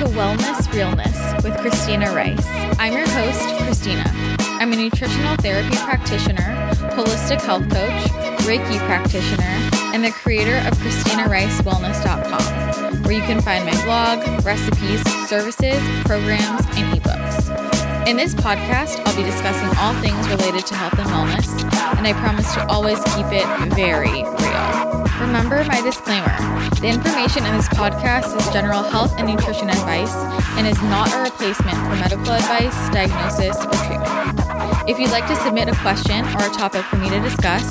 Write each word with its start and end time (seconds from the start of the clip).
to 0.00 0.06
Wellness 0.06 0.72
Realness 0.72 1.44
with 1.44 1.54
Christina 1.58 2.10
Rice. 2.14 2.42
I'm 2.78 2.94
your 2.94 3.06
host, 3.06 3.46
Christina. 3.64 4.10
I'm 4.58 4.72
a 4.72 4.76
nutritional 4.76 5.36
therapy 5.36 5.76
practitioner, 5.76 6.56
holistic 6.94 7.42
health 7.42 7.68
coach, 7.68 7.92
Reiki 8.46 8.78
practitioner, 8.86 9.52
and 9.92 10.02
the 10.02 10.12
creator 10.12 10.56
of 10.66 10.72
ChristinaRiceWellness.com, 10.78 13.02
where 13.02 13.12
you 13.12 13.20
can 13.20 13.42
find 13.42 13.66
my 13.66 13.76
blog, 13.84 14.20
recipes, 14.42 15.02
services, 15.28 15.82
programs, 16.06 16.64
and 16.78 16.98
ebooks. 16.98 17.19
In 18.10 18.16
this 18.16 18.34
podcast, 18.34 19.00
I'll 19.06 19.16
be 19.16 19.22
discussing 19.22 19.70
all 19.78 19.94
things 20.02 20.18
related 20.26 20.66
to 20.66 20.74
health 20.74 20.98
and 20.98 21.08
wellness, 21.10 21.46
and 21.96 22.04
I 22.04 22.12
promise 22.14 22.52
to 22.54 22.66
always 22.66 22.98
keep 23.14 23.26
it 23.30 23.46
very 23.72 24.24
real. 24.24 25.04
Remember 25.20 25.62
my 25.70 25.80
disclaimer 25.80 26.34
the 26.80 26.88
information 26.88 27.46
in 27.46 27.56
this 27.56 27.68
podcast 27.68 28.36
is 28.36 28.52
general 28.52 28.82
health 28.82 29.14
and 29.16 29.28
nutrition 29.28 29.70
advice 29.70 30.12
and 30.58 30.66
is 30.66 30.82
not 30.90 31.14
a 31.14 31.22
replacement 31.22 31.76
for 31.86 31.94
medical 32.02 32.32
advice, 32.32 32.74
diagnosis, 32.90 33.56
or 33.64 33.78
treatment. 33.86 34.90
If 34.90 34.98
you'd 34.98 35.12
like 35.12 35.28
to 35.28 35.36
submit 35.36 35.68
a 35.68 35.76
question 35.76 36.24
or 36.34 36.50
a 36.50 36.50
topic 36.50 36.82
for 36.86 36.96
me 36.96 37.10
to 37.10 37.20
discuss, 37.20 37.62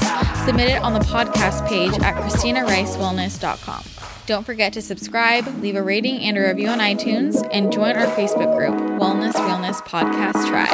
submit 0.45 0.69
it 0.69 0.81
on 0.81 0.93
the 0.93 1.01
podcast 1.01 1.67
page 1.67 1.91
at 1.99 2.15
ChristinaRiceWellness.com. 2.15 3.98
Don't 4.29 4.45
forget 4.45 4.73
to 4.73 4.81
subscribe, 4.83 5.47
leave 5.59 5.75
a 5.75 5.81
rating 5.81 6.19
and 6.19 6.37
a 6.37 6.41
review 6.41 6.67
on 6.67 6.77
iTunes, 6.77 7.43
and 7.51 7.73
join 7.73 7.95
our 7.95 8.05
Facebook 8.15 8.55
group, 8.55 8.75
Wellness 9.01 9.33
Realness 9.33 9.81
Podcast 9.81 10.47
Tribe. 10.47 10.69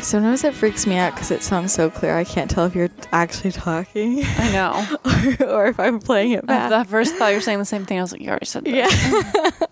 Sometimes 0.00 0.44
it 0.44 0.54
freaks 0.54 0.86
me 0.86 0.96
out 0.96 1.12
because 1.14 1.32
it 1.32 1.42
sounds 1.42 1.74
so 1.74 1.90
clear. 1.90 2.16
I 2.16 2.22
can't 2.22 2.48
tell 2.48 2.66
if 2.66 2.76
you're 2.76 2.88
actually 3.10 3.50
talking 3.50 4.22
I 4.24 4.52
know. 4.52 4.86
or, 5.40 5.48
or 5.48 5.66
if 5.66 5.80
I'm 5.80 5.98
playing 5.98 6.30
it 6.30 6.44
At 6.44 6.46
back. 6.46 6.70
the 6.70 6.88
first 6.88 7.16
thought 7.16 7.30
you 7.30 7.38
were 7.38 7.40
saying 7.40 7.58
the 7.58 7.64
same 7.64 7.84
thing. 7.84 7.98
I 7.98 8.02
was 8.02 8.12
like, 8.12 8.20
you 8.20 8.28
already 8.28 8.46
said 8.46 8.64
that. 8.64 8.70
Yeah. 8.70 9.66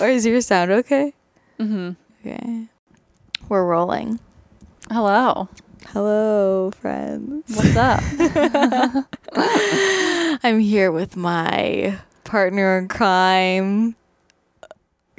or 0.06 0.10
is 0.10 0.26
your 0.26 0.42
sound 0.42 0.72
okay? 0.72 1.14
Mm-hmm. 1.58 1.92
Okay. 2.28 2.66
We're 3.48 3.64
rolling. 3.64 4.20
Hello. 4.90 5.48
Hello, 5.88 6.70
friends. 6.70 7.44
What's 7.56 7.74
up? 7.76 8.00
I'm 10.44 10.60
here 10.60 10.92
with 10.92 11.16
my 11.16 11.98
partner 12.24 12.78
in 12.78 12.86
crime, 12.88 13.96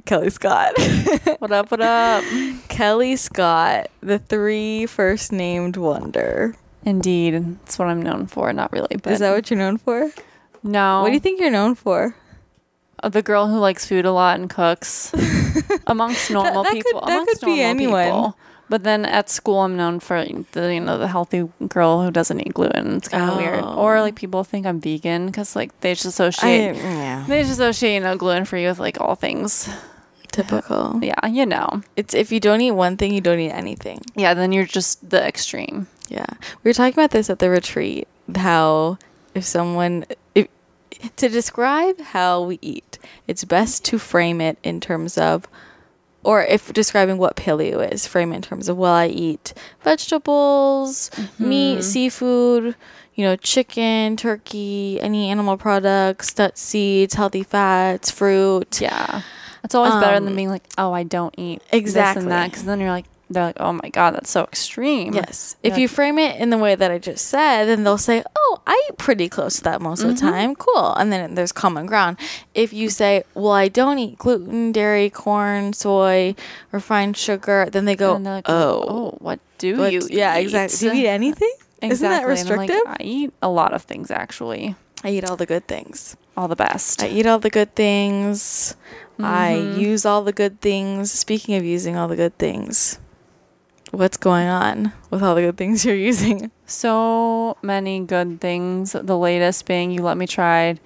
Kelly 0.05 0.29
Scott. 0.29 0.73
what 1.39 1.51
up? 1.51 1.71
What 1.71 1.81
up? 1.81 2.23
Kelly 2.69 3.17
Scott, 3.17 3.87
the 4.01 4.19
three 4.19 4.85
first 4.85 5.31
named 5.33 5.75
wonder. 5.77 6.55
Indeed. 6.85 7.59
That's 7.65 7.77
what 7.77 7.89
I'm 7.89 8.01
known 8.01 8.27
for. 8.27 8.53
Not 8.53 8.71
really, 8.71 8.95
but 9.03 9.13
Is 9.13 9.19
that 9.19 9.33
what 9.33 9.49
you're 9.49 9.59
known 9.59 9.77
for? 9.77 10.09
no. 10.63 11.01
What 11.01 11.07
do 11.09 11.13
you 11.13 11.19
think 11.19 11.41
you're 11.41 11.51
known 11.51 11.75
for? 11.75 12.15
Uh, 13.03 13.09
The 13.09 13.21
girl 13.21 13.47
who 13.47 13.57
likes 13.59 13.85
food 13.85 14.05
a 14.05 14.11
lot 14.13 14.39
and 14.39 14.49
cooks 14.49 15.11
amongst 15.87 16.31
normal 16.31 16.63
that 16.63 16.71
could- 16.71 16.83
people. 16.85 17.01
that 17.01 17.11
amongst 17.11 17.39
could 17.41 17.45
be 17.45 17.57
normal 17.57 17.65
anyone. 17.65 18.05
people. 18.05 18.37
But 18.71 18.85
then 18.85 19.03
at 19.03 19.29
school, 19.29 19.59
I'm 19.59 19.75
known 19.75 19.99
for 19.99 20.23
the 20.53 20.73
you 20.73 20.79
know 20.79 20.97
the 20.97 21.09
healthy 21.09 21.49
girl 21.67 22.03
who 22.03 22.09
doesn't 22.09 22.39
eat 22.39 22.53
gluten. 22.53 22.95
It's 22.95 23.09
kind 23.09 23.29
of 23.29 23.31
oh. 23.31 23.37
weird. 23.37 23.59
Oh. 23.61 23.75
Or 23.75 23.99
like 23.99 24.15
people 24.15 24.45
think 24.45 24.65
I'm 24.65 24.79
vegan 24.79 25.25
because 25.25 25.57
like 25.57 25.77
they 25.81 25.93
just 25.93 26.05
I, 26.05 26.07
associate 26.07 26.77
yeah. 26.77 27.25
they 27.27 27.41
just 27.41 27.59
associate 27.59 27.95
you 27.95 27.99
know 27.99 28.15
gluten 28.15 28.45
free 28.45 28.65
with 28.65 28.79
like 28.79 29.01
all 29.01 29.15
things. 29.15 29.67
Typical. 30.31 31.01
Yeah, 31.03 31.27
you 31.27 31.45
know. 31.45 31.81
It's 31.97 32.13
if 32.13 32.31
you 32.31 32.39
don't 32.39 32.61
eat 32.61 32.71
one 32.71 32.95
thing, 32.95 33.13
you 33.13 33.19
don't 33.19 33.41
eat 33.41 33.51
anything. 33.51 33.99
Yeah, 34.15 34.33
then 34.33 34.53
you're 34.53 34.65
just 34.65 35.09
the 35.09 35.21
extreme. 35.21 35.87
Yeah. 36.07 36.31
We 36.63 36.69
were 36.69 36.73
talking 36.73 36.93
about 36.93 37.11
this 37.11 37.29
at 37.29 37.39
the 37.39 37.49
retreat 37.49 38.07
how 38.33 38.99
if 39.35 39.43
someone 39.43 40.05
if, 40.33 40.47
to 41.17 41.27
describe 41.27 41.99
how 41.99 42.41
we 42.43 42.57
eat, 42.61 42.99
it's 43.27 43.43
best 43.43 43.83
to 43.91 43.99
frame 43.99 44.39
it 44.39 44.57
in 44.63 44.79
terms 44.79 45.17
of 45.17 45.45
or 46.23 46.43
if 46.43 46.71
describing 46.73 47.17
what 47.17 47.35
paleo 47.35 47.91
is, 47.91 48.05
frame 48.07 48.31
in 48.33 48.41
terms 48.41 48.69
of 48.69 48.77
well, 48.77 48.93
I 48.93 49.07
eat 49.07 49.53
vegetables, 49.81 51.09
meat, 51.39 51.83
seafood, 51.83 52.75
you 53.15 53.23
know, 53.25 53.35
chicken, 53.35 54.17
turkey, 54.17 54.99
any 55.01 55.29
animal 55.29 55.57
products, 55.57 56.37
nuts, 56.37 56.61
seeds, 56.61 57.13
healthy 57.13 57.43
fats, 57.43 58.11
fruit. 58.11 58.79
Yeah. 58.81 59.21
It's 59.63 59.75
always 59.75 59.93
better 59.95 60.17
Um, 60.17 60.25
than 60.25 60.35
being 60.35 60.49
like, 60.49 60.63
oh, 60.77 60.91
I 60.91 61.03
don't 61.03 61.35
eat 61.37 61.61
Exactly. 61.71 62.21
this 62.21 62.23
and 62.23 62.31
that. 62.31 62.49
Because 62.49 62.65
then 62.65 62.79
you're 62.79 62.89
like, 62.89 63.05
they're 63.33 63.45
like, 63.45 63.59
oh 63.59 63.73
my 63.73 63.89
God, 63.89 64.15
that's 64.15 64.29
so 64.29 64.43
extreme. 64.43 65.13
Yes. 65.13 65.55
If 65.63 65.77
you 65.77 65.87
frame 65.87 66.19
it 66.19 66.39
in 66.39 66.49
the 66.49 66.57
way 66.57 66.75
that 66.75 66.91
I 66.91 66.97
just 66.97 67.27
said, 67.27 67.65
then 67.65 67.83
they'll 67.83 67.97
say, 67.97 68.23
"Oh, 68.35 68.61
I 68.67 68.89
eat 68.89 68.97
pretty 68.97 69.29
close 69.29 69.57
to 69.57 69.63
that 69.63 69.81
most 69.81 70.03
of 70.03 70.09
the 70.09 70.15
mm-hmm. 70.15 70.29
time. 70.29 70.55
Cool." 70.55 70.93
And 70.93 71.11
then 71.11 71.35
there's 71.35 71.51
common 71.51 71.85
ground. 71.85 72.17
If 72.53 72.73
you 72.73 72.89
say, 72.89 73.23
"Well, 73.33 73.53
I 73.53 73.67
don't 73.67 73.99
eat 73.99 74.17
gluten, 74.17 74.71
dairy, 74.71 75.09
corn, 75.09 75.73
soy, 75.73 76.35
refined 76.71 77.17
sugar," 77.17 77.67
then 77.71 77.85
they 77.85 77.95
go, 77.95 78.15
like, 78.15 78.49
oh, 78.49 78.53
"Oh, 78.53 78.85
oh, 78.89 79.17
what 79.19 79.39
do 79.57 79.77
what- 79.77 79.93
you 79.93 80.01
yeah, 80.09 80.37
eat? 80.37 80.43
exactly. 80.43 80.89
Do 80.89 80.95
you 80.95 81.03
eat 81.03 81.07
anything? 81.07 81.53
Isn't 81.81 82.07
that 82.07 82.23
Exactly. 82.29 82.53
I'm 82.53 82.57
like, 82.57 82.69
restrictive? 82.69 82.81
I 82.85 82.97
eat 83.01 83.33
a 83.41 83.49
lot 83.49 83.73
of 83.73 83.83
things, 83.83 84.11
actually. 84.11 84.75
I 85.03 85.09
eat 85.09 85.27
all 85.27 85.35
the 85.35 85.47
good 85.47 85.67
things. 85.67 86.15
All 86.37 86.47
the 86.47 86.55
best. 86.55 87.01
I 87.01 87.07
eat 87.07 87.25
all 87.25 87.39
the 87.39 87.49
good 87.49 87.75
things. 87.75 88.75
I 89.19 89.53
mm-hmm. 89.53 89.79
use 89.79 90.05
all 90.05 90.23
the 90.23 90.33
good 90.33 90.61
things. 90.61 91.11
Speaking 91.11 91.55
of 91.55 91.63
using 91.63 91.95
all 91.95 92.07
the 92.07 92.15
good 92.15 92.37
things, 92.37 92.99
what's 93.91 94.17
going 94.17 94.47
on 94.47 94.93
with 95.09 95.21
all 95.21 95.35
the 95.35 95.41
good 95.41 95.57
things 95.57 95.85
you're 95.85 95.95
using? 95.95 96.51
so 96.65 97.57
many 97.61 97.99
good 97.99 98.39
things. 98.39 98.93
The 98.93 99.17
latest 99.17 99.65
being 99.65 99.91
you 99.91 100.01
let 100.01 100.17
me 100.17 100.25
try 100.25 100.77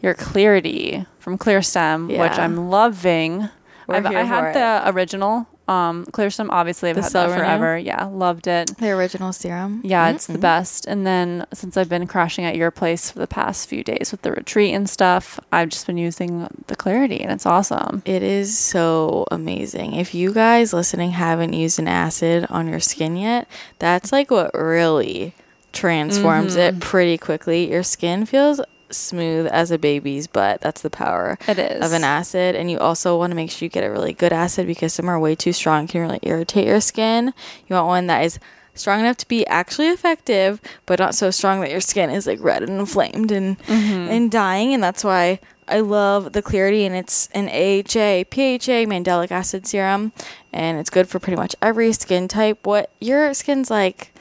your 0.00 0.14
Clarity 0.14 1.06
from 1.18 1.38
ClearStem, 1.38 2.08
which 2.08 2.38
I'm 2.38 2.68
loving. 2.70 3.48
We're 3.86 3.96
I've, 3.96 4.06
I 4.06 4.22
had 4.22 4.54
the 4.54 4.90
original 4.90 5.46
um, 5.68 6.04
ClearStem. 6.06 6.48
Obviously, 6.50 6.90
I've 6.90 6.96
The 6.96 7.02
had 7.02 7.12
that 7.12 7.24
Renew? 7.30 7.38
forever. 7.38 7.78
Yeah, 7.78 8.04
loved 8.04 8.46
it. 8.46 8.76
The 8.78 8.90
original 8.90 9.32
serum. 9.32 9.80
Yeah, 9.84 10.10
it's 10.10 10.26
the 10.26 10.38
best. 10.38 10.86
And 10.86 11.06
then 11.06 11.46
since 11.52 11.76
I've 11.76 11.88
been 11.88 12.06
crashing 12.06 12.44
at 12.44 12.56
your 12.56 12.70
place 12.70 13.10
for 13.10 13.18
the 13.18 13.26
past 13.26 13.68
few 13.68 13.82
days 13.82 14.08
with 14.12 14.22
the 14.22 14.32
retreat 14.32 14.74
and 14.74 14.88
stuff, 14.88 15.40
I've 15.52 15.70
just 15.70 15.86
been 15.86 15.96
using 15.98 16.46
the 16.66 16.76
Clarity, 16.76 17.20
and 17.20 17.32
it's 17.32 17.46
awesome. 17.46 18.02
It 18.04 18.22
is 18.22 18.56
so 18.58 19.26
amazing. 19.30 19.94
If 19.94 20.14
you 20.14 20.32
guys 20.34 20.72
listening 20.72 21.12
haven't 21.12 21.52
used 21.54 21.78
an 21.78 21.88
acid 21.88 22.46
on 22.50 22.68
your 22.68 22.80
skin 22.80 23.16
yet, 23.16 23.48
that's 23.78 24.12
like 24.12 24.30
what 24.30 24.52
really 24.54 25.34
transforms 25.72 26.56
Mm-hmm. 26.56 26.76
it 26.76 26.80
pretty 26.80 27.18
quickly. 27.18 27.70
Your 27.70 27.82
skin 27.82 28.26
feels 28.26 28.60
smooth 28.96 29.46
as 29.46 29.70
a 29.70 29.78
baby's 29.78 30.26
butt. 30.26 30.60
That's 30.60 30.82
the 30.82 30.90
power 30.90 31.38
It 31.48 31.58
is. 31.58 31.84
of 31.84 31.92
an 31.92 32.04
acid. 32.04 32.54
And 32.54 32.70
you 32.70 32.78
also 32.78 33.18
want 33.18 33.30
to 33.30 33.34
make 33.34 33.50
sure 33.50 33.66
you 33.66 33.70
get 33.70 33.84
a 33.84 33.90
really 33.90 34.12
good 34.12 34.32
acid 34.32 34.66
because 34.66 34.92
some 34.92 35.08
are 35.08 35.18
way 35.18 35.34
too 35.34 35.52
strong, 35.52 35.86
can 35.86 36.00
really 36.02 36.20
irritate 36.22 36.66
your 36.66 36.80
skin. 36.80 37.32
You 37.68 37.76
want 37.76 37.86
one 37.86 38.06
that 38.08 38.24
is 38.24 38.38
strong 38.74 39.00
enough 39.00 39.16
to 39.18 39.28
be 39.28 39.46
actually 39.46 39.88
effective, 39.88 40.60
but 40.86 40.98
not 40.98 41.14
so 41.14 41.30
strong 41.30 41.60
that 41.60 41.70
your 41.70 41.80
skin 41.80 42.10
is 42.10 42.26
like 42.26 42.42
red 42.42 42.62
and 42.62 42.78
inflamed 42.80 43.30
and 43.30 43.58
mm-hmm. 43.60 44.10
and 44.10 44.30
dying. 44.30 44.74
And 44.74 44.82
that's 44.82 45.04
why 45.04 45.40
I 45.68 45.80
love 45.80 46.32
the 46.32 46.42
clarity 46.42 46.84
and 46.84 46.94
it's 46.94 47.28
an 47.28 47.46
AHA, 47.48 48.24
PHA, 48.30 48.86
mandelic 48.86 49.30
acid 49.30 49.66
serum, 49.66 50.12
and 50.52 50.78
it's 50.78 50.90
good 50.90 51.08
for 51.08 51.18
pretty 51.18 51.36
much 51.36 51.56
every 51.62 51.92
skin 51.92 52.28
type. 52.28 52.66
What 52.66 52.90
your 53.00 53.32
skin's 53.34 53.70
like 53.70 54.13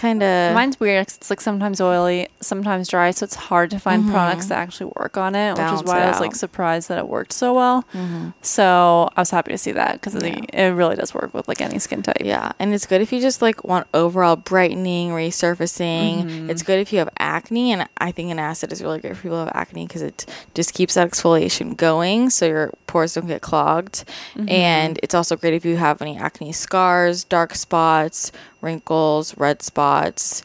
kind 0.00 0.22
of 0.22 0.54
Mine's 0.54 0.80
weird. 0.80 1.06
It's 1.06 1.30
like 1.30 1.40
sometimes 1.40 1.80
oily, 1.80 2.28
sometimes 2.40 2.88
dry, 2.88 3.10
so 3.10 3.24
it's 3.24 3.34
hard 3.34 3.70
to 3.70 3.78
find 3.78 4.10
products 4.10 4.46
that 4.46 4.58
actually 4.58 4.90
work 4.96 5.16
on 5.16 5.34
it, 5.34 5.58
which 5.58 5.72
is 5.72 5.82
why 5.84 6.00
I 6.00 6.08
was 6.08 6.20
like 6.20 6.34
surprised 6.34 6.88
that 6.88 6.98
it 6.98 7.08
worked 7.08 7.32
so 7.32 7.54
well. 7.54 7.84
So 8.42 9.10
I 9.16 9.20
was 9.20 9.30
happy 9.30 9.52
to 9.52 9.58
see 9.58 9.72
that 9.72 10.00
because 10.00 10.14
it 10.14 10.70
really 10.70 10.96
does 10.96 11.14
work 11.14 11.34
with 11.34 11.46
like 11.46 11.60
any 11.60 11.78
skin 11.78 12.02
type. 12.02 12.16
Yeah, 12.20 12.52
and 12.58 12.72
it's 12.72 12.86
good 12.86 13.02
if 13.02 13.12
you 13.12 13.20
just 13.20 13.42
like 13.42 13.62
want 13.62 13.86
overall 13.92 14.36
brightening, 14.36 15.10
resurfacing. 15.10 16.24
Mm-hmm. 16.24 16.50
It's 16.50 16.62
good 16.62 16.80
if 16.80 16.92
you 16.92 16.98
have 16.98 17.10
acne, 17.18 17.72
and 17.72 17.88
I 17.98 18.10
think 18.10 18.30
an 18.30 18.38
acid 18.38 18.72
is 18.72 18.82
really 18.82 19.00
good 19.00 19.16
for 19.16 19.22
people 19.22 19.38
who 19.38 19.44
have 19.44 19.54
acne 19.54 19.86
because 19.86 20.02
it 20.02 20.26
just 20.54 20.72
keeps 20.72 20.94
that 20.94 21.10
exfoliation 21.10 21.76
going, 21.76 22.30
so 22.30 22.46
your 22.46 22.72
pores 22.86 23.14
don't 23.14 23.26
get 23.26 23.42
clogged. 23.42 24.04
Mm-hmm. 24.34 24.48
And 24.48 24.98
it's 25.02 25.14
also 25.14 25.36
great 25.36 25.54
if 25.54 25.64
you 25.64 25.76
have 25.76 26.00
any 26.00 26.16
acne 26.16 26.52
scars, 26.52 27.24
dark 27.24 27.54
spots, 27.54 28.32
wrinkles, 28.60 29.36
red 29.36 29.62
spots. 29.62 30.42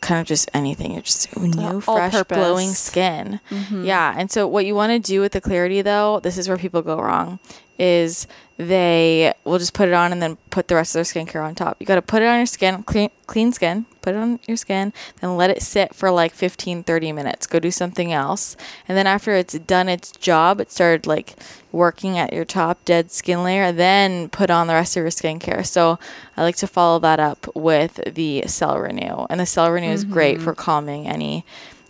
Kind 0.00 0.20
of 0.20 0.26
just 0.26 0.50
anything. 0.52 0.92
You're 0.92 1.02
just 1.02 1.34
new, 1.36 1.80
fresh, 1.80 2.12
all-purpose. 2.12 2.36
glowing 2.36 2.68
skin. 2.68 3.40
Mm-hmm. 3.50 3.84
Yeah. 3.84 4.14
And 4.16 4.30
so, 4.30 4.46
what 4.46 4.66
you 4.66 4.74
want 4.74 4.92
to 4.92 4.98
do 4.98 5.22
with 5.22 5.32
the 5.32 5.40
clarity, 5.40 5.80
though, 5.80 6.20
this 6.20 6.36
is 6.36 6.46
where 6.46 6.58
people 6.58 6.82
go 6.82 7.00
wrong, 7.00 7.38
is 7.78 8.26
they 8.56 9.34
will 9.44 9.58
just 9.58 9.74
put 9.74 9.88
it 9.88 9.94
on 9.94 10.12
and 10.12 10.22
then 10.22 10.36
put 10.50 10.68
the 10.68 10.76
rest 10.76 10.94
of 10.94 10.98
their 10.98 11.24
skincare 11.24 11.44
on 11.44 11.54
top. 11.54 11.76
You 11.80 11.86
got 11.86 11.96
to 11.96 12.02
put 12.02 12.22
it 12.22 12.26
on 12.26 12.38
your 12.38 12.46
skin, 12.46 12.84
clean, 12.84 13.10
clean 13.26 13.52
skin, 13.52 13.86
put 14.00 14.14
it 14.14 14.18
on 14.18 14.38
your 14.46 14.56
skin, 14.56 14.92
then 15.20 15.36
let 15.36 15.50
it 15.50 15.60
sit 15.60 15.92
for 15.94 16.10
like 16.10 16.32
15, 16.32 16.84
30 16.84 17.12
minutes. 17.12 17.46
Go 17.48 17.58
do 17.58 17.72
something 17.72 18.12
else. 18.12 18.56
And 18.86 18.96
then 18.96 19.08
after 19.08 19.32
it's 19.32 19.58
done 19.58 19.88
its 19.88 20.12
job, 20.12 20.60
it 20.60 20.70
started 20.70 21.06
like 21.06 21.34
working 21.72 22.16
at 22.16 22.32
your 22.32 22.44
top 22.44 22.84
dead 22.84 23.10
skin 23.10 23.42
layer, 23.42 23.72
then 23.72 24.28
put 24.28 24.50
on 24.50 24.68
the 24.68 24.74
rest 24.74 24.96
of 24.96 25.00
your 25.00 25.10
skincare. 25.10 25.66
So 25.66 25.98
I 26.36 26.42
like 26.42 26.56
to 26.56 26.68
follow 26.68 27.00
that 27.00 27.18
up 27.18 27.48
with 27.56 28.00
the 28.14 28.44
Cell 28.46 28.78
Renew. 28.78 29.26
And 29.28 29.40
the 29.40 29.46
Cell 29.46 29.72
Renew 29.72 29.90
is 29.90 30.04
great 30.04 30.36
mm-hmm. 30.36 30.44
for 30.44 30.54
calming 30.54 31.08
any 31.08 31.44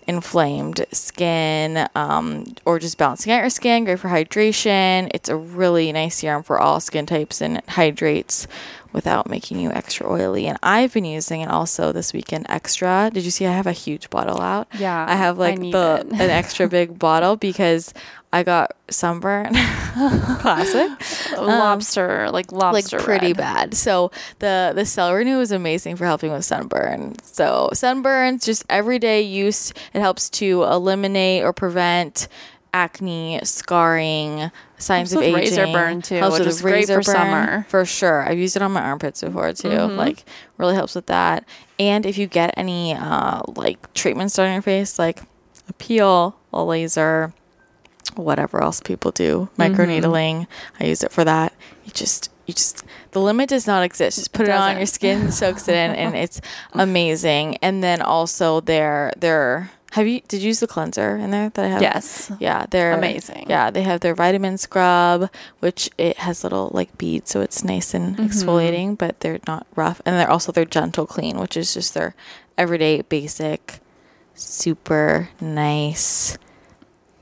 inflamed 0.07 0.85
skin 0.93 1.89
um, 1.95 2.55
or 2.65 2.79
just 2.79 2.99
balancing 2.99 3.33
out 3.33 3.41
your 3.41 3.51
skin. 3.51 3.85
Great 3.85 3.99
for 3.99 4.09
hydration. 4.09 5.11
It's 5.15 5.29
a 5.29 5.37
really 5.37 5.91
nice 5.93 6.17
serum 6.17 6.43
for 6.43 6.59
all 6.59 6.81
skin 6.81 7.07
types 7.07 7.41
and 7.41 7.59
it 7.59 7.69
hydrates 7.69 8.47
without 8.93 9.29
making 9.29 9.59
you 9.59 9.71
extra 9.73 10.11
oily. 10.11 10.47
And 10.47 10.57
I've 10.63 10.95
been 10.95 11.05
using 11.05 11.41
it 11.41 11.51
also 11.51 11.93
this 11.93 12.13
weekend 12.13 12.47
extra. 12.49 13.11
Did 13.13 13.25
you 13.25 13.31
see 13.31 13.45
I 13.47 13.53
have 13.53 13.67
a 13.67 13.73
huge 13.73 14.09
bottle 14.09 14.41
out? 14.41 14.69
Yeah, 14.79 15.05
I 15.07 15.17
have 15.17 15.37
like 15.37 15.59
need 15.59 15.75
the 15.75 16.07
an 16.13 16.31
extra 16.31 16.69
big 16.69 16.99
bottle 16.99 17.37
because 17.37 17.93
I 18.35 18.43
got 18.43 18.73
sunburn. 18.91 19.55
Classic. 20.41 20.91
lobster, 21.39 22.29
like 22.33 22.51
lobster, 22.51 22.97
like 22.97 23.05
pretty 23.05 23.27
red. 23.29 23.37
bad. 23.37 23.75
So 23.75 24.11
the 24.41 24.73
the 24.75 24.85
Cell 24.85 25.15
Renew 25.15 25.39
is 25.41 25.53
amazing 25.53 25.95
for 25.95 26.05
helping 26.05 26.33
with 26.33 26.45
sunburn. 26.45 27.15
So 27.23 27.71
sunburns, 27.73 28.45
just 28.45 28.65
everyday 28.69 29.23
use. 29.23 29.73
It 29.93 30.01
helps 30.01 30.29
to 30.31 30.65
eliminate 30.65 31.45
or 31.45 31.53
prevent 31.53 32.27
acne, 32.73 33.39
scarring, 33.45 34.51
signs 34.79 35.13
of 35.13 35.23
aging. 35.23 35.35
razor 35.37 35.67
burn, 35.69 36.03
too, 36.03 36.17
Helps 36.17 36.33
which 36.33 36.47
with 36.47 36.49
is 36.49 36.61
great 36.61 36.87
for 36.87 36.95
burn, 36.95 37.03
summer. 37.05 37.67
for 37.69 37.85
sure. 37.85 38.29
I've 38.29 38.37
used 38.39 38.57
it 38.57 38.63
on 38.63 38.73
my 38.73 38.83
armpits 38.83 39.21
before 39.23 39.53
too. 39.53 39.69
Mm-hmm. 39.69 39.97
Like 39.97 40.25
really 40.59 40.75
helps 40.75 40.97
with 40.97 41.07
that. 41.07 41.45
And 41.79 42.05
if 42.05 42.19
you 42.19 42.27
get 42.27 42.53
any 42.57 42.95
uh, 42.95 43.43
like 43.55 43.95
treatments 43.95 44.35
done 44.35 44.49
on 44.49 44.55
your 44.55 44.63
face, 44.63 44.99
like 44.99 45.23
a 45.69 45.73
peel, 45.75 46.37
a 46.53 46.65
laser, 46.65 47.33
whatever 48.17 48.63
else 48.63 48.81
people 48.81 49.11
do, 49.11 49.49
Mm-hmm. 49.57 49.63
microneedling. 49.63 50.47
I 50.81 50.85
use 50.85 51.03
it 51.03 51.13
for 51.13 51.25
that. 51.25 51.53
You 51.85 51.93
just 51.93 52.31
you 52.47 52.55
just 52.55 52.85
the 53.13 53.21
limit 53.21 53.49
does 53.49 53.67
not 53.67 53.83
exist. 53.85 54.19
Just 54.19 54.33
put 54.33 54.47
it, 54.49 54.53
on 54.53 54.77
your 54.77 54.87
skin, 54.87 55.31
soaks 55.41 55.69
it 55.69 55.75
in, 55.75 55.93
and 55.95 56.15
it's 56.15 56.41
amazing. 56.73 57.57
And 57.63 57.83
then 57.83 58.03
also 58.03 58.61
their 58.61 59.13
their 59.17 59.71
have 59.93 60.07
you 60.09 60.21
did 60.27 60.41
you 60.43 60.49
use 60.49 60.59
the 60.61 60.67
cleanser 60.67 61.17
in 61.17 61.31
there 61.31 61.51
that 61.51 61.65
I 61.65 61.69
have? 61.69 61.81
Yes. 61.83 62.31
Yeah, 62.41 62.67
they're 62.69 62.93
Amazing. 62.99 63.47
Yeah, 63.49 63.71
they 63.71 63.83
have 63.83 64.01
their 64.01 64.15
vitamin 64.15 64.59
scrub, 64.59 65.31
which 65.61 65.89
it 65.99 66.19
has 66.19 66.43
little 66.43 66.71
like 66.75 66.99
beads, 66.99 67.31
so 67.31 67.41
it's 67.41 67.63
nice 67.65 67.95
and 67.95 68.17
Mm-hmm. 68.17 68.27
exfoliating, 68.27 68.99
but 68.99 69.21
they're 69.21 69.39
not 69.47 69.67
rough. 69.77 70.03
And 70.05 70.17
they're 70.17 70.31
also 70.31 70.51
their 70.53 70.65
gentle 70.65 71.07
clean, 71.07 71.39
which 71.39 71.57
is 71.57 71.73
just 71.75 71.95
their 71.95 72.15
everyday 72.59 73.03
basic, 73.03 73.79
super 74.35 75.29
nice 75.41 76.37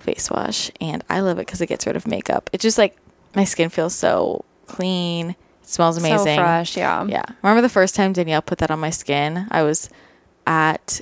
face 0.03 0.31
wash. 0.31 0.71
And 0.81 1.05
I 1.09 1.21
love 1.21 1.39
it 1.39 1.47
because 1.47 1.61
it 1.61 1.67
gets 1.67 1.87
rid 1.87 1.97
of 1.97 2.07
makeup. 2.07 2.51
It's 2.53 2.63
just 2.63 2.79
like 2.79 2.97
my 3.35 3.45
skin 3.45 3.69
feels 3.69 3.95
so 3.95 4.45
clean. 4.67 5.31
It 5.31 5.69
smells 5.69 5.97
amazing. 5.97 6.37
So 6.37 6.43
fresh, 6.43 6.77
yeah. 6.77 7.05
Yeah. 7.07 7.25
Remember 7.43 7.63
the 7.63 7.69
first 7.69 7.95
time 7.95 8.13
Danielle 8.13 8.43
put 8.43 8.59
that 8.59 8.71
on 8.71 8.81
my 8.81 8.91
skin? 8.91 9.47
I 9.51 9.63
was 9.63 9.89
at 10.47 11.01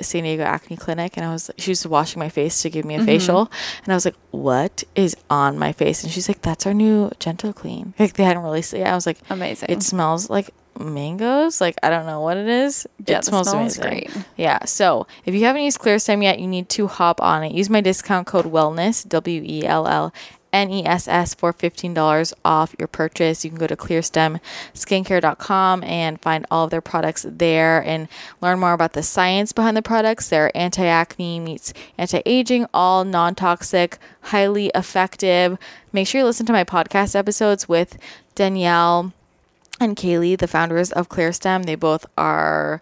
San 0.00 0.24
Diego 0.24 0.44
Acne 0.44 0.76
Clinic 0.76 1.16
and 1.16 1.26
I 1.26 1.32
was 1.32 1.50
she 1.58 1.70
was 1.70 1.86
washing 1.86 2.20
my 2.20 2.28
face 2.28 2.62
to 2.62 2.70
give 2.70 2.84
me 2.84 2.94
a 2.94 2.98
mm-hmm. 2.98 3.06
facial 3.06 3.50
and 3.84 3.92
I 3.92 3.96
was 3.96 4.04
like, 4.04 4.16
What 4.30 4.84
is 4.94 5.16
on 5.28 5.58
my 5.58 5.72
face? 5.72 6.02
And 6.02 6.12
she's 6.12 6.28
like, 6.28 6.42
That's 6.42 6.66
our 6.66 6.74
new 6.74 7.10
gentle 7.18 7.52
clean. 7.52 7.94
Like 7.98 8.14
they 8.14 8.24
hadn't 8.24 8.42
released 8.42 8.74
it 8.74 8.78
yet. 8.78 8.88
I 8.88 8.94
was 8.94 9.06
like, 9.06 9.18
Amazing. 9.28 9.70
It 9.70 9.82
smells 9.82 10.30
like 10.30 10.50
mangoes. 10.78 11.60
Like 11.60 11.76
I 11.82 11.90
don't 11.90 12.06
know 12.06 12.20
what 12.20 12.36
it 12.36 12.48
is. 12.48 12.86
Yeah, 13.06 13.18
it 13.18 13.24
the 13.24 13.26
smells 13.26 13.52
amazing. 13.52 13.82
great. 13.82 14.10
Yeah. 14.36 14.64
So 14.64 15.06
if 15.24 15.34
you 15.34 15.44
haven't 15.44 15.62
used 15.62 15.78
ClearStem 15.78 16.22
yet, 16.22 16.38
you 16.38 16.46
need 16.46 16.68
to 16.70 16.86
hop 16.86 17.20
on 17.22 17.44
it. 17.44 17.52
Use 17.52 17.70
my 17.70 17.80
discount 17.80 18.26
code 18.26 18.46
wellness 18.46 19.06
W 19.08 19.42
E 19.44 19.64
L 19.64 19.86
L 19.86 20.12
N 20.52 20.70
E 20.70 20.84
S 20.84 21.08
S 21.08 21.34
for 21.34 21.52
fifteen 21.52 21.94
dollars 21.94 22.34
off 22.44 22.74
your 22.78 22.88
purchase. 22.88 23.44
You 23.44 23.50
can 23.50 23.58
go 23.58 23.66
to 23.66 23.76
clearstemskincare.com 23.76 25.84
and 25.84 26.20
find 26.20 26.46
all 26.50 26.64
of 26.64 26.70
their 26.70 26.80
products 26.82 27.24
there 27.28 27.82
and 27.82 28.08
learn 28.40 28.58
more 28.58 28.72
about 28.74 28.92
the 28.92 29.02
science 29.02 29.52
behind 29.52 29.76
the 29.76 29.82
products. 29.82 30.28
They're 30.28 30.54
anti-acne 30.56 31.40
meets 31.40 31.72
anti-aging, 31.96 32.66
all 32.74 33.04
non-toxic, 33.04 33.98
highly 34.22 34.70
effective. 34.74 35.56
Make 35.92 36.06
sure 36.06 36.20
you 36.20 36.24
listen 36.26 36.46
to 36.46 36.52
my 36.52 36.64
podcast 36.64 37.16
episodes 37.16 37.68
with 37.68 37.96
Danielle 38.34 39.12
and 39.80 39.96
Kaylee, 39.96 40.38
the 40.38 40.48
founders 40.48 40.92
of 40.92 41.08
ClearStem. 41.08 41.64
They 41.64 41.74
both 41.74 42.06
are 42.16 42.80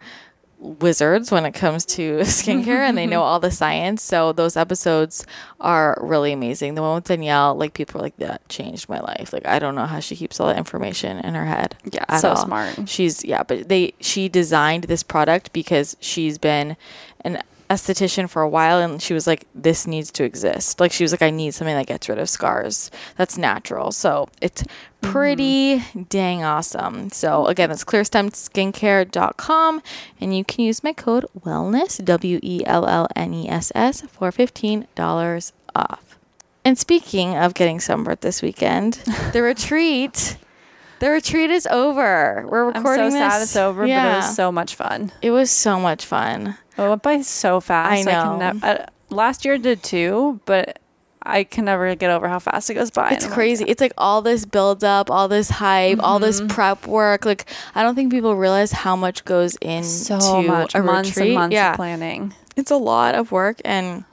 wizards 0.60 1.32
when 1.32 1.46
it 1.46 1.52
comes 1.52 1.86
to 1.86 2.18
skincare 2.20 2.80
and 2.86 2.96
they 2.96 3.06
know 3.06 3.22
all 3.22 3.40
the 3.40 3.50
science. 3.50 4.02
So 4.02 4.32
those 4.32 4.56
episodes 4.56 5.26
are 5.58 5.96
really 6.00 6.32
amazing. 6.32 6.74
The 6.74 6.82
one 6.82 6.96
with 6.96 7.04
Danielle, 7.04 7.54
like 7.54 7.72
people 7.74 8.00
are 8.00 8.04
like, 8.04 8.16
that 8.18 8.46
changed 8.48 8.88
my 8.88 9.00
life. 9.00 9.32
Like 9.32 9.46
I 9.46 9.58
don't 9.58 9.74
know 9.74 9.86
how 9.86 10.00
she 10.00 10.16
keeps 10.16 10.38
all 10.38 10.48
that 10.48 10.58
information 10.58 11.18
in 11.18 11.34
her 11.34 11.46
head. 11.46 11.76
Yeah, 11.90 12.16
so 12.16 12.30
all. 12.30 12.36
smart. 12.36 12.88
She's 12.88 13.24
yeah, 13.24 13.42
but 13.42 13.68
they 13.68 13.94
she 14.00 14.28
designed 14.28 14.84
this 14.84 15.02
product 15.02 15.52
because 15.52 15.96
she's 16.00 16.38
been 16.38 16.76
an 17.22 17.42
esthetician 17.70 18.28
for 18.28 18.42
a 18.42 18.48
while 18.48 18.78
and 18.80 19.00
she 19.00 19.14
was 19.14 19.26
like 19.26 19.46
this 19.54 19.86
needs 19.86 20.10
to 20.12 20.24
exist. 20.24 20.80
Like 20.80 20.92
she 20.92 21.04
was 21.04 21.12
like 21.12 21.22
i 21.22 21.30
need 21.30 21.54
something 21.54 21.76
that 21.76 21.86
gets 21.86 22.08
rid 22.08 22.18
of 22.18 22.28
scars. 22.28 22.90
That's 23.16 23.38
natural. 23.38 23.92
So 23.92 24.28
it's 24.42 24.64
pretty 25.00 25.78
mm-hmm. 25.78 26.02
dang 26.02 26.42
awesome. 26.42 27.10
So 27.10 27.46
again 27.46 27.68
that's 27.70 27.84
clearstemskincare.com 27.84 29.82
and 30.20 30.36
you 30.36 30.44
can 30.44 30.64
use 30.64 30.82
my 30.82 30.92
code 30.92 31.24
wellness 31.38 32.04
w-e-l-l-n-e-s-s 32.04 34.00
for 34.02 34.30
$15 34.32 35.52
off. 35.74 36.18
And 36.64 36.76
speaking 36.78 37.36
of 37.36 37.54
getting 37.54 37.80
sunburned 37.80 38.20
this 38.20 38.42
weekend 38.42 38.94
the 39.32 39.42
retreat 39.50 40.36
the 41.00 41.10
retreat 41.10 41.50
is 41.50 41.66
over 41.66 42.46
we're 42.48 42.66
recording. 42.66 43.04
I'm 43.06 43.10
so 43.10 43.18
sad 43.18 43.42
it's 43.42 43.56
over, 43.56 43.82
but 43.82 43.90
it 43.90 44.16
was 44.16 44.36
so 44.36 44.52
much 44.52 44.74
fun. 44.74 45.12
it 45.22 45.30
was 45.30 45.50
so 45.50 45.80
much 45.80 46.06
fun 46.06 46.56
It 46.76 46.82
went 46.88 47.02
by 47.02 47.20
so 47.22 47.60
fast. 47.60 48.06
I 48.06 48.10
know. 48.10 48.22
can 48.22 48.38
nev- 48.38 48.64
uh, 48.64 48.86
last 49.10 49.44
year 49.44 49.58
did 49.58 49.82
too, 49.82 50.40
but 50.46 50.78
I 51.22 51.44
can 51.44 51.66
never 51.66 51.94
get 51.96 52.10
over 52.10 52.28
how 52.28 52.38
fast 52.38 52.70
it 52.70 52.74
goes 52.74 52.90
by. 52.90 53.10
It's 53.10 53.24
I'm 53.24 53.30
like, 53.30 53.36
crazy. 53.36 53.64
It's 53.68 53.80
like 53.82 53.92
all 53.98 54.22
this 54.22 54.46
build 54.46 54.82
up, 54.82 55.10
all 55.10 55.28
this 55.28 55.50
hype, 55.50 55.98
all 56.02 56.18
this 56.18 56.38
Mm-hmm. 56.40 56.48
prep 56.48 56.86
work. 56.86 57.26
Like 57.26 57.44
I 57.74 57.82
don't 57.82 57.94
think 57.94 58.10
people 58.10 58.36
realize 58.36 58.72
how 58.72 58.96
much 58.96 59.24
goes 59.26 59.56
into 59.56 59.86
so 59.86 60.42
much 60.42 60.74
a 60.74 60.82
months 60.82 61.10
retreat. 61.10 61.26
and 61.26 61.34
months 61.34 61.54
yeah, 61.54 61.70
of 61.72 61.76
planning. 61.76 62.32
it's 62.56 62.70
a 62.70 62.76
lot 62.76 63.14
of 63.14 63.32
work 63.32 63.60
and. 63.64 64.04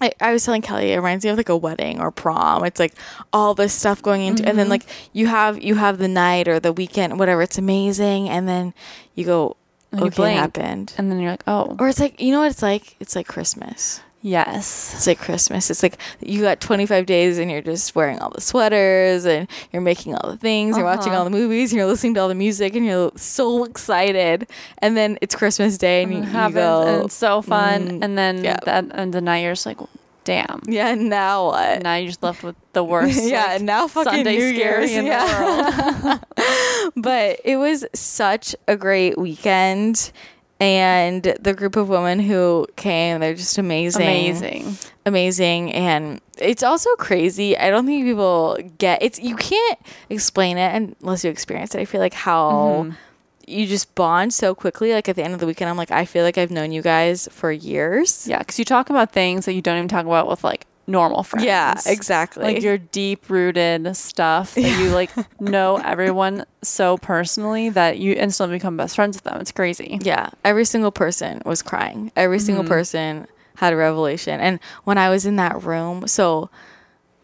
I, 0.00 0.12
I 0.20 0.32
was 0.32 0.44
telling 0.44 0.62
Kelly, 0.62 0.92
it 0.92 0.96
reminds 0.96 1.24
me 1.24 1.30
of 1.30 1.36
like 1.36 1.48
a 1.48 1.56
wedding 1.56 2.00
or 2.00 2.10
prom. 2.10 2.64
It's 2.64 2.80
like 2.80 2.94
all 3.32 3.54
this 3.54 3.72
stuff 3.72 4.02
going 4.02 4.22
into, 4.22 4.46
and 4.46 4.58
then 4.58 4.64
Mm-hmm. 4.64 4.70
like 4.70 4.86
you 5.12 5.26
have 5.28 5.62
you 5.62 5.74
have 5.76 5.98
the 5.98 6.08
night 6.08 6.48
or 6.48 6.58
the 6.58 6.72
weekend, 6.72 7.18
whatever. 7.18 7.42
It's 7.42 7.58
amazing, 7.58 8.28
and 8.28 8.48
then 8.48 8.74
you 9.14 9.24
go, 9.24 9.56
And 9.92 10.00
okay, 10.00 10.08
it 10.08 10.14
blink. 10.16 10.38
happened. 10.38 10.94
And 10.98 11.10
then 11.10 11.20
you're 11.20 11.30
like, 11.30 11.44
oh, 11.46 11.76
Or 11.78 11.88
it's 11.88 12.00
like 12.00 12.20
you 12.20 12.32
know 12.32 12.40
what 12.40 12.50
it's 12.50 12.62
like. 12.62 12.96
It's 13.00 13.14
like 13.14 13.28
Christmas. 13.28 14.00
Yes. 14.22 14.92
It's 14.94 15.06
like 15.06 15.18
Christmas. 15.18 15.70
It's 15.70 15.82
like 15.82 15.98
you 16.20 16.40
got 16.42 16.60
25 16.60 17.04
days 17.06 17.38
and 17.38 17.50
you're 17.50 17.60
just 17.60 17.94
wearing 17.94 18.18
all 18.20 18.30
the 18.30 18.40
sweaters 18.40 19.24
and 19.24 19.46
you're 19.72 19.82
making 19.82 20.14
all 20.14 20.30
the 20.30 20.36
things. 20.38 20.76
You're 20.76 20.86
watching 20.86 21.08
Uh-huh. 21.12 21.18
all 21.18 21.24
the 21.24 21.30
movies 21.30 21.72
and 21.72 21.78
you're 21.78 21.86
listening 21.86 22.14
to 22.14 22.20
all 22.20 22.28
the 22.28 22.34
music 22.34 22.74
and 22.74 22.86
you're 22.86 23.12
so 23.16 23.64
excited. 23.64 24.48
And 24.78 24.96
then 24.96 25.18
it's 25.20 25.34
Christmas 25.34 25.76
Day 25.78 26.02
and, 26.04 26.12
And 26.14 26.24
you, 26.24 26.30
it 26.40 26.48
you 26.48 26.54
go, 26.54 26.82
and 26.86 27.04
it's 27.06 27.14
so 27.14 27.42
fun. 27.42 27.88
mm, 28.00 28.04
and 28.04 28.16
then 28.16 28.42
yeah. 28.44 28.56
that 28.64 28.86
and 28.92 29.12
the 29.12 29.20
night 29.20 29.40
you're 29.40 29.52
just 29.52 29.66
like, 29.66 29.78
damn. 30.24 30.60
yeah, 30.66 30.94
now 30.94 31.46
what? 31.46 31.82
Now 31.82 31.96
you're 31.96 32.06
just 32.08 32.22
left 32.22 32.42
with 32.44 32.54
the 32.74 32.84
worst. 32.84 33.22
yeah, 33.28 33.44
like, 33.54 33.62
now 33.62 33.88
fucking 33.88 34.12
Sunday 34.12 34.36
New 34.38 34.54
scary 34.56 34.86
Year's. 34.86 34.92
in 34.92 35.06
yeah. 35.06 35.26
the 35.26 36.04
world. 36.06 36.92
but 36.96 37.40
it 37.44 37.56
was 37.56 37.84
such 37.92 38.54
a 38.68 38.76
great 38.76 39.18
weekend. 39.18 40.12
And 40.62 41.22
the 41.40 41.54
group 41.54 41.74
of 41.76 41.88
women 41.88 42.20
who 42.20 42.66
came, 42.76 43.18
they're 43.20 43.34
just 43.34 43.58
amazing. 43.58 44.02
Amazing. 44.02 44.76
amazing 45.04 45.72
and 45.72 46.20
it's 46.38 46.62
also 46.62 46.88
crazy 46.96 47.58
i 47.58 47.68
don't 47.70 47.84
think 47.86 48.04
people 48.04 48.56
get 48.78 49.02
it's 49.02 49.18
you 49.18 49.34
can't 49.34 49.78
explain 50.08 50.56
it 50.58 50.94
unless 51.02 51.24
you 51.24 51.30
experience 51.30 51.74
it 51.74 51.80
i 51.80 51.84
feel 51.84 52.00
like 52.00 52.14
how 52.14 52.84
Mm-hmm. 52.86 52.94
you 53.48 53.66
just 53.66 53.92
bond 53.96 54.32
so 54.32 54.54
quickly 54.54 54.92
like 54.92 55.08
at 55.08 55.16
the 55.16 55.24
end 55.24 55.34
of 55.34 55.40
the 55.40 55.46
weekend 55.46 55.68
i'm 55.68 55.76
like 55.76 55.90
i 55.90 56.04
feel 56.04 56.22
like 56.24 56.38
i've 56.38 56.52
known 56.52 56.70
you 56.70 56.82
guys 56.82 57.28
for 57.32 57.50
years 57.50 58.28
Yeah, 58.28 58.38
because 58.38 58.58
you 58.60 58.64
talk 58.64 58.90
about 58.90 59.10
things 59.12 59.44
that 59.46 59.54
you 59.54 59.62
don't 59.62 59.76
even 59.78 59.88
talk 59.88 60.06
about 60.06 60.28
with 60.28 60.44
like 60.44 60.66
normal 60.86 61.22
friends. 61.22 61.44
yeah 61.46 61.74
exactly 61.86 62.42
Like 62.44 62.62
your 62.62 62.76
deep 62.76 63.30
rooted 63.30 63.96
stuff 63.96 64.54
that 64.56 64.62
you 64.80 64.90
like 64.90 65.10
know 65.40 65.76
everyone 65.76 66.44
so 66.62 66.98
personally 66.98 67.68
that 67.70 67.98
you 67.98 68.14
instantly 68.14 68.56
become 68.56 68.76
best 68.76 68.96
friends 68.96 69.16
with 69.16 69.24
them. 69.24 69.40
It's 69.40 69.52
crazy. 69.52 69.98
yeah 70.02 70.30
every 70.44 70.64
single 70.64 70.90
person 70.90 71.40
was 71.46 71.62
crying 71.62 72.10
every 72.16 72.38
single 72.40 72.64
Mm-hmm. 72.64 72.72
person 72.72 73.26
had 73.56 73.72
a 73.72 73.76
revelation 73.76 74.40
and 74.40 74.58
when 74.84 74.98
i 74.98 75.08
was 75.08 75.24
in 75.24 75.36
that 75.36 75.62
room 75.62 76.06
so 76.08 76.50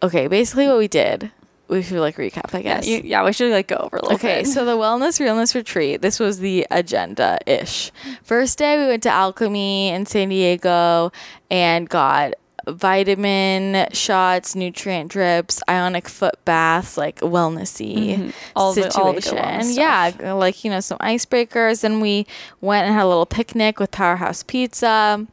okay 0.03 0.29
basically 0.29 0.67
what 0.69 0.79
we 0.79 0.87
did 0.87 1.31
we 1.69 1.83
should 1.83 1.99
like 1.99 2.17
recap 2.17 2.55
i 2.55 2.59
Yeah, 2.59 2.63
guess 2.77 2.87
you, 2.87 3.01
yeah, 3.05 3.25
we 3.25 3.33
should 3.33 3.51
like 3.53 3.67
go 3.67 3.77
over 3.77 3.97
a 3.97 4.03
little 4.03 4.15
Okay, 4.17 4.43
bit. 4.43 4.47
so 4.47 4.65
the 4.65 4.77
wellness 4.77 5.19
realness 5.21 5.55
retreat. 5.55 6.01
This 6.01 6.19
was 6.19 6.39
the 6.39 6.67
agenda 6.71 7.39
ish. 7.47 7.93
First 8.23 8.57
day 8.57 8.79
we 8.79 8.87
went 8.87 9.03
to 9.03 9.11
Alchemy 9.11 9.89
in 9.91 10.07
San 10.07 10.31
Diego 10.31 11.13
and 11.51 11.87
got 11.87 12.33
vitamin 12.73 13.87
shots, 13.93 14.55
nutrient 14.55 15.11
drips, 15.11 15.63
ionic 15.69 16.09
foot 16.09 16.35
baths, 16.45 16.97
like 16.97 17.21
wellnessy 17.21 18.17
Mm-hmm. 18.19 18.31
All 18.57 18.73
the- 18.73 18.83
situation. 18.83 19.07
all 19.07 19.13
the 19.15 19.21
good 19.21 19.33
wellness 19.35 19.77
yeah, 19.77 20.33
like 20.35 20.65
you 20.65 20.71
know 20.71 20.81
some 20.81 20.99
icebreakers. 20.99 21.81
Then 21.83 22.01
we 22.01 22.27
went 22.61 22.87
and 22.87 22.95
had 22.95 23.05
a 23.05 23.09
little 23.09 23.27
picnic 23.27 23.79
with 23.81 23.91
Powerhouse 23.91 24.43
Pizza. 24.43 25.27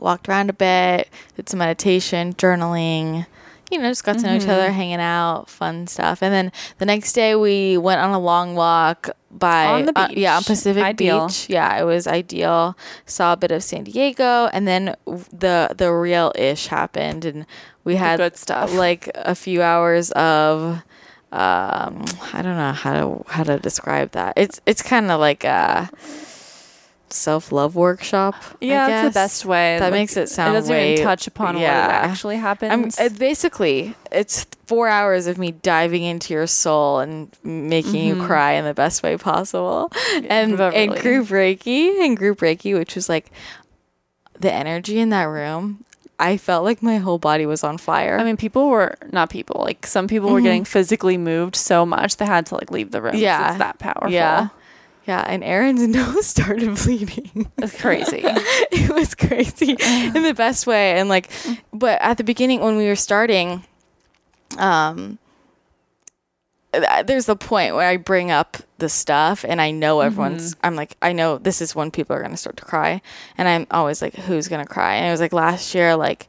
walked 0.00 0.28
around 0.28 0.50
a 0.50 0.52
bit, 0.52 1.08
did 1.36 1.48
some 1.48 1.58
meditation, 1.58 2.34
journaling. 2.34 3.26
You 3.70 3.78
know, 3.78 3.88
just 3.90 4.04
got 4.04 4.18
to 4.18 4.22
know 4.22 4.34
each 4.36 4.42
Mm-hmm. 4.42 4.50
other, 4.50 4.70
hanging 4.70 5.00
out, 5.00 5.50
fun 5.50 5.86
stuff. 5.88 6.22
And 6.22 6.32
then 6.32 6.52
the 6.78 6.86
next 6.86 7.12
day 7.14 7.34
we 7.34 7.76
went 7.76 8.00
on 8.00 8.10
a 8.12 8.18
long 8.18 8.54
walk 8.54 9.10
by 9.30 9.64
On 9.66 9.86
the 9.86 9.98
uh, 9.98 10.08
yeah, 10.12 10.36
on. 10.36 10.44
Pacific 10.44 10.82
Ideal. 10.84 11.26
Beach. 11.26 11.48
Yeah, 11.50 11.76
it 11.80 11.84
was 11.84 12.06
ideal. 12.06 12.76
Saw 13.06 13.32
a 13.32 13.36
bit 13.36 13.50
of 13.50 13.62
San 13.64 13.84
Diego, 13.84 14.46
and 14.52 14.68
then 14.68 14.94
the 15.32 15.74
the 15.76 15.92
real 15.92 16.32
ish 16.36 16.68
happened, 16.68 17.24
and 17.24 17.44
we 17.84 17.96
had 17.96 18.18
good 18.18 18.36
stuff. 18.36 18.72
like 18.72 19.10
a 19.14 19.34
few 19.34 19.62
hours 19.62 20.10
of 20.12 20.82
um 21.32 22.04
I 22.32 22.40
don't 22.42 22.56
know 22.56 22.72
how 22.72 22.92
to 22.94 23.24
how 23.28 23.42
to 23.42 23.58
describe 23.58 24.12
that. 24.12 24.34
It's 24.36 24.60
it's 24.64 24.80
kind 24.80 25.10
of 25.10 25.18
like 25.18 25.42
a 25.44 25.90
self 27.08 27.52
love 27.52 27.74
workshop. 27.76 28.34
Yeah, 28.60 28.88
that's 28.88 29.08
the 29.08 29.18
best 29.18 29.44
way. 29.44 29.78
That 29.78 29.86
Like, 29.86 29.92
makes 29.92 30.16
it 30.16 30.28
sound 30.28 30.54
It 30.54 30.58
doesn't 30.60 30.72
way- 30.72 30.92
even 30.94 31.04
touch 31.04 31.26
upon 31.26 31.58
yeah. 31.58 31.86
what 31.86 32.10
actually 32.10 32.36
I'm 32.38 32.90
it 32.98 33.18
basically 33.18 33.94
it's 34.10 34.46
four 34.66 34.88
hours 34.88 35.26
of 35.26 35.38
me 35.38 35.52
diving 35.52 36.02
into 36.02 36.34
your 36.34 36.46
soul 36.46 37.00
and 37.00 37.30
making 37.44 38.04
you 38.04 38.14
mm-hmm. 38.14 38.26
cry 38.26 38.52
in 38.52 38.64
the 38.64 38.74
best 38.74 39.02
way 39.02 39.16
possible, 39.16 39.92
and 40.28 40.60
and 40.60 40.96
group 41.00 41.28
reiki 41.28 42.04
and 42.04 42.16
group 42.16 42.40
reiki, 42.40 42.76
which 42.76 42.94
was 42.94 43.08
like 43.08 43.30
the 44.38 44.52
energy 44.52 44.98
in 44.98 45.10
that 45.10 45.24
room. 45.24 45.84
I 46.18 46.38
felt 46.38 46.64
like 46.64 46.82
my 46.82 46.96
whole 46.96 47.18
body 47.18 47.44
was 47.44 47.62
on 47.62 47.76
fire. 47.76 48.18
I 48.18 48.24
mean, 48.24 48.38
people 48.38 48.70
were 48.70 48.96
not 49.12 49.28
people. 49.28 49.60
Like 49.62 49.86
some 49.86 50.08
people 50.08 50.30
were 50.30 50.38
mm-hmm. 50.38 50.44
getting 50.44 50.64
physically 50.64 51.18
moved 51.18 51.54
so 51.56 51.84
much 51.84 52.16
they 52.16 52.24
had 52.24 52.46
to 52.46 52.54
like 52.54 52.70
leave 52.70 52.90
the 52.90 53.02
room. 53.02 53.16
Yeah. 53.16 53.50
it's 53.50 53.58
that 53.58 53.78
powerful. 53.78 54.10
Yeah. 54.10 54.48
Yeah, 55.06 55.24
and 55.26 55.44
Aaron's 55.44 55.86
nose 55.88 56.26
started 56.26 56.74
bleeding. 56.76 57.50
it's 57.58 57.80
crazy. 57.80 58.20
it 58.24 58.90
was 58.90 59.14
crazy 59.14 59.76
in 59.80 60.22
the 60.22 60.34
best 60.36 60.66
way. 60.66 60.98
And 60.98 61.08
like, 61.08 61.30
but 61.72 62.00
at 62.02 62.18
the 62.18 62.24
beginning 62.24 62.60
when 62.60 62.76
we 62.76 62.86
were 62.86 62.96
starting, 62.96 63.64
um, 64.58 65.18
there's 67.04 67.28
a 67.28 67.36
point 67.36 67.74
where 67.74 67.88
I 67.88 67.96
bring 67.96 68.30
up 68.30 68.58
the 68.78 68.88
stuff 68.88 69.44
and 69.48 69.60
I 69.60 69.70
know 69.70 70.00
everyone's, 70.00 70.54
Mm-hmm. 70.54 70.66
I'm 70.66 70.76
like, 70.76 70.96
I 71.00 71.12
know 71.12 71.38
this 71.38 71.62
is 71.62 71.74
when 71.74 71.90
people 71.90 72.14
are 72.14 72.20
going 72.20 72.32
to 72.32 72.36
start 72.36 72.56
to 72.58 72.64
cry. 72.64 73.00
And 73.38 73.48
I'm 73.48 73.66
always 73.70 74.02
like, 74.02 74.14
who's 74.14 74.48
going 74.48 74.64
to 74.64 74.70
cry? 74.70 74.96
And 74.96 75.06
it 75.06 75.10
was 75.10 75.20
like 75.20 75.32
last 75.32 75.74
year, 75.74 75.96
like, 75.96 76.26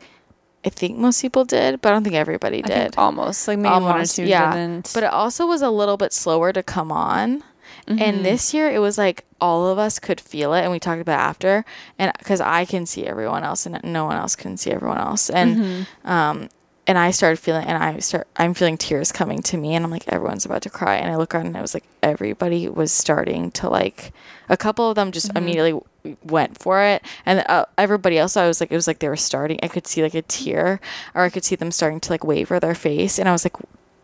I 0.63 0.69
think 0.69 0.97
most 0.97 1.21
people 1.21 1.45
did, 1.45 1.81
but 1.81 1.89
I 1.89 1.91
don't 1.93 2.03
think 2.03 2.15
everybody 2.15 2.61
did 2.61 2.73
think 2.73 2.97
almost 2.97 3.47
like 3.47 3.57
maybe 3.57 3.73
one 3.73 4.01
or 4.01 4.05
two 4.05 4.23
yeah. 4.23 4.53
didn't. 4.53 4.91
But 4.93 5.03
it 5.03 5.13
also 5.13 5.45
was 5.47 5.61
a 5.61 5.69
little 5.69 5.97
bit 5.97 6.13
slower 6.13 6.51
to 6.51 6.61
come 6.63 6.91
on. 6.91 7.43
Mm-hmm. 7.87 8.01
And 8.01 8.25
this 8.25 8.53
year 8.53 8.69
it 8.69 8.79
was 8.79 8.97
like 8.97 9.23
all 9.39 9.67
of 9.67 9.77
us 9.77 9.97
could 9.99 10.19
feel 10.19 10.53
it, 10.53 10.61
and 10.61 10.71
we 10.71 10.79
talked 10.79 11.01
about 11.01 11.19
after, 11.19 11.63
and 11.97 12.11
because 12.19 12.41
I 12.41 12.65
can 12.65 12.85
see 12.85 13.05
everyone 13.05 13.43
else, 13.43 13.65
and 13.65 13.79
no 13.83 14.05
one 14.05 14.17
else 14.17 14.35
can 14.35 14.57
see 14.57 14.71
everyone 14.71 14.97
else, 14.97 15.29
and 15.29 15.55
Mm-hmm. 15.57 16.09
um, 16.09 16.49
and 16.89 16.97
I 16.97 17.11
started 17.11 17.37
feeling, 17.37 17.65
and 17.65 17.77
I 17.83 17.99
start, 17.99 18.27
I'm 18.37 18.53
feeling 18.53 18.77
tears 18.77 19.11
coming 19.11 19.41
to 19.43 19.57
me, 19.57 19.75
and 19.75 19.83
I'm 19.83 19.91
like, 19.91 20.07
everyone's 20.07 20.45
about 20.45 20.61
to 20.61 20.69
cry, 20.69 20.95
and 20.95 21.11
I 21.11 21.17
look 21.17 21.35
around, 21.35 21.47
and 21.47 21.57
I 21.57 21.61
was 21.61 21.73
like 21.73 21.83
everybody 22.01 22.69
was 22.69 22.91
starting 22.93 23.51
to 23.51 23.69
like, 23.69 24.13
a 24.49 24.55
couple 24.57 24.89
of 24.89 24.95
them 24.95 25.11
just 25.11 25.27
Mm-hmm. 25.27 25.37
immediately 25.37 25.81
went 26.23 26.57
for 26.57 26.81
it, 26.81 27.03
and 27.25 27.43
uh, 27.47 27.65
everybody 27.77 28.17
else, 28.17 28.37
I 28.37 28.47
was 28.47 28.59
like, 28.61 28.71
it 28.71 28.75
was 28.75 28.87
like 28.87 28.99
they 28.99 29.09
were 29.09 29.15
starting, 29.17 29.59
I 29.63 29.67
could 29.67 29.85
see 29.87 30.01
like 30.01 30.13
a 30.15 30.21
tear, 30.21 30.79
or 31.13 31.23
I 31.23 31.29
could 31.29 31.43
see 31.43 31.55
them 31.55 31.71
starting 31.71 31.99
to 32.01 32.11
like 32.11 32.23
waver 32.23 32.59
their 32.59 32.75
face, 32.75 33.19
and 33.19 33.27
I 33.27 33.33
was 33.33 33.43
like, 33.45 33.55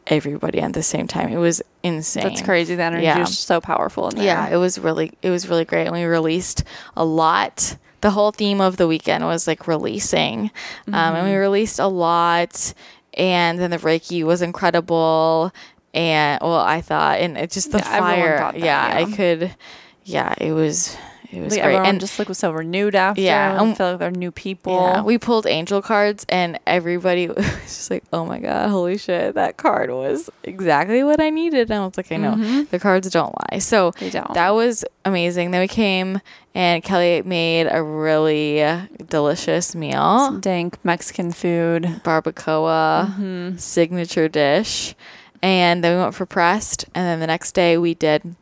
everybody 0.07 0.59
at 0.59 0.73
the 0.73 0.83
same 0.83 1.07
time, 1.07 1.29
it 1.29 1.37
was 1.37 1.61
insane. 1.83 2.23
That's 2.23 2.41
crazy. 2.41 2.75
The 2.75 2.83
energy 2.83 3.03
Yeah. 3.05 3.21
is 3.23 3.37
so 3.37 3.59
powerful. 3.61 4.11
Yeah, 4.15 4.47
it 4.49 4.57
was 4.57 4.77
really 4.79 5.11
it 5.21 5.29
was 5.29 5.47
really 5.49 5.65
great, 5.65 5.85
and 5.87 5.95
we 5.95 6.03
released 6.03 6.63
a 6.95 7.05
lot. 7.05 7.77
The 8.01 8.11
whole 8.11 8.31
theme 8.31 8.59
of 8.59 8.75
the 8.77 8.87
weekend 8.87 9.23
was 9.25 9.47
like 9.47 9.67
releasing, 9.67 10.51
um, 10.87 10.93
and 10.93 11.15
Mm-hmm. 11.15 11.25
we 11.29 11.35
released 11.35 11.79
a 11.79 11.87
lot. 11.87 12.73
And 13.15 13.59
then 13.59 13.69
the 13.71 13.77
Reiki 13.77 14.23
was 14.23 14.41
incredible, 14.41 15.51
and 15.93 16.39
well, 16.41 16.55
I 16.59 16.81
thought, 16.81 17.19
and 17.19 17.37
it 17.37 17.51
just 17.51 17.71
the 17.71 17.77
Yeah, 17.77 17.99
fire. 17.99 18.37
that, 18.39 18.59
yeah, 18.59 18.91
I 18.95 19.05
could. 19.15 19.55
Yeah, 20.03 20.33
it 20.41 20.51
was 20.51 20.97
it 21.33 21.41
was 21.41 21.53
Like 21.53 21.63
great, 21.63 21.77
and 21.77 21.99
just 21.99 22.19
like 22.19 22.29
was 22.29 22.37
so 22.37 22.51
renewed 22.51 22.93
after. 22.95 23.21
Yeah, 23.21 23.53
Yeah, 23.53 23.59
um, 23.61 23.71
I 23.71 23.73
feel 23.75 23.89
like 23.91 23.99
they're 23.99 24.11
new 24.11 24.31
people. 24.31 24.73
yeah, 24.73 25.01
we 25.01 25.17
pulled 25.17 25.47
angel 25.47 25.81
cards, 25.81 26.25
and 26.29 26.59
everybody 26.67 27.27
was 27.29 27.37
just 27.63 27.89
like, 27.91 28.03
"Oh 28.13 28.25
my 28.25 28.39
god, 28.39 28.69
holy 28.69 28.97
shit! 28.97 29.35
That 29.35 29.57
card 29.57 29.89
was 29.89 30.29
exactly 30.43 31.03
what 31.03 31.19
I 31.19 31.29
needed." 31.29 31.71
And 31.71 31.81
I 31.81 31.85
was 31.85 31.97
like, 31.97 32.11
"I 32.11 32.17
know 32.17 32.63
the 32.65 32.79
cards 32.79 33.09
don't 33.09 33.33
lie." 33.51 33.59
So 33.59 33.91
Mm-hmm. 33.91 34.05
They 34.05 34.09
don't. 34.11 34.33
that 34.35 34.51
was 34.51 34.85
amazing. 35.05 35.51
Then 35.51 35.61
we 35.61 35.67
came, 35.67 36.21
and 36.53 36.83
Kelly 36.83 37.21
made 37.23 37.67
a 37.71 37.81
really 37.81 38.63
delicious 39.09 39.75
meal, 39.75 40.19
Some 40.27 40.39
dank 40.39 40.77
Mexican 40.85 41.31
food. 41.31 41.83
barbacoa 42.03 43.07
Mm-hmm. 43.13 43.57
signature 43.57 44.27
dish, 44.27 44.95
and 45.41 45.83
then 45.83 45.95
we 45.97 46.01
went 46.03 46.15
for 46.15 46.25
pressed, 46.25 46.85
and 46.95 47.05
then 47.05 47.19
the 47.19 47.27
next 47.27 47.53
day 47.53 47.77
we 47.77 47.93
did 47.93 48.35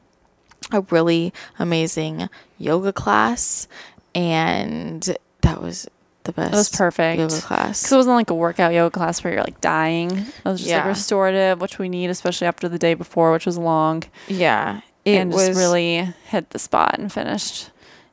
a 0.71 0.81
really 0.89 1.33
amazing 1.59 2.29
yoga 2.61 2.93
class, 2.93 3.67
and 4.15 5.15
that 5.41 5.61
was 5.61 5.87
the 6.23 6.31
best. 6.33 6.53
It 6.53 6.57
was 6.57 6.69
perfect. 6.69 7.19
yoga 7.19 7.39
class. 7.41 7.81
Because 7.81 7.91
it 7.93 7.95
wasn't 7.97 8.15
like 8.15 8.29
a 8.29 8.35
workout 8.35 8.73
yoga 8.73 8.91
class 8.91 9.23
where 9.23 9.33
you're 9.33 9.43
like 9.43 9.59
dying. 9.61 10.11
It 10.11 10.33
was 10.45 10.59
just 10.59 10.69
Yeah. 10.69 10.77
like 10.77 10.85
restorative, 10.87 11.59
which 11.61 11.79
we 11.79 11.89
need, 11.89 12.09
especially 12.09 12.47
after 12.47 12.69
the 12.69 12.77
day 12.79 12.93
before, 12.93 13.31
which 13.31 13.45
was 13.45 13.57
long. 13.57 14.03
Yeah, 14.27 14.81
it 15.05 15.17
and 15.17 15.31
was 15.33 15.47
just 15.47 15.59
really 15.59 16.13
hit 16.25 16.51
the 16.51 16.59
spot 16.59 16.97
and 16.99 17.11
finished 17.11 17.71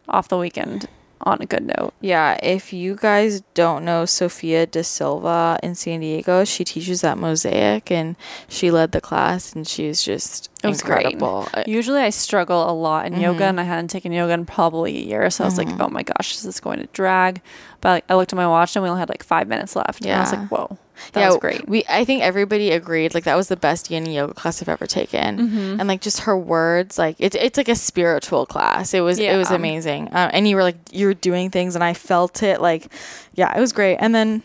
off 0.09 0.29
the 0.29 0.39
weekend 0.39 0.89
on 1.23 1.39
a 1.41 1.47
good 1.47 1.65
note. 1.79 1.93
Yeah, 2.01 2.39
if 2.43 2.73
you 2.73 2.95
guys 2.95 3.43
don't 3.55 3.85
know 3.85 4.05
Sophia 4.05 4.67
De 4.67 4.85
Silva 4.85 5.59
in 5.63 5.75
San 5.75 6.01
Diego, 6.01 6.45
she 6.45 6.65
teaches 6.65 7.03
at 7.05 7.19
Mosaic, 7.19 7.91
and 7.91 8.17
she 8.49 8.71
led 8.71 8.93
the 8.93 9.01
class, 9.01 9.53
and 9.53 9.67
she's 9.67 10.03
just 10.03 10.49
great. 10.63 10.75
incredible. 10.75 11.49
Uh, 11.53 11.65
Usually 11.67 12.01
I 12.01 12.11
struggle 12.11 12.71
a 12.71 12.73
lot 12.73 13.07
in 13.07 13.21
yoga 13.21 13.41
Mhm. 13.45 13.49
and 13.51 13.61
I 13.61 13.65
hadn't 13.65 13.89
taken 13.89 14.13
yoga 14.13 14.33
in 14.33 14.47
probably 14.47 14.97
a 14.97 15.05
year. 15.05 15.29
So 15.31 15.45
I 15.45 15.47
was 15.47 15.59
like, 15.59 15.69
Mhm. 15.69 15.81
oh 15.81 15.89
my 15.89 16.03
gosh, 16.03 16.31
this 16.31 16.39
is 16.39 16.45
this 16.45 16.61
going 16.61 16.79
to 16.79 16.87
drag? 16.93 17.41
But 17.81 17.89
like, 17.91 18.05
I 18.09 18.15
looked 18.15 18.33
at 18.33 18.37
my 18.37 18.47
watch 18.49 18.75
and 18.77 18.83
we 18.83 18.89
only 18.89 19.01
had 19.01 19.09
like 19.09 19.23
five 19.23 19.47
minutes 19.49 19.77
left. 19.77 20.05
And 20.05 20.13
I 20.13 20.21
was 20.21 20.33
like, 20.33 20.49
whoa, 20.49 20.77
that 21.13 21.21
yeah, 21.21 21.29
was 21.29 21.37
great. 21.39 21.69
We, 21.69 21.85
I 21.89 22.05
think 22.05 22.23
everybody 22.23 22.71
agreed 22.71 23.15
like 23.15 23.25
that 23.25 23.37
was 23.37 23.49
the 23.49 23.57
best 23.57 23.91
yin 23.91 24.07
yoga 24.07 24.35
class 24.35 24.61
I've 24.63 24.69
ever 24.69 24.87
taken, 24.87 25.39
Mm-hmm. 25.39 25.81
and 25.81 25.89
like 25.89 26.01
just 26.01 26.21
her 26.21 26.37
words, 26.39 26.99
like 26.99 27.17
it's 27.19 27.37
it's 27.37 27.57
like 27.57 27.69
a 27.69 27.75
spiritual 27.77 28.47
class. 28.47 28.95
It 28.95 29.01
was 29.01 29.19
it 29.19 29.37
was 29.37 29.51
amazing, 29.51 30.09
um, 30.13 30.31
and 30.33 30.47
you 30.49 30.57
were 30.57 30.63
like 30.63 30.77
you 30.93 31.07
were 31.07 31.15
doing 31.15 31.51
things, 31.51 31.75
and 31.75 31.83
I 31.85 31.95
felt 31.95 32.43
it. 32.43 32.61
Like, 32.61 32.93
yeah, 33.35 33.57
it 33.57 33.61
was 33.61 33.73
great. 33.73 33.97
And 33.97 34.15
then 34.15 34.43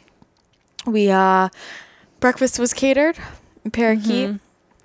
we 0.85 1.09
uh 1.09 1.49
breakfast 2.19 2.59
was 2.59 2.73
catered, 2.73 3.17
parakeet. 3.71 4.29
Mhm. 4.29 4.39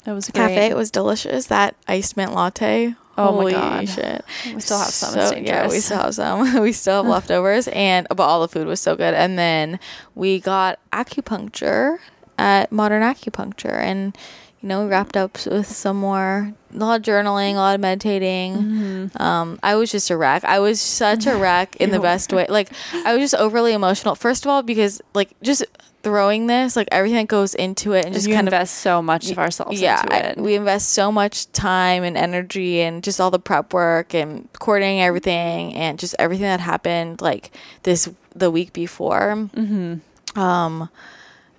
It 0.07 0.13
was 0.13 0.31
great. 0.31 0.49
cafe. 0.49 0.67
It 0.71 0.77
was 0.77 0.91
delicious. 0.91 1.47
That 1.47 1.75
iced 1.87 2.17
mint 2.17 2.33
latte. 2.35 2.95
Oh 3.19 3.43
my 3.43 3.51
God. 3.51 3.89
shit! 3.89 4.25
We 4.55 4.61
still 4.61 4.79
have 4.79 4.89
some. 4.89 5.13
So- 5.15 5.37
yeah, 5.37 5.69
we 5.71 5.81
still 5.81 5.99
have 5.99 6.15
some. 6.15 6.61
we 6.63 6.73
still 6.73 7.03
have 7.03 7.11
leftovers, 7.11 7.69
and 7.69 8.07
but 8.09 8.21
all 8.21 8.41
the 8.41 8.49
food 8.49 8.67
was 8.67 8.81
so 8.81 8.97
good. 8.97 9.15
And 9.15 9.39
then 9.39 9.79
we 10.15 10.41
got 10.41 10.79
acupuncture 10.93 11.99
at 12.39 12.71
Modern 12.73 13.03
Acupuncture, 13.03 13.75
and 13.81 14.17
you 14.61 14.69
know 14.69 14.85
we 14.85 14.91
wrapped 14.91 15.17
up 15.17 15.39
with 15.47 15.67
some 15.67 15.97
more 15.99 16.53
a 16.75 16.77
lot 16.77 17.01
of 17.01 17.03
journaling, 17.03 17.53
a 17.55 17.57
lot 17.57 17.75
of 17.75 17.81
meditating. 17.81 18.55
Mm-hmm. 18.57 19.23
Um, 19.23 19.59
I 19.63 19.75
was 19.77 19.91
just 19.91 20.11
a 20.11 20.17
wreck. 20.17 20.45
I 20.45 20.59
was 20.61 20.81
such 20.81 21.27
a 21.27 21.37
wreck 21.37 21.77
in 21.77 21.91
the 21.91 22.01
best 22.09 22.33
way. 22.33 22.47
Like 22.49 22.71
I 22.93 23.15
was 23.15 23.23
just 23.23 23.35
overly 23.35 23.73
emotional. 23.73 24.15
First 24.15 24.45
of 24.45 24.51
all, 24.51 24.63
because 24.63 25.01
like 25.15 25.31
just 25.43 25.65
throwing 26.03 26.47
this, 26.47 26.77
like 26.77 26.89
everything 26.93 27.17
that 27.17 27.29
goes 27.29 27.55
into 27.55 27.93
it, 27.93 28.05
and 28.05 28.15
just 28.15 28.27
you 28.27 28.35
kind 28.35 28.47
of 28.49 28.55
invest 28.55 28.77
so 28.77 29.03
much 29.03 29.31
of 29.31 29.39
ourselves 29.39 29.81
yeah, 29.81 30.01
into 30.03 30.39
I- 30.39 30.43
we 30.43 30.55
invest 30.55 30.91
so 30.91 31.11
much 31.13 31.51
time 31.53 32.05
and 32.05 32.17
energy 32.17 32.81
and 32.81 33.03
just 33.03 33.21
all 33.21 33.31
the 33.31 33.39
prep 33.41 33.73
work 33.75 34.15
and 34.15 34.49
coordinating 34.61 35.03
everything 35.03 35.75
and 35.75 35.99
just 35.99 36.15
everything 36.19 36.45
that 36.45 36.61
happened 36.61 37.21
like 37.21 37.51
this 37.83 38.09
the 38.35 38.51
week 38.51 38.73
before. 38.73 39.35
mm-hmm. 39.55 40.39
Um, 40.39 40.89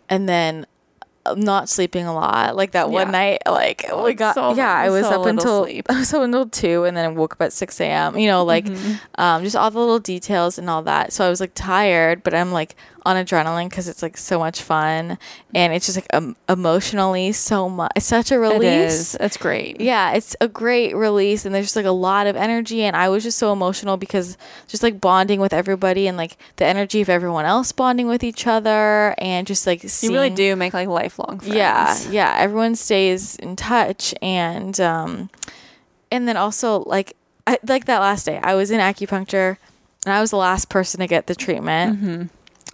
and 0.07 0.29
then 0.29 0.65
uh, 1.25 1.35
not 1.35 1.67
sleeping 1.67 2.05
a 2.05 2.13
lot. 2.13 2.55
Like 2.55 2.71
that 2.71 2.89
one 2.89 3.07
Yeah. 3.07 3.11
night, 3.11 3.41
like 3.45 3.85
Oh, 3.91 4.05
we 4.05 4.13
got 4.13 4.35
so- 4.35 4.53
yeah, 4.53 4.71
I 4.73 4.89
was 4.89 5.05
so 5.05 5.19
up 5.21 5.27
until 5.27 5.65
sleep. 5.65 5.85
I 5.89 5.99
was 5.99 6.13
up 6.13 6.21
until 6.23 6.47
two, 6.47 6.85
and 6.85 6.95
then 6.95 7.05
I 7.05 7.07
woke 7.09 7.33
up 7.33 7.41
at 7.41 7.51
six 7.51 7.81
a.m. 7.81 8.17
You 8.17 8.27
know, 8.27 8.45
like 8.45 8.65
Mm-hmm. 8.65 9.21
um, 9.21 9.43
just 9.43 9.55
all 9.57 9.69
the 9.69 9.79
little 9.79 9.99
details 9.99 10.57
and 10.57 10.69
all 10.69 10.81
that. 10.83 11.11
So 11.11 11.25
I 11.25 11.29
was 11.29 11.41
like 11.41 11.51
tired, 11.55 12.23
but 12.23 12.33
I'm 12.33 12.53
like 12.53 12.75
on 13.09 13.15
adrenaline 13.25 13.69
because 13.69 13.87
it's 13.87 14.01
like 14.03 14.17
so 14.17 14.37
much 14.37 14.61
fun, 14.61 15.17
and 15.55 15.73
it's 15.73 15.87
just 15.87 15.97
like 15.97 16.07
um, 16.13 16.35
emotionally 16.47 17.31
so 17.31 17.67
much. 17.67 17.91
It's 17.95 18.05
such 18.05 18.31
a 18.31 18.37
release. 18.39 18.91
is. 18.91 19.17
It's 19.19 19.37
great. 19.37 19.81
Yeah, 19.81 20.11
it's 20.13 20.35
a 20.39 20.47
great 20.47 20.95
release, 20.95 21.45
and 21.45 21.53
there's 21.55 21.65
just 21.65 21.75
like 21.75 21.85
a 21.85 21.91
lot 21.91 22.27
of 22.27 22.35
energy, 22.35 22.83
and 22.83 22.95
I 22.95 23.09
was 23.09 23.23
just 23.23 23.37
so 23.39 23.51
emotional 23.51 23.97
because 23.97 24.37
just 24.67 24.83
like 24.83 25.01
bonding 25.01 25.39
with 25.39 25.53
everybody 25.53 26.07
and 26.07 26.17
like 26.17 26.37
the 26.57 26.65
energy 26.65 27.01
of 27.01 27.09
everyone 27.09 27.45
else 27.45 27.71
bonding 27.71 28.07
with 28.07 28.23
each 28.23 28.45
other, 28.45 29.15
and 29.17 29.47
just 29.47 29.65
like 29.65 29.83
You 29.83 30.11
really 30.11 30.29
do 30.29 30.55
make 30.55 30.73
like 30.73 30.87
lifelong 30.87 31.39
friends. 31.39 31.55
yeah, 31.55 31.97
yeah. 32.09 32.35
Everyone 32.37 32.75
stays 32.75 33.35
in 33.37 33.55
touch, 33.55 34.13
and 34.21 34.79
um, 34.79 35.29
and 36.11 36.27
then 36.27 36.37
also 36.37 36.83
like 36.85 37.15
I, 37.47 37.57
like 37.67 37.85
that 37.85 37.99
last 37.99 38.25
day, 38.25 38.39
I 38.43 38.53
was 38.53 38.69
in 38.69 38.79
acupuncture, 38.79 39.57
and 40.05 40.13
I 40.13 40.21
was 40.21 40.29
the 40.29 40.37
last 40.37 40.69
person 40.69 40.99
to 40.99 41.07
get 41.07 41.25
the 41.27 41.35
treatment. 41.35 41.97
Mm-hmm. 41.97 42.23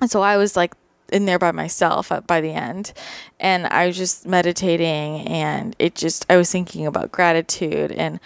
And 0.05 0.11
so 0.11 0.21
I 0.21 0.37
was 0.37 0.55
like 0.55 0.75
in 1.11 1.25
there 1.25 1.39
by 1.39 1.51
myself 1.51 2.11
uh, 2.11 2.21
by 2.21 2.39
the 2.39 2.51
end. 2.51 2.93
And 3.39 3.65
I 3.65 3.87
was 3.87 3.97
just 3.97 4.27
meditating 4.27 5.27
and 5.27 5.75
it 5.79 5.95
just, 5.95 6.27
I 6.29 6.37
was 6.37 6.51
thinking 6.51 6.85
about 6.85 7.11
gratitude 7.11 7.91
and 7.91 8.19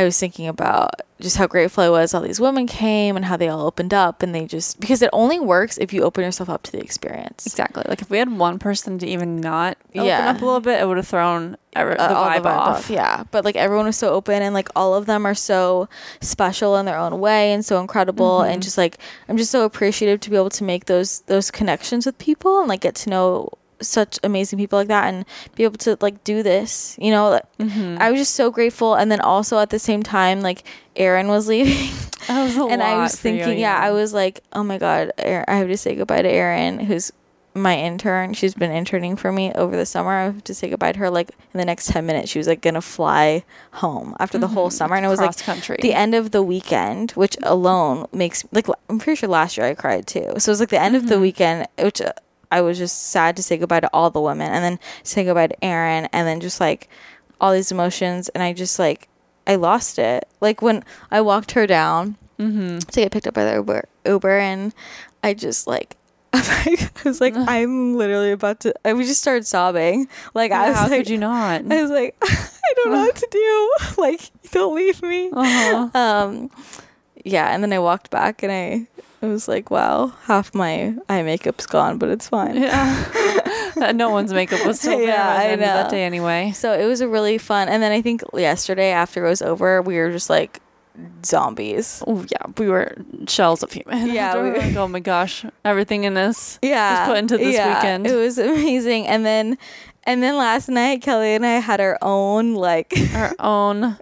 I 0.00 0.04
was 0.04 0.18
thinking 0.18 0.46
about 0.48 1.00
just 1.20 1.36
how 1.36 1.46
grateful 1.46 1.84
I 1.84 1.90
was 1.90 2.14
all 2.14 2.22
these 2.22 2.40
women 2.40 2.66
came 2.66 3.14
and 3.14 3.26
how 3.26 3.36
they 3.36 3.48
all 3.48 3.66
opened 3.66 3.92
up 3.92 4.22
and 4.22 4.34
they 4.34 4.46
just, 4.46 4.80
because 4.80 5.02
it 5.02 5.10
only 5.12 5.38
works 5.38 5.76
if 5.76 5.92
you 5.92 6.02
open 6.02 6.24
yourself 6.24 6.48
up 6.48 6.62
to 6.62 6.72
the 6.72 6.80
experience. 6.80 7.44
Exactly. 7.46 7.84
Like 7.86 8.00
if 8.00 8.08
we 8.08 8.16
had 8.16 8.30
one 8.38 8.58
person 8.58 8.98
to 9.00 9.06
even 9.06 9.38
not 9.38 9.76
open 9.90 10.06
Yeah. 10.06 10.30
up 10.30 10.40
a 10.40 10.44
little 10.44 10.60
bit, 10.60 10.80
it 10.80 10.88
would 10.88 10.96
have 10.96 11.06
thrown 11.06 11.58
ever, 11.74 11.94
the, 11.94 12.10
uh, 12.10 12.14
all 12.14 12.26
vibe 12.30 12.46
off. 12.46 12.88
Yeah, 12.88 13.24
but 13.30 13.44
like 13.44 13.54
everyone 13.56 13.84
was 13.84 13.98
so 13.98 14.08
open 14.14 14.42
and 14.42 14.54
like 14.54 14.70
all 14.74 14.94
of 14.94 15.04
them 15.04 15.26
are 15.26 15.34
so 15.34 15.90
special 16.22 16.76
in 16.76 16.86
their 16.86 16.96
own 16.96 17.20
way 17.20 17.52
and 17.52 17.64
so 17.64 17.80
incredible 17.80 18.38
Mm-hmm. 18.40 18.52
and 18.52 18.62
just 18.62 18.78
like 18.78 18.96
I'm 19.28 19.36
just 19.36 19.50
so 19.50 19.64
appreciative 19.64 20.20
to 20.20 20.30
be 20.30 20.36
able 20.36 20.50
to 20.50 20.64
make 20.64 20.86
those 20.86 21.20
those 21.22 21.50
connections 21.50 22.06
with 22.06 22.16
people 22.18 22.60
and 22.60 22.68
like 22.68 22.80
get 22.80 22.94
to 22.96 23.10
know 23.10 23.50
such 23.80 24.18
amazing 24.22 24.58
people 24.58 24.78
like 24.78 24.88
that 24.88 25.12
and 25.12 25.24
be 25.54 25.64
able 25.64 25.78
to 25.78 25.96
like 26.00 26.22
do 26.24 26.42
this. 26.42 26.96
You 27.00 27.10
know, 27.10 27.40
Mm-hmm. 27.58 27.98
I 28.00 28.10
was 28.10 28.18
just 28.20 28.34
so 28.34 28.50
grateful 28.50 28.94
and 28.94 29.10
then 29.12 29.20
also 29.20 29.58
at 29.58 29.70
the 29.70 29.78
same 29.78 30.02
time 30.02 30.40
like 30.40 30.64
Aaron 30.96 31.28
was 31.28 31.46
leaving. 31.52 31.90
Was 32.28 32.56
and 32.56 32.82
I 32.82 32.96
was 32.98 33.18
for 33.20 33.28
you, 33.28 33.38
thinking, 33.42 33.58
yeah, 33.58 33.78
I 33.78 33.90
was 33.90 34.12
like, 34.14 34.40
oh 34.52 34.62
my 34.62 34.78
god, 34.78 35.12
I 35.18 35.44
have 35.48 35.68
to 35.68 35.76
say 35.76 35.94
goodbye 35.94 36.22
to 36.22 36.28
aaron 36.28 36.80
who's 36.80 37.12
my 37.52 37.76
intern. 37.76 38.32
She's 38.32 38.54
been 38.54 38.70
interning 38.70 39.16
for 39.16 39.32
me 39.32 39.52
over 39.54 39.76
the 39.76 39.84
summer. 39.84 40.10
I 40.12 40.24
have 40.26 40.44
to 40.44 40.54
say 40.54 40.70
goodbye 40.70 40.92
to 40.92 40.98
her. 41.00 41.10
Like 41.10 41.30
in 41.52 41.58
the 41.58 41.64
next 41.64 41.88
ten 41.88 42.06
minutes, 42.06 42.30
she 42.30 42.38
was 42.38 42.46
like 42.46 42.60
gonna 42.62 42.80
fly 42.80 43.42
home 43.72 44.14
after 44.20 44.38
the 44.38 44.46
whole 44.48 44.70
summer, 44.70 44.94
and 44.94 45.04
it 45.04 45.08
was 45.08 45.18
like 45.20 45.30
Mm-hmm. 45.32 45.50
Country. 45.50 45.76
the 45.82 45.92
end 45.94 46.14
of 46.14 46.30
the 46.30 46.42
weekend, 46.42 47.10
which 47.12 47.36
alone 47.42 48.06
makes 48.12 48.44
like 48.52 48.66
I'm 48.88 48.98
pretty 49.00 49.16
sure 49.16 49.28
last 49.28 49.56
year 49.56 49.66
I 49.66 49.74
cried 49.74 50.06
too. 50.06 50.34
So 50.38 50.50
it 50.50 50.52
was 50.52 50.60
like 50.60 50.68
the 50.68 50.80
end 50.80 50.94
of 50.96 51.08
the 51.08 51.14
Mm-hmm. 51.16 51.22
weekend, 51.22 51.66
which 51.78 52.00
uh, 52.00 52.12
I 52.50 52.60
was 52.62 52.78
just 52.78 53.08
sad 53.10 53.36
to 53.36 53.42
say 53.42 53.56
goodbye 53.56 53.80
to 53.80 53.90
all 53.92 54.10
the 54.10 54.20
women, 54.20 54.50
and 54.52 54.64
then 54.64 54.78
say 55.02 55.24
goodbye 55.24 55.48
to 55.48 55.64
Aaron, 55.64 56.06
and 56.12 56.26
then 56.26 56.40
just 56.40 56.60
like 56.60 56.88
all 57.40 57.52
these 57.52 57.72
emotions, 57.72 58.28
and 58.30 58.42
I 58.42 58.52
just 58.52 58.78
like 58.78 59.08
I 59.46 59.54
lost 59.56 59.98
it. 59.98 60.28
Like 60.40 60.62
when 60.62 60.84
I 61.10 61.20
walked 61.20 61.52
her 61.52 61.66
down 61.66 62.16
mm-hmm. 62.38 62.78
to 62.78 63.00
get 63.00 63.12
picked 63.12 63.26
up 63.26 63.34
by 63.34 63.44
the 63.44 63.54
Uber, 63.54 63.88
Uber 64.04 64.38
and 64.38 64.74
I 65.22 65.34
just 65.34 65.66
like 65.66 65.96
I 66.32 66.88
was 67.04 67.20
like 67.20 67.34
I'm 67.36 67.96
literally 67.96 68.30
about 68.30 68.60
to 68.60 68.74
I 68.84 68.92
we 68.94 69.04
just 69.04 69.20
started 69.20 69.46
sobbing 69.46 70.08
like 70.32 70.52
I 70.52 70.68
was 70.68 70.78
How 70.78 70.88
like 70.88 71.00
could 71.00 71.10
you 71.10 71.18
not? 71.18 71.62
I 71.70 71.82
was 71.82 71.90
like 71.90 72.16
I 72.22 72.72
don't 72.76 72.92
know 72.92 73.00
what 73.00 73.16
to 73.16 73.28
do 73.30 73.70
like 74.00 74.30
don't 74.52 74.76
leave 74.76 75.02
me 75.02 75.30
Uh-huh. 75.32 75.90
um 75.98 76.50
yeah 77.24 77.52
and 77.52 77.62
then 77.64 77.72
I 77.72 77.80
walked 77.80 78.10
back 78.10 78.42
and 78.44 78.52
I 78.52 78.86
I 79.22 79.26
was 79.26 79.48
like 79.48 79.70
wow 79.70 80.12
half 80.24 80.54
my 80.54 80.94
eye 81.08 81.22
makeup's 81.22 81.66
gone 81.66 81.98
but 81.98 82.08
it's 82.08 82.28
fine 82.28 82.56
Yeah. 82.56 83.46
Uh, 83.80 83.92
no 83.92 84.10
one's 84.10 84.32
makeup 84.32 84.66
was 84.66 84.78
still 84.80 84.98
there 84.98 85.06
Yeah, 85.08 85.36
I 85.38 85.44
of 85.44 85.60
that 85.60 85.90
day 85.90 86.04
anyway. 86.04 86.50
so 86.54 86.72
it 86.78 86.84
was 86.86 87.00
a 87.00 87.08
really 87.08 87.38
fun 87.38 87.68
and 87.68 87.82
then 87.82 87.92
I 87.92 88.02
think 88.02 88.22
yesterday 88.34 88.90
after 88.90 89.24
it 89.24 89.28
was 89.28 89.40
over 89.42 89.80
we 89.80 89.96
were 89.96 90.10
just 90.10 90.28
like 90.28 90.60
zombies 91.24 92.02
Oh 92.06 92.24
yeah, 92.30 92.46
we 92.58 92.68
were 92.68 92.96
shells 93.28 93.62
of 93.62 93.72
human. 93.72 94.08
Yeah, 94.10 94.34
we 94.42 94.50
were- 94.50 94.58
like, 94.58 94.76
oh 94.76 94.88
my 94.88 95.00
gosh, 95.00 95.44
everything 95.64 96.04
in 96.04 96.14
this. 96.14 96.58
yeah 96.62 97.06
put 97.06 97.18
into 97.18 97.38
this 97.38 97.56
weekend. 97.56 98.06
it 98.06 98.14
was 98.16 98.38
amazing 98.38 99.06
and 99.06 99.24
then 99.24 99.56
and 100.04 100.22
then 100.22 100.36
last 100.36 100.68
night 100.68 101.02
kelly 101.02 101.34
and 101.34 101.44
i 101.46 101.58
had 101.58 101.80
our 101.80 101.98
own 102.02 102.54
like 102.54 102.92
Our 103.14 103.34
own. 103.38 103.96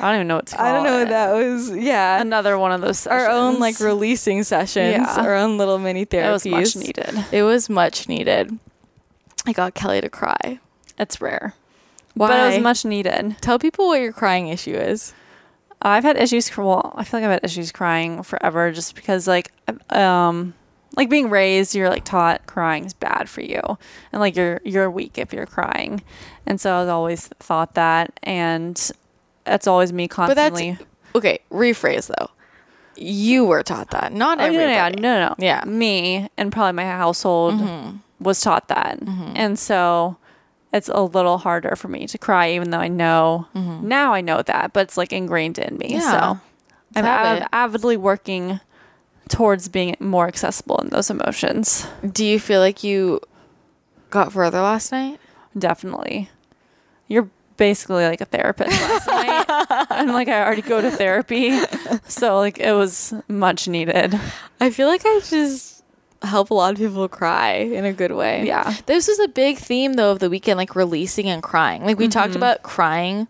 I 0.00 0.06
don't 0.10 0.14
even 0.16 0.28
know 0.28 0.36
what 0.36 0.46
to 0.46 0.56
call 0.56 0.66
i 0.66 0.72
don't 0.72 0.84
know 0.84 0.96
it. 0.96 1.00
what 1.00 1.08
that 1.10 1.32
was 1.34 1.70
yeah 1.76 2.20
Another 2.20 2.58
one 2.58 2.72
of 2.72 2.80
those. 2.80 3.06
our 3.06 3.28
own 3.28 3.58
like 3.58 3.78
releasing 3.80 4.42
sessions 4.42 4.92
Yeah. 4.94 5.16
our 5.22 5.34
own 5.34 5.58
little 5.58 5.78
mini 5.78 6.06
therapies 6.06 6.46
It 6.46 6.52
was 6.52 6.76
much 6.76 6.76
needed. 6.84 7.24
it 7.32 7.42
was 7.42 7.68
much 7.70 8.08
needed 8.08 8.58
i 9.46 9.52
got 9.52 9.74
kelly 9.74 10.00
to 10.00 10.08
cry 10.08 10.58
It's 10.98 11.20
rare, 11.20 11.54
why 12.14 12.28
but 12.28 12.40
it 12.40 12.54
was 12.56 12.62
much 12.62 12.84
needed. 12.84 13.36
tell 13.40 13.58
people 13.58 13.88
what 13.88 14.00
your 14.00 14.12
crying 14.12 14.48
issue 14.48 14.74
is 14.74 15.12
I've 15.82 16.04
had 16.04 16.18
issues. 16.18 16.54
Well, 16.54 16.92
I 16.94 17.04
feel 17.04 17.20
like 17.20 17.24
I've 17.24 17.40
had 17.40 17.44
issues 17.44 17.72
crying 17.72 18.22
forever, 18.22 18.70
just 18.70 18.94
because 18.94 19.26
like, 19.26 19.50
um, 19.88 20.52
like 20.94 21.08
being 21.08 21.30
raised, 21.30 21.74
you're 21.74 21.88
like 21.88 22.04
taught 22.04 22.44
crying 22.44 22.84
is 22.84 22.92
bad 22.92 23.30
for 23.30 23.40
you, 23.40 23.62
and 24.12 24.20
like 24.20 24.36
you're 24.36 24.60
you're 24.62 24.90
weak 24.90 25.16
if 25.16 25.32
you're 25.32 25.46
crying, 25.46 26.02
and 26.44 26.60
so 26.60 26.74
I've 26.74 26.90
always 26.90 27.28
thought 27.28 27.76
that, 27.76 28.12
and 28.22 28.90
that's 29.44 29.66
always 29.66 29.92
me 29.92 30.08
constantly. 30.08 30.72
but 30.72 30.78
that's 30.78 30.90
okay 31.16 31.40
rephrase 31.50 32.06
though 32.06 32.30
you 33.00 33.44
were 33.44 33.62
taught 33.62 33.90
that 33.90 34.12
not 34.12 34.38
Oh, 34.40 34.44
everybody 34.44 35.00
no, 35.00 35.18
no, 35.18 35.28
no. 35.28 35.34
Yeah. 35.38 35.64
Me 35.64 36.28
and 36.36 36.52
probably 36.52 36.72
my 36.72 36.84
household 36.84 37.54
mm-hmm. 37.54 37.96
was 38.20 38.40
taught 38.40 38.68
that. 38.68 39.00
Mm-hmm. 39.00 39.32
And 39.36 39.58
so 39.58 40.18
it's 40.72 40.88
a 40.88 41.00
little 41.00 41.38
harder 41.38 41.76
for 41.76 41.88
me 41.88 42.06
to 42.06 42.18
cry, 42.18 42.52
even 42.52 42.70
though 42.70 42.78
I 42.78 42.88
know 42.88 43.48
mm-hmm. 43.54 43.88
now 43.88 44.12
I 44.12 44.20
know 44.20 44.42
that, 44.42 44.72
but 44.72 44.80
it's 44.80 44.96
like 44.96 45.12
ingrained 45.12 45.58
in 45.58 45.78
me. 45.78 45.94
Yeah. 45.94 46.10
So 46.10 46.40
I'm 46.96 47.06
av- 47.06 47.48
avidly 47.52 47.96
working 47.96 48.60
towards 49.28 49.68
being 49.68 49.96
more 50.00 50.26
accessible 50.26 50.78
in 50.78 50.88
those 50.88 51.08
emotions. 51.08 51.86
do 52.12 52.24
you 52.24 52.38
feel 52.38 52.60
like 52.60 52.84
you 52.84 53.20
got 54.10 54.32
further 54.32 54.60
last 54.60 54.92
night 54.92 55.20
Definitely. 55.58 56.30
You're 57.08 57.28
basically 57.60 58.06
like 58.06 58.22
a 58.22 58.24
therapist 58.24 58.70
last 58.70 59.06
night. 59.68 59.86
And 59.90 60.12
like 60.12 60.28
I 60.28 60.42
already 60.42 60.62
go 60.62 60.80
to 60.80 60.90
therapy. 60.90 61.60
So 62.08 62.38
like 62.38 62.58
it 62.58 62.72
was 62.72 63.14
much 63.28 63.68
needed. 63.68 64.18
I 64.60 64.70
feel 64.70 64.88
like 64.88 65.02
I 65.04 65.20
just 65.22 65.84
help 66.22 66.50
a 66.50 66.54
lot 66.54 66.72
of 66.72 66.78
people 66.78 67.06
cry 67.06 67.52
in 67.52 67.84
a 67.84 67.92
good 67.92 68.12
way. 68.12 68.46
Yeah. 68.46 68.74
This 68.86 69.08
was 69.08 69.20
a 69.20 69.28
big 69.28 69.58
theme 69.58 69.92
though 69.92 70.10
of 70.10 70.20
the 70.20 70.30
weekend, 70.30 70.56
like 70.56 70.74
releasing 70.74 71.26
and 71.26 71.42
crying. 71.42 71.84
Like 71.84 71.98
we 71.98 72.08
talked 72.08 72.30
mm-hmm. 72.30 72.38
about 72.38 72.62
crying 72.62 73.28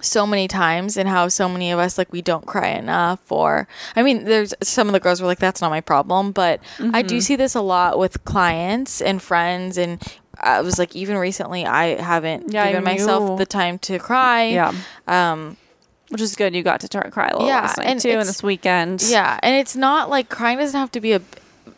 so 0.00 0.26
many 0.26 0.46
times 0.46 0.96
and 0.96 1.08
how 1.08 1.28
so 1.28 1.48
many 1.48 1.72
of 1.72 1.78
us 1.78 1.98
like 1.98 2.12
we 2.12 2.22
don't 2.22 2.46
cry 2.46 2.68
enough 2.68 3.32
or 3.32 3.66
I 3.96 4.02
mean 4.02 4.24
there's 4.24 4.54
some 4.62 4.86
of 4.86 4.92
the 4.92 5.00
girls 5.00 5.20
were 5.20 5.26
like 5.26 5.40
that's 5.40 5.60
not 5.60 5.70
my 5.70 5.80
problem 5.80 6.30
but 6.30 6.60
I 6.78 7.02
do 7.02 7.16
mm-hmm. 7.16 7.20
see 7.20 7.34
this 7.36 7.56
a 7.56 7.60
lot 7.60 7.98
with 7.98 8.24
clients 8.24 9.00
and 9.00 9.20
friends 9.20 9.76
and 9.76 10.00
I 10.40 10.60
was 10.62 10.78
like 10.78 10.94
even 10.96 11.16
recently 11.16 11.66
I 11.66 12.00
haven't 12.00 12.52
Yeah, 12.52 12.66
given 12.66 12.82
you- 12.82 12.84
myself 12.84 13.38
the 13.38 13.46
time 13.46 13.78
to 13.80 13.98
cry. 13.98 14.44
Yeah. 14.44 14.72
Um 15.06 15.56
Which 16.10 16.20
is 16.22 16.36
good. 16.36 16.54
You 16.54 16.62
got 16.62 16.80
to 16.80 16.88
try, 16.88 17.02
cry 17.10 17.28
a 17.28 17.32
little 17.34 17.48
Yeah, 17.48 17.60
last 17.62 17.78
night 17.78 17.86
and 17.86 18.00
too, 18.00 18.10
and 18.10 18.28
this 18.28 18.42
weekend. 18.42 19.02
Yeah, 19.02 19.38
and 19.42 19.54
it's 19.56 19.76
not 19.76 20.08
like 20.08 20.28
crying 20.30 20.58
doesn't 20.58 20.78
have 20.78 20.92
to 20.92 21.00
be 21.00 21.12
a. 21.12 21.20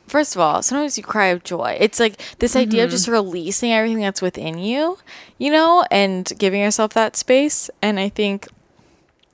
First 0.06 0.34
of 0.34 0.40
all, 0.40 0.60
sometimes 0.62 0.96
you 0.98 1.04
cry 1.04 1.26
of 1.26 1.42
joy. 1.44 1.76
It's 1.80 1.98
like 2.00 2.20
this 2.38 2.54
idea 2.56 2.82
of 2.84 2.90
just 2.90 3.06
releasing 3.08 3.72
everything 3.72 4.02
that's 4.02 4.20
within 4.22 4.58
you, 4.58 4.98
you 5.38 5.50
know, 5.52 5.84
and 5.90 6.30
giving 6.38 6.60
yourself 6.60 6.92
that 6.94 7.14
space. 7.16 7.70
And 7.80 7.98
I 8.00 8.08
think 8.08 8.46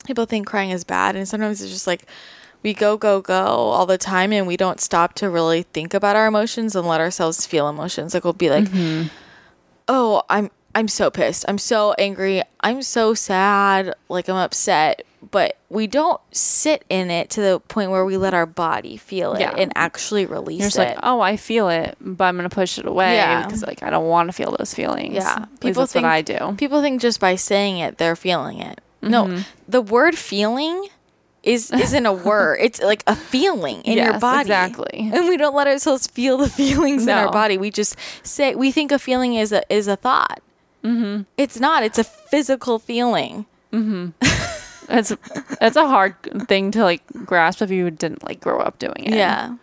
people 0.06 0.26
think 0.26 0.46
crying 0.46 0.70
is 0.70 0.84
bad, 0.84 1.16
and 1.16 1.26
sometimes 1.28 1.60
it's 1.62 1.72
just 1.72 1.86
like 1.86 2.04
we 2.66 2.74
go, 2.74 2.96
go, 2.96 3.20
go 3.20 3.34
all 3.34 3.86
the 3.86 3.96
time, 3.96 4.32
and 4.32 4.46
we 4.46 4.56
don't 4.56 4.80
stop 4.80 5.14
to 5.14 5.30
really 5.30 5.62
think 5.62 5.94
about 5.94 6.16
our 6.16 6.26
emotions 6.26 6.74
and 6.74 6.86
let 6.86 7.00
ourselves 7.00 7.46
feel 7.46 7.68
emotions. 7.68 8.12
Like 8.12 8.24
we'll 8.24 8.32
be 8.32 8.50
like, 8.50 8.66
oh, 9.88 10.22
I'm 10.28 10.50
I'm 10.74 10.88
so 10.88 11.10
pissed. 11.10 11.44
I'm 11.48 11.58
so 11.58 11.94
angry. 11.98 12.42
I'm 12.60 12.82
so 12.82 13.14
sad. 13.14 13.94
Like 14.08 14.28
I'm 14.28 14.36
upset. 14.36 15.02
But 15.30 15.56
we 15.70 15.86
don't 15.88 16.20
sit 16.30 16.84
in 16.88 17.10
it 17.10 17.30
to 17.30 17.40
the 17.40 17.60
point 17.68 17.90
where 17.90 18.04
we 18.04 18.16
let 18.16 18.32
our 18.34 18.46
body 18.46 18.96
feel 18.96 19.32
it 19.34 19.40
Yeah. 19.40 19.54
and 19.56 19.72
actually 19.74 20.24
release 20.26 20.60
You're 20.60 20.66
just 20.68 20.78
it. 20.78 20.82
like, 20.96 20.98
oh, 21.02 21.20
I 21.20 21.36
feel 21.36 21.68
it, 21.68 21.96
but 22.00 22.24
I'm 22.24 22.36
gonna 22.36 22.48
push 22.48 22.78
it 22.78 22.86
away 22.86 23.14
Yeah. 23.16 23.44
because 23.44 23.62
like 23.62 23.82
I 23.82 23.90
don't 23.90 24.06
want 24.06 24.28
to 24.28 24.32
feel 24.32 24.54
those 24.56 24.72
feelings. 24.74 25.14
Yeah. 25.14 25.46
People 25.60 25.82
that's 25.82 25.92
think- 25.94 26.04
what 26.04 26.12
I 26.12 26.22
do. 26.22 26.54
People 26.58 26.80
think 26.82 27.00
just 27.00 27.18
by 27.20 27.34
saying 27.36 27.78
it 27.78 27.98
they're 27.98 28.14
feeling 28.16 28.60
it. 28.60 28.80
Mm-hmm. 29.02 29.10
No, 29.10 29.42
the 29.68 29.80
word 29.82 30.16
feeling 30.16 30.88
is 31.46 31.70
isn't 31.70 32.04
a 32.06 32.12
word. 32.12 32.58
It's 32.66 32.82
like 32.82 33.02
a 33.06 33.14
feeling 33.16 33.80
in 33.82 33.96
your 33.96 34.12
Yes, 34.12 34.20
body. 34.20 34.40
exactly. 34.42 35.10
And 35.14 35.28
we 35.28 35.36
don't 35.36 35.54
let 35.54 35.66
ourselves 35.66 36.06
feel 36.06 36.36
the 36.38 36.48
feelings 36.62 37.04
in 37.04 37.10
our 37.10 37.30
body. 37.32 37.56
We 37.56 37.70
just 37.70 37.96
say 38.22 38.54
we 38.54 38.72
think 38.72 38.92
a 38.92 38.98
feeling 38.98 39.34
is 39.34 39.52
a 39.52 39.62
is 39.72 39.86
a 39.88 39.96
thought. 39.96 40.42
Mm-hmm. 40.84 41.22
It's 41.36 41.58
not. 41.58 41.82
It's 41.82 41.98
a 41.98 42.04
physical 42.04 42.78
feeling. 42.78 43.46
That's 44.88 45.12
it's 45.60 45.76
a 45.76 45.86
hard 45.88 46.14
thing 46.48 46.70
to 46.72 46.82
like 46.82 47.02
grasp 47.24 47.60
if 47.62 47.70
you 47.70 47.90
didn't 47.90 48.22
like 48.24 48.40
grow 48.40 48.60
up 48.60 48.78
doing 48.78 49.04
it. 49.04 49.14
Yeah. 49.14 49.56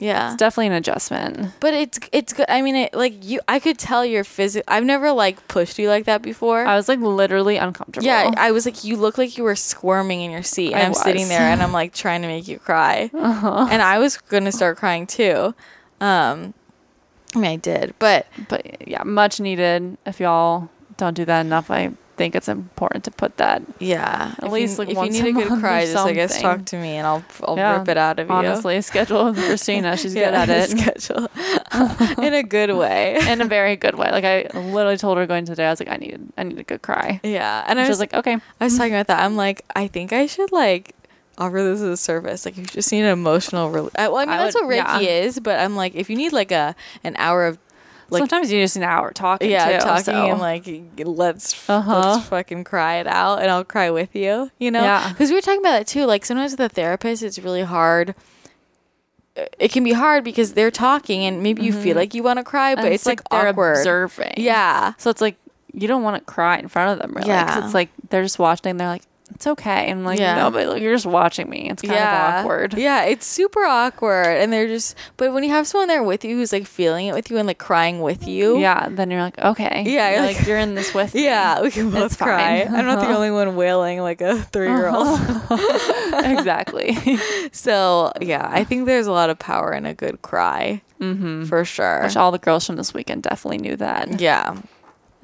Yeah. 0.00 0.26
it's 0.32 0.36
definitely 0.36 0.66
an 0.66 0.72
adjustment. 0.74 1.52
But 1.60 1.72
it's 1.74 1.98
it's 2.12 2.32
good. 2.32 2.46
I 2.48 2.62
mean, 2.62 2.74
it, 2.76 2.94
like 2.94 3.14
you, 3.24 3.40
I 3.48 3.58
could 3.60 3.78
tell 3.78 4.04
you're 4.04 4.24
physical. 4.24 4.64
I've 4.66 4.84
never 4.84 5.12
like 5.12 5.46
pushed 5.48 5.78
you 5.78 5.88
like 5.88 6.04
that 6.06 6.20
before. 6.20 6.66
I 6.66 6.74
was 6.76 6.88
like 6.88 6.98
literally 6.98 7.56
uncomfortable. 7.56 8.04
yeah, 8.04 8.30
I 8.36 8.50
was 8.50 8.66
like, 8.66 8.82
you 8.84 8.96
look 8.96 9.18
like 9.18 9.38
you 9.38 9.44
were 9.44 9.54
squirming 9.56 10.20
in 10.22 10.30
your 10.30 10.42
seat, 10.42 10.72
and 10.72 10.82
I 10.82 10.86
am 10.86 10.94
sitting 10.94 11.28
there, 11.28 11.40
and 11.42 11.62
I'm 11.62 11.72
like 11.72 11.94
trying 11.94 12.22
to 12.22 12.28
make 12.28 12.48
you 12.48 12.58
cry, 12.58 13.08
Uh-huh. 13.14 13.68
and 13.70 13.80
I 13.80 13.98
was 13.98 14.16
gonna 14.18 14.52
start 14.52 14.76
crying 14.78 15.06
too. 15.06 15.54
Um, 16.00 16.54
I 17.34 17.38
mean, 17.38 17.50
I 17.52 17.56
did, 17.56 17.94
but 17.98 18.26
but 18.48 18.86
yeah, 18.88 19.02
much 19.04 19.40
needed. 19.40 19.96
If 20.04 20.20
y'all 20.20 20.68
don't 20.96 21.14
do 21.14 21.24
that 21.24 21.40
enough, 21.40 21.70
I 21.70 21.92
think 22.16 22.34
it's 22.34 22.48
important 22.48 23.04
to 23.04 23.10
put 23.10 23.36
that. 23.38 23.62
Yeah. 23.78 24.34
At 24.38 24.44
If 24.44 24.52
least, 24.52 24.72
you, 24.74 24.78
like, 24.84 24.88
if 24.90 24.96
once 24.96 25.16
you 25.16 25.22
need 25.24 25.36
a 25.44 25.48
good 25.48 25.60
cry, 25.60 25.84
just 25.84 25.96
I 25.96 26.12
guess 26.12 26.40
talk 26.40 26.64
to 26.66 26.76
me 26.76 26.96
and 26.96 27.06
I'll 27.06 27.24
I'll 27.42 27.56
Yeah, 27.56 27.78
rip 27.78 27.88
it 27.88 27.96
out 27.96 28.18
of 28.18 28.28
you. 28.28 28.34
Honestly, 28.34 28.80
schedule 28.82 29.26
with 29.26 29.36
Christina. 29.36 29.96
She's 29.96 30.14
good 30.22 30.34
at 30.34 30.48
it. 30.48 30.70
Schedule 30.70 31.28
in 32.24 32.34
a 32.34 32.42
good 32.42 32.72
way. 32.76 33.18
in 33.28 33.40
a 33.40 33.44
very 33.44 33.76
good 33.76 33.96
way. 33.96 34.10
Like 34.10 34.24
I 34.24 34.48
literally 34.58 34.96
told 34.96 35.18
her 35.18 35.26
going 35.26 35.44
today, 35.44 35.66
I 35.66 35.70
was 35.70 35.80
like, 35.80 35.88
I 35.90 35.96
need, 35.96 36.20
I 36.36 36.42
need 36.44 36.58
a 36.58 36.62
good 36.64 36.82
cry. 36.82 37.20
yeah, 37.22 37.64
and 37.66 37.78
I 37.78 37.82
And 37.82 37.86
she 37.86 37.90
was 37.90 37.94
was 37.96 38.00
like, 38.00 38.14
okay, 38.14 38.38
I 38.60 38.64
was 38.64 38.76
talking 38.76 38.94
about 38.94 39.08
that. 39.08 39.20
I'm 39.24 39.36
like, 39.36 39.62
I 39.76 39.86
think 39.88 40.12
I 40.12 40.26
should 40.26 40.52
like 40.52 40.94
offer 41.38 41.62
this 41.62 41.80
as 41.80 41.88
a 41.88 41.96
service. 41.96 42.44
Like, 42.44 42.54
if 42.54 42.58
you 42.58 42.64
just 42.66 42.92
need 42.92 43.02
an 43.02 43.08
emotional 43.12 43.70
relief. 43.70 43.92
Well, 43.98 44.16
I 44.16 44.24
mean, 44.24 44.30
I 44.34 44.38
that's 44.38 44.54
would- 44.54 44.66
what 44.66 44.72
Reiki 44.74 45.02
yeah. 45.02 45.08
is. 45.26 45.40
But 45.40 45.58
I'm 45.58 45.74
like, 45.76 45.94
if 45.94 46.08
you 46.10 46.16
need 46.16 46.32
like 46.32 46.52
a 46.52 46.76
an 47.02 47.14
hour 47.18 47.46
of 47.46 47.58
like 48.10 48.20
sometimes 48.20 48.50
you 48.52 48.60
just 48.62 48.76
an 48.76 48.82
hour 48.82 49.10
talking. 49.12 49.50
yeah 49.50 49.78
too, 49.78 49.84
talking 49.84 50.04
so. 50.04 50.30
and 50.30 50.38
like 50.40 50.66
let's 50.98 51.68
Uh-huh. 51.68 52.12
let's 52.16 52.26
fucking 52.28 52.64
cry 52.64 52.96
it 52.96 53.06
out, 53.06 53.40
and 53.40 53.50
I'll 53.50 53.64
cry 53.64 53.90
with 53.90 54.14
you. 54.14 54.50
You 54.58 54.70
know, 54.70 54.82
Yeah. 54.82 55.08
Because 55.10 55.30
we 55.30 55.36
were 55.36 55.40
talking 55.42 55.60
about 55.60 55.72
that 55.78 55.86
too. 55.86 56.04
Like 56.06 56.24
sometimes 56.24 56.52
with 56.52 56.60
a 56.60 56.68
therapist, 56.68 57.22
it's 57.22 57.38
really 57.38 57.62
hard. 57.62 58.14
It 59.58 59.72
can 59.72 59.82
be 59.82 59.92
hard 59.92 60.22
because 60.22 60.52
they're 60.52 60.70
talking, 60.70 61.24
and 61.24 61.42
maybe 61.42 61.62
you 61.62 61.72
feel 61.72 61.96
like 61.96 62.14
you 62.14 62.22
want 62.22 62.38
to 62.38 62.44
cry, 62.44 62.76
but 62.76 62.84
And 62.84 62.94
it's, 62.94 63.04
like, 63.04 63.20
they're 63.30 63.48
awkward. 63.48 63.78
observing. 63.78 64.34
Yeah. 64.36 64.92
So 64.98 65.10
it's 65.10 65.20
like 65.20 65.36
you 65.72 65.88
don't 65.88 66.04
want 66.04 66.16
to 66.16 66.24
cry 66.24 66.56
in 66.58 66.68
front 66.68 66.92
of 66.92 66.98
them, 67.00 67.16
really. 67.16 67.26
Yeah. 67.28 67.64
It's 67.64 67.74
like 67.74 67.88
they're 68.10 68.22
just 68.22 68.38
watching. 68.38 68.70
And 68.70 68.78
they're 68.80 68.86
like, 68.86 69.02
it's 69.32 69.46
okay. 69.46 69.86
And 69.90 70.00
I'm 70.00 70.04
like, 70.04 70.18
Yeah. 70.18 70.36
no, 70.36 70.50
but 70.50 70.66
like, 70.68 70.82
you're 70.82 70.94
just 70.94 71.06
watching 71.06 71.48
me. 71.48 71.70
It's 71.70 71.80
kind 71.82 71.94
of 71.94 72.06
awkward. 72.44 72.74
Yeah, 72.74 73.04
it's 73.04 73.26
super 73.26 73.64
awkward. 73.64 74.26
And 74.36 74.52
they're 74.52 74.66
just, 74.68 74.96
but 75.16 75.32
when 75.32 75.42
you 75.44 75.50
have 75.50 75.66
someone 75.66 75.88
there 75.88 76.02
with 76.02 76.24
you 76.24 76.36
who's 76.36 76.52
like 76.52 76.66
feeling 76.66 77.06
it 77.06 77.14
with 77.14 77.30
you 77.30 77.38
and 77.38 77.46
like 77.46 77.58
crying 77.58 78.00
with 78.00 78.28
you. 78.28 78.58
Yeah. 78.58 78.88
Then 78.90 79.10
you're 79.10 79.22
like, 79.22 79.38
okay. 79.38 79.84
Yeah, 79.86 80.08
You're 80.10 80.18
you're 80.18 80.26
like, 80.26 80.36
like- 80.38 80.46
you're 80.46 80.58
in 80.58 80.74
this 80.74 80.92
with 80.94 81.14
me. 81.14 81.24
Yeah, 81.24 81.62
we 81.62 81.70
can 81.70 81.90
both 81.90 82.12
It's 82.12 82.16
cry. 82.16 82.64
fine. 82.66 82.74
I'm 82.74 82.84
not 82.84 82.96
the 83.00 83.06
Uh-huh. 83.06 83.14
only 83.16 83.30
one 83.30 83.56
wailing 83.56 84.00
like 84.00 84.20
a 84.20 84.40
three 84.42 84.68
year 84.68 84.88
old. 84.88 85.18
exactly. 86.12 86.96
So, 87.52 88.12
yeah, 88.20 88.48
I 88.50 88.64
think 88.64 88.86
there's 88.86 89.06
a 89.06 89.12
lot 89.12 89.30
of 89.30 89.38
power 89.38 89.72
in 89.72 89.86
a 89.86 89.94
good 89.94 90.22
cry 90.22 90.82
mm-hmm. 91.00 91.44
for 91.44 91.64
sure. 91.64 92.02
Which 92.02 92.16
all 92.16 92.30
the 92.32 92.38
girls 92.38 92.66
from 92.66 92.76
this 92.76 92.92
weekend 92.92 93.22
definitely 93.22 93.58
knew 93.58 93.76
that 93.76 94.20
Yeah. 94.20 94.56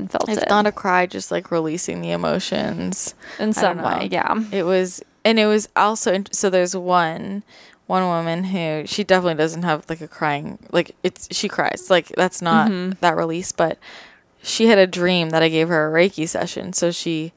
And 0.00 0.10
felt 0.10 0.28
It's 0.28 0.42
it 0.42 0.48
not 0.48 0.66
a 0.66 0.72
cry, 0.72 1.06
just 1.06 1.30
like 1.30 1.50
releasing 1.50 2.00
the 2.00 2.10
emotions. 2.10 3.14
in 3.38 3.52
some 3.52 3.82
way. 3.82 4.08
Yeah. 4.10 4.34
It 4.52 4.64
was, 4.64 5.02
and 5.24 5.38
it 5.38 5.46
was 5.46 5.68
also, 5.76 6.22
so 6.32 6.50
there's 6.50 6.74
one. 6.76 7.42
One 7.86 8.04
woman 8.04 8.44
who 8.44 8.84
she 8.86 9.02
definitely 9.02 9.34
doesn't 9.34 9.64
have 9.64 9.84
like 9.88 10.00
a 10.00 10.06
crying 10.06 10.60
like 10.70 10.94
it's 11.02 11.26
she 11.34 11.48
cries 11.48 11.88
like 11.90 12.06
that's 12.16 12.40
not 12.40 12.70
Mhm. 12.70 12.96
that 13.00 13.16
release 13.16 13.50
but 13.50 13.78
she 14.40 14.66
had 14.68 14.78
a 14.78 14.86
dream 14.86 15.30
that 15.30 15.42
I 15.42 15.48
gave 15.48 15.66
her 15.66 15.88
a 15.88 15.92
Reiki 15.92 16.28
session 16.28 16.72
so 16.72 16.92
she 16.92 17.32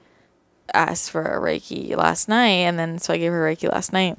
asked 0.72 1.10
for 1.10 1.24
a 1.24 1.40
Reiki 1.42 1.98
last 1.98 2.30
night 2.30 2.70
and 2.70 2.78
then 2.78 3.00
so 3.00 3.16
I 3.16 3.18
gave 3.18 3.32
her 3.32 3.44
Reiki 3.44 3.68
last 3.72 3.92
night 3.94 4.16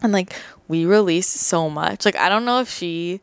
and 0.00 0.10
like 0.10 0.34
we 0.68 0.86
released 0.86 1.32
so 1.36 1.68
much 1.68 2.06
like 2.06 2.16
I 2.16 2.30
don't 2.30 2.46
know 2.46 2.60
if 2.60 2.70
she 2.70 3.20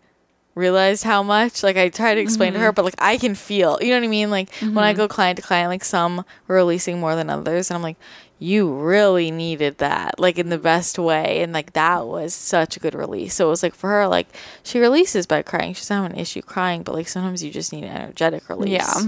realized 0.55 1.03
how 1.03 1.23
much 1.23 1.63
like 1.63 1.77
I 1.77 1.89
tried 1.89 2.15
to 2.15 2.21
explain 2.21 2.53
to 2.53 2.59
her 2.59 2.71
but 2.71 2.85
like 2.85 2.95
I 2.99 3.17
can 3.17 3.33
feel 3.35 3.77
you 3.81 3.89
know 3.89 3.97
what 3.97 4.03
I 4.05 4.07
mean? 4.07 4.29
Like 4.29 4.53
when 4.59 4.77
I 4.79 4.93
go 4.93 5.07
client 5.07 5.37
to 5.37 5.41
client 5.43 5.69
like 5.69 5.83
some 5.83 6.23
were 6.47 6.55
releasing 6.55 6.99
more 6.99 7.15
than 7.15 7.29
others 7.29 7.69
and 7.71 7.75
I'm 7.77 7.81
like 7.83 7.97
you 8.39 8.71
really 8.73 9.31
needed 9.31 9.77
that 9.77 10.19
like 10.19 10.37
in 10.37 10.49
the 10.49 10.57
best 10.57 10.99
way 10.99 11.41
and 11.41 11.53
like 11.53 11.73
that 11.73 12.05
was 12.05 12.33
such 12.33 12.75
a 12.75 12.79
good 12.79 12.93
release. 12.93 13.33
So 13.35 13.47
it 13.47 13.49
was 13.49 13.63
like 13.63 13.73
for 13.73 13.89
her 13.89 14.07
like 14.07 14.27
she 14.63 14.79
releases 14.79 15.25
by 15.25 15.41
crying. 15.43 15.73
She 15.73 15.81
doesn't 15.81 15.95
have 16.03 16.11
an 16.11 16.19
issue 16.19 16.41
crying 16.41 16.83
but 16.83 16.93
like 16.93 17.07
sometimes 17.07 17.43
you 17.43 17.51
just 17.51 17.71
need 17.73 17.83
an 17.85 17.95
energetic 17.95 18.47
release. 18.49 18.71
Yeah. 18.71 19.01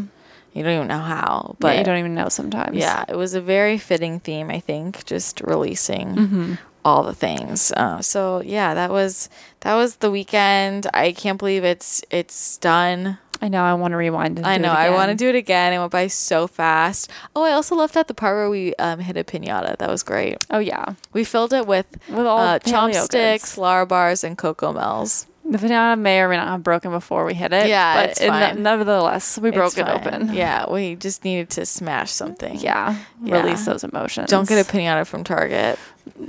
you 0.54 0.64
don't 0.64 0.76
even 0.76 0.88
know 0.88 1.00
how 1.00 1.56
But 1.60 1.68
but 1.74 1.78
you 1.78 1.84
don't 1.84 1.98
even 2.00 2.16
know 2.16 2.30
sometimes. 2.30 2.78
yeah 2.78 3.04
it 3.10 3.16
was 3.18 3.34
a 3.34 3.42
very 3.42 3.78
fitting 3.78 4.20
theme 4.22 4.50
i 4.50 4.60
think 4.60 5.04
just 5.06 5.42
releasing. 5.42 6.16
Mm-hmm. 6.16 6.54
All 6.86 7.02
the 7.04 7.16
things 7.16 7.72
uh, 7.72 8.00
so 8.02 8.42
yeah 8.46 8.76
that 8.76 8.92
was 8.92 9.28
that 9.62 9.74
was 9.74 9.98
the 9.98 10.12
weekend 10.12 10.86
i 10.94 11.12
can't 11.12 11.40
believe 11.40 11.64
it's 11.64 12.04
it's 12.12 12.58
done 12.58 13.18
I 13.42 13.48
know. 13.50 13.64
I 13.64 13.74
want 13.74 13.92
to 13.92 13.98
rewind. 13.98 14.38
And 14.38 14.48
I 14.48 14.58
do 14.58 14.64
know. 14.64 14.72
I 14.72 14.90
want 14.92 15.10
to 15.10 15.16
do 15.16 15.30
it 15.30 15.36
again. 15.36 15.74
It 15.74 15.80
went 15.80 15.92
by 15.92 16.08
so 16.08 16.48
fast. 16.48 17.12
Oh, 17.36 17.44
I 17.44 17.52
also 17.52 17.76
left 17.76 17.98
out 17.98 18.08
the 18.08 18.14
part 18.14 18.36
where 18.38 18.50
we 18.50 18.74
um, 18.76 19.00
hit 19.00 19.18
a 19.18 19.24
pinata. 19.24 19.78
That 19.78 19.90
was 19.90 20.04
great. 20.04 20.38
Oh 20.50 20.60
yeah. 20.60 20.94
We 21.14 21.24
filled 21.24 21.54
it 21.54 21.68
with 21.68 21.86
With 22.10 22.26
all 22.26 22.40
uh, 22.40 22.60
chopsticks. 22.60 23.58
Lara 23.58 23.86
bars, 23.86 24.24
and 24.24 24.38
Cocomels. 24.38 25.26
The 25.48 25.60
banana 25.60 25.96
may 25.96 26.22
or 26.22 26.28
may 26.30 26.38
not 26.38 26.48
have 26.48 26.64
broken 26.64 26.90
before 26.92 27.24
we 27.24 27.36
hit 27.36 27.54
it. 27.54 27.68
Yeah, 27.68 27.96
but 27.96 28.10
it's 28.10 28.22
it- 28.22 28.30
fine. 28.30 28.64
nevertheless, 28.64 29.38
we 29.38 29.52
broke 29.52 29.78
it 29.78 29.88
open. 29.88 30.34
Yeah, 30.34 30.72
we 30.72 30.96
just 30.96 31.24
needed 31.24 31.52
to 31.52 31.66
smash 31.68 32.12
something. 32.12 32.58
Yeah. 32.60 32.98
Yeah. 33.24 33.42
Release 33.42 33.64
those 33.66 33.84
emotions. 33.84 34.30
Don't 34.32 34.50
get 34.50 34.66
a 34.68 34.70
pinata 34.70 35.06
from 35.06 35.24
Target. 35.24 35.78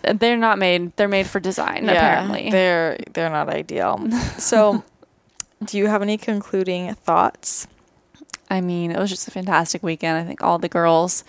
They're 0.02 0.36
not 0.36 0.58
made. 0.58 0.94
They're 0.96 1.08
made 1.08 1.26
for 1.26 1.40
design. 1.40 1.88
apparently. 1.88 2.50
they're 2.50 2.98
they're 3.14 3.30
not 3.30 3.48
ideal. 3.48 4.06
So, 4.38 4.84
do 5.64 5.78
you 5.78 5.86
have 5.86 6.02
any 6.02 6.18
concluding 6.18 6.94
thoughts? 6.94 7.66
I 8.50 8.60
mean, 8.60 8.90
it 8.92 8.98
was 8.98 9.10
just 9.10 9.26
a 9.28 9.30
fantastic 9.30 9.82
weekend. 9.82 10.18
I 10.18 10.24
think 10.24 10.42
all 10.42 10.58
the 10.58 10.68
girls 10.68 11.24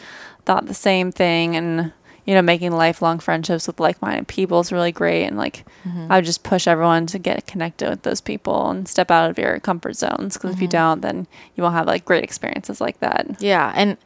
thought 0.46 0.66
the 0.68 0.74
same 0.74 1.12
thing, 1.12 1.56
and 1.56 1.94
you 2.28 2.36
know, 2.36 2.42
making 2.44 2.72
lifelong 2.74 3.18
friendships 3.18 3.66
with 3.66 3.80
like-minded 3.80 4.28
people 4.28 4.60
is 4.60 4.72
really 4.72 4.92
great. 4.92 5.24
And 5.26 5.38
like, 5.38 5.66
Mm-hmm. 5.88 6.12
I 6.12 6.18
would 6.18 6.26
just 6.26 6.44
push 6.44 6.68
everyone 6.68 7.08
to 7.08 7.18
get 7.18 7.48
connected 7.48 7.90
with 7.90 8.04
those 8.04 8.20
people 8.22 8.70
and 8.70 8.88
step 8.88 9.10
out 9.10 9.30
of 9.32 9.40
your 9.40 9.60
comfort 9.62 9.96
zones. 9.96 10.36
Because 10.36 10.52
Mm-hmm. 10.52 10.58
if 10.58 10.62
you 10.62 10.68
don't, 10.68 11.02
then 11.02 11.26
you 11.56 11.64
won't 11.64 11.74
have 11.76 11.88
like 11.88 12.04
great 12.06 12.24
experiences 12.26 12.80
like 12.82 13.00
that. 13.00 13.38
Yeah, 13.40 13.72
and 13.76 13.98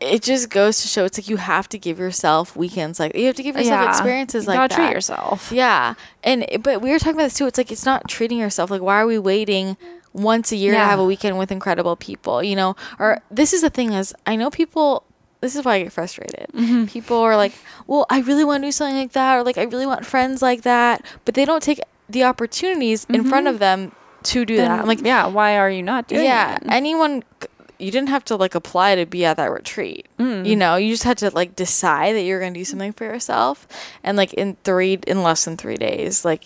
it 0.00 0.22
just 0.22 0.50
goes 0.50 0.80
to 0.82 0.86
show 0.88 1.04
it's 1.04 1.18
like 1.18 1.28
you 1.28 1.38
have 1.38 1.68
to 1.68 1.76
give 1.78 1.98
yourself 1.98 2.54
weekends 2.56 3.00
like 3.00 3.16
you 3.16 3.26
have 3.26 3.34
to 3.34 3.42
give 3.42 3.56
yourself 3.56 3.88
experiences 3.88 4.44
you 4.44 4.48
like 4.48 4.56
gotta 4.56 4.76
that. 4.76 4.86
treat 4.86 4.94
yourself. 4.94 5.50
Yeah, 5.52 5.94
and 6.22 6.46
but 6.62 6.80
we 6.82 6.90
were 6.90 6.98
talking 7.00 7.14
about 7.14 7.24
this 7.24 7.34
too. 7.34 7.46
It's 7.48 7.58
like 7.58 7.72
it's 7.72 7.84
not 7.84 8.08
treating 8.08 8.38
yourself. 8.38 8.70
Like 8.70 8.82
why 8.82 9.00
are 9.00 9.06
we 9.06 9.18
waiting 9.18 9.76
once 10.12 10.52
a 10.52 10.56
year 10.56 10.72
to 10.72 10.78
have 10.78 10.98
a 11.00 11.04
weekend 11.04 11.36
with 11.38 11.50
incredible 11.50 11.96
people? 11.96 12.42
You 12.44 12.54
know, 12.54 12.76
or 13.00 13.20
this 13.30 13.52
is 13.52 13.62
the 13.62 13.70
thing 13.70 13.92
is 13.92 14.14
I 14.26 14.36
know 14.36 14.50
people. 14.50 15.04
This 15.40 15.54
is 15.54 15.64
why 15.64 15.76
I 15.76 15.82
get 15.84 15.92
frustrated. 15.92 16.48
Mm-hmm. 16.52 16.86
People 16.86 17.18
are 17.18 17.36
like, 17.36 17.52
"Well, 17.86 18.06
I 18.10 18.20
really 18.20 18.44
want 18.44 18.62
to 18.62 18.68
do 18.68 18.72
something 18.72 18.96
like 18.96 19.12
that," 19.12 19.36
or 19.36 19.44
like, 19.44 19.58
"I 19.58 19.64
really 19.64 19.86
want 19.86 20.04
friends 20.04 20.42
like 20.42 20.62
that," 20.62 21.04
but 21.24 21.34
they 21.34 21.44
don't 21.44 21.62
take 21.62 21.80
the 22.08 22.24
opportunities 22.24 23.06
in 23.08 23.24
front 23.24 23.46
of 23.46 23.58
them 23.58 23.92
to 24.24 24.44
do 24.44 24.56
that. 24.56 24.70
Mm-hmm. 24.70 24.80
I'm 24.80 24.86
like, 24.86 25.02
yeah, 25.02 25.26
why 25.26 25.56
are 25.56 25.70
you 25.70 25.82
not 25.82 26.08
doing 26.08 26.24
yeah, 26.24 26.56
it? 26.56 26.62
anyone. 26.68 27.22
You 27.78 27.92
didn't 27.92 28.08
have 28.08 28.24
to 28.24 28.36
like 28.36 28.56
apply 28.56 28.96
to 28.96 29.06
be 29.06 29.24
at 29.24 29.36
that 29.36 29.52
retreat. 29.52 30.08
You 30.18 30.56
know, 30.56 30.74
you 30.74 30.92
just 30.92 31.04
had 31.04 31.18
to 31.18 31.30
like 31.30 31.54
decide 31.54 32.16
that 32.16 32.22
you're 32.22 32.40
going 32.40 32.52
to 32.52 32.58
do 32.58 32.64
something 32.64 32.92
for 32.92 33.04
yourself, 33.04 33.68
and 34.02 34.16
like 34.16 34.34
in 34.34 34.56
three, 34.64 34.98
in 35.06 35.22
less 35.22 35.44
than 35.44 35.56
three 35.56 35.76
days, 35.76 36.24
like 36.24 36.44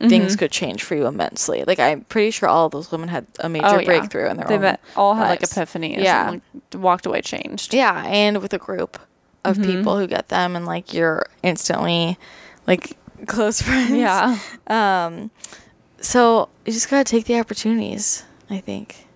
things 0.00 0.34
could 0.36 0.50
change 0.50 0.82
for 0.82 0.94
you 0.94 1.06
immensely. 1.06 1.62
Like 1.66 1.78
I'm 1.78 2.02
pretty 2.02 2.30
sure 2.30 2.48
all 2.48 2.66
of 2.66 2.72
those 2.72 2.90
women 2.90 3.08
had 3.08 3.26
a 3.38 3.48
major 3.48 3.66
Oh, 3.66 3.78
yeah. 3.78 3.84
breakthrough 3.84 4.28
in 4.30 4.36
their 4.38 4.46
They 4.46 4.56
own. 4.68 4.76
all 4.96 5.14
had 5.14 5.28
like 5.28 5.40
epiphanies. 5.40 5.98
Yeah. 6.02 6.30
and, 6.30 6.42
like, 6.72 6.82
walked 6.82 7.06
away 7.06 7.20
changed. 7.20 7.74
Yeah, 7.74 8.04
and 8.06 8.40
with 8.40 8.52
a 8.54 8.58
group 8.58 8.98
of 9.44 9.60
people 9.62 9.98
who 9.98 10.06
get 10.06 10.28
them, 10.28 10.56
and 10.56 10.66
like 10.66 10.92
you're 10.94 11.26
instantly 11.42 12.18
like 12.66 12.96
close 13.26 13.60
friends. 13.66 13.90
Yeah. 13.92 14.38
Um. 14.66 15.30
So 16.00 16.48
you 16.64 16.72
just 16.72 16.88
gotta 16.90 17.04
take 17.04 17.26
the 17.26 17.38
opportunities. 17.38 18.24
I 18.48 18.58
think. 18.60 19.06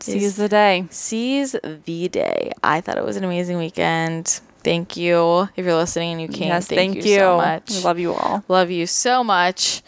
Seize 0.00 0.36
the 0.36 0.48
day. 0.48 0.86
Seize 0.90 1.52
the 1.62 2.08
day. 2.08 2.50
I 2.62 2.80
thought 2.80 2.98
it 2.98 3.04
was 3.04 3.16
an 3.16 3.22
amazing 3.24 3.58
weekend. 3.58 4.40
Thank 4.64 4.96
you. 4.96 5.48
If 5.56 5.64
you're 5.64 5.74
listening 5.76 6.12
and 6.12 6.20
you 6.22 6.28
came, 6.28 6.48
yes, 6.48 6.66
thank, 6.68 6.94
thank, 6.94 7.04
you, 7.06 7.16
so 7.18 7.36
much. 7.36 7.70
We 7.70 7.82
love 7.82 7.98
you 7.98 8.12
all. 8.14 8.44
Love 8.48 8.70
you 8.70 8.86
so 8.86 9.22
much. 9.22 9.82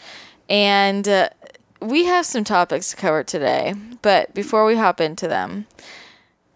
And 0.49 1.07
uh, 1.07 1.29
we 1.81 2.05
have 2.05 2.25
some 2.25 2.43
topics 2.43 2.91
to 2.91 2.95
cover 2.97 3.23
today. 3.23 3.73
But 4.01 4.33
before 4.33 4.65
we 4.65 4.75
hop 4.75 5.01
into 5.01 5.27
them, 5.27 5.65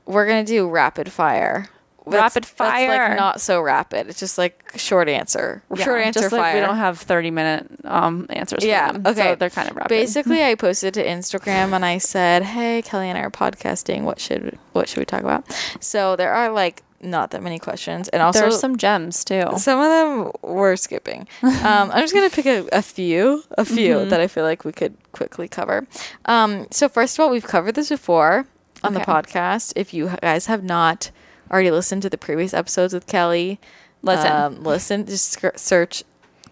we're 0.05 0.27
going 0.27 0.45
to 0.45 0.51
do 0.51 0.67
rapid 0.69 1.11
fire. 1.11 1.69
Rapid 2.05 2.43
That's 2.45 2.53
fire. 2.55 3.09
like 3.09 3.17
not 3.19 3.39
so 3.39 3.61
rapid. 3.61 4.07
It's 4.07 4.19
just 4.19 4.39
like 4.39 4.71
short 4.75 5.07
answer. 5.07 5.61
Yeah, 5.75 5.83
short 5.83 6.01
answer 6.01 6.21
just 6.21 6.31
fire. 6.31 6.39
like 6.41 6.53
we 6.55 6.59
don't 6.61 6.77
have 6.77 6.97
30 6.97 7.29
minute 7.29 7.67
um 7.83 8.25
answers 8.31 8.65
Yeah, 8.65 8.87
for 8.87 8.93
them. 8.99 9.07
okay. 9.11 9.29
So 9.31 9.35
they're 9.35 9.49
kind 9.51 9.69
of 9.69 9.75
rapid. 9.75 9.89
Basically, 9.89 10.43
I 10.45 10.55
posted 10.55 10.95
to 10.95 11.05
Instagram 11.05 11.73
and 11.73 11.85
I 11.85 11.99
said, 11.99 12.41
"Hey, 12.41 12.81
Kelly 12.81 13.09
and 13.09 13.17
I 13.17 13.21
are 13.21 13.29
podcasting. 13.29 14.03
What 14.03 14.19
should 14.19 14.57
what 14.73 14.89
should 14.89 14.97
we 14.97 15.05
talk 15.05 15.19
about?" 15.21 15.45
So 15.81 16.15
there 16.15 16.33
are 16.33 16.49
like 16.49 16.81
not 17.01 17.31
that 17.31 17.41
many 17.41 17.59
questions, 17.59 18.07
and 18.09 18.21
also 18.21 18.41
There's 18.41 18.59
some 18.59 18.77
gems 18.77 19.23
too. 19.23 19.43
some 19.57 19.79
of 19.79 19.87
them 19.89 20.31
we're 20.41 20.75
skipping. 20.75 21.27
Um, 21.43 21.91
I'm 21.91 22.01
just 22.01 22.13
gonna 22.13 22.29
pick 22.29 22.45
a, 22.45 22.67
a 22.71 22.81
few, 22.81 23.43
a 23.57 23.65
few 23.65 23.95
Mm-hmm. 23.95 24.09
that 24.09 24.19
I 24.21 24.27
feel 24.27 24.43
like 24.43 24.65
we 24.65 24.71
could 24.71 24.95
quickly 25.11 25.47
cover. 25.47 25.87
Um, 26.25 26.67
so 26.71 26.87
first 26.89 27.17
of 27.17 27.23
all, 27.23 27.29
we've 27.29 27.43
covered 27.45 27.75
this 27.75 27.89
before 27.89 28.45
on 28.83 28.93
the 28.93 28.99
podcast. 29.01 29.73
If 29.75 29.93
you 29.93 30.11
guys 30.21 30.45
have 30.47 30.63
not 30.63 31.11
already 31.51 31.71
listened 31.71 32.01
to 32.03 32.09
the 32.09 32.17
previous 32.17 32.53
episodes 32.53 32.93
with 32.93 33.07
Kelly, 33.07 33.59
Listen. 34.01 34.31
um, 34.31 34.63
listen, 34.63 35.05
just 35.05 35.31
scr- 35.31 35.47
search. 35.55 36.03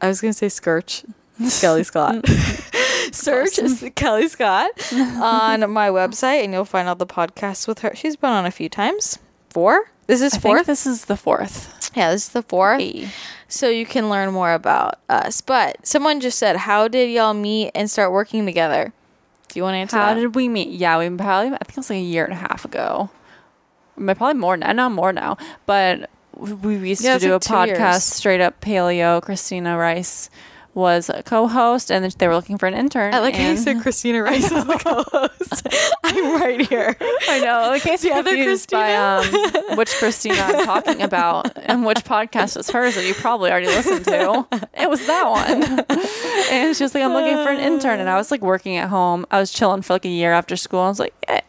I 0.01 0.07
was 0.07 0.19
gonna 0.21 0.33
say 0.33 0.49
search. 0.49 1.03
Kelly 1.61 1.83
Scott. 1.83 2.25
Search 3.11 3.59
Kelly 3.95 4.27
Scott 4.27 4.71
on 4.93 5.71
my 5.71 5.89
website, 5.89 6.43
and 6.43 6.51
you'll 6.51 6.65
find 6.65 6.89
all 6.89 6.95
the 6.95 7.05
podcasts 7.05 7.67
with 7.67 7.79
her. 7.79 7.91
She's 7.95 8.15
been 8.17 8.31
on 8.31 8.45
a 8.45 8.51
few 8.51 8.67
times 8.69 9.19
four. 9.57 9.89
This 10.05 10.21
is 10.21 10.33
I 10.35 10.37
think 10.37 10.55
fourth. 10.57 10.67
this 10.67 10.85
is 10.85 11.05
the 11.05 11.17
fourth. 11.17 11.91
yeah, 11.95 12.11
this 12.11 12.27
is 12.27 12.29
the 12.29 12.43
fourth. 12.43 12.79
A. 12.79 13.09
So 13.47 13.69
you 13.69 13.85
can 13.85 14.09
learn 14.09 14.31
more 14.31 14.53
about 14.53 14.99
us. 15.09 15.41
But 15.41 15.85
someone 15.85 16.19
just 16.21 16.37
said, 16.37 16.57
"How 16.57 16.87
did 16.87 17.09
y'all 17.09 17.33
meet 17.33 17.71
and 17.73 17.89
start 17.89 18.11
working 18.11 18.45
together?" 18.45 18.93
Do 19.49 19.57
you 19.59 19.63
want 19.63 19.73
to 19.73 19.79
answer 19.79 19.97
How 19.97 20.13
that? 20.13 20.19
did 20.19 20.35
we 20.35 20.47
meet? 20.47 20.69
Yeah, 20.69 20.99
we 20.99 21.09
probably 21.09 21.47
I 21.55 21.57
think 21.65 21.71
it 21.71 21.77
was 21.77 21.89
like 21.89 21.97
a 21.97 22.01
year 22.01 22.25
and 22.25 22.33
a 22.33 22.37
half 22.37 22.65
ago. 22.65 23.09
Probably 23.95 24.33
more 24.35 24.57
now, 24.57 24.71
not 24.73 24.91
more 24.91 25.11
now. 25.11 25.37
But 25.65 26.09
we 26.35 26.53
we 26.77 26.89
used 26.89 27.03
Yeah, 27.03 27.15
to 27.17 27.19
do 27.19 27.33
like 27.33 27.45
a 27.45 27.49
podcast, 27.49 27.77
years. 27.97 28.03
straight 28.03 28.41
up 28.41 28.61
paleo. 28.61 29.21
Christina 29.21 29.75
Rice 29.77 30.29
was 30.77 31.09
a 31.09 31.23
co-host, 31.23 31.91
and 31.91 32.05
they 32.05 32.27
were 32.27 32.35
looking 32.35 32.57
for 32.57 32.67
an 32.67 32.73
intern. 32.73 33.13
I 33.13 33.19
like 33.19 33.35
how 33.35 33.41
you 33.43 33.49
and- 33.49 33.59
said 33.59 33.81
Christina 33.81 34.21
Rice 34.23 34.45
is 34.51 34.63
the 34.65 34.77
co-host. 34.83 35.67
I'm 36.03 36.39
right 36.41 36.61
here. 36.67 36.95
I 37.27 37.39
know. 37.39 37.73
In 37.73 37.79
case 37.81 38.01
The 38.03 38.11
other 38.11 38.29
confused 38.29 38.71
by 38.71 38.95
um, 38.95 39.25
which 39.77 39.89
Christina 39.95 40.35
I'm 40.39 40.65
talking 40.65 41.01
about 41.01 41.51
and 41.57 41.85
which 41.85 41.99
podcast 42.05 42.55
was 42.55 42.69
hers 42.69 42.95
that 42.95 43.05
you 43.05 43.13
probably 43.15 43.49
already 43.51 43.67
listened 43.67 44.05
to, 44.05 44.45
it 44.79 44.89
was 44.89 45.05
that 45.07 45.27
one. 45.27 45.85
and 46.51 46.75
she 46.77 46.83
was 46.83 46.93
like, 46.93 47.03
I'm 47.03 47.13
looking 47.13 47.35
for 47.43 47.49
an 47.51 47.59
intern. 47.59 47.99
And 47.99 48.07
I 48.09 48.15
was 48.15 48.31
like 48.31 48.41
working 48.41 48.77
at 48.77 48.89
home. 48.89 49.25
I 49.31 49.39
was 49.39 49.51
chilling 49.51 49.81
for 49.81 49.93
like 49.93 50.05
a 50.05 50.09
year 50.09 50.31
after 50.31 50.55
school. 50.55 50.79
I 50.81 50.87
was 50.89 50.99
like, 50.99 51.13
eh, 51.27 51.41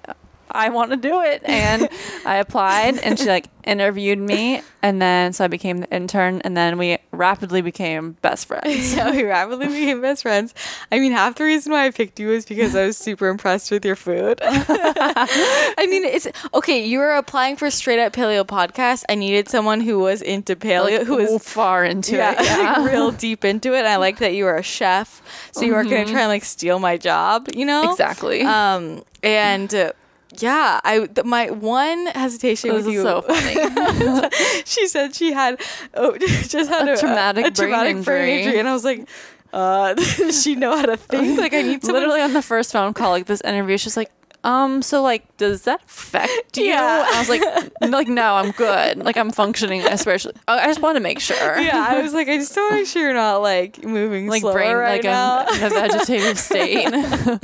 I 0.50 0.68
want 0.70 0.90
to 0.90 0.96
do 0.96 1.20
it. 1.22 1.42
And 1.44 1.88
I 2.26 2.36
applied 2.36 2.98
and 2.98 3.18
she 3.18 3.26
like 3.26 3.46
interviewed 3.64 4.18
me. 4.18 4.62
And 4.82 5.02
then 5.02 5.32
so 5.32 5.44
I 5.44 5.48
became 5.48 5.78
the 5.78 5.90
intern. 5.94 6.40
And 6.44 6.56
then 6.56 6.78
we 6.78 6.98
rapidly 7.12 7.60
became 7.62 8.12
best 8.22 8.46
friends. 8.46 8.94
Yeah, 8.98 9.10
we 9.10 9.22
rapidly 9.24 9.66
became 9.66 10.00
best 10.00 10.22
friends. 10.22 10.54
I 10.90 10.98
mean, 10.98 11.12
half 11.12 11.34
the 11.36 11.44
reason 11.44 11.72
why 11.72 11.86
I 11.86 11.90
picked 11.90 12.18
you 12.18 12.28
was 12.28 12.44
because 12.44 12.74
I 12.74 12.86
was 12.86 12.96
super 12.96 13.28
impressed 13.28 13.70
with 13.70 13.84
your 13.84 13.96
food. 13.96 14.40
I 14.42 15.86
mean, 15.88 16.04
it's 16.04 16.26
okay. 16.54 16.84
You 16.84 16.98
were 16.98 17.12
applying 17.12 17.56
for 17.56 17.70
straight 17.70 17.98
up 17.98 18.12
paleo 18.12 18.44
podcast. 18.46 19.04
I 19.08 19.14
needed 19.14 19.48
someone 19.48 19.80
who 19.80 19.98
was 19.98 20.22
into 20.22 20.56
paleo, 20.56 20.98
Like, 20.98 21.06
who 21.06 21.16
was 21.16 21.42
far 21.42 21.84
into 21.84 22.16
yeah, 22.16 22.32
it. 22.40 22.44
Yeah. 22.44 22.80
like, 22.80 22.90
real 22.90 23.10
deep 23.10 23.44
into 23.44 23.74
it. 23.74 23.78
And 23.80 23.88
I 23.88 23.96
liked 23.96 24.20
that 24.20 24.34
you 24.34 24.44
were 24.44 24.56
a 24.56 24.62
chef, 24.62 25.22
so 25.52 25.62
you 25.64 25.72
weren't 25.72 25.90
going 25.90 26.06
to 26.06 26.12
try 26.12 26.22
and 26.22 26.28
like 26.28 26.44
steal 26.44 26.78
my 26.78 26.96
job. 26.96 27.48
You 27.54 27.66
know, 27.66 27.90
Exactly. 27.90 28.42
Um, 28.42 29.02
and. 29.22 29.72
Uh, 29.74 29.92
yeah, 30.42 30.80
I 30.84 31.06
th- 31.06 31.24
my 31.26 31.50
one 31.50 32.06
hesitation 32.06 32.70
This 32.70 32.84
with 32.84 32.94
you. 32.94 33.02
so 33.02 33.22
funny. 33.28 34.28
she 34.64 34.86
said 34.88 35.14
she 35.14 35.32
had 35.32 35.60
oh, 35.94 36.16
just 36.18 36.70
had 36.70 36.88
A 36.88 36.92
a, 36.94 36.96
traumatic 36.96 37.46
a, 37.46 37.50
brain 37.50 37.54
traumatic 37.70 38.04
brain 38.04 38.28
injury. 38.28 38.38
injury, 38.42 38.58
and 38.58 38.68
I 38.68 38.72
was 38.72 38.84
like, 38.84 39.08
uh, 39.52 39.94
does 39.94 40.42
she 40.42 40.54
know 40.54 40.76
how 40.76 40.86
to 40.86 40.96
think? 40.96 41.38
Like, 41.40 41.54
I 41.54 41.62
need 41.62 41.82
someone. 41.82 42.02
literally 42.02 42.20
on 42.22 42.32
the 42.34 42.42
first 42.42 42.72
phone 42.72 42.92
call, 42.94 43.10
like 43.10 43.26
this 43.26 43.40
interview, 43.42 43.78
she's 43.78 43.96
like, 43.96 44.10
um, 44.44 44.82
so 44.82 45.02
like, 45.02 45.36
does 45.36 45.62
that 45.62 45.82
affect 45.84 46.56
you? 46.56 46.64
Yeah. 46.66 47.04
I 47.12 47.18
was 47.18 47.28
like, 47.28 47.42
like, 47.80 48.08
no, 48.08 48.34
I'm 48.34 48.52
good. 48.52 48.98
Like, 48.98 49.16
I'm 49.16 49.30
functioning 49.30 49.82
especially. 49.82 50.34
I 50.46 50.66
just 50.66 50.80
want 50.80 50.96
to 50.96 51.00
make 51.00 51.20
sure. 51.20 51.58
Yeah, 51.58 51.86
I 51.88 52.00
was 52.00 52.14
like, 52.14 52.28
I 52.28 52.36
just 52.36 52.56
want 52.56 52.70
to 52.70 52.76
make 52.76 52.86
sure 52.86 53.02
you're 53.02 53.14
not 53.14 53.38
like 53.42 53.84
moving 53.84 54.28
Like 54.28 54.40
slower 54.42 54.52
brain, 54.54 54.76
right 54.76 54.92
like 54.94 55.04
now. 55.04 55.44
I'm 55.46 55.56
in 55.58 55.64
a 55.64 55.70
vegetative 55.70 56.38
state, 56.50 56.88
mean, 56.90 57.40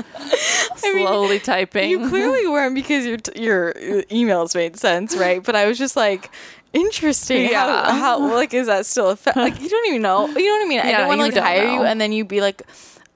slowly 1.06 1.40
typing. 1.40 1.90
you 1.90 2.08
clearly 2.08 2.46
weren't 2.46 2.74
because 2.74 3.06
your 3.06 3.16
t- 3.18 3.42
your 3.42 3.72
emails 3.74 4.54
made 4.54 4.76
sense, 4.76 5.16
right? 5.16 5.42
But 5.42 5.56
I 5.56 5.66
was 5.66 5.78
just 5.78 5.96
like. 5.96 6.30
Interesting. 6.72 7.50
Yeah. 7.50 7.84
How, 7.92 8.18
how 8.18 8.32
like 8.34 8.52
is 8.52 8.66
that 8.66 8.84
still 8.84 9.10
a 9.10 9.14
fa- 9.14 9.32
like 9.36 9.60
you 9.60 9.68
don't 9.68 9.86
even 9.90 10.02
know? 10.02 10.26
You 10.26 10.34
know 10.44 10.58
what 10.58 10.64
I 10.64 10.68
mean? 10.68 10.80
I 10.80 10.90
Yeah, 10.90 10.98
don't 10.98 11.06
want 11.06 11.20
to 11.20 11.26
like 11.26 11.36
hire 11.36 11.68
you 11.72 11.82
and 11.84 12.00
then 12.00 12.10
you 12.10 12.24
be 12.24 12.40
like, 12.40 12.62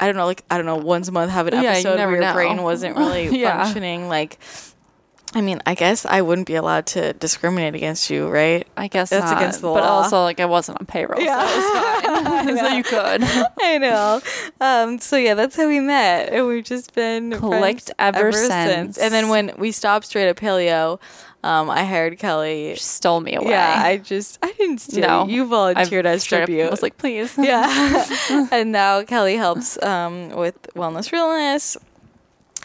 I 0.01 0.07
don't 0.07 0.17
know, 0.17 0.27
like 0.27 0.45
I 0.51 0.57
don't 0.57 0.67
know, 0.67 0.77
once 0.77 1.09
a 1.09 1.13
month 1.13 1.33
have 1.33 1.47
an 1.49 1.55
Yeah, 1.63 1.71
episode 1.73 1.97
where 1.99 2.11
your 2.13 2.21
know. 2.21 2.33
brain 2.33 2.63
wasn't 2.63 2.97
really 3.03 3.29
Yeah. 3.41 3.65
functioning. 3.65 4.09
Like, 4.09 4.39
I 5.35 5.43
mean, 5.43 5.61
I 5.67 5.75
guess 5.75 6.07
I 6.07 6.23
wouldn't 6.23 6.47
be 6.47 6.55
allowed 6.55 6.87
to 6.87 7.13
discriminate 7.13 7.75
against 7.75 8.09
you, 8.09 8.29
right? 8.29 8.67
I 8.79 8.89
guess 8.89 9.11
That's 9.11 9.31
not, 9.31 9.37
against 9.37 9.61
the 9.61 9.67
But 9.67 9.73
law. 9.75 9.81
But 9.81 9.85
also, 9.85 10.23
like, 10.23 10.41
I 10.41 10.47
wasn't 10.47 10.81
on 10.81 10.87
payroll, 10.87 11.21
Yeah. 11.21 11.47
so 11.47 11.53
it 11.53 12.11
was 12.11 12.29
fine. 12.29 12.57
so 12.59 12.67
you 12.69 12.83
could. 12.83 13.23
I 13.61 13.77
know. 13.79 14.23
Um, 14.61 14.99
so 15.01 15.17
yeah, 15.17 15.35
that's 15.35 15.55
how 15.55 15.69
we 15.69 15.81
met, 15.81 16.33
and 16.33 16.47
we've 16.47 16.65
just 16.65 16.95
been 16.95 17.33
Clicked 17.33 17.91
friends 17.91 17.93
ever 17.99 18.33
since. 18.33 18.97
And 18.97 19.13
then 19.13 19.29
when 19.29 19.53
we 19.59 19.71
stopped 19.71 20.07
straight 20.07 20.29
at 20.29 20.37
paleo, 20.37 20.99
um, 21.45 21.71
I 21.71 21.85
hired 21.85 22.19
Kelly. 22.19 22.75
She 22.75 22.81
stole 22.81 23.21
me 23.21 23.35
away. 23.37 23.51
Yeah, 23.51 23.83
I 23.85 23.99
just 23.99 24.39
I 24.43 24.53
didn't 24.53 24.79
steal. 24.79 25.07
No. 25.07 25.27
you. 25.27 25.37
You 25.37 25.47
volunteered 25.47 26.07
I 26.07 26.11
as 26.13 26.23
straight 26.23 26.43
up 26.43 26.47
tribute. 26.47 26.71
was 26.71 26.83
like, 26.83 26.97
please. 26.99 27.35
yeah, 27.39 28.05
and 28.53 28.73
now 28.73 29.03
Kelly 29.05 29.37
helps 29.37 29.81
um, 29.83 30.31
with 30.31 30.61
wellness 30.75 31.13
realness, 31.13 31.77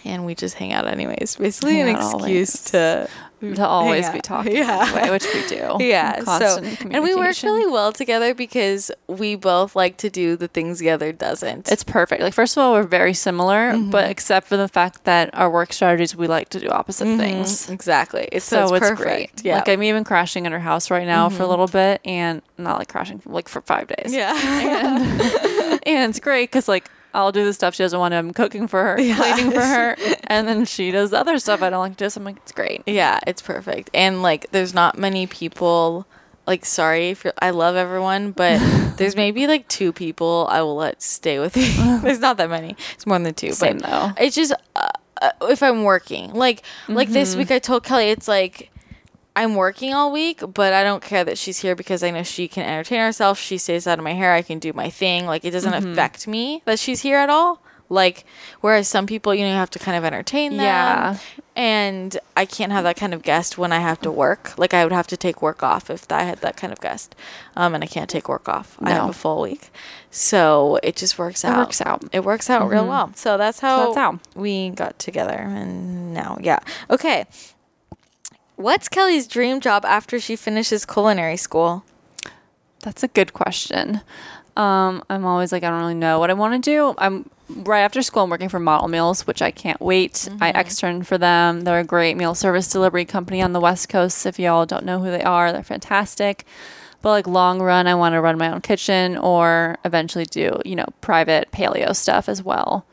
and 0.04 0.26
we 0.26 0.34
just 0.36 0.56
hang 0.56 0.74
out 0.74 0.88
anyways. 0.88 1.36
Basically, 1.36 1.80
an 1.82 1.88
Hang 1.88 1.96
out 1.98 2.14
excuse 2.16 2.56
always. 2.56 2.62
to 2.72 3.10
Mm. 3.44 3.56
to 3.56 3.68
always 3.68 4.06
hang 4.06 4.16
be 4.16 4.22
talking 4.22 4.56
Yeah. 4.56 4.86
anyway, 4.88 5.10
which 5.16 5.26
we 5.34 5.46
do. 5.48 5.78
Yeah, 5.84 6.24
so 6.24 6.64
and 6.90 7.04
we 7.04 7.14
work 7.14 7.36
really 7.44 7.70
well 7.70 7.92
together 7.92 8.34
because 8.34 8.90
we 9.08 9.36
both 9.36 9.76
like 9.76 9.98
to 9.98 10.10
do 10.10 10.36
the 10.38 10.48
things 10.48 10.80
the 10.80 10.90
other 10.90 11.12
doesn't. 11.12 11.70
It's 11.72 11.84
perfect. 11.84 12.22
Like 12.22 12.34
first 12.34 12.56
of 12.56 12.64
all, 12.64 12.74
we're 12.74 12.84
very 12.84 13.14
similar, 13.14 13.74
Mm-hmm. 13.74 13.90
but 13.92 14.10
except 14.10 14.48
for 14.48 14.56
the 14.58 14.68
fact 14.68 15.04
that 15.04 15.30
our 15.34 15.50
work 15.50 15.74
strategies, 15.74 16.16
we 16.16 16.28
like 16.28 16.50
to 16.50 16.60
do 16.60 16.68
opposite 16.70 17.06
mm-hmm. 17.06 17.20
things. 17.20 17.70
exactly. 17.70 18.30
It's 18.32 18.46
So, 18.46 18.68
so, 18.68 18.76
it's 18.76 18.90
perfect. 18.90 19.02
great. 19.02 19.32
Yeah. 19.44 19.56
Like 19.56 19.68
I'm 19.70 19.84
even 19.84 20.04
crashing 20.04 20.46
at 20.46 20.52
her 20.52 20.60
house 20.60 20.90
right 20.90 21.06
now 21.08 21.28
for 21.30 21.36
a 21.36 21.40
mm-hmm. 21.40 21.50
little 21.50 21.68
bit, 21.68 22.02
and 22.06 22.42
not 22.58 22.80
like 22.80 22.88
crashing 22.88 23.22
like 23.26 23.50
for 23.50 23.62
five 23.62 23.88
days. 23.88 24.14
yeah. 24.14 24.34
and 25.86 26.10
it's 26.10 26.20
great 26.20 26.50
because 26.50 26.68
like 26.68 26.90
I'll 27.14 27.32
do 27.32 27.46
the 27.46 27.54
stuff 27.54 27.76
she 27.76 27.84
doesn't 27.84 28.00
want. 28.00 28.14
I'm 28.14 28.32
cooking 28.34 28.68
for 28.68 28.84
her, 28.84 28.96
cleaning 28.96 29.52
for 29.52 29.62
her, 29.62 29.96
and 30.28 30.48
then 30.48 30.66
she 30.66 30.92
does 30.92 31.12
the 31.12 31.20
other 31.20 31.38
stuff 31.40 31.62
I 31.62 31.70
don't 31.70 31.80
like 31.80 31.98
to 31.98 32.06
do. 32.06 32.10
So 32.10 32.20
I'm 32.20 32.26
like, 32.26 32.38
it's 32.38 32.52
great. 32.52 32.84
yeah, 32.88 33.20
it's 33.28 33.42
perfect. 33.42 33.90
And 33.94 34.22
like 34.22 34.50
there's 34.52 34.74
not 34.74 34.98
many 34.98 35.28
people 35.28 36.06
like 36.46 36.66
sorry 36.66 37.10
if 37.12 37.24
you're 37.24 37.34
I 37.42 37.52
love 37.52 37.76
everyone, 37.76 38.32
but 38.32 38.60
there's 38.98 39.16
maybe 39.16 39.48
like 39.48 39.68
two 39.68 39.94
people 39.94 40.48
I 40.50 40.62
will 40.62 40.76
let 40.76 41.02
stay 41.02 41.40
with 41.40 41.56
me. 41.56 41.70
there's 42.02 42.20
not 42.20 42.38
that 42.38 42.50
many. 42.50 42.76
It's 42.96 43.06
more 43.06 43.20
than 43.20 43.34
two, 43.34 43.52
Same 43.54 43.78
but 43.78 43.90
though. 43.90 44.12
it's 44.24 44.36
just 44.36 44.52
uh, 44.76 44.90
uh, 45.22 45.30
if 45.44 45.64
I'm 45.64 45.84
working. 45.84 46.34
Like 46.34 46.64
like 46.90 47.08
Mm-hmm. 47.08 47.14
this 47.14 47.36
week 47.36 47.52
I 47.52 47.60
told 47.60 47.84
Kelly 47.84 48.10
it's 48.10 48.28
like 48.28 48.72
I'm 49.36 49.56
working 49.56 49.94
all 49.94 50.12
week, 50.12 50.42
but 50.54 50.74
I 50.74 50.84
don't 50.84 51.02
care 51.04 51.24
that 51.24 51.38
she's 51.38 51.60
here 51.60 51.76
because 51.76 52.04
I 52.04 52.12
know 52.12 52.24
she 52.24 52.48
can 52.48 52.64
entertain 52.66 53.00
herself. 53.00 53.40
She 53.40 53.58
stays 53.58 53.88
out 53.88 53.98
of 53.98 54.04
my 54.04 54.14
hair. 54.14 54.34
I 54.34 54.42
can 54.44 54.60
do 54.60 54.74
my 54.74 54.90
thing. 54.90 55.26
Like 55.26 55.44
it 55.44 55.52
doesn't 55.52 55.74
Mm-hmm. 55.74 55.92
affect 55.94 56.28
me 56.28 56.62
that 56.66 56.78
she's 56.80 57.02
here 57.02 57.18
at 57.18 57.30
all. 57.30 57.62
Like 57.90 58.26
whereas 58.62 58.88
some 58.88 59.06
people, 59.08 59.34
you 59.36 59.44
know, 59.44 59.50
you 59.52 59.56
have 59.56 59.70
to 59.72 59.80
kind 59.80 59.98
of 59.98 60.04
entertain 60.06 60.52
them. 60.58 60.62
Yeah. 60.66 61.18
And 61.56 62.18
I 62.36 62.46
can't 62.46 62.72
have 62.72 62.84
that 62.86 62.96
kind 62.96 63.14
of 63.14 63.22
guest 63.22 63.58
when 63.60 63.72
I 63.72 63.80
have 63.80 64.02
to 64.02 64.12
work. 64.12 64.58
Like 64.58 64.74
I 64.74 64.84
would 64.84 64.92
have 64.94 65.06
to 65.08 65.18
take 65.18 65.42
work 65.42 65.62
off 65.62 65.90
if 65.92 66.12
I 66.12 66.24
had 66.24 66.40
that 66.40 66.56
kind 66.58 66.74
of 66.74 66.80
guest. 66.82 67.16
Um, 67.56 67.76
and 67.76 67.84
I 67.84 67.88
can't 67.88 68.10
take 68.10 68.28
work 68.30 68.48
off. 68.50 68.78
I 68.82 68.92
have 68.92 69.10
a 69.10 69.14
full 69.14 69.42
week. 69.42 69.70
So 70.10 70.80
it 70.82 70.96
just 70.96 71.20
works 71.20 71.44
It 71.44 71.50
out. 71.50 71.58
works 71.58 71.82
out. 71.82 72.04
It 72.12 72.24
works 72.24 72.50
out 72.50 72.68
real 72.70 72.88
well. 72.88 73.12
So 73.16 73.38
that's 73.38 73.60
how, 73.60 73.86
that's 73.94 73.98
how. 73.98 74.20
we 74.36 74.70
got 74.72 74.98
together. 74.98 75.34
And 75.38 76.14
now, 76.14 76.38
yeah. 76.42 76.60
Okay. 76.90 77.26
What's 78.56 78.88
Kelly's 78.88 79.28
dream 79.28 79.60
job 79.62 79.84
after 79.84 80.20
she 80.20 80.36
finishes 80.36 80.86
culinary 80.86 81.38
school? 81.38 81.84
That's 82.82 83.04
a 83.04 83.08
good 83.08 83.34
question. 83.34 84.02
Um, 84.56 85.04
I'm 85.10 85.26
always 85.26 85.52
like, 85.52 85.64
I 85.64 85.70
don't 85.70 85.80
really 85.80 85.96
know 85.96 86.20
what 86.20 86.30
I 86.30 86.34
want 86.34 86.64
to 86.64 86.70
do. 86.72 86.94
I'm 86.98 87.30
right 87.50 87.82
after 87.82 88.02
school. 88.04 88.24
I'm 88.24 88.30
working 88.30 88.50
for 88.50 88.60
Model 88.60 88.88
Meals, 88.88 89.26
which 89.26 89.42
I 89.42 89.50
can't 89.50 89.82
wait. 89.82 90.30
I 90.40 90.50
externed 90.50 91.08
for 91.08 91.18
them. 91.18 91.62
They're 91.62 91.80
a 91.80 91.84
great 91.84 92.16
meal 92.16 92.36
service 92.36 92.72
delivery 92.72 93.06
company 93.06 93.42
on 93.42 93.54
the 93.54 93.60
West 93.60 93.90
Coast. 93.90 94.26
If 94.26 94.38
y'all 94.38 94.66
don't 94.68 94.86
know 94.86 95.00
who 95.00 95.10
they 95.10 95.24
are, 95.24 95.52
they're 95.52 95.64
fantastic. 95.64 96.46
But 97.02 97.10
like 97.10 97.28
long 97.28 97.62
run, 97.62 97.88
I 97.88 97.96
want 97.96 98.14
to 98.14 98.22
run 98.22 98.38
my 98.38 98.52
own 98.52 98.62
kitchen 98.62 99.18
or 99.18 99.78
eventually 99.84 100.26
do 100.26 100.62
you 100.64 100.76
know 100.76 100.86
private 101.02 101.52
paleo 101.52 101.96
stuff 101.96 102.30
as 102.30 102.42
well. 102.44 102.86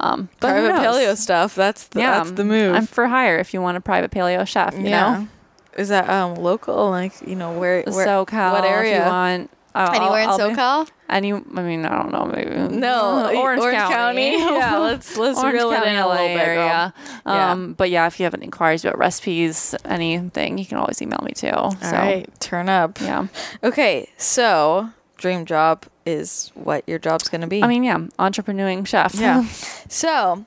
Um, 0.00 0.28
but 0.40 0.50
Private 0.50 0.72
paleo 0.74 1.16
stuff. 1.16 1.54
That's 1.54 1.88
the, 1.88 2.00
that's 2.00 2.30
the 2.32 2.44
move. 2.44 2.74
I'm 2.74 2.86
for 2.86 3.06
hire 3.08 3.38
if 3.38 3.52
you 3.52 3.60
want 3.60 3.76
a 3.76 3.80
private 3.80 4.10
paleo 4.10 4.46
chef. 4.46 4.74
You 4.76 4.84
know, 4.90 5.28
Is 5.76 5.88
that 5.88 6.08
um 6.08 6.34
local? 6.36 6.90
Like 6.90 7.12
you 7.26 7.34
know 7.36 7.52
where? 7.58 7.82
where 7.82 8.06
SoCal. 8.06 8.52
What 8.52 8.64
If 8.64 8.70
area? 8.70 9.04
you 9.04 9.10
want 9.10 9.50
I'll- 9.74 9.94
Anywhere 9.94 10.22
in 10.22 10.28
I'll- 10.28 10.40
I'll 10.40 10.48
be- 10.50 10.54
SoCal? 10.56 10.88
Any, 11.10 11.32
I 11.32 11.36
mean, 11.62 11.86
I 11.86 11.96
don't 12.02 12.10
know, 12.12 12.24
maybe 12.26 12.50
No, 12.76 13.30
Orange, 13.36 13.62
County. 13.62 14.32
yeah, 14.38 14.76
let's 14.78 15.16
let's 15.16 15.38
Orange 15.38 15.54
reel 15.54 15.70
County, 15.70 15.86
it 15.86 15.92
in 15.92 15.96
a 15.98 16.06
LA 16.06 16.12
little 16.12 16.26
bit, 16.28 16.34
girl. 16.36 16.44
area. 16.68 16.94
Yeah. 17.26 17.50
Um, 17.52 17.72
but 17.74 17.88
yeah, 17.90 18.06
if 18.06 18.18
you 18.20 18.24
have 18.24 18.34
any 18.34 18.44
inquiries 18.44 18.84
about 18.84 18.98
recipes, 18.98 19.74
anything, 19.84 20.58
you 20.58 20.66
can 20.66 20.78
always 20.78 21.00
email 21.00 21.20
me 21.22 21.32
too. 21.32 21.50
All 21.50 21.70
so 21.72 21.92
right, 21.92 22.26
turn 22.40 22.68
up. 22.68 23.00
yeah, 23.00 23.26
Okay, 23.62 24.08
so 24.18 24.90
dream 25.18 25.44
job 25.44 25.84
is 26.06 26.50
what 26.54 26.82
your 26.88 26.98
job's 26.98 27.28
gonna 27.28 27.46
be. 27.46 27.62
I 27.62 27.66
mean, 27.66 27.84
yeah, 27.84 27.98
entrepreneuring 28.18 28.86
chef. 28.86 29.14
yeah. 29.14 29.44
so, 29.88 30.46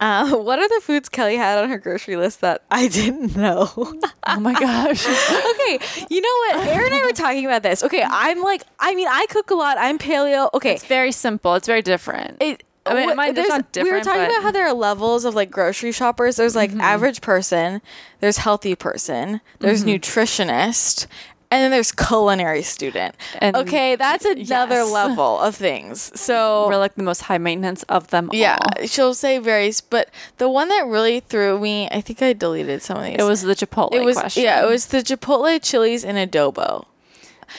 uh, 0.00 0.36
what 0.36 0.58
are 0.58 0.68
the 0.68 0.80
foods 0.82 1.08
Kelly 1.08 1.36
had 1.36 1.58
on 1.58 1.68
her 1.70 1.78
grocery 1.78 2.16
list 2.16 2.40
that 2.42 2.62
I 2.70 2.88
didn't 2.88 3.36
know? 3.36 3.70
oh 3.76 4.40
my 4.40 4.52
gosh. 4.54 5.06
okay, 5.06 5.78
you 6.10 6.20
know 6.20 6.58
what? 6.58 6.66
Aaron 6.68 6.86
and 6.92 6.94
I 7.02 7.06
were 7.06 7.12
talking 7.12 7.46
about 7.46 7.62
this. 7.62 7.82
Okay, 7.84 8.02
I'm 8.06 8.42
like, 8.42 8.62
I 8.78 8.94
mean, 8.94 9.08
I 9.08 9.26
cook 9.30 9.50
a 9.50 9.54
lot. 9.54 9.78
I'm 9.78 9.98
paleo. 9.98 10.50
Okay, 10.54 10.74
it's 10.74 10.84
very 10.84 11.12
simple. 11.12 11.54
It's 11.54 11.66
very 11.66 11.82
different. 11.82 12.38
it 12.42 12.64
I 12.86 12.94
mean, 12.94 13.02
it 13.02 13.06
what- 13.06 13.16
might- 13.16 13.34
that's 13.34 13.48
there's- 13.48 13.64
not 13.74 13.84
we 13.84 13.92
were 13.92 14.00
talking 14.00 14.22
but- 14.22 14.30
about 14.30 14.42
how 14.42 14.50
there 14.50 14.66
are 14.66 14.72
levels 14.72 15.24
of 15.24 15.34
like 15.34 15.50
grocery 15.50 15.92
shoppers. 15.92 16.36
There's 16.36 16.56
like 16.56 16.70
Mm-hmm. 16.70 16.80
average 16.80 17.20
person, 17.20 17.82
there's 18.20 18.38
healthy 18.38 18.74
person, 18.74 19.40
there's 19.60 19.84
Mm-hmm. 19.84 19.90
nutritionist, 19.90 21.06
and 21.50 21.62
then 21.62 21.70
there's 21.70 21.92
culinary 21.92 22.62
student. 22.62 23.14
And- 23.38 23.56
okay, 23.56 23.96
that's 23.96 24.24
another 24.24 24.76
yes. 24.76 24.90
level 24.92 25.38
of 25.40 25.56
things. 25.56 26.12
So 26.18 26.68
We're 26.68 26.76
like 26.76 26.94
the 26.94 27.02
most 27.02 27.22
high 27.22 27.38
maintenance 27.38 27.82
of 27.84 28.08
them 28.08 28.30
yeah, 28.32 28.58
all. 28.60 28.86
she'll 28.86 29.14
say 29.14 29.38
varies, 29.38 29.80
but 29.80 30.10
the 30.38 30.48
one 30.48 30.68
that 30.68 30.86
really 30.86 31.20
threw 31.20 31.58
me, 31.58 31.88
I 31.90 32.00
think 32.00 32.22
I 32.22 32.32
deleted 32.32 32.82
some 32.82 32.98
of 32.98 33.04
these. 33.04 33.16
It 33.18 33.24
was 33.24 33.42
the 33.42 33.54
Chipotle 33.54 33.94
it 33.94 34.04
was 34.04 34.16
question. 34.16 34.44
yeah, 34.44 34.64
it 34.64 34.68
was 34.68 34.86
the 34.86 34.98
Chipotle 34.98 35.60
chilies 35.62 36.04
and 36.04 36.16
adobo. 36.16 36.86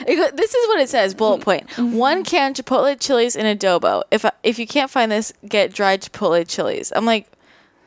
It 0.07 0.37
this 0.37 0.55
is 0.55 0.67
what 0.69 0.79
it 0.79 0.89
says. 0.89 1.13
Bullet 1.13 1.41
point: 1.41 1.67
Mm-hmm. 1.71 1.97
One 1.97 2.23
can 2.23 2.53
Chipotle 2.53 2.97
chilies 2.99 3.35
in 3.35 3.45
adobo. 3.45 4.03
If 4.09 4.25
if 4.43 4.57
you 4.57 4.65
can't 4.65 4.89
find 4.89 5.11
this, 5.11 5.33
get 5.47 5.73
dried 5.73 6.01
Chipotle 6.01 6.47
chilies. 6.47 6.93
I'm 6.95 7.05
like, 7.05 7.27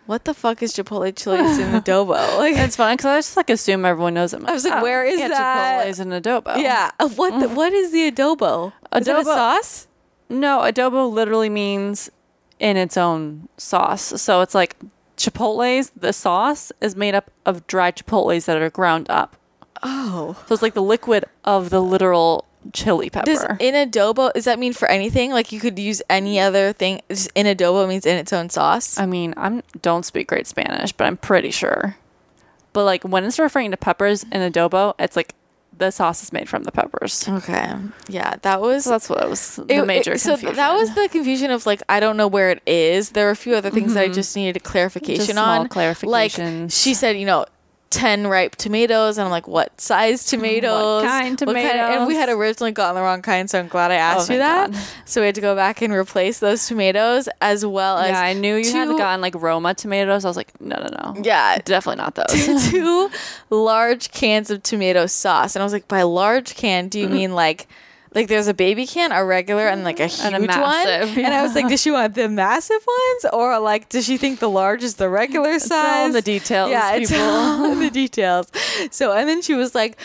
what 0.07 0.25
the 0.25 0.35
fuck 0.35 0.63
is 0.63 0.73
Chipotle 0.75 1.15
chilies 1.17 1.59
and 1.59 1.83
adobo? 1.85 2.15
Like, 2.39 2.57
It's 2.57 2.77
funny 2.77 2.95
because 2.97 3.07
I 3.07 3.19
just 3.19 3.37
like 3.37 3.51
assume 3.51 3.85
everyone 3.85 4.15
knows 4.15 4.33
it. 4.35 4.43
I 4.45 4.53
was 4.53 4.65
like, 4.65 4.83
where 4.83 5.05
is 5.05 5.19
yeah, 5.19 5.29
that? 5.29 5.87
Chipotle's 5.87 5.99
and 6.01 6.13
adobo. 6.13 6.57
yeah, 6.57 6.91
uh, 7.01 7.09
what 7.09 7.41
the, 7.41 7.49
what 7.49 7.73
is 7.73 7.93
the 7.93 8.11
adobo? 8.11 8.73
Is 8.95 9.07
that 9.07 9.17
a 9.17 9.21
Adobo- 9.23 9.25
sauce? 9.25 9.87
No, 10.29 10.61
adobo 10.61 11.11
literally 11.13 11.49
means 11.51 12.11
in 12.59 12.77
its 12.77 12.97
own 12.97 13.49
sauce. 13.57 14.21
So 14.23 14.41
it's 14.41 14.55
like 14.55 14.77
Chipotle's, 15.17 15.91
the 15.97 16.13
sauce 16.13 16.73
is 16.81 16.97
made 16.97 17.15
up 17.15 17.31
of 17.47 17.67
dried 17.67 17.97
Chipotles 17.97 18.47
that 18.47 18.61
are 18.61 18.71
ground 18.71 19.07
up. 19.11 19.37
Oh, 19.83 20.37
So 20.47 20.55
it's 20.55 20.63
like 20.63 20.75
the 20.75 20.83
liquid 20.83 21.25
of 21.45 21.69
the 21.71 21.83
literal 21.83 22.47
chili 22.73 23.11
pepper. 23.11 23.27
does 23.27 23.45
in 23.61 23.75
adobo 23.75 24.33
does 24.33 24.45
that 24.47 24.59
mean 24.59 24.73
for 24.73 24.89
anything? 24.89 25.31
Like 25.33 25.53
you 25.53 25.61
could 25.61 25.79
use 25.79 26.03
any 26.09 26.41
other 26.41 26.73
thing. 26.73 27.01
Just 27.09 27.31
in 27.35 27.47
adobo 27.47 27.89
means 27.89 28.07
in 28.07 28.17
its 28.17 28.33
own 28.33 28.49
sauce. 28.51 28.99
I 28.99 29.07
mean, 29.07 29.35
I'm 29.37 29.63
don't 29.83 30.05
speak 30.05 30.29
great 30.29 30.47
Spanish, 30.47 30.93
but 30.93 31.07
I'm 31.07 31.17
pretty 31.17 31.51
sure. 31.51 31.97
But 32.73 32.85
like 32.85 33.05
when 33.05 33.25
it's 33.25 33.39
referring 33.39 33.71
to 33.71 33.77
peppers 33.77 34.25
in 34.25 34.41
adobo, 34.53 34.95
it's 34.99 35.15
like 35.17 35.35
the 35.77 35.91
sauce 35.91 36.23
is 36.23 36.33
made 36.33 36.49
from 36.49 36.63
the 36.63 36.71
peppers. 36.73 37.29
Okay, 37.29 37.73
yeah, 38.09 38.35
that 38.43 38.61
was 38.61 38.85
So 38.85 38.91
that's 38.91 39.09
what 39.11 39.23
it 39.25 39.29
was 39.29 39.57
the 39.57 39.85
major 39.85 40.13
it- 40.13 40.21
so 40.21 40.31
confusion. 40.33 40.57
that 40.57 40.73
was 40.73 40.95
the 40.95 41.09
confusion 41.09 41.51
of 41.51 41.67
like 41.67 41.83
I 41.89 41.99
don't 42.01 42.17
know 42.17 42.29
where 42.29 42.51
it 42.51 42.63
is. 42.67 43.11
There 43.11 43.27
were 43.27 43.33
a 43.33 43.37
few 43.37 43.55
other 43.57 43.71
things 43.71 43.95
that 43.95 44.05
I 44.05 44.09
just 44.09 44.35
needed 44.37 44.57
a 44.57 44.61
clarification 44.61 45.23
Mm-hmm. 45.37 45.37
Just 45.37 45.39
on. 45.39 45.69
Clarification. 45.69 46.63
Like 46.63 46.71
she 46.73 46.95
said, 46.95 47.17
you 47.19 47.27
know, 47.27 47.47
ten 47.95 48.27
ripe 48.27 48.57
tomatoes, 48.57 49.17
and 49.19 49.25
I'm 49.25 49.31
like, 49.31 49.47
what 49.49 49.81
size 49.81 50.25
tomatoes? 50.31 51.03
what 51.03 51.09
kind 51.09 51.39
tomatoes? 51.39 51.97
and 51.99 52.07
we 52.07 52.15
had 52.15 52.29
originally 52.29 52.73
gotten 52.73 52.95
the 52.97 53.01
wrong 53.03 53.23
kind, 53.23 53.49
so 53.49 53.59
I'm 53.59 53.69
glad 53.69 53.91
I 53.91 53.95
asked 53.97 54.31
Oh, 54.31 54.35
you 54.35 54.41
that. 54.41 54.73
God. 54.73 54.81
So 55.05 55.21
we 55.21 55.27
had 55.27 55.35
to 55.37 55.41
go 55.41 55.55
back 55.55 55.81
and 55.83 55.93
replace 55.93 56.39
those 56.41 56.67
tomatoes 56.67 57.29
as 57.41 57.65
well 57.65 57.99
as 57.99 58.11
yeah, 58.11 58.21
I 58.21 58.33
knew 58.33 58.57
you 58.57 58.73
had 58.73 58.89
two- 58.89 58.99
gotten 58.99 59.21
like 59.21 59.35
Roma 59.35 59.75
tomatoes. 59.75 60.25
I 60.25 60.29
was 60.29 60.37
like, 60.37 60.61
no, 60.61 60.77
no, 60.77 60.89
no. 61.15 61.23
Yeah, 61.23 61.59
Definitely 61.65 62.03
not 62.03 62.15
those. 62.17 62.71
two 62.71 63.11
large 63.51 64.11
cans 64.13 64.51
of 64.51 64.63
tomato 64.63 65.07
sauce. 65.07 65.55
And 65.57 65.63
I 65.63 65.65
was 65.65 65.73
like, 65.73 65.89
by 65.89 66.03
large 66.03 66.55
can, 66.57 66.89
do 66.89 66.99
you 66.99 67.07
Mm-hmm. 67.07 67.15
mean 67.15 67.35
like 67.35 67.69
like 68.15 68.29
there's 68.29 68.49
a 68.49 68.55
baby 68.55 68.87
can, 68.87 69.13
a 69.13 69.25
regular, 69.25 69.67
and 69.69 69.85
like 69.85 70.01
a 70.01 70.07
huge 70.07 70.25
And 70.25 70.35
a 70.37 70.39
one? 70.39 70.47
massive, 70.47 71.19
And 71.19 71.35
I 71.35 71.43
was 71.43 71.55
like, 71.55 71.65
yeah. 71.65 71.69
does 71.71 71.83
she 71.83 71.91
want 71.91 72.15
the 72.15 72.29
massive 72.29 72.81
ones, 72.87 73.27
or 73.33 73.59
like 73.59 73.89
does 73.89 74.05
she 74.07 74.17
think 74.17 74.39
the 74.41 74.49
large 74.51 74.83
is 74.83 74.95
the 74.97 75.09
regular 75.09 75.59
size? 75.59 75.73
all 76.01 76.07
in 76.07 76.13
the 76.13 76.23
details, 76.23 76.71
Yeah, 76.71 76.95
it's 76.95 77.13
all 77.15 77.73
in 77.73 77.81
the 77.81 77.91
details. 77.91 78.51
So 78.91 79.13
and 79.13 79.29
then 79.29 79.43
she 79.43 79.55
was 79.55 79.75
like. 79.75 79.99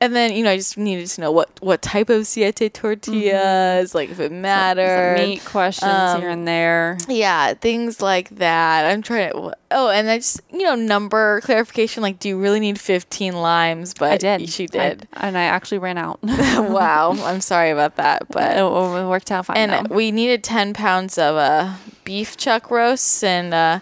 And 0.00 0.14
then 0.14 0.32
you 0.34 0.42
know 0.42 0.50
I 0.50 0.56
just 0.56 0.76
needed 0.76 1.06
to 1.06 1.20
know 1.22 1.30
what 1.32 1.48
what 1.62 1.80
type 1.80 2.10
of 2.10 2.26
siete 2.26 2.74
tortillas, 2.74 3.94
like 3.94 4.10
if 4.10 4.20
it 4.20 4.28
Some 4.30 4.42
mattered. 4.42 5.18
meat 5.18 5.44
questions 5.44 5.90
Um, 5.90 6.20
here 6.20 6.30
and 6.30 6.46
there. 6.46 6.98
Yeah, 7.08 7.54
things 7.54 8.02
like 8.02 8.28
that. 8.36 8.84
I'm 8.90 9.02
trying 9.02 9.32
to. 9.32 9.56
Oh, 9.70 9.88
and 9.90 10.06
then 10.06 10.18
just 10.18 10.40
you 10.52 10.62
know 10.62 10.74
number 10.74 11.40
clarification. 11.42 12.02
Like, 12.02 12.18
do 12.18 12.28
you 12.28 12.38
really 12.40 12.60
need 12.60 12.78
15 12.78 13.34
limes? 13.34 13.94
But 13.94 14.12
I 14.12 14.16
did. 14.18 14.48
She 14.50 14.64
I- 14.64 14.66
did. 14.66 15.08
and 15.14 15.38
I 15.38 15.42
actually 15.44 15.78
ran 15.78 15.96
out. 15.96 16.18
wow, 16.22 17.12
I'm 17.22 17.40
sorry 17.40 17.70
about 17.70 17.96
that, 17.96 18.28
but 18.28 18.52
it, 18.56 18.60
it 18.60 19.06
worked 19.08 19.30
out 19.30 19.46
fine. 19.46 19.56
and 19.56 19.86
though. 19.88 19.94
we 19.94 20.10
needed 20.10 20.42
10 20.44 20.74
pounds 20.74 21.16
of 21.18 21.36
uh, 21.36 21.74
beef 22.04 22.36
chuck 22.36 22.70
roasts 22.70 23.22
and. 23.22 23.54
Uh, 23.54 23.80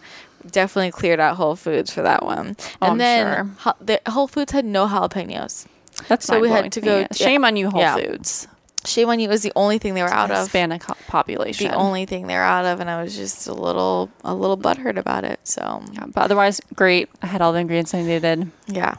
Definitely 0.51 0.91
cleared 0.91 1.21
out 1.21 1.37
Whole 1.37 1.55
Foods 1.55 1.93
for 1.93 2.03
that 2.03 2.25
one, 2.25 2.57
Oh, 2.59 2.87
I'm 2.87 2.91
and 2.93 3.01
then 3.01 3.37
sure. 3.37 3.51
ho- 3.61 3.77
the 3.81 4.01
Whole 4.09 4.27
Foods 4.27 4.51
had 4.51 4.65
no 4.65 4.89
jalapenos. 4.89 5.67
That's 6.09 6.27
so 6.27 6.41
we 6.41 6.49
had 6.51 6.73
to 6.73 6.81
go- 6.81 6.99
yeah. 7.01 7.07
Shame 7.13 7.45
on 7.45 7.57
you, 7.57 7.71
Whole 7.71 7.81
Yeah. 7.81 7.97
Foods. 7.97 8.49
Shame 8.85 9.09
on 9.11 9.21
you, 9.21 9.29
it 9.29 9.31
was 9.31 9.43
the 9.43 9.53
only 9.55 9.79
thing 9.79 9.95
they 9.95 10.03
were 10.03 10.09
out 10.13 10.33
of. 10.33 10.39
Hispanic 10.39 10.83
population. 11.07 11.69
The 11.71 11.77
only 11.77 12.05
thing 12.05 12.27
they 12.27 12.35
were 12.35 12.41
out 12.41 12.65
of, 12.65 12.81
and 12.81 12.91
I 12.91 13.01
was 13.01 13.15
just 13.15 13.47
a 13.47 13.53
little, 13.55 14.11
a 14.25 14.35
little 14.35 14.59
butthurt 14.59 14.99
about 14.99 15.23
it. 15.25 15.39
So 15.45 15.83
Yeah, 15.93 16.07
but 16.13 16.23
otherwise, 16.25 16.61
great. 16.75 17.09
I 17.23 17.27
had 17.27 17.41
all 17.43 17.53
the 17.53 17.61
ingredients 17.61 17.95
I 17.95 18.03
needed. 18.03 18.51
Yeah. 18.67 18.95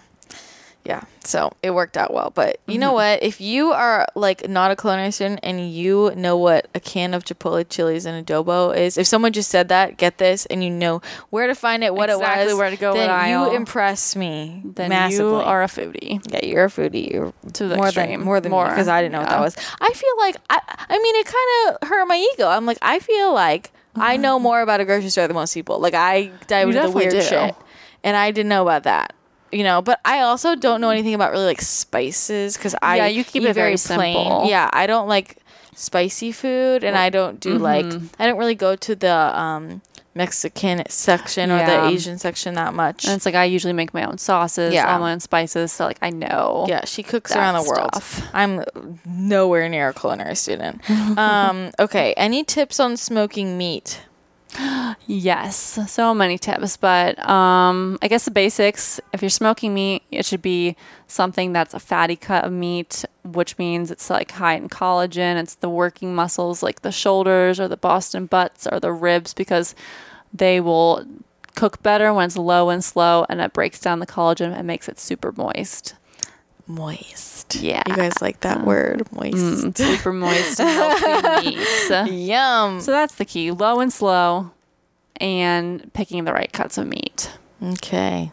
Yeah. 0.86 1.04
So 1.24 1.54
it 1.64 1.72
worked 1.74 1.96
out 1.96 2.14
well. 2.14 2.30
But 2.36 2.60
you 2.68 2.74
Mm-hmm. 2.74 2.82
know 2.82 2.92
what? 2.94 3.24
If 3.24 3.40
you 3.40 3.72
are 3.72 4.06
like 4.16 4.50
not 4.50 4.70
a 4.72 4.76
culinary 4.76 5.12
student 5.12 5.40
and 5.42 5.72
you 5.72 6.12
know 6.18 6.36
what 6.38 6.68
a 6.76 6.82
can 6.82 7.14
of 7.14 7.24
Chipotle 7.24 7.68
chilies 7.70 8.06
and 8.06 8.26
adobo 8.28 8.76
is, 8.76 8.98
if 8.98 9.08
someone 9.08 9.32
just 9.32 9.50
said 9.50 9.70
that, 9.70 9.96
get 9.96 10.18
this, 10.18 10.46
and 10.48 10.62
you 10.62 10.70
know 10.70 11.02
where 11.30 11.48
to 11.48 11.56
find 11.56 11.86
it, 11.86 11.96
what 11.96 12.10
Exactly 12.10 12.44
it 12.44 12.46
was, 12.48 12.56
where 12.56 12.70
to 12.70 12.76
go, 12.76 12.94
then 12.94 13.30
you 13.30 13.56
impress 13.56 14.16
me 14.18 14.62
Then 14.66 14.90
massively. 14.90 15.32
you 15.32 15.36
are 15.38 15.64
a 15.64 15.68
foodie. 15.68 16.22
yeah, 16.34 16.46
you're 16.46 16.66
a 16.66 16.70
foodie. 16.70 17.10
You're 17.14 17.32
To 17.54 17.68
the 17.70 17.78
more 17.78 17.86
extreme. 17.88 18.10
than 18.10 18.22
more 18.26 18.42
than 18.42 18.52
More, 18.52 18.68
because 18.68 18.90
I 18.90 19.02
didn't 19.02 19.14
know 19.14 19.20
what 19.22 19.30
that 19.30 19.40
was. 19.40 19.56
I 19.80 19.94
feel 19.94 20.18
like 20.18 20.36
I. 20.50 20.60
I 20.90 20.98
mean, 21.00 21.16
it 21.16 21.26
kind 21.26 21.78
of 21.82 21.88
hurt 21.88 22.06
my 22.08 22.18
ego. 22.34 22.50
I'm 22.50 22.66
like, 22.66 22.78
I 22.82 23.00
feel 23.00 23.34
like 23.34 23.72
I 23.96 24.18
know 24.18 24.38
more 24.38 24.60
about 24.60 24.82
a 24.82 24.86
grocery 24.86 25.10
store 25.12 25.28
than 25.28 25.36
most 25.36 25.54
people. 25.54 25.80
Like 25.80 25.94
I 25.94 26.30
dive 26.48 26.68
You 26.68 26.76
into 26.76 26.88
the 26.90 26.94
weird 26.94 27.12
do. 27.12 27.22
shit, 27.22 27.56
and 28.04 28.18
I 28.18 28.32
didn't 28.32 28.50
know 28.50 28.64
about 28.64 28.84
that. 28.84 29.14
You 29.54 29.64
know, 29.64 29.82
but 29.82 30.00
I 30.04 30.22
also 30.22 30.56
don't 30.56 30.82
know 30.82 30.90
anything 30.90 31.14
about 31.14 31.32
really 31.32 31.46
like 31.46 31.62
spices 31.62 32.58
because 32.58 32.76
I 32.82 32.98
Yeah, 32.98 33.08
you 33.08 33.24
keep 33.24 33.44
eat 33.44 33.50
it 33.50 33.54
very 33.54 33.78
plain. 33.78 34.16
simple. 34.16 34.44
Yeah, 34.50 34.70
I 34.74 34.88
don't 34.88 35.08
like 35.08 35.38
spicy 35.76 36.32
food, 36.32 36.84
and 36.84 36.96
I 36.98 37.10
don't 37.10 37.40
do 37.40 37.58
like 37.58 37.86
Mm-hmm. 37.86 38.08
I 38.22 38.26
don't 38.28 38.38
really 38.38 38.56
go 38.56 38.76
to 38.76 38.96
the 38.96 39.14
um 39.40 39.82
Mexican 40.16 40.84
section 40.90 41.50
or 41.50 41.58
Yeah. 41.58 41.82
the 41.82 41.88
Asian 41.94 42.20
section 42.20 42.54
that 42.54 42.74
much. 42.76 43.06
And 43.06 43.16
it's 43.16 43.26
like 43.26 43.34
I 43.34 43.46
usually 43.46 43.74
make 43.74 43.96
my 43.96 44.04
own 44.06 44.20
sauces, 44.20 44.72
Yeah. 44.74 44.92
all 44.94 45.00
my 45.00 45.12
own 45.12 45.20
spices. 45.20 45.72
So 45.74 45.86
like 45.86 45.98
I 46.04 46.12
know. 46.12 46.66
Yeah, 46.70 46.86
she 46.86 47.02
cooks 47.02 47.32
around 47.36 47.56
the 47.64 47.68
world. 47.68 47.96
stuff. 47.96 48.22
I'm 48.34 48.64
nowhere 49.06 49.68
near 49.70 49.90
a 49.90 49.94
culinary 49.94 50.36
student. 50.36 50.88
um, 51.18 51.72
okay, 51.80 52.14
any 52.16 52.44
tips 52.44 52.80
on 52.80 52.96
smoking 52.98 53.58
meat? 53.58 54.02
Yes, 55.08 55.80
so 55.92 56.14
many 56.14 56.38
tips, 56.38 56.78
but 56.78 57.18
um, 57.28 57.98
I 58.02 58.08
guess 58.08 58.26
the 58.26 58.32
basics. 58.32 59.00
If 59.12 59.22
you're 59.22 59.30
smoking 59.30 59.74
meat, 59.74 60.04
it 60.12 60.26
should 60.26 60.42
be 60.42 60.76
something 61.08 61.54
that's 61.54 61.74
a 61.74 61.80
fatty 61.80 62.16
cut 62.16 62.46
of 62.46 62.52
meat, 62.52 63.04
which 63.24 63.58
means 63.58 63.92
it's 63.92 64.10
like 64.10 64.32
high 64.32 64.56
in 64.56 64.70
collagen. 64.70 65.42
It's 65.42 65.56
the 65.56 65.70
working 65.70 66.14
muscles, 66.16 66.62
like 66.64 66.82
the 66.82 66.92
shoulders 66.92 67.60
or 67.60 67.68
the 67.68 67.78
Boston 67.78 68.28
butts 68.28 68.68
or 68.68 68.80
the 68.80 68.92
ribs, 68.92 69.34
because 69.34 69.76
they 70.34 70.60
will 70.60 71.06
cook 71.56 71.84
better 71.84 72.14
when 72.14 72.26
it's 72.26 72.38
low 72.38 72.70
and 72.70 72.84
slow, 72.84 73.26
and 73.30 73.42
it 73.42 73.54
breaks 73.54 73.80
down 73.80 74.00
the 74.00 74.08
collagen 74.08 74.56
and 74.56 74.68
makes 74.68 74.88
it 74.88 75.00
super 75.00 75.32
moist. 75.32 75.96
Moist. 76.68 77.33
Yeah. 77.56 77.84
You 77.88 77.96
guys 77.96 78.22
like 78.22 78.40
that 78.42 78.66
word, 78.66 79.04
moist. 79.12 79.36
Mm, 79.36 79.78
super 79.78 80.14
moist 80.14 80.58
healthy 80.58 81.52
meats. 81.56 81.90
Yum. 82.12 82.82
So 82.82 82.92
that's 82.92 83.16
the 83.16 83.26
key: 83.26 83.52
low 83.52 83.80
and 83.80 83.92
slow, 83.92 84.52
and 85.18 85.92
picking 85.94 86.24
the 86.26 86.34
right 86.34 86.52
cuts 86.52 86.78
of 86.78 86.88
meat. 86.88 87.32
Okay. 87.62 88.32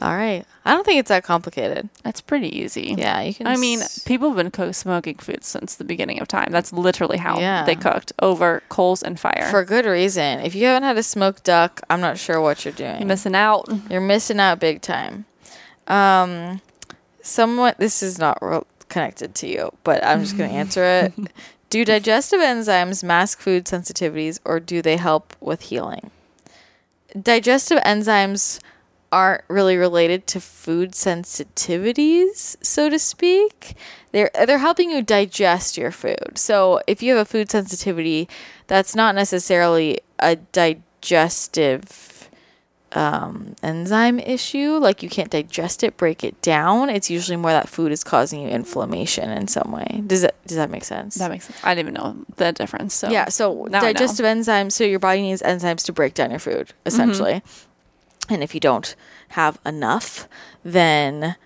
All 0.00 0.14
right. 0.14 0.44
I 0.64 0.72
don't 0.74 0.84
think 0.84 1.00
it's 1.00 1.08
that 1.08 1.24
complicated. 1.24 1.88
That's 2.04 2.20
pretty 2.20 2.56
easy. 2.56 2.94
Yeah, 2.96 3.20
you 3.22 3.34
can. 3.34 3.46
I 3.48 3.56
mean, 3.56 3.80
s- 3.80 3.98
people 4.00 4.28
have 4.28 4.36
been 4.36 4.50
cook- 4.50 4.74
smoking 4.74 5.16
food 5.16 5.42
since 5.42 5.74
the 5.74 5.82
beginning 5.82 6.20
of 6.20 6.28
time. 6.28 6.48
That's 6.52 6.72
literally 6.72 7.16
how 7.18 7.40
Yeah. 7.40 7.64
they 7.64 7.74
cooked 7.74 8.12
over 8.20 8.62
coals 8.68 9.02
and 9.02 9.18
fire. 9.18 9.48
for 9.50 9.64
good 9.64 9.86
reason. 9.86 10.40
If 10.40 10.54
you 10.54 10.66
haven't 10.66 10.84
had 10.84 10.98
a 10.98 11.02
smoked 11.02 11.42
duck, 11.42 11.80
I'm 11.90 12.00
not 12.00 12.16
sure 12.18 12.40
what 12.40 12.64
you're 12.64 12.74
doing. 12.74 12.98
You're 12.98 13.08
missing 13.08 13.34
out. 13.34 13.68
You're 13.90 14.00
missing 14.02 14.38
out 14.38 14.60
big 14.60 14.82
time. 14.82 15.24
Um, 15.88 16.60
somewhat. 17.28 17.78
This 17.78 18.02
is 18.02 18.18
not 18.18 18.38
real 18.40 18.66
connected 18.88 19.34
to 19.36 19.46
you, 19.46 19.70
but 19.84 20.04
I'm 20.04 20.20
just 20.20 20.36
going 20.36 20.50
to 20.50 20.56
answer 20.56 20.84
it. 20.84 21.12
Do 21.70 21.84
digestive 21.84 22.40
enzymes 22.40 23.04
mask 23.04 23.40
food 23.40 23.66
sensitivities, 23.66 24.40
or 24.46 24.58
do 24.58 24.80
they 24.80 24.96
help 24.96 25.36
with 25.38 25.60
healing? 25.62 26.10
Digestive 27.20 27.78
enzymes 27.80 28.58
aren't 29.12 29.44
really 29.48 29.76
related 29.76 30.26
to 30.28 30.40
food 30.40 30.92
sensitivities, 30.92 32.56
so 32.62 32.88
to 32.88 32.98
speak. 32.98 33.74
They're 34.12 34.30
they're 34.46 34.58
helping 34.58 34.90
you 34.90 35.02
digest 35.02 35.76
your 35.76 35.90
food. 35.90 36.36
So 36.38 36.80
if 36.86 37.02
you 37.02 37.14
have 37.14 37.26
a 37.26 37.30
food 37.30 37.50
sensitivity, 37.50 38.30
that's 38.66 38.94
not 38.94 39.14
necessarily 39.14 40.00
a 40.18 40.36
digestive 40.36 42.07
um, 42.92 43.54
enzyme 43.62 44.18
issue. 44.18 44.78
Like 44.78 45.02
you 45.02 45.08
can't 45.08 45.30
digest 45.30 45.82
it, 45.82 45.96
break 45.96 46.24
it 46.24 46.40
down. 46.42 46.90
It's 46.90 47.10
usually 47.10 47.36
more 47.36 47.50
that 47.50 47.68
food 47.68 47.92
is 47.92 48.02
causing 48.02 48.40
you 48.42 48.48
inflammation 48.48 49.30
in 49.30 49.48
some 49.48 49.72
way. 49.72 50.02
Does 50.06 50.22
that 50.22 50.34
does 50.46 50.56
that 50.56 50.70
make 50.70 50.84
sense? 50.84 51.16
That 51.16 51.30
makes 51.30 51.46
sense. 51.46 51.58
I 51.62 51.74
didn't 51.74 51.90
even 51.90 52.02
know 52.02 52.24
the 52.36 52.52
difference. 52.52 52.94
So 52.94 53.10
yeah. 53.10 53.28
So 53.28 53.66
now 53.70 53.80
digestive 53.80 54.24
enzymes. 54.24 54.72
So 54.72 54.84
your 54.84 54.98
body 54.98 55.22
needs 55.22 55.42
enzymes 55.42 55.84
to 55.86 55.92
break 55.92 56.14
down 56.14 56.30
your 56.30 56.40
food, 56.40 56.72
essentially. 56.86 57.34
Mm-hmm. 57.34 58.34
And 58.34 58.42
if 58.42 58.54
you 58.54 58.60
don't 58.60 58.94
have 59.28 59.58
enough, 59.64 60.28
then 60.62 61.36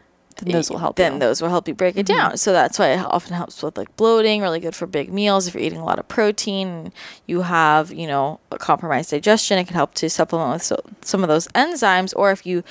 Then 0.43 0.53
those 0.53 0.70
will 0.70 0.78
help 0.78 0.97
Then 0.97 1.14
you. 1.14 1.18
those 1.20 1.40
will 1.40 1.49
help 1.49 1.68
you 1.68 1.74
break 1.74 1.97
it 1.97 2.07
mm-hmm. 2.07 2.16
down. 2.16 2.36
So 2.36 2.53
that's 2.53 2.78
why 2.78 2.88
it 2.88 2.99
often 2.99 3.34
helps 3.34 3.62
with 3.62 3.76
like 3.76 3.95
bloating, 3.97 4.40
really 4.40 4.61
good 4.61 4.74
for 4.74 4.86
big 4.86 5.12
meals. 5.12 5.47
If 5.47 5.55
you're 5.55 5.62
eating 5.62 5.80
a 5.80 5.84
lot 5.84 5.99
of 5.99 6.09
protein, 6.09 6.93
you 7.26 7.43
have 7.43 7.93
you 7.93 8.07
know 8.07 8.40
a 8.51 8.59
compromised 8.59 9.11
digestion. 9.11 9.59
It 9.59 9.66
can 9.66 9.74
help 9.74 9.95
to 9.95 10.11
supplement 10.11 10.53
with 10.53 10.62
so, 10.62 10.80
some 11.03 11.22
of 11.22 11.28
those 11.28 11.49
enzymes. 11.49 12.12
Or 12.16 12.30
if 12.30 12.47
you 12.47 12.64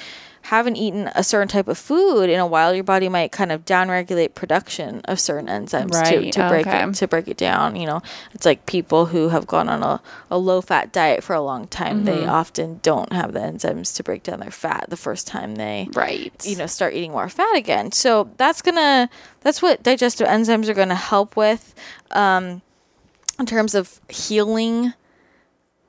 haven't 0.43 0.75
eaten 0.75 1.09
a 1.15 1.23
certain 1.23 1.47
type 1.47 1.67
of 1.67 1.77
food 1.77 2.29
in 2.29 2.39
a 2.39 2.47
while, 2.47 2.73
your 2.73 2.83
body 2.83 3.09
might 3.09 3.31
kind 3.31 3.51
of 3.51 3.63
downregulate 3.65 4.33
production 4.35 5.01
of 5.05 5.19
certain 5.19 5.47
enzymes 5.47 5.91
to, 5.91 5.97
Right, 6.17 6.33
to 6.33 6.47
break 6.49 6.67
okay. 6.67 6.83
it 6.83 6.93
to 6.95 7.07
break 7.07 7.27
it 7.27 7.37
down. 7.37 7.75
You 7.75 7.85
know, 7.85 8.01
it's 8.33 8.45
like 8.45 8.65
people 8.65 9.07
who 9.07 9.29
have 9.29 9.47
gone 9.47 9.69
on 9.69 9.83
a, 9.83 10.01
a 10.29 10.37
low 10.37 10.61
fat 10.61 10.91
diet 10.91 11.23
for 11.23 11.33
a 11.33 11.41
long 11.41 11.67
time. 11.67 12.05
They 12.05 12.11
Mm-hmm. 12.21 12.29
often 12.29 12.79
don't 12.83 13.11
have 13.13 13.33
the 13.33 13.39
enzymes 13.39 13.95
to 13.95 14.03
break 14.03 14.23
down 14.23 14.39
their 14.41 14.51
fat 14.51 14.85
the 14.89 14.97
first 14.97 15.27
time 15.27 15.55
they 15.55 15.87
right. 15.93 16.33
you 16.45 16.55
know 16.55 16.65
start 16.67 16.93
eating 16.93 17.11
more 17.11 17.29
fat 17.29 17.55
again 17.55 17.91
so 17.91 18.29
that's 18.37 18.61
gonna 18.61 19.09
that's 19.41 19.61
what 19.61 19.81
digestive 19.83 20.27
enzymes 20.27 20.67
are 20.67 20.73
gonna 20.73 20.93
help 20.95 21.35
with 21.37 21.73
um, 22.11 22.61
in 23.39 23.45
terms 23.45 23.73
of 23.75 23.99
healing 24.09 24.93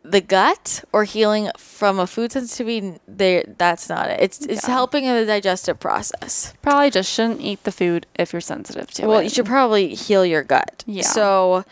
the 0.05 0.21
gut 0.21 0.83
or 0.93 1.05
healing 1.05 1.49
from 1.57 1.99
a 2.01 2.07
food 2.07 2.33
sensitivity 2.33 2.99
they 3.07 3.45
that's 3.59 3.89
not 3.89 4.09
it 4.11 4.21
it's 4.21 4.41
it's 4.47 4.67
Yeah. 4.67 4.75
helping 4.75 5.05
in 5.05 5.15
the 5.15 5.25
digestive 5.27 5.79
process 5.79 6.55
Probably 6.61 6.91
just 6.91 7.11
shouldn't 7.13 7.41
eat 7.41 7.63
the 7.65 7.71
food 7.73 8.07
if 8.19 8.33
you're 8.33 8.41
sensitive 8.41 8.91
to 8.93 9.03
it. 9.05 9.07
well 9.09 9.23
you 9.23 9.29
should 9.29 9.47
probably 9.47 9.95
heal 9.95 10.27
your 10.27 10.43
gut 10.43 10.83
Yeah. 10.87 11.03
so 11.05 11.65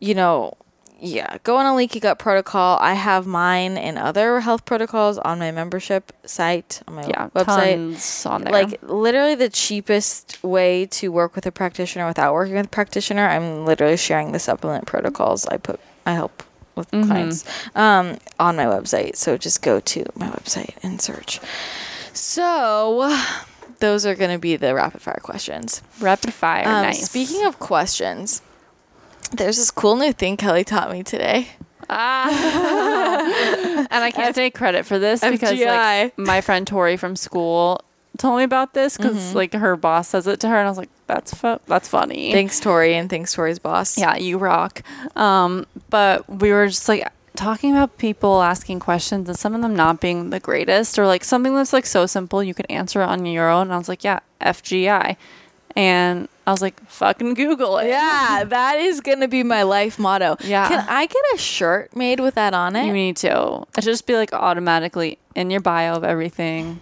you 0.00 0.14
know 0.14 0.52
yeah 1.00 1.38
go 1.44 1.56
on 1.56 1.64
a 1.64 1.74
leaky 1.76 2.00
gut 2.00 2.18
protocol 2.18 2.76
i 2.80 2.92
have 2.94 3.24
mine 3.26 3.78
and 3.78 3.96
other 3.96 4.40
health 4.40 4.64
protocols 4.64 5.16
on 5.18 5.38
my 5.38 5.50
membership 5.52 6.12
site 6.26 6.82
on 6.88 6.96
my 6.96 7.06
yeah, 7.06 7.28
website 7.36 7.74
tons 7.76 8.26
on 8.26 8.42
there. 8.42 8.52
like 8.52 8.82
literally 8.82 9.34
the 9.36 9.48
cheapest 9.48 10.42
way 10.42 10.84
to 10.86 11.08
work 11.12 11.34
with 11.36 11.46
a 11.46 11.52
practitioner 11.52 12.04
without 12.06 12.34
working 12.34 12.54
with 12.56 12.66
a 12.66 12.68
practitioner 12.68 13.28
i'm 13.28 13.64
literally 13.64 13.96
sharing 13.96 14.32
the 14.32 14.38
supplement 14.40 14.86
protocols 14.86 15.46
i 15.46 15.56
put 15.56 15.78
i 16.04 16.12
help 16.14 16.42
with 16.78 16.90
Mm-hmm. 16.90 17.08
clients 17.10 17.44
um, 17.74 18.16
on 18.38 18.56
my 18.56 18.64
website 18.64 19.16
so 19.16 19.36
just 19.36 19.60
go 19.62 19.80
to 19.80 20.04
my 20.16 20.28
website 20.30 20.74
and 20.82 21.00
search 21.02 21.40
so 22.14 23.14
those 23.80 24.04
are 24.06 24.14
going 24.14 24.30
to 24.30 24.38
be 24.38 24.56
the 24.56 24.74
rapid 24.74 25.02
fire 25.02 25.20
questions 25.22 25.82
rapid 26.00 26.32
fire. 26.32 26.66
um, 26.66 26.82
nice. 26.82 27.04
speaking 27.10 27.44
of 27.44 27.58
questions 27.58 28.40
there's 29.32 29.56
this 29.58 29.70
cool 29.70 29.96
new 29.96 30.12
thing 30.12 30.36
kelly 30.36 30.64
taught 30.64 30.90
me 30.90 31.02
today 31.02 31.48
Ah. 31.90 33.86
and 33.90 34.04
I 34.04 34.10
can't 34.10 34.34
take 34.34 34.54
credit 34.54 34.84
for 34.84 34.98
this 34.98 35.20
because 35.22 35.58
like 35.58 36.18
my 36.18 36.42
friend 36.42 36.66
Tori 36.66 36.98
from 36.98 37.16
school 37.16 37.80
told 38.18 38.36
me 38.38 38.42
about 38.44 38.74
this 38.74 38.98
because 38.98 39.16
Mm-hmm. 39.16 39.36
like 39.36 39.52
her 39.54 39.74
boss 39.74 40.08
says 40.08 40.26
it 40.26 40.38
to 40.40 40.48
her, 40.48 40.56
and 40.58 40.66
I 40.66 40.70
was 40.70 40.76
like, 40.76 40.90
"That's 41.08 41.34
fu- 41.34 41.58
that's 41.66 41.88
funny." 41.88 42.30
thanks 42.32 42.60
tori 42.60 42.94
and 42.94 43.10
thanks 43.10 43.32
tori's 43.32 43.58
boss 43.58 43.98
Yeah, 43.98 44.16
you 44.16 44.38
rock. 44.38 44.82
Um, 45.16 45.66
but 45.90 46.28
we 46.30 46.52
were 46.52 46.68
just 46.68 46.88
like 46.88 47.10
talking 47.34 47.70
about 47.72 47.98
people 47.98 48.42
asking 48.42 48.80
questions 48.80 49.28
and 49.28 49.38
some 49.38 49.54
of 49.54 49.62
them 49.62 49.74
not 49.74 50.00
being 50.00 50.30
the 50.30 50.40
greatest 50.40 50.98
or 50.98 51.06
like 51.06 51.22
something 51.24 51.54
that's 51.54 51.72
like 51.72 51.86
so 51.86 52.04
simple 52.06 52.42
you 52.42 52.52
could 52.54 52.66
answer 52.68 53.00
it 53.00 53.06
on 53.08 53.24
your 53.26 53.48
own. 53.48 53.62
And 53.68 53.74
I 53.74 53.78
was 53.78 53.88
like, 53.88 54.02
yeah, 54.04 54.20
FGI. 54.40 55.16
And 55.76 56.28
I 56.46 56.50
was 56.50 56.60
like, 56.62 56.80
fucking 56.88 57.34
Google 57.34 57.78
it. 57.78 57.88
Yeah, 57.88 58.42
that 58.48 58.78
is 58.78 59.00
gonna 59.00 59.28
be 59.28 59.42
my 59.44 59.62
life 59.62 59.98
motto. 59.98 60.36
Yeah. 60.42 60.66
Can 60.68 60.84
I 60.88 61.06
get 61.06 61.22
a 61.34 61.38
shirt 61.38 61.94
made 61.94 62.18
with 62.20 62.34
that 62.34 62.54
on 62.54 62.74
it? 62.74 62.86
You 62.86 62.92
need 62.92 63.16
to. 63.18 63.64
It 63.76 63.84
should 63.84 63.90
just 63.92 64.06
be 64.06 64.14
like 64.14 64.32
automatically 64.32 65.18
in 65.36 65.50
your 65.50 65.60
bio 65.60 65.94
of 65.94 66.02
everything. 66.04 66.80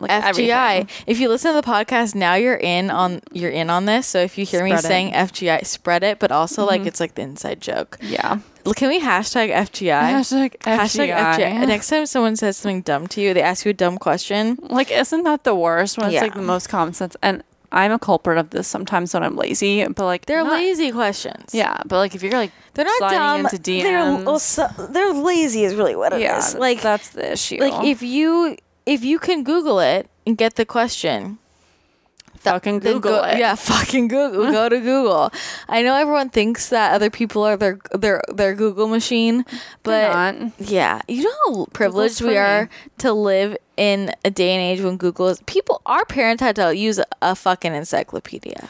Like 0.00 0.10
FGI. 0.10 0.78
everything. 0.78 0.88
If 1.06 1.20
you 1.20 1.28
listen 1.28 1.54
to 1.54 1.60
the 1.60 1.66
podcast 1.66 2.14
now, 2.14 2.34
you're 2.34 2.56
in 2.56 2.90
on 2.90 3.20
you're 3.32 3.50
in 3.50 3.70
on 3.70 3.84
this. 3.84 4.06
So 4.06 4.18
if 4.18 4.38
you 4.38 4.44
hear 4.46 4.64
me 4.64 4.72
it. 4.72 4.80
saying 4.80 5.12
FGI, 5.12 5.64
spread 5.66 6.02
it. 6.02 6.18
But 6.18 6.32
also 6.32 6.64
like 6.64 6.80
mm-hmm. 6.80 6.88
it's 6.88 7.00
like 7.00 7.14
the 7.14 7.22
inside 7.22 7.60
joke. 7.60 7.98
Yeah. 8.00 8.40
Can 8.76 8.88
we 8.88 9.00
hashtag 9.00 9.50
FGI? 9.54 10.00
Hashtag 10.00 10.56
FGI. 10.58 10.78
Hashtag 10.78 11.14
FGI. 11.14 11.34
FGI. 11.36 11.66
Next 11.66 11.88
time 11.88 12.06
someone 12.06 12.36
says 12.36 12.56
something 12.56 12.82
dumb 12.82 13.06
to 13.08 13.20
you, 13.20 13.32
they 13.34 13.42
ask 13.42 13.64
you 13.64 13.70
a 13.70 13.74
dumb 13.74 13.98
question. 13.98 14.58
Like, 14.60 14.90
isn't 14.90 15.22
that 15.24 15.44
the 15.44 15.54
worst 15.54 15.96
when 15.98 16.06
it's 16.08 16.14
Yeah. 16.14 16.22
like 16.22 16.34
the 16.34 16.42
most 16.42 16.68
common 16.68 16.92
sense? 16.92 17.16
And 17.22 17.42
I'm 17.72 17.92
a 17.92 17.98
culprit 17.98 18.36
of 18.36 18.50
this 18.50 18.66
sometimes 18.66 19.14
when 19.14 19.22
I'm 19.22 19.36
lazy, 19.36 19.86
but 19.86 20.04
like 20.04 20.26
They're 20.26 20.42
not- 20.44 20.52
lazy 20.52 20.90
questions. 20.90 21.54
Yeah, 21.54 21.78
but 21.86 21.98
like 21.98 22.14
if 22.14 22.22
you're 22.22 22.32
like 22.32 22.52
They're 22.74 22.84
not 22.84 23.10
dumb. 23.10 23.40
into 23.46 23.56
DMs, 23.58 23.82
They're, 23.82 24.16
well, 24.24 24.38
so, 24.38 24.68
they're 24.90 25.12
lazy 25.12 25.64
is 25.64 25.74
really 25.74 25.94
what 25.96 26.12
it 26.12 26.16
is. 26.16 26.22
yeah, 26.22 26.38
Like 26.58 26.76
like 26.76 26.82
that's 26.82 27.10
the 27.10 27.32
issue. 27.32 27.58
like 27.60 27.84
if 27.86 28.02
you 28.02 28.56
if 28.90 29.04
you 29.04 29.18
can 29.18 29.44
Google 29.44 29.78
it 29.80 30.08
and 30.26 30.36
get 30.36 30.56
the 30.56 30.64
question, 30.64 31.38
fucking 32.38 32.78
Google 32.80 33.00
go- 33.20 33.24
it, 33.24 33.38
Yeah, 33.38 33.54
fucking 33.72 34.08
Google. 34.08 34.50
go 34.50 34.68
to 34.68 34.78
Google. 34.80 35.30
I 35.68 35.82
know 35.82 35.94
everyone 35.96 36.30
thinks 36.30 36.68
that 36.70 36.92
other 36.94 37.10
people 37.10 37.42
are 37.44 37.56
their 37.56 37.78
their 37.92 38.22
their 38.32 38.54
Google 38.54 38.88
machine, 38.88 39.44
but 39.82 40.12
not. 40.12 40.52
yeah, 40.58 41.02
you 41.08 41.24
know 41.24 41.54
how 41.54 41.66
privileged 41.72 42.20
we 42.20 42.36
are 42.36 42.68
to 42.98 43.12
live 43.12 43.56
in 43.76 44.12
a 44.24 44.30
day 44.30 44.50
and 44.54 44.62
age 44.62 44.84
when 44.84 44.96
Google 44.96 45.28
is 45.28 45.40
people. 45.46 45.80
Our 45.86 46.04
parents 46.04 46.42
had 46.42 46.56
to 46.56 46.74
use 46.76 46.98
a, 46.98 47.04
a 47.22 47.34
fucking 47.34 47.72
encyclopedia 47.74 48.68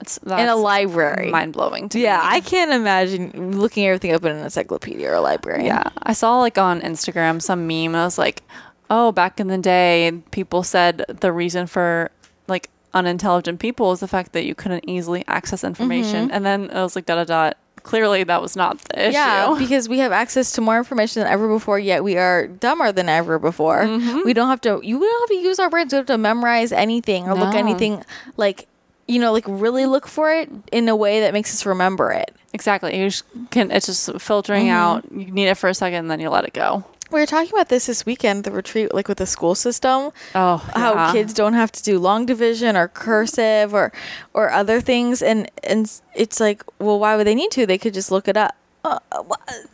It's 0.00 0.18
in 0.18 0.48
a 0.48 0.54
library. 0.56 1.30
mind 1.30 1.52
blowing 1.52 1.88
to 1.90 1.98
yeah, 1.98 2.18
me. 2.18 2.22
I 2.36 2.40
can't 2.40 2.70
imagine 2.72 3.58
looking 3.58 3.86
everything 3.86 4.12
up 4.12 4.24
in 4.24 4.32
an 4.36 4.44
encyclopedia 4.44 5.10
or 5.10 5.14
a 5.14 5.20
library. 5.20 5.66
Yeah, 5.66 5.88
I 6.02 6.12
saw 6.12 6.38
like 6.40 6.58
on 6.58 6.80
Instagram 6.80 7.40
some 7.42 7.66
meme. 7.66 7.94
I 7.94 8.04
was 8.04 8.18
like, 8.18 8.42
oh, 8.90 9.12
back 9.12 9.40
in 9.40 9.48
the 9.48 9.58
day, 9.58 10.22
people 10.30 10.62
said 10.62 11.04
the 11.08 11.32
reason 11.32 11.66
for 11.66 12.10
like 12.48 12.70
unintelligent 12.94 13.60
people 13.60 13.92
is 13.92 14.00
the 14.00 14.08
fact 14.08 14.32
that 14.32 14.44
you 14.44 14.54
couldn't 14.54 14.88
easily 14.88 15.24
access 15.28 15.64
information, 15.64 16.30
and 16.30 16.44
then 16.46 16.70
I 16.70 16.82
was 16.82 16.96
like, 16.96 17.06
dot 17.06 17.16
dot 17.16 17.26
dot. 17.26 17.56
Clearly, 17.82 18.24
that 18.24 18.42
was 18.42 18.56
not 18.56 18.80
the 18.80 19.08
issue. 19.08 19.12
Yeah, 19.12 19.54
because 19.60 19.88
we 19.88 19.98
have 19.98 20.10
access 20.10 20.50
to 20.52 20.60
more 20.60 20.76
information 20.76 21.22
than 21.22 21.30
ever 21.30 21.46
before, 21.46 21.78
yet 21.78 22.02
we 22.02 22.16
are 22.16 22.48
dumber 22.48 22.90
than 22.90 23.08
ever 23.08 23.38
before. 23.38 23.82
Mm-hmm. 23.84 24.22
We 24.24 24.32
don't 24.32 24.48
have 24.48 24.60
to 24.62 24.80
you 24.82 24.98
don't 24.98 25.20
have 25.22 25.28
to 25.28 25.42
use 25.42 25.58
our 25.60 25.70
brains, 25.70 25.92
we 25.92 25.98
have 25.98 26.06
to 26.06 26.18
memorize 26.18 26.72
anything 26.72 27.28
or 27.28 27.34
look 27.36 27.54
anything 27.54 28.02
like 28.36 28.66
you 29.06 29.20
know, 29.20 29.32
like 29.32 29.44
really 29.46 29.86
look 29.86 30.08
for 30.08 30.32
it 30.34 30.50
in 30.72 30.88
a 30.88 30.96
way 30.96 31.20
that 31.20 31.32
makes 31.32 31.54
us 31.54 31.64
remember 31.64 32.10
it. 32.10 32.34
exactly. 32.52 32.98
You 32.98 33.06
just 33.08 33.22
can. 33.52 33.70
It's 33.70 33.86
just 33.86 34.20
filtering 34.20 34.64
Mm-hmm. 34.66 34.74
out. 34.74 35.04
You 35.12 35.30
need 35.30 35.46
it 35.46 35.54
for 35.56 35.68
a 35.68 35.74
second, 35.74 35.98
and 36.00 36.10
then 36.10 36.18
you 36.18 36.28
let 36.28 36.44
it 36.44 36.54
go. 36.54 36.84
We 37.10 37.20
were 37.20 37.26
talking 37.26 37.52
about 37.52 37.68
this 37.68 37.86
this 37.86 38.04
weekend, 38.04 38.44
the 38.44 38.50
retreat, 38.50 38.92
like 38.92 39.06
with 39.08 39.18
the 39.18 39.26
school 39.26 39.54
system. 39.54 40.10
Oh, 40.34 40.56
how 40.74 41.12
kids 41.12 41.32
don't 41.32 41.52
have 41.54 41.70
to 41.72 41.82
do 41.82 41.98
long 41.98 42.26
division 42.26 42.76
or 42.76 42.88
cursive 42.88 43.72
or 43.72 43.92
or 44.34 44.50
other 44.50 44.80
things 44.80 45.22
and 45.22 45.48
and 45.62 45.90
it's 46.14 46.40
like 46.40 46.64
well 46.78 46.98
why 46.98 47.16
would 47.16 47.26
they 47.26 47.34
need 47.34 47.50
to? 47.52 47.66
They 47.66 47.78
could 47.78 47.94
just 47.94 48.10
look 48.10 48.26
it 48.28 48.36
up. 48.36 48.54
Uh, 48.84 48.98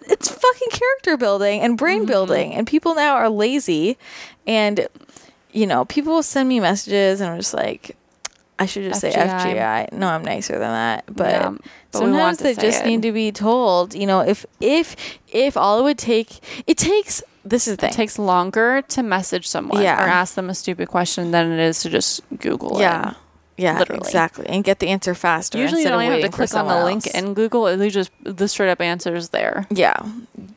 it's 0.09 0.29
fucking 0.31 0.69
character 0.71 1.17
building 1.19 1.61
and 1.61 1.77
brain 1.77 2.07
building 2.07 2.55
and 2.55 2.67
people 2.67 2.95
now 2.95 3.15
are 3.15 3.29
lazy 3.29 3.99
and 4.47 4.87
you 5.53 5.67
know 5.67 5.85
people 5.85 6.15
will 6.15 6.23
send 6.23 6.49
me 6.49 6.59
messages 6.61 7.21
and 7.21 7.29
i'm 7.29 7.37
just 7.39 7.53
like 7.53 7.95
i 8.59 8.65
should 8.65 8.85
just 8.85 9.03
say 9.03 9.13
FGI. 9.13 9.55
fgi 9.55 9.93
no 9.93 10.09
i'm 10.09 10.25
nicer 10.25 10.55
than 10.55 10.71
that 10.71 11.05
but, 11.15 11.31
Yeah, 11.31 11.55
but 11.93 11.99
sometimes 12.01 12.39
they 12.39 12.55
just 12.55 12.83
it. 12.83 12.87
need 12.87 13.03
to 13.03 13.13
be 13.13 13.31
told 13.33 13.95
you 13.95 14.07
know 14.07 14.21
if 14.21 14.45
if 14.61 14.97
if 15.29 15.57
all 15.57 15.79
it 15.81 15.83
would 15.83 15.99
take 15.99 16.41
it 16.67 16.77
takes 16.79 17.23
this 17.45 17.67
is 17.67 17.77
the 17.77 17.81
thing 17.83 17.91
It 17.91 17.97
takes 17.97 18.19
longer 18.19 18.83
to 18.89 19.03
message 19.03 19.47
someone 19.49 19.83
Yeah. 19.83 20.03
or 20.05 20.09
ask 20.09 20.35
them 20.35 20.49
a 20.49 20.55
stupid 20.55 20.89
question 20.89 21.31
than 21.33 21.51
it 21.53 21.59
is 21.59 21.83
to 21.83 21.91
just 21.91 22.21
Google 22.39 22.79
it. 22.79 22.83
Yeah. 22.83 23.15
Yeah, 23.59 23.79
Literally. 23.81 24.01
exactly. 24.07 24.47
And 24.47 24.63
get 24.65 24.79
the 24.79 24.89
answer 24.89 25.13
faster. 25.15 25.59
Usually 25.59 25.83
you 25.83 25.89
don't 25.89 26.01
have 26.03 26.21
to 26.23 26.29
click 26.29 26.55
on 26.55 26.67
the 26.67 26.71
someone 26.73 26.85
link 26.85 27.07
else. 27.07 27.15
in 27.17 27.35
Google. 27.35 27.67
It 27.67 27.91
just 27.91 28.11
the 28.23 28.47
straight 28.49 28.71
up 28.71 28.81
answer 28.81 29.15
is 29.15 29.29
there. 29.31 29.67
Yeah, 29.71 29.97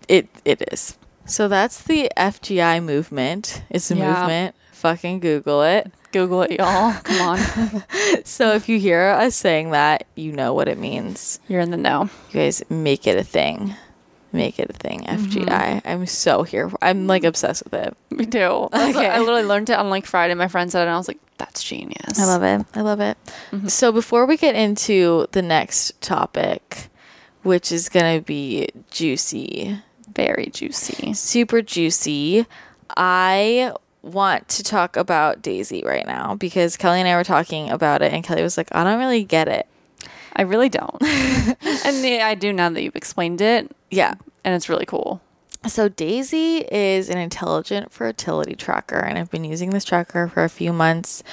it 0.07 0.27
it 0.45 0.63
is. 0.71 0.97
So 1.25 1.47
that's 1.47 1.81
the 1.81 2.09
FGI 2.15 2.79
movement. 2.83 3.63
It's 3.69 3.89
a 3.91 3.95
Yeah. 3.95 4.07
movement. 4.19 4.55
Fucking 4.73 5.19
Google 5.19 5.63
it. 5.63 5.91
Google 6.15 6.43
it, 6.43 6.51
y'all. 6.51 6.93
Come 7.03 7.21
on. 7.21 7.83
So 8.23 8.53
if 8.53 8.69
you 8.69 8.79
hear 8.79 9.09
us 9.09 9.35
saying 9.35 9.71
that, 9.71 10.07
you 10.15 10.31
know 10.31 10.53
what 10.53 10.69
it 10.69 10.77
means. 10.77 11.39
You're 11.49 11.59
in 11.59 11.71
the 11.71 11.77
know. 11.77 12.09
You 12.31 12.39
guys 12.39 12.63
make 12.69 13.05
it 13.05 13.17
a 13.17 13.23
thing. 13.23 13.75
Make 14.31 14.57
it 14.57 14.69
a 14.69 14.73
thing. 14.73 15.01
Mm-hmm. 15.01 15.25
FGI. 15.25 15.81
I'm 15.83 16.05
so 16.05 16.43
here. 16.43 16.69
For, 16.69 16.77
I'm 16.81 17.05
like 17.05 17.25
obsessed 17.25 17.63
with 17.65 17.73
it. 17.73 17.97
Me 18.11 18.25
too. 18.25 18.39
Okay. 18.39 19.09
I 19.09 19.19
literally 19.19 19.43
learned 19.43 19.69
it 19.69 19.77
on 19.77 19.89
like 19.89 20.05
Friday. 20.05 20.33
My 20.35 20.47
friend 20.47 20.71
said 20.71 20.79
it 20.79 20.83
and 20.83 20.91
I 20.91 20.97
was 20.97 21.09
like, 21.09 21.19
that's 21.37 21.61
genius. 21.61 22.17
I 22.17 22.25
love 22.25 22.43
it. 22.43 22.65
I 22.73 22.81
love 22.81 23.01
it. 23.01 23.17
Mm-hmm. 23.51 23.67
So 23.67 23.91
before 23.91 24.25
we 24.25 24.37
get 24.37 24.55
into 24.55 25.27
the 25.33 25.41
next 25.41 25.99
topic, 26.01 26.87
which 27.43 27.71
is 27.73 27.89
going 27.89 28.17
to 28.17 28.25
be 28.25 28.69
juicy, 28.89 29.81
Very 30.13 30.47
juicy. 30.47 31.13
super 31.13 31.61
juicy. 31.61 32.45
I 32.95 33.73
want 34.05 34.47
to 34.49 34.63
talk 34.63 34.95
about 34.95 35.41
Daysy 35.41 35.83
right 35.83 36.05
now 36.05 36.35
because 36.35 36.77
Kelly 36.77 36.99
and 36.99 37.09
I 37.09 37.15
were 37.15 37.23
talking 37.23 37.69
about 37.69 38.01
it, 38.01 38.13
and 38.13 38.23
Kelly 38.23 38.43
was 38.43 38.57
like, 38.57 38.69
I 38.71 38.83
don't 38.83 38.99
really 38.99 39.23
get 39.23 39.47
it. 39.47 39.67
I 40.35 40.43
really 40.43 40.69
don't. 40.69 41.01
and 41.01 42.05
I 42.21 42.35
do 42.35 42.53
now 42.53 42.69
that 42.69 42.81
you've 42.81 42.95
explained 42.95 43.41
it. 43.41 43.71
Yeah. 43.89 44.15
And 44.43 44.53
it's 44.53 44.69
really 44.69 44.85
cool. 44.85 45.21
So 45.67 45.89
Daysy 45.89 46.67
is 46.71 47.09
an 47.09 47.17
intelligent 47.17 47.91
fertility 47.91 48.55
tracker, 48.55 48.99
and 48.99 49.17
I've 49.17 49.31
been 49.31 49.45
using 49.45 49.71
this 49.71 49.83
tracker 49.83 50.27
for 50.27 50.43
a 50.43 50.49
few 50.49 50.71
months. 50.71 51.23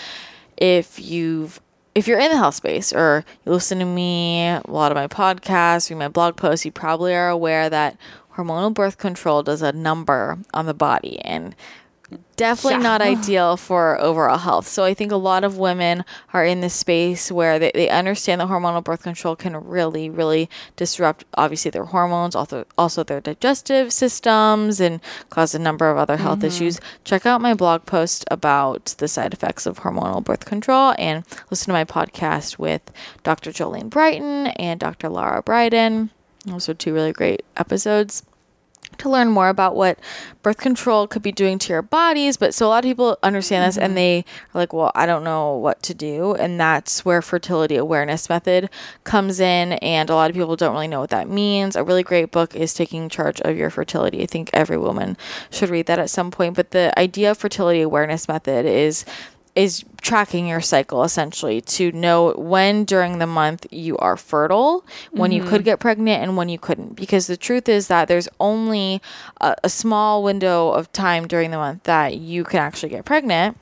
If 0.57 0.99
you've 0.99 1.61
if 1.95 2.09
you're 2.09 2.19
in 2.19 2.31
the 2.31 2.39
health 2.39 2.55
space 2.55 2.93
or 2.95 3.25
you 3.45 3.53
listen 3.53 3.79
to 3.81 3.85
me, 3.85 4.49
a 4.49 4.63
lot 4.67 4.91
of 4.91 4.97
my 4.97 5.09
podcasts, 5.09 5.91
read 5.91 5.99
my 5.99 6.09
blog 6.09 6.37
posts, 6.37 6.65
you 6.65 6.73
probably 6.73 7.15
are 7.15 7.29
aware 7.29 7.69
that 7.69 7.99
hormonal 8.35 8.73
birth 8.73 8.97
control 8.97 9.43
does 9.43 9.61
a 9.61 9.73
number 9.73 10.39
on 10.55 10.65
the 10.65 10.73
body 10.73 11.21
and 11.21 11.55
definitely 12.37 12.83
Yeah. 12.83 12.83
not 12.83 13.03
ideal 13.15 13.57
for 13.57 14.01
overall 14.01 14.39
health. 14.39 14.67
So 14.67 14.85
I 14.85 14.95
think 14.95 15.13
a 15.13 15.17
lot 15.17 15.45
of 15.45 15.59
women 15.59 16.05
are 16.33 16.45
in 16.45 16.61
this 16.61 16.75
space 16.75 17.31
where 17.31 17.59
they, 17.59 17.73
they 17.75 17.89
understand 17.89 18.41
that 18.41 18.49
hormonal 18.49 18.83
birth 18.83 19.03
control 19.03 19.37
can 19.37 19.57
really, 19.57 20.11
really 20.11 20.49
disrupt 20.77 21.25
obviously 21.35 21.71
their 21.71 21.85
hormones, 21.85 22.35
also 22.35 22.65
also 22.77 23.05
their 23.05 23.21
digestive 23.21 23.93
systems 23.93 24.81
and 24.81 25.01
cause 25.31 25.55
a 25.55 25.59
number 25.59 25.91
of 25.91 25.97
other 25.97 26.17
health 26.17 26.39
mm-hmm. 26.39 26.49
issues. 26.49 26.81
Check 27.05 27.27
out 27.27 27.41
my 27.41 27.55
blog 27.55 27.87
post 27.87 28.25
about 28.31 28.95
the 28.99 29.09
side 29.09 29.33
effects 29.33 29.67
of 29.67 29.81
hormonal 29.81 30.25
birth 30.25 30.45
control 30.45 30.95
and 30.99 31.25
listen 31.51 31.67
to 31.67 31.73
my 31.73 31.85
podcast 31.85 32.59
with 32.59 32.83
Dr. 33.23 33.51
Jolene 33.51 33.91
Brighten 33.91 34.49
and 34.49 34.81
Dr. 34.81 35.09
Laura 35.09 35.43
Briden. 35.43 36.11
Those 36.45 36.69
are 36.69 36.75
two 36.75 36.93
really 36.93 37.13
great 37.13 37.45
episodes 37.57 38.25
to 39.03 39.11
learn 39.11 39.29
more 39.29 39.49
about 39.49 39.77
what 39.77 39.99
birth 40.43 40.59
control 40.59 41.07
could 41.07 41.23
be 41.23 41.33
doing 41.33 41.59
to 41.59 41.73
your 41.73 41.83
bodies. 41.83 42.37
But 42.37 42.55
so 42.55 42.67
a 42.67 42.69
lot 42.69 42.85
of 42.85 42.89
people 42.89 43.19
understand 43.23 43.67
this 43.67 43.77
and 43.77 43.91
mm-hmm. 43.91 43.97
they 43.97 44.19
are 44.55 44.61
like, 44.61 44.73
well, 44.73 44.93
I 44.95 45.07
don't 45.07 45.25
know 45.25 45.57
what 45.57 45.83
to 45.85 45.95
do. 45.95 46.35
And 46.35 46.59
that's 46.59 47.05
where 47.05 47.21
fertility 47.21 47.77
awareness 47.77 48.29
method 48.29 48.71
comes 49.05 49.41
in. 49.41 49.73
And 49.75 50.09
a 50.09 50.15
lot 50.15 50.31
of 50.31 50.37
people 50.37 50.57
don't 50.57 50.73
really 50.73 50.89
know 50.89 51.01
what 51.01 51.11
that 51.11 51.29
means. 51.29 51.77
A 51.77 51.85
really 51.85 52.03
great 52.03 52.31
book 52.31 52.55
is 52.55 52.75
Taking 52.75 53.09
Charge 53.09 53.41
of 53.41 53.57
Your 53.57 53.71
Fertility. 53.71 54.23
I 54.23 54.27
think 54.27 54.51
every 54.53 54.79
woman 54.79 55.17
should 55.51 55.71
read 55.71 55.87
that 55.87 55.99
at 55.99 56.11
some 56.11 56.31
point. 56.31 56.55
But 56.55 56.71
the 56.71 56.97
idea 56.99 57.33
of 57.33 57.39
fertility 57.39 57.81
awareness 57.81 58.29
method 58.29 58.67
is 58.67 59.05
is 59.55 59.85
tracking 60.01 60.49
your 60.49 60.61
cycle 60.61 61.05
essentially 61.05 61.61
to 61.61 61.93
know 61.93 62.33
when 62.33 62.85
during 62.85 63.19
the 63.19 63.27
month 63.27 63.67
you 63.71 63.97
are 63.99 64.17
fertile, 64.17 64.85
when 65.11 65.31
you 65.31 65.43
could 65.43 65.61
mm-hmm. 65.61 65.65
get 65.65 65.81
pregnant, 65.81 66.23
and 66.23 66.37
when 66.37 66.49
you 66.49 66.59
couldn't. 66.59 66.97
Because 66.97 67.27
the 67.27 67.37
truth 67.37 67.69
is 67.69 67.89
that 67.89 68.09
there's 68.09 68.29
only 68.41 69.03
a, 69.41 69.55
a 69.63 69.69
small 69.69 70.23
window 70.23 70.71
of 70.71 70.91
time 70.93 71.29
during 71.29 71.51
the 71.51 71.59
month 71.59 71.83
that 71.85 72.17
you 72.17 72.45
can 72.45 72.61
actually 72.61 72.89
get 72.89 73.05
pregnant. 73.05 73.59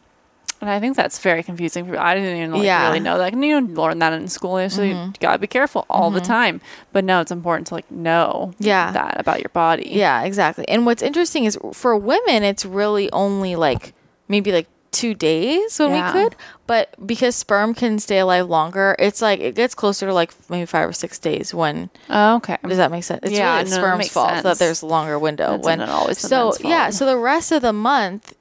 And 0.61 0.69
I 0.69 0.79
think 0.79 0.95
that's 0.95 1.19
very 1.19 1.43
confusing. 1.43 1.87
for. 1.87 1.99
I 1.99 2.15
didn't 2.15 2.37
even 2.37 2.53
like, 2.53 2.65
Yeah. 2.65 2.87
really 2.89 3.01
know 3.01 3.17
that. 3.19 3.33
And 3.33 3.45
you 3.45 3.59
learn 3.61 3.99
that 4.01 4.13
in 4.13 4.29
school, 4.29 4.69
so 4.69 4.83
you 4.83 4.95
mm-hmm. 4.95 5.13
gotta 5.19 5.39
be 5.39 5.47
careful 5.47 5.87
all 5.89 6.11
the 6.11 6.21
mm-hmm. 6.21 6.27
time. 6.27 6.61
But 6.93 7.05
no, 7.05 7.21
it's 7.21 7.31
important 7.31 7.69
to 7.69 7.75
like 7.75 7.91
know 7.91 8.53
Yeah. 8.59 8.93
that 8.93 9.19
about 9.19 9.41
your 9.41 9.49
body. 9.49 9.89
Yeah, 9.91 10.23
exactly. 10.23 10.69
And 10.69 10.85
what's 10.85 11.03
interesting 11.03 11.47
is 11.47 11.59
for 11.73 11.97
women, 11.97 12.43
it's 12.43 12.65
really 12.65 13.11
only 13.11 13.57
like 13.57 13.95
maybe 14.29 14.53
like 14.53 14.69
two 14.93 15.15
days 15.15 15.79
when 15.79 15.91
Yeah. 15.91 16.13
we 16.15 16.21
could. 16.25 16.37
But 16.67 16.95
because 17.05 17.35
sperm 17.37 17.75
can 17.75 17.99
stay 17.99 18.19
alive 18.19 18.49
longer, 18.49 18.95
it's 18.99 19.21
like 19.21 19.41
it 19.41 19.55
gets 19.55 19.75
closer 19.75 20.07
to 20.07 20.15
like 20.15 20.33
maybe 20.49 20.67
five 20.67 20.89
or 20.89 20.93
six 20.93 21.19
days 21.19 21.53
when 21.53 21.91
Oh, 22.09 22.37
okay. 22.37 22.59
Does 22.67 22.77
that 22.79 22.91
make 22.91 23.05
sense? 23.05 23.21
It's 23.25 23.33
Yeah, 23.33 23.57
really 23.59 23.71
no, 23.71 23.77
sperm's 23.77 24.09
fault 24.09 24.31
sense. 24.31 24.43
that 24.45 24.59
there's 24.59 24.83
a 24.83 24.87
longer 24.87 25.19
window. 25.19 25.53
That's 25.53 25.65
when 25.65 25.79
not 25.81 25.89
always 25.89 26.19
so 26.19 26.53
yeah, 26.61 26.91
so 26.91 27.07
the 27.07 27.17
rest 27.19 27.51
of 27.53 27.63
the 27.63 27.73
month 27.73 28.35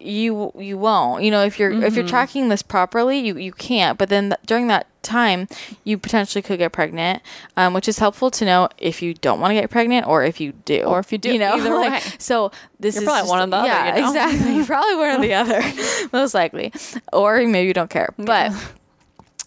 you 0.00 0.52
you 0.58 0.78
won't. 0.78 1.22
You 1.22 1.30
know, 1.30 1.42
if 1.44 1.58
you're 1.58 1.70
if 1.70 1.78
Mm-hmm. 1.80 1.94
you're 1.96 2.06
tracking 2.08 2.48
this 2.48 2.62
properly, 2.62 3.18
you 3.18 3.36
you 3.36 3.52
can't. 3.52 3.98
But 3.98 4.08
then 4.08 4.30
th- 4.30 4.40
during 4.46 4.66
that 4.68 4.86
time, 5.02 5.48
you 5.84 5.96
potentially 5.98 6.42
could 6.42 6.58
get 6.58 6.72
pregnant, 6.72 7.22
um, 7.56 7.72
which 7.74 7.88
is 7.88 7.98
helpful 7.98 8.30
to 8.30 8.44
know 8.44 8.68
if 8.78 9.00
you 9.02 9.14
don't 9.14 9.40
want 9.40 9.50
to 9.50 9.54
get 9.60 9.70
pregnant 9.70 10.06
or 10.06 10.22
if 10.24 10.40
you 10.40 10.52
do, 10.64 10.82
Or 10.82 10.98
if 10.98 11.10
you 11.12 11.16
do, 11.18 11.32
You 11.32 11.38
know, 11.38 11.54
either 11.54 11.70
like, 11.74 11.92
way. 12.04 12.10
So 12.18 12.52
this 12.78 12.94
You're 12.96 13.04
is 13.04 13.06
probably 13.06 13.20
just- 13.22 13.30
one 13.30 13.40
of 13.42 13.50
the 13.50 13.56
other, 13.56 13.66
Yeah, 13.68 13.96
you 13.96 14.02
know? 14.02 14.08
exactly. 14.08 14.64
probably 14.66 14.96
one 14.96 15.10
or 15.10 15.20
the 15.22 15.34
other, 15.34 16.08
most 16.12 16.34
likely, 16.34 16.72
or 17.12 17.38
maybe 17.46 17.66
you 17.68 17.74
don't 17.74 17.90
care, 17.90 18.12
but. 18.18 18.52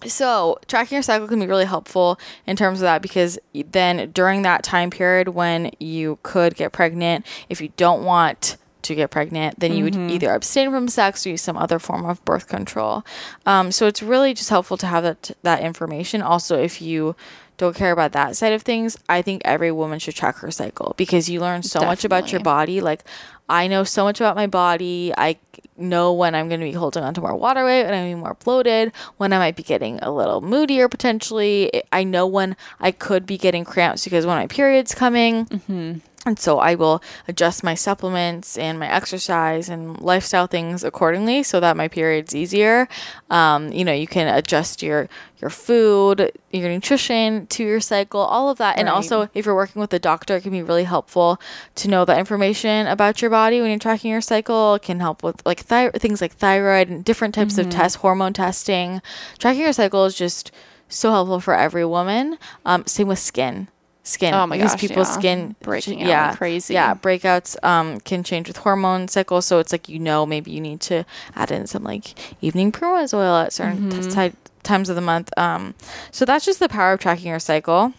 So, 0.06 0.60
tracking 0.68 0.98
your 0.98 1.02
cycle 1.04 1.30
can 1.30 1.40
be 1.40 1.48
really 1.48 1.64
helpful 1.64 2.20
in 2.46 2.58
terms 2.58 2.80
of 2.80 2.84
that 2.84 3.02
because 3.02 3.40
then 3.54 4.12
during 4.12 4.42
that 4.42 4.62
time 4.62 4.90
period 4.90 5.30
when 5.30 5.72
you 5.80 6.20
could 6.24 6.56
get 6.56 6.74
pregnant, 6.74 7.26
if 7.48 7.62
you 7.62 7.70
don't 7.78 8.04
want 8.04 8.58
to 8.84 8.96
get 8.96 9.12
pregnant, 9.12 9.60
then 9.60 9.74
you 9.74 9.84
would 9.84 9.96
either 9.96 10.34
abstain 10.34 10.72
from 10.72 10.88
sex 10.88 11.26
or 11.26 11.30
use 11.30 11.42
some 11.42 11.58
other 11.58 11.80
form 11.80 12.06
of 12.06 12.24
birth 12.26 12.48
control. 12.48 13.04
Um, 13.46 13.72
so, 13.72 13.88
it's 13.88 14.04
really 14.04 14.34
just 14.34 14.50
helpful 14.50 14.78
to 14.78 14.88
have 14.88 15.04
that, 15.04 15.32
that 15.44 15.62
information. 15.62 16.22
Also, 16.22 16.62
if 16.62 16.82
you 16.82 17.16
don't 17.58 17.76
care 17.76 17.92
about 17.92 18.12
that 18.14 18.36
side 18.36 18.54
of 18.54 18.64
things, 18.64 18.98
I 19.08 19.22
think 19.22 19.42
every 19.46 19.72
woman 19.72 20.00
should 20.00 20.16
track 20.16 20.38
her 20.38 20.52
cycle 20.52 20.94
because 20.98 21.30
you 21.30 21.40
learn 21.40 21.64
so 21.64 21.80
much 21.82 22.04
about 22.04 22.32
your 22.32 22.42
body. 22.42 22.82
Like, 22.82 23.04
I 23.50 23.68
know 23.68 23.84
so 23.84 24.04
much 24.04 24.20
about 24.20 24.36
my 24.36 24.48
body. 24.48 25.14
I 25.18 25.38
know 25.78 26.14
when 26.14 26.34
I'm 26.36 26.48
going 26.48 26.60
to 26.60 26.66
be 26.66 26.72
holding 26.72 27.04
onto 27.04 27.22
more 27.22 27.36
water 27.36 27.66
weight, 27.66 27.84
when 27.84 27.94
I'm 27.94 28.10
be 28.10 28.16
more 28.16 28.36
bloated, 28.44 28.92
when 29.18 29.34
I 29.34 29.38
might 29.38 29.56
be 29.56 29.64
getting 29.64 30.00
a 30.00 30.12
little 30.12 30.42
moodier 30.42 30.88
potentially. 30.88 31.84
I 31.92 32.04
know 32.04 32.26
when 32.26 32.56
I 32.80 32.92
could 32.92 33.26
be 33.26 33.38
getting 33.38 33.66
cramps 33.66 34.04
because 34.04 34.26
when 34.26 34.38
my 34.38 34.48
period's 34.48 34.96
coming. 34.96 36.02
And 36.26 36.40
so 36.40 36.60
I 36.60 36.76
will 36.76 37.04
adjust 37.28 37.66
my 37.66 37.76
supplements 37.76 38.58
and 38.58 38.80
my 38.80 38.88
exercise 38.90 39.68
and 39.68 40.00
lifestyle 40.00 40.48
things 40.48 40.82
accordingly 40.82 41.44
so 41.44 41.60
that 41.60 41.76
my 41.76 41.90
period's 41.90 42.34
easier. 42.34 42.88
Um, 43.30 43.74
you 43.74 43.84
know, 43.84 43.92
you 43.92 44.08
can 44.08 44.34
adjust 44.34 44.82
your 44.82 45.10
your 45.42 45.50
food, 45.50 46.32
your 46.52 46.70
nutrition 46.70 47.48
to 47.48 47.66
your 47.66 47.82
cycle, 47.82 48.22
all 48.22 48.50
of 48.50 48.58
that. 48.60 48.78
And 48.80 48.88
also 48.88 49.28
if 49.34 49.46
you're 49.46 49.54
working 49.54 49.82
with 49.82 49.92
a 49.94 50.00
doctor, 50.00 50.38
it 50.38 50.42
can 50.44 50.52
be 50.54 50.64
really 50.64 50.86
helpful 50.86 51.42
to 51.76 51.90
know 51.90 52.06
that 52.06 52.18
information 52.18 52.88
about 52.88 53.22
your 53.22 53.30
body 53.30 53.60
when 53.60 53.70
you're 53.70 53.78
tracking 53.80 54.10
your 54.12 54.22
cycle. 54.22 54.76
It 54.76 54.84
can 54.84 55.02
help 55.02 55.22
with 55.24 55.46
like 55.46 55.66
thy- 55.66 55.90
things 55.90 56.22
like 56.22 56.32
thyroid 56.36 56.88
and 56.88 57.04
different 57.04 57.36
types 57.36 57.56
Mm-hmm. 57.56 57.68
of 57.68 57.76
tests, 57.76 57.98
hormone 57.98 58.32
testing. 58.32 59.02
Tracking 59.40 59.64
your 59.64 59.74
cycle 59.74 60.06
is 60.06 60.16
just 60.16 60.54
so 60.88 61.12
helpful 61.12 61.42
for 61.42 61.54
every 61.54 61.84
woman. 61.86 62.38
Um, 62.66 62.86
same 62.88 63.10
with 63.10 63.20
skin. 63.20 63.68
Skin. 64.06 64.34
Oh 64.34 64.46
my 64.46 64.58
because 64.58 64.74
gosh, 64.74 64.82
people's 64.82 65.08
yeah. 65.10 65.14
skin 65.20 65.56
Breaking 65.62 66.04
out 66.04 66.10
yeah, 66.10 66.36
crazy. 66.36 66.74
Yeah, 66.74 66.94
breakouts 66.94 67.56
um 67.64 68.00
can 68.02 68.22
change 68.24 68.48
with 68.50 68.58
hormone 68.58 69.08
cycles, 69.08 69.46
so 69.46 69.60
it's 69.60 69.72
like 69.72 69.88
you 69.88 69.98
know 69.98 70.26
maybe 70.26 70.52
you 70.52 70.60
need 70.60 70.82
to 70.82 71.06
add 71.36 71.52
in 71.52 71.68
some 71.68 71.84
like 71.84 72.14
evening 72.42 72.72
primrose 72.72 73.14
oil 73.14 73.36
at 73.38 73.54
certain 73.54 73.90
Mm-hmm. 73.90 74.10
t- 74.10 74.30
ti- 74.32 74.38
times 74.64 74.90
of 74.90 74.96
the 74.96 75.02
month. 75.02 75.30
Um, 75.38 75.74
so 76.12 76.26
that's 76.26 76.44
just 76.46 76.60
the 76.60 76.68
power 76.70 76.92
of 76.94 77.00
tracking 77.00 77.28
your 77.28 77.40
cycle. 77.40 77.94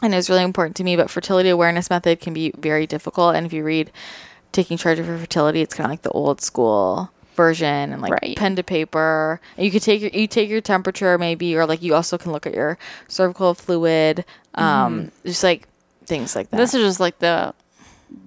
And 0.00 0.14
it's 0.14 0.28
really 0.28 0.42
important 0.42 0.76
to 0.76 0.84
me, 0.84 0.96
but 0.96 1.10
fertility 1.10 1.48
awareness 1.50 1.88
method 1.88 2.18
can 2.20 2.32
be 2.32 2.52
very 2.58 2.86
difficult. 2.88 3.36
And 3.36 3.46
if 3.46 3.52
you 3.52 3.62
read 3.62 3.92
Taking 4.50 4.76
Charge 4.76 4.98
of 4.98 5.06
Your 5.06 5.16
Fertility, 5.18 5.60
it's 5.60 5.74
kind 5.74 5.84
of 5.84 5.90
like 5.92 6.02
the 6.02 6.10
old 6.10 6.40
school 6.40 7.11
version 7.34 7.92
and 7.92 8.02
like 8.02 8.12
Right. 8.12 8.36
pen 8.36 8.56
to 8.56 8.62
paper. 8.62 9.40
And 9.56 9.64
you 9.64 9.70
could 9.72 9.82
take 9.82 10.00
your 10.00 10.10
you 10.10 10.26
take 10.26 10.48
your 10.48 10.60
temperature 10.60 11.16
maybe, 11.18 11.56
or 11.56 11.66
like 11.66 11.82
you 11.82 11.94
also 11.94 12.18
can 12.18 12.32
look 12.32 12.46
at 12.46 12.54
your 12.54 12.78
cervical 13.08 13.54
fluid, 13.54 14.24
um, 14.54 15.10
just 15.24 15.42
like 15.42 15.68
things 16.06 16.34
like 16.36 16.50
that. 16.50 16.56
This 16.56 16.74
is 16.74 16.82
just 16.82 17.00
like 17.00 17.18
the 17.18 17.54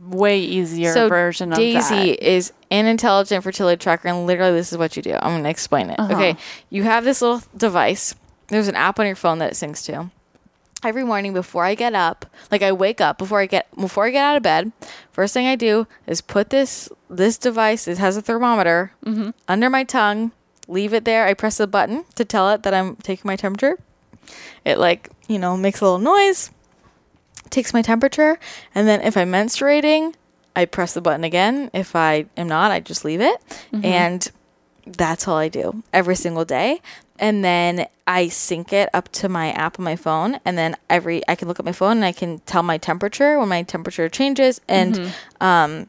way 0.01 0.39
easier 0.39 0.93
so 0.93 1.07
version 1.09 1.51
of 1.53 1.59
Daysy 1.59 2.15
that. 2.17 2.27
is 2.27 2.53
an 2.71 2.85
intelligent 2.87 3.43
fertility 3.43 3.77
tracker, 3.79 4.07
and 4.07 4.25
literally 4.25 4.53
this 4.57 4.71
is 4.71 4.77
what 4.77 4.95
you 4.97 5.03
do. 5.03 5.13
I'm 5.13 5.31
going 5.33 5.43
to 5.43 5.49
explain 5.49 5.89
it. 5.89 5.99
Uh-huh. 5.99 6.13
Okay, 6.13 6.35
you 6.69 6.83
have 6.83 7.03
this 7.03 7.21
little 7.21 7.41
device. 7.55 8.15
There's 8.47 8.67
an 8.67 8.75
app 8.75 8.99
on 8.99 9.05
your 9.05 9.15
phone 9.15 9.39
that 9.39 9.51
it 9.51 9.55
syncs 9.55 9.85
to. 9.85 10.09
Every 10.85 11.03
morning 11.03 11.33
before 11.33 11.65
I 11.65 11.73
get 11.75 11.95
up, 11.95 12.25
like 12.51 12.61
I 12.61 12.71
wake 12.71 13.01
up 13.01 13.17
before 13.17 13.39
I 13.39 13.47
get 13.47 13.67
before 13.75 14.05
I 14.05 14.11
get 14.11 14.23
out 14.23 14.37
of 14.37 14.43
bed, 14.43 14.71
first 15.11 15.33
thing 15.33 15.47
I 15.47 15.55
do 15.55 15.87
is 16.07 16.21
put 16.21 16.49
this 16.51 16.89
this 17.09 17.37
device. 17.37 17.87
It 17.87 17.97
has 17.97 18.15
a 18.17 18.21
thermometer 18.21 18.91
Mm-hmm. 19.05 19.31
under 19.47 19.69
my 19.69 19.83
tongue. 19.83 20.31
Leave 20.67 20.93
it 20.93 21.05
there. 21.05 21.25
I 21.25 21.33
press 21.33 21.59
a 21.59 21.67
button 21.67 22.05
to 22.15 22.23
tell 22.25 22.49
it 22.51 22.63
that 22.63 22.73
I'm 22.73 22.95
taking 22.97 23.27
my 23.27 23.35
temperature. 23.35 23.77
It 24.63 24.77
like 24.77 25.09
you 25.27 25.39
know 25.39 25.57
makes 25.57 25.81
a 25.81 25.85
little 25.85 25.99
noise 25.99 26.51
takes 27.51 27.73
my 27.73 27.81
temperature 27.81 28.37
and 28.73 28.87
then 28.87 28.99
if 29.01 29.15
i'm 29.15 29.31
menstruating 29.31 30.13
i 30.55 30.65
press 30.65 30.93
the 30.93 30.99
button 31.01 31.23
again 31.23 31.69
if 31.73 31.95
i 31.95 32.25
am 32.35 32.47
not 32.47 32.71
i 32.71 32.79
just 32.79 33.05
leave 33.05 33.21
it 33.21 33.37
and 33.71 34.31
that's 34.85 35.27
all 35.27 35.37
i 35.37 35.47
do 35.47 35.83
every 35.93 36.15
single 36.15 36.43
day 36.43 36.81
and 37.19 37.43
then 37.43 37.87
i 38.07 38.27
sync 38.27 38.73
it 38.73 38.89
up 38.93 39.09
to 39.11 39.29
my 39.29 39.51
app 39.51 39.79
on 39.79 39.85
my 39.85 39.95
phone 39.95 40.39
and 40.45 40.57
then 40.57 40.75
every 40.89 41.21
i 41.27 41.35
can 41.35 41.47
look 41.47 41.59
at 41.59 41.65
my 41.65 41.71
phone 41.71 41.97
and 41.97 42.05
i 42.05 42.11
can 42.11 42.39
tell 42.39 42.63
my 42.63 42.77
temperature 42.77 43.39
when 43.39 43.49
my 43.49 43.63
temperature 43.63 44.09
changes. 44.09 44.59
And 44.67 45.13
um, 45.41 45.87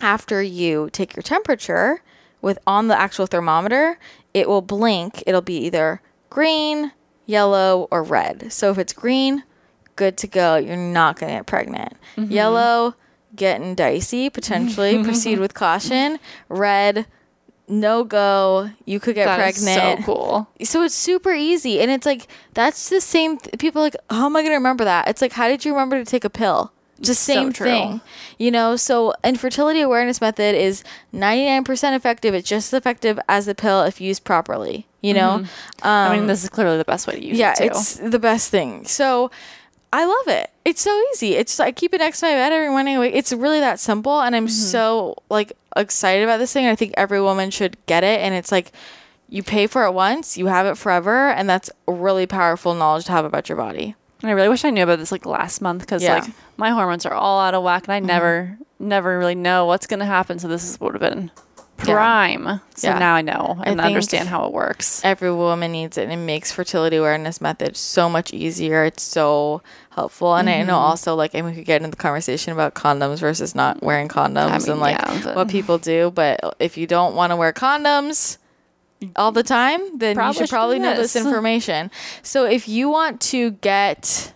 after 0.00 0.42
you 0.42 0.90
take 0.92 1.14
your 1.16 1.22
temperature 1.22 2.02
with 2.40 2.58
on 2.66 2.88
the 2.88 2.98
actual 2.98 3.26
thermometer 3.26 3.98
it 4.32 4.48
will 4.48 4.62
blink. 4.62 5.22
It'll 5.26 5.40
be 5.40 5.58
either 5.66 6.00
green 6.30 6.92
yellow 7.26 7.86
or 7.90 8.02
red. 8.02 8.52
So 8.52 8.70
if 8.70 8.78
it's 8.78 8.92
green 8.92 9.44
good 9.96 10.16
to 10.18 10.26
go. 10.26 10.56
You're 10.56 10.76
not 10.76 11.18
going 11.18 11.30
to 11.32 11.38
get 11.38 11.46
pregnant. 11.46 11.94
Yellow 12.16 12.94
getting 13.36 13.74
dicey, 13.74 14.30
potentially. 14.30 15.02
Proceed 15.04 15.38
with 15.38 15.54
caution. 15.54 16.18
Red, 16.48 17.06
no 17.68 18.04
go. 18.04 18.70
You 18.84 19.00
could 19.00 19.14
get 19.14 19.26
That 19.26 19.36
pregnant. 19.36 20.00
so 20.00 20.04
cool. 20.04 20.48
So 20.62 20.82
it's 20.82 20.94
super 20.94 21.32
easy. 21.32 21.80
And 21.80 21.90
it's 21.90 22.06
like, 22.06 22.28
that's 22.52 22.88
the 22.90 23.00
same. 23.00 23.38
Th- 23.38 23.58
people 23.58 23.82
like, 23.82 23.96
how 24.10 24.26
am 24.26 24.36
I 24.36 24.42
to 24.42 24.50
remember 24.50 24.84
that? 24.84 25.08
It's 25.08 25.22
like, 25.22 25.32
how 25.32 25.48
did 25.48 25.64
you 25.64 25.72
remember 25.72 25.96
to 25.96 26.04
take 26.04 26.24
a 26.24 26.30
pill? 26.30 26.72
Just 27.00 27.22
same 27.22 27.52
true. 27.52 27.66
thing. 27.66 28.00
You 28.38 28.50
know, 28.50 28.76
so 28.76 29.12
infertility 29.24 29.80
awareness 29.80 30.20
method 30.20 30.54
is 30.54 30.84
99% 31.12 31.96
effective. 31.96 32.34
It's 32.34 32.48
just 32.48 32.72
as 32.72 32.78
effective 32.78 33.18
as 33.28 33.46
the 33.46 33.54
pill 33.54 33.82
if 33.82 34.00
used 34.00 34.24
properly. 34.24 34.86
You 35.00 35.12
know? 35.14 35.30
Um, 35.34 35.48
I 35.82 36.16
mean, 36.16 36.28
this 36.28 36.44
is 36.44 36.48
clearly 36.48 36.78
the 36.78 36.84
best 36.84 37.06
way 37.06 37.14
to 37.14 37.22
use 37.24 37.36
yeah, 37.36 37.52
it 37.52 37.60
Yeah, 37.60 37.66
it's 37.66 37.96
the 37.96 38.18
best 38.18 38.50
thing. 38.50 38.86
So 38.86 39.30
I 39.94 40.04
love 40.06 40.26
it. 40.26 40.50
It's 40.64 40.82
so 40.82 40.90
easy. 41.12 41.34
It's 41.36 41.60
I 41.60 41.70
keep 41.70 41.94
it 41.94 41.98
next 41.98 42.18
to 42.20 42.26
my 42.26 42.32
bed 42.32 42.52
every 42.52 42.68
morning. 42.68 43.00
It's 43.02 43.32
really 43.32 43.60
that 43.60 43.78
simple, 43.78 44.20
and 44.20 44.34
I'm 44.34 44.48
so 44.48 45.14
like 45.30 45.52
excited 45.76 46.24
about 46.24 46.38
this 46.38 46.52
thing. 46.52 46.66
I 46.66 46.74
think 46.74 46.94
every 46.96 47.20
woman 47.20 47.50
should 47.52 47.76
get 47.86 48.02
it, 48.02 48.18
and 48.20 48.34
it's 48.34 48.50
like 48.50 48.72
you 49.28 49.44
pay 49.44 49.68
for 49.68 49.84
it 49.84 49.92
once, 49.92 50.36
you 50.36 50.46
have 50.46 50.66
it 50.66 50.76
forever, 50.76 51.28
and 51.30 51.48
that's 51.48 51.70
really 51.86 52.26
powerful 52.26 52.74
knowledge 52.74 53.04
to 53.04 53.12
have 53.12 53.24
about 53.24 53.48
your 53.48 53.56
body. 53.56 53.94
And 54.22 54.30
I 54.30 54.34
really 54.34 54.48
wish 54.48 54.64
I 54.64 54.70
knew 54.70 54.82
about 54.82 54.98
this 54.98 55.12
like 55.12 55.26
last 55.26 55.60
month 55.62 55.82
because 55.82 56.02
Yeah. 56.02 56.18
Mm-hmm. 56.20 56.30
like 56.30 56.36
my 56.56 56.70
hormones 56.70 57.06
are 57.06 57.14
all 57.14 57.40
out 57.40 57.54
of 57.54 57.62
whack 57.62 57.84
and 57.86 57.92
I 57.92 58.00
never, 58.00 58.58
never 58.80 59.18
really 59.18 59.34
know 59.34 59.66
what's 59.66 59.86
going 59.86 60.00
to 60.00 60.06
happen. 60.06 60.38
So 60.38 60.48
this 60.48 60.64
is 60.68 60.80
what 60.80 60.92
would 60.92 61.02
have 61.02 61.12
been 61.12 61.30
prime. 61.76 62.60
So 62.76 62.88
Yeah. 62.88 62.98
now 62.98 63.14
I 63.14 63.22
know 63.22 63.56
and 63.64 63.78
think- 63.78 63.86
understand 63.86 64.28
how 64.28 64.46
it 64.46 64.52
works. 64.52 65.00
Every 65.04 65.32
woman 65.32 65.72
needs 65.72 65.98
it, 65.98 66.04
and 66.04 66.12
it 66.12 66.16
makes 66.16 66.50
fertility 66.52 66.96
awareness 66.96 67.40
method 67.40 67.76
so 67.76 68.08
much 68.08 68.32
easier. 68.32 68.84
It's 68.84 69.02
so 69.02 69.62
helpful, 69.90 70.34
and 70.34 70.48
I 70.48 70.62
know 70.62 70.74
Mm-hmm. 70.74 70.84
also 70.84 71.14
like, 71.14 71.32
and 71.34 71.46
we 71.46 71.52
could 71.54 71.64
get 71.64 71.82
into 71.82 71.90
the 71.90 71.96
conversation 71.96 72.52
about 72.52 72.74
condoms 72.74 73.18
versus 73.18 73.54
not 73.54 73.82
wearing 73.82 74.08
condoms 74.08 74.62
mean, 74.62 74.70
and 74.72 74.80
like 74.80 74.96
yeah, 74.98 75.20
but- 75.24 75.36
what 75.36 75.48
people 75.48 75.78
do. 75.78 76.10
But 76.14 76.40
if 76.58 76.76
you 76.76 76.86
don't 76.86 77.14
want 77.14 77.30
to 77.30 77.36
wear 77.36 77.52
condoms 77.52 78.38
all 79.16 79.32
the 79.32 79.42
time, 79.42 79.80
then 79.98 80.16
Probably 80.16 80.40
you 80.40 80.46
should 80.46 80.50
probably 80.50 80.78
know 80.78 80.96
this. 80.96 81.14
information. 81.16 81.90
So 82.22 82.44
if 82.46 82.68
you 82.68 82.88
want 82.88 83.20
to 83.32 83.50
get 83.50 84.32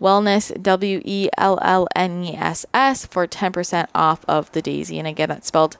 wellness 0.00 0.50
w 0.62 1.02
e 1.04 1.28
l 1.36 1.58
l 1.60 1.86
n 1.94 2.24
e 2.24 2.34
s 2.34 2.64
s 2.72 3.04
for 3.06 3.26
10% 3.26 3.86
off 3.94 4.24
of 4.26 4.50
the 4.52 4.62
daysy. 4.62 4.98
And 4.98 5.06
again 5.06 5.28
that's 5.28 5.48
spelled 5.48 5.76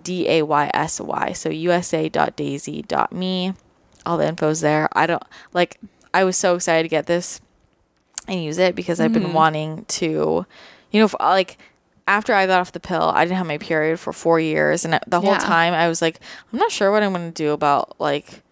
d 0.00 0.28
a 0.28 0.42
y 0.42 0.70
s 0.72 1.00
y 1.00 1.32
so 1.32 1.50
usa.daysy.me 1.50 3.54
all 4.06 4.16
the 4.16 4.26
info's 4.26 4.60
there 4.60 4.88
i 4.92 5.06
don't 5.06 5.22
like 5.52 5.78
i 6.14 6.24
was 6.24 6.36
so 6.36 6.54
excited 6.54 6.82
to 6.82 6.88
get 6.88 7.06
this 7.06 7.40
and 8.28 8.42
use 8.42 8.58
it 8.58 8.74
because 8.74 9.00
i've 9.00 9.12
been 9.12 9.26
hmm. 9.26 9.32
wanting 9.32 9.84
to 9.86 10.46
you 10.90 11.00
know 11.00 11.08
for, 11.08 11.20
uh, 11.20 11.30
like 11.30 11.58
after 12.08 12.32
i 12.32 12.46
got 12.46 12.60
off 12.60 12.72
the 12.72 12.80
pill 12.80 13.10
i 13.14 13.24
didn't 13.24 13.36
have 13.36 13.46
my 13.46 13.58
period 13.58 13.98
for 13.98 14.12
four 14.12 14.40
years 14.40 14.84
and 14.84 14.94
uh, 14.94 15.00
the 15.06 15.20
whole 15.20 15.32
Yeah. 15.32 15.38
time 15.38 15.74
i 15.74 15.88
was 15.88 16.00
like 16.00 16.20
i'm 16.52 16.58
not 16.58 16.70
sure 16.70 16.90
what 16.90 17.02
i'm 17.02 17.12
going 17.12 17.32
to 17.32 17.34
do 17.34 17.50
about 17.50 18.00
like 18.00 18.42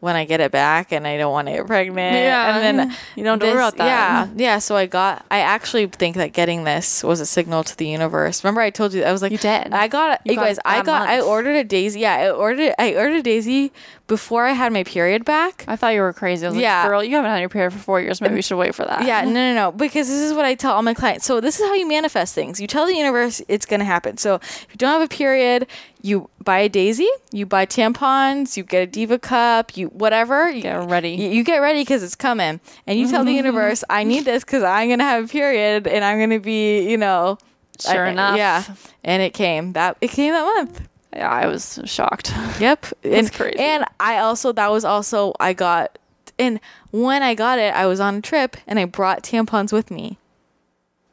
when 0.00 0.14
I 0.14 0.24
get 0.24 0.40
it 0.40 0.52
back 0.52 0.92
and 0.92 1.06
I 1.06 1.16
don't 1.16 1.32
want 1.32 1.48
to 1.48 1.54
get 1.54 1.66
pregnant. 1.66 2.14
Yeah. 2.14 2.56
And 2.56 2.78
then 2.78 2.96
You 3.16 3.24
don't 3.24 3.42
worry 3.42 3.52
about 3.52 3.76
that. 3.78 3.86
Yeah. 3.86 4.28
Yeah. 4.36 4.58
So 4.58 4.76
I 4.76 4.86
got, 4.86 5.26
I 5.30 5.40
actually 5.40 5.86
think 5.86 6.16
that 6.16 6.32
getting 6.32 6.64
this 6.64 7.02
was 7.02 7.20
a 7.20 7.26
signal 7.26 7.64
to 7.64 7.76
the 7.76 7.86
universe. 7.86 8.44
Remember 8.44 8.60
I 8.60 8.70
told 8.70 8.92
you, 8.92 9.02
I 9.02 9.10
was 9.10 9.22
like, 9.22 9.32
You 9.32 9.38
did. 9.38 9.72
I 9.72 9.88
got, 9.88 10.20
You 10.24 10.32
you 10.32 10.36
got 10.36 10.46
guys, 10.46 10.58
I 10.64 10.82
got, 10.82 11.08
I 11.08 11.20
ordered 11.20 11.56
a 11.56 11.64
daysy. 11.64 12.00
Yeah. 12.00 12.14
I 12.14 12.30
ordered, 12.30 12.74
I 12.78 12.94
ordered 12.94 13.26
a 13.26 13.28
daysy 13.28 13.72
before 14.08 14.44
I 14.46 14.52
had 14.52 14.72
my 14.72 14.82
period 14.82 15.24
back. 15.24 15.64
I 15.68 15.76
thought 15.76 15.90
you 15.94 16.00
were 16.00 16.12
crazy. 16.12 16.44
I 16.44 16.48
was 16.48 16.58
Yeah. 16.58 16.80
like, 16.80 16.88
girl, 16.90 17.04
you 17.04 17.14
haven't 17.14 17.30
had 17.30 17.38
your 17.40 17.48
period 17.48 17.72
for 17.72 17.78
four 17.78 18.00
years. 18.00 18.20
Maybe 18.20 18.34
we 18.34 18.42
should 18.42 18.56
wait 18.56 18.74
for 18.74 18.84
that. 18.84 19.06
Yeah, 19.06 19.22
no, 19.22 19.30
no, 19.32 19.54
no. 19.54 19.70
Because 19.76 20.08
this 20.08 20.18
is 20.20 20.32
what 20.32 20.44
I 20.44 20.54
tell 20.56 20.72
all 20.72 20.82
my 20.82 20.94
clients. 20.94 21.24
So 21.26 21.40
this 21.40 21.60
is 21.60 21.66
how 21.66 21.74
you 21.74 21.86
manifest 21.86 22.34
things. 22.34 22.60
You 22.60 22.66
tell 22.66 22.86
the 22.86 22.94
universe 22.96 23.40
it's 23.46 23.66
going 23.66 23.80
to 23.80 23.86
happen. 23.86 24.16
So 24.16 24.36
if 24.36 24.66
you 24.72 24.76
don't 24.78 24.90
have 24.98 25.02
a 25.02 25.08
period, 25.14 25.66
you 26.02 26.28
buy 26.42 26.58
a 26.60 26.68
daysy, 26.70 27.06
you 27.32 27.44
buy 27.46 27.66
tampons, 27.66 28.56
you 28.56 28.62
get 28.64 28.82
a 28.82 28.86
diva 28.86 29.18
cup, 29.18 29.76
you 29.76 29.88
whatever. 29.88 30.50
You, 30.50 30.62
Get 30.62 30.88
ready. 30.88 31.10
You, 31.10 31.28
you 31.28 31.44
get 31.44 31.58
ready 31.58 31.82
because 31.82 32.02
it's 32.02 32.14
coming, 32.16 32.60
and 32.86 32.98
you 32.98 33.08
tell 33.10 33.24
the 33.24 33.32
universe, 33.44 33.84
I 33.90 34.04
need 34.04 34.24
this 34.24 34.42
because 34.44 34.62
I'm 34.62 34.88
going 34.88 35.00
to 35.00 35.04
have 35.04 35.24
a 35.24 35.28
period, 35.28 35.86
and 35.86 36.04
I'm 36.04 36.18
going 36.18 36.30
to 36.30 36.40
be, 36.40 36.88
you 36.90 36.96
know. 36.96 37.38
Sure 37.80 38.06
I- 38.06 38.10
enough. 38.10 38.36
Yeah, 38.36 38.64
and 39.04 39.22
it 39.22 39.34
came 39.34 39.74
that 39.74 39.96
it 40.00 40.08
came 40.10 40.32
that 40.32 40.42
month. 40.56 40.87
Yeah, 41.12 41.30
I 41.30 41.46
was 41.46 41.80
shocked. 41.84 42.32
Yep. 42.60 42.86
and, 43.02 43.32
crazy. 43.32 43.58
And 43.58 43.84
I 43.98 44.18
also 44.18 44.52
that 44.52 44.70
was 44.70 44.84
also 44.84 45.34
I 45.40 45.52
got 45.52 45.98
and 46.38 46.60
when 46.90 47.22
I 47.22 47.34
got 47.34 47.58
it, 47.58 47.74
I 47.74 47.86
was 47.86 48.00
on 48.00 48.16
a 48.16 48.20
trip 48.20 48.56
and 48.66 48.78
I 48.78 48.84
brought 48.84 49.22
tampons 49.22 49.72
with 49.72 49.90
me. 49.90 50.18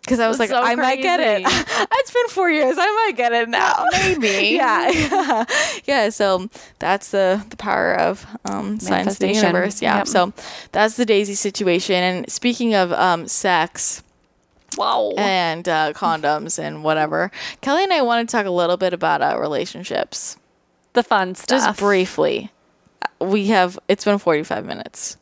Cause 0.07 0.19
I 0.19 0.27
was 0.27 0.37
That's 0.37 0.51
like, 0.51 0.63
so 0.63 0.63
I 0.63 0.75
might 0.75 1.01
get 1.01 1.19
it. 1.19 1.41
it's 1.91 2.13
been 2.13 2.27
four 2.27 2.51
years. 2.51 2.75
I 2.77 3.05
might 3.05 3.17
get 3.17 3.33
it 3.33 3.49
now. 3.49 3.85
Maybe. 3.91 4.55
yeah. 4.55 5.45
yeah. 5.85 6.09
So 6.09 6.47
that's 6.77 7.09
the 7.09 7.43
the 7.49 7.57
power 7.57 7.95
of 7.95 8.25
um 8.45 8.79
science 8.79 9.17
the 9.17 9.33
universe. 9.33 9.81
Yeah. 9.81 9.97
Yep. 9.97 10.07
So 10.07 10.33
that's 10.71 10.95
the 10.95 11.07
Daysy 11.07 11.35
situation. 11.35 11.95
And 11.95 12.31
speaking 12.31 12.75
of 12.75 12.91
um 12.91 13.27
sex, 13.27 14.03
Wow. 14.77 15.13
and 15.17 15.67
uh, 15.67 15.93
condoms 15.93 16.59
and 16.59 16.83
whatever. 16.83 17.31
Kelly 17.61 17.83
and 17.83 17.93
I 17.93 18.01
want 18.01 18.27
to 18.27 18.35
talk 18.35 18.45
a 18.45 18.51
little 18.51 18.77
bit 18.77 18.93
about 18.93 19.21
uh, 19.21 19.37
relationships 19.39 20.37
the 20.95 21.03
fun 21.03 21.35
stuff. 21.35 21.63
just 21.65 21.79
briefly. 21.79 22.51
We 23.19 23.47
have 23.47 23.77
it's 23.87 24.03
been 24.03 24.17
45 24.17 24.65
minutes. 24.65 25.17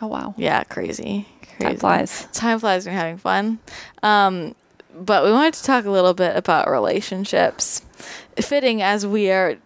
Oh 0.00 0.08
wow. 0.08 0.34
Yeah, 0.36 0.64
crazy. 0.64 1.26
crazy. 1.42 1.64
Time 1.64 1.76
flies. 1.76 2.28
Time 2.32 2.58
flies 2.58 2.84
when 2.84 2.94
you're 2.94 3.00
having 3.00 3.18
fun. 3.18 3.58
Um, 4.02 4.54
but 4.94 5.24
we 5.24 5.30
wanted 5.30 5.54
to 5.54 5.62
talk 5.62 5.84
a 5.84 5.90
little 5.90 6.14
bit 6.14 6.36
about 6.36 6.68
relationships. 6.68 7.82
Fitting 8.36 8.82
as 8.82 9.06
we 9.06 9.30
are 9.30 9.56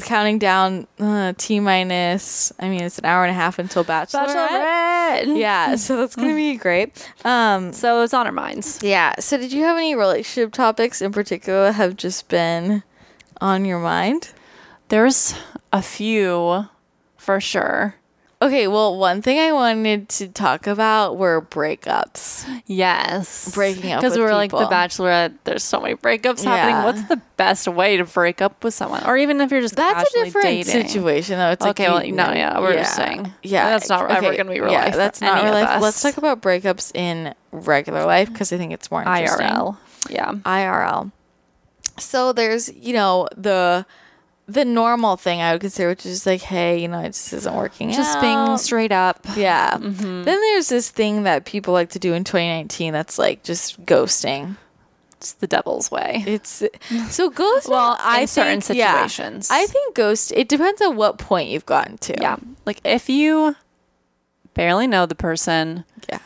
counting 0.00 0.38
down 0.38 0.86
uh, 0.98 1.32
T 1.36 1.60
minus, 1.60 2.52
I 2.58 2.68
mean, 2.68 2.82
it's 2.82 2.98
an 2.98 3.04
hour 3.04 3.24
and 3.24 3.30
a 3.30 3.34
half 3.34 3.58
until 3.58 3.84
Bachelorette. 3.84 4.34
Bachelorette. 4.34 5.38
Yeah, 5.38 5.76
so 5.76 5.96
that's 5.96 6.16
going 6.16 6.28
to 6.30 6.34
be 6.34 6.56
great. 6.56 7.10
Um, 7.24 7.72
So 7.72 8.02
it's 8.02 8.14
on 8.14 8.26
our 8.26 8.32
minds. 8.32 8.80
yeah. 8.82 9.14
So, 9.18 9.36
did 9.38 9.52
you 9.52 9.62
have 9.64 9.76
any 9.76 9.94
relationship 9.94 10.52
topics 10.52 11.00
in 11.02 11.12
particular 11.12 11.64
that 11.66 11.72
have 11.74 11.96
just 11.96 12.28
been 12.28 12.82
on 13.40 13.64
your 13.64 13.78
mind? 13.80 14.30
There's 14.88 15.34
a 15.72 15.82
few 15.82 16.66
for 17.16 17.40
sure. 17.40 17.94
Okay, 18.46 18.68
well, 18.68 18.96
one 18.96 19.22
thing 19.22 19.38
I 19.40 19.50
wanted 19.52 20.08
to 20.10 20.28
talk 20.28 20.66
about 20.68 21.16
were 21.16 21.42
breakups. 21.42 22.46
Yes. 22.66 23.52
Breaking 23.54 23.90
up 23.92 24.00
Because 24.00 24.16
we're 24.16 24.32
like 24.34 24.50
the. 24.52 24.58
Bachelorette. 24.66 25.34
There's 25.44 25.64
so 25.64 25.80
many 25.80 25.94
breakups 25.96 26.44
Yeah. 26.44 26.56
happening. 26.56 26.84
What's 26.84 27.08
the 27.08 27.20
best 27.36 27.66
way 27.66 27.96
to 27.96 28.04
break 28.04 28.40
up 28.40 28.62
with 28.62 28.72
someone? 28.74 29.04
Or 29.04 29.16
even 29.16 29.40
if 29.40 29.50
you're 29.50 29.60
just 29.60 29.74
That's 29.76 30.08
a 30.14 30.24
different 30.24 30.44
dating. 30.44 30.86
situation, 30.88 31.38
though. 31.38 31.50
It's 31.50 31.62
like 31.62 31.80
Okay, 31.80 31.88
well, 31.88 32.00
no, 32.06 32.32
yeah, 32.32 32.60
we're 32.60 32.74
just 32.74 32.94
saying. 32.94 33.32
Yeah, 33.42 33.70
That's 33.70 33.88
not 33.88 34.10
ever 34.10 34.36
gonna 34.36 34.50
be 34.52 34.60
real 34.60 34.70
yeah, 34.70 34.84
life 34.86 34.94
That's 34.96 35.20
not 35.20 35.42
real 35.42 35.52
life. 35.52 35.68
us. 35.68 35.82
Let's 35.82 36.00
talk 36.02 36.16
about 36.16 36.40
breakups 36.40 36.94
in 36.94 37.34
regular 37.52 38.04
life 38.04 38.28
because 38.32 38.52
I 38.52 38.58
think 38.58 38.72
it's 38.72 38.90
more 38.90 39.02
interesting. 39.02 39.46
IRL. 39.46 39.76
Yeah. 40.08 40.32
IRL. 40.44 41.10
So 41.98 42.32
there's, 42.32 42.72
you 42.74 42.92
know, 42.92 43.28
the 43.36 43.86
the 44.48 44.64
normal 44.64 45.16
thing 45.16 45.40
I 45.40 45.52
would 45.52 45.60
consider, 45.60 45.88
which 45.88 46.06
is 46.06 46.24
like, 46.26 46.40
hey, 46.42 46.80
you 46.80 46.88
know, 46.88 47.00
it 47.00 47.08
just 47.08 47.32
isn't 47.32 47.54
working. 47.54 47.90
Just 47.90 48.16
out. 48.16 48.20
being 48.20 48.58
straight 48.58 48.92
up. 48.92 49.20
Yeah. 49.36 49.72
Mm-hmm. 49.76 50.22
Then 50.22 50.24
there's 50.40 50.68
this 50.68 50.90
thing 50.90 51.24
that 51.24 51.44
people 51.44 51.72
like 51.74 51.90
to 51.90 51.98
do 51.98 52.14
in 52.14 52.22
2019 52.24 52.92
that's 52.92 53.18
like 53.18 53.42
just 53.42 53.84
ghosting. 53.84 54.56
It's 55.18 55.32
the 55.32 55.46
devil's 55.46 55.90
way. 55.90 56.22
It's 56.26 56.62
so 57.08 57.30
ghost. 57.30 57.68
Well, 57.68 57.96
I 57.98 58.20
in 58.20 58.26
certain 58.28 58.60
think- 58.60 58.78
yeah. 58.78 59.06
situations. 59.06 59.48
I 59.50 59.64
think 59.66 59.94
ghost. 59.96 60.30
It 60.36 60.48
depends 60.48 60.80
on 60.82 60.94
what 60.96 61.18
point 61.18 61.48
you've 61.48 61.66
gotten 61.66 61.98
to. 61.98 62.14
Yeah. 62.20 62.36
Like 62.66 62.80
if 62.84 63.08
you 63.08 63.56
barely 64.54 64.86
know 64.86 65.06
the 65.06 65.14
person, 65.14 65.84
Yeah. 66.08 66.18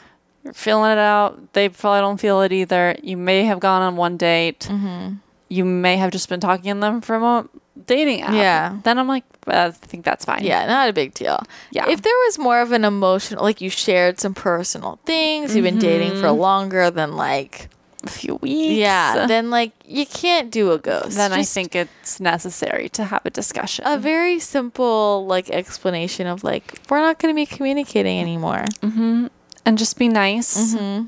you're 0.45 0.53
feeling 0.53 0.91
it 0.93 0.99
out, 0.99 1.53
they 1.55 1.69
probably 1.69 2.01
don't 2.01 2.21
feel 2.21 2.43
it 2.43 2.53
either. 2.53 2.97
You 3.03 3.17
may 3.17 3.45
have 3.45 3.61
gone 3.61 3.81
on 3.83 3.97
one 3.97 4.17
date. 4.17 4.61
Mm-hmm. 4.69 5.15
You 5.49 5.65
may 5.65 5.97
have 5.97 6.11
just 6.11 6.29
been 6.29 6.41
talking 6.41 6.75
to 6.75 6.81
them 6.81 7.01
for 7.01 7.15
a 7.17 7.49
dating 7.87 8.23
app. 8.23 8.33
Yeah. 8.35 8.79
Then 8.85 8.99
I'm 8.99 9.09
like, 9.09 9.25
I 9.47 9.71
think 9.71 10.05
that's 10.05 10.25
fine. 10.25 10.45
Yeah, 10.45 10.67
not 10.67 10.89
a 10.89 10.93
big 10.93 11.15
deal. 11.15 11.39
Yeah. 11.73 11.89
If 11.89 12.03
there 12.03 12.15
was 12.27 12.39
more 12.39 12.61
of 12.61 12.73
an 12.73 12.85
emotional, 12.85 13.43
like 13.43 13.61
you 13.61 13.71
shared 13.71 14.21
some 14.21 14.35
personal 14.35 14.99
things, 15.07 15.55
you've 15.57 15.65
been 15.65 15.79
dating 15.79 16.13
Mm-hmm. 16.13 16.21
for 16.21 16.31
longer 16.31 16.91
than 16.91 17.17
like, 17.17 17.69
A 18.05 18.09
few 18.09 18.37
weeks. 18.37 18.79
yeah, 18.79 19.27
then 19.27 19.51
like 19.51 19.73
you 19.85 20.07
can't 20.07 20.51
do 20.51 20.73
a 20.73 20.79
ghost. 20.79 21.17
then 21.17 21.33
I 21.33 21.43
think 21.43 21.75
it's 21.75 22.21
necessary 22.21 22.89
to 22.91 23.05
have 23.05 23.23
a 23.27 23.31
discussion. 23.31 23.85
a 23.87 23.99
very 23.99 24.39
simple 24.39 25.27
like 25.27 25.51
explanation 25.51 26.27
of 26.27 26.43
like 26.45 26.79
we're 26.89 27.01
not 27.01 27.19
going 27.19 27.35
to 27.35 27.37
be 27.37 27.47
communicating 27.47 28.19
anymore. 28.21 28.65
and 28.83 29.31
and 29.67 29.77
just 29.79 29.99
be 29.99 30.09
nice, 30.09 30.75
Mm-hmm. 30.75 31.07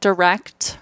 direct. 0.00 0.78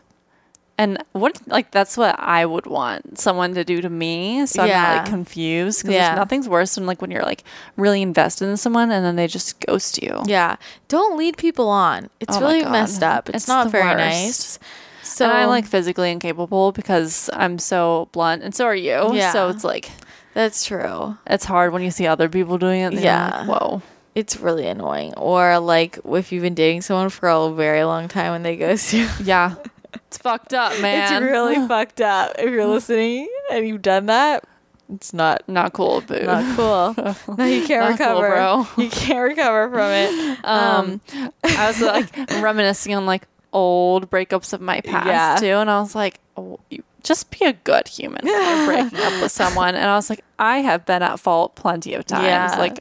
And 0.81 1.05
what 1.13 1.39
like 1.47 1.71
that's 1.73 1.97
what 1.99 2.17
I 2.19 2.47
would 2.47 2.67
want 2.67 3.19
someone 3.19 3.55
to 3.55 3.65
do 3.65 3.81
to 3.83 3.91
me, 3.91 4.47
so 4.47 4.63
I'm 4.63 4.69
not 4.71 4.97
like 5.03 5.07
confused. 5.11 5.83
Because 5.83 5.95
Yeah. 5.95 6.15
nothing's 6.15 6.49
worse 6.49 6.75
than 6.77 6.87
like 6.87 7.03
when 7.03 7.11
you're 7.11 7.23
like 7.23 7.45
really 7.77 8.01
invested 8.01 8.49
in 8.49 8.57
someone 8.57 8.91
and 8.91 9.05
then 9.05 9.17
they 9.17 9.27
just 9.27 9.61
ghost 9.67 10.03
you. 10.03 10.23
Yeah. 10.25 10.57
Don't 10.89 11.19
lead 11.19 11.37
people 11.37 11.69
on. 11.69 12.09
It's 12.21 12.37
Oh 12.37 12.41
really 12.41 12.65
messed 12.65 13.03
up. 13.03 13.29
It's, 13.29 13.37
It's 13.45 13.49
not 13.49 13.71
very 13.71 13.85
worst. 13.95 13.99
nice. 13.99 14.59
So 15.03 15.25
and 15.27 15.35
I'm 15.35 15.49
like 15.49 15.67
physically 15.67 16.11
incapable 16.11 16.73
because 16.73 17.29
I'm 17.33 17.59
so 17.59 18.09
blunt, 18.13 18.43
and 18.43 18.55
so 18.55 18.65
are 18.65 18.75
you. 18.75 19.13
Yeah. 19.15 19.33
So 19.33 19.49
it's 19.51 19.65
like 19.65 19.91
that's 20.35 20.65
true. 20.65 21.17
it's 21.27 21.45
hard 21.45 21.73
when 21.73 21.83
you 21.83 21.91
see 21.91 22.07
other 22.07 22.29
people 22.29 22.57
doing 22.59 22.81
it. 22.83 22.93
Yeah. 22.95 23.45
like, 23.45 23.49
Whoa. 23.49 23.83
It's 24.15 24.37
really 24.39 24.67
annoying. 24.67 25.13
Or 25.17 25.59
like 25.59 25.99
if 26.07 26.33
you've 26.33 26.43
been 26.43 26.55
dating 26.55 26.83
someone 26.83 27.11
for 27.11 27.29
a 27.29 27.51
very 27.53 27.85
long 27.85 28.09
time 28.09 28.33
and 28.33 28.45
they 28.45 28.57
ghost 28.57 28.93
you. 28.95 29.09
Yeah. 29.23 29.55
It's 29.95 30.19
fucked 30.19 30.55
up, 30.55 30.81
man. 30.81 31.13
It's 31.23 31.31
really 31.33 31.57
fucked 31.69 32.01
up. 32.01 32.37
If 32.39 32.51
you're 32.51 32.67
listening 32.67 33.29
and 33.51 33.67
you've 33.67 33.83
done 33.83 34.07
that, 34.07 34.45
it's 34.93 35.13
not 35.13 35.49
not 35.49 35.73
cool, 35.73 36.01
boo. 36.01 36.21
not 36.25 36.57
cool. 36.57 37.15
no, 37.37 37.45
you 37.45 37.67
can't 37.67 37.91
Not 37.91 37.99
cool, 37.99 38.23
recover, 38.23 38.29
bro. 38.29 38.67
You 38.85 38.91
can't 38.91 39.21
recover 39.23 39.71
from 39.71 39.91
it. 39.93 40.39
Um, 40.45 41.01
I 41.45 41.69
was 41.69 41.81
like 41.81 42.17
reminiscing 42.43 42.95
on 42.95 43.07
like 43.07 43.27
old 43.53 44.11
breakups 44.11 44.53
of 44.53 44.61
my 44.61 44.81
past 44.81 45.07
Yeah. 45.07 45.37
too, 45.37 45.57
and 45.61 45.71
I 45.71 45.81
was 45.81 45.95
like, 45.95 46.19
oh, 46.37 46.59
you, 46.71 46.83
just 47.03 47.31
be 47.37 47.45
a 47.47 47.53
good 47.53 47.89
human. 47.89 48.25
when 48.25 48.35
You're 48.35 48.67
breaking 48.91 48.99
up 48.99 49.23
with 49.23 49.33
someone, 49.33 49.75
and 49.75 49.89
I 49.89 49.95
was 49.97 50.11
like, 50.11 50.25
I 50.39 50.59
have 50.59 50.85
been 50.87 51.03
at 51.03 51.19
fault 51.21 51.55
plenty 51.55 51.95
of 51.95 52.05
times. 52.07 52.25
Yeah. 52.25 52.55
Like, 52.59 52.81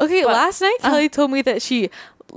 okay, 0.00 0.22
but- 0.22 0.32
last 0.32 0.60
night 0.60 0.76
Kelly 0.80 1.08
told 1.08 1.30
me 1.30 1.42
that 1.42 1.62
she 1.62 1.90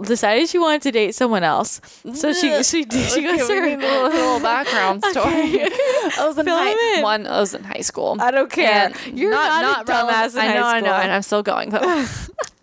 decided 0.03 0.49
she 0.49 0.57
wanted 0.57 0.81
to 0.83 0.91
date 0.91 1.15
someone 1.15 1.43
else. 1.43 1.81
So 2.13 2.33
she 2.33 2.63
she 2.63 2.83
she 2.83 2.85
goes 2.85 3.47
to 3.47 3.61
need 3.61 3.73
a 3.73 3.77
little, 3.77 4.09
little 4.09 4.39
background 4.39 5.03
story. 5.11 5.61
I 5.63 6.25
was 6.25 6.37
in 6.37 6.47
high, 6.47 7.01
one. 7.01 7.27
I 7.27 7.39
was 7.39 7.53
in 7.53 7.63
high 7.63 7.81
school. 7.81 8.17
I 8.19 8.31
don't 8.31 8.51
care. 8.51 8.91
And 9.07 9.19
You're 9.19 9.31
not, 9.31 9.87
a 9.87 9.91
dumbass 9.91 10.33
in 10.33 10.39
I 10.39 10.53
know, 10.53 10.65
I 10.65 10.79
know, 10.79 10.93
and 10.93 11.11
I'm 11.11 11.21
still 11.21 11.43
going 11.43 11.69
though. 11.69 11.79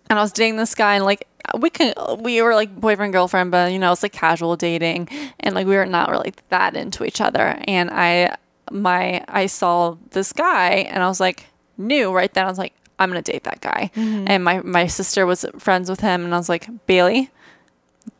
and 0.09 0.19
I 0.19 0.21
was 0.21 0.31
dating 0.31 0.57
this 0.57 0.75
guy, 0.75 0.95
and 0.95 1.05
like 1.05 1.27
we 1.57 1.69
can, 1.69 1.93
we 2.19 2.41
were 2.41 2.55
like 2.55 2.75
boyfriend 2.75 3.13
girlfriend, 3.13 3.51
but 3.51 3.71
you 3.71 3.79
know 3.79 3.91
it's 3.91 4.03
like 4.03 4.13
casual 4.13 4.55
dating, 4.55 5.09
and 5.39 5.55
like 5.55 5.67
we 5.67 5.75
were 5.75 5.85
not 5.85 6.09
really 6.09 6.33
that 6.49 6.75
into 6.75 7.05
each 7.05 7.21
other. 7.21 7.59
And 7.67 7.89
I, 7.91 8.35
my, 8.71 9.23
I 9.27 9.45
saw 9.45 9.97
this 10.11 10.33
guy, 10.33 10.87
and 10.89 11.03
I 11.03 11.07
was 11.07 11.19
like, 11.19 11.45
knew 11.77 12.11
right 12.11 12.33
then. 12.33 12.45
I 12.45 12.49
was 12.49 12.57
like, 12.57 12.73
I'm 12.99 13.09
gonna 13.09 13.21
date 13.21 13.45
that 13.45 13.61
guy. 13.61 13.89
Mm-hmm. 13.95 14.25
And 14.27 14.43
my 14.43 14.61
my 14.61 14.87
sister 14.87 15.25
was 15.25 15.45
friends 15.57 15.89
with 15.89 16.01
him, 16.01 16.25
and 16.25 16.33
I 16.33 16.37
was 16.37 16.49
like, 16.49 16.67
Bailey, 16.85 17.29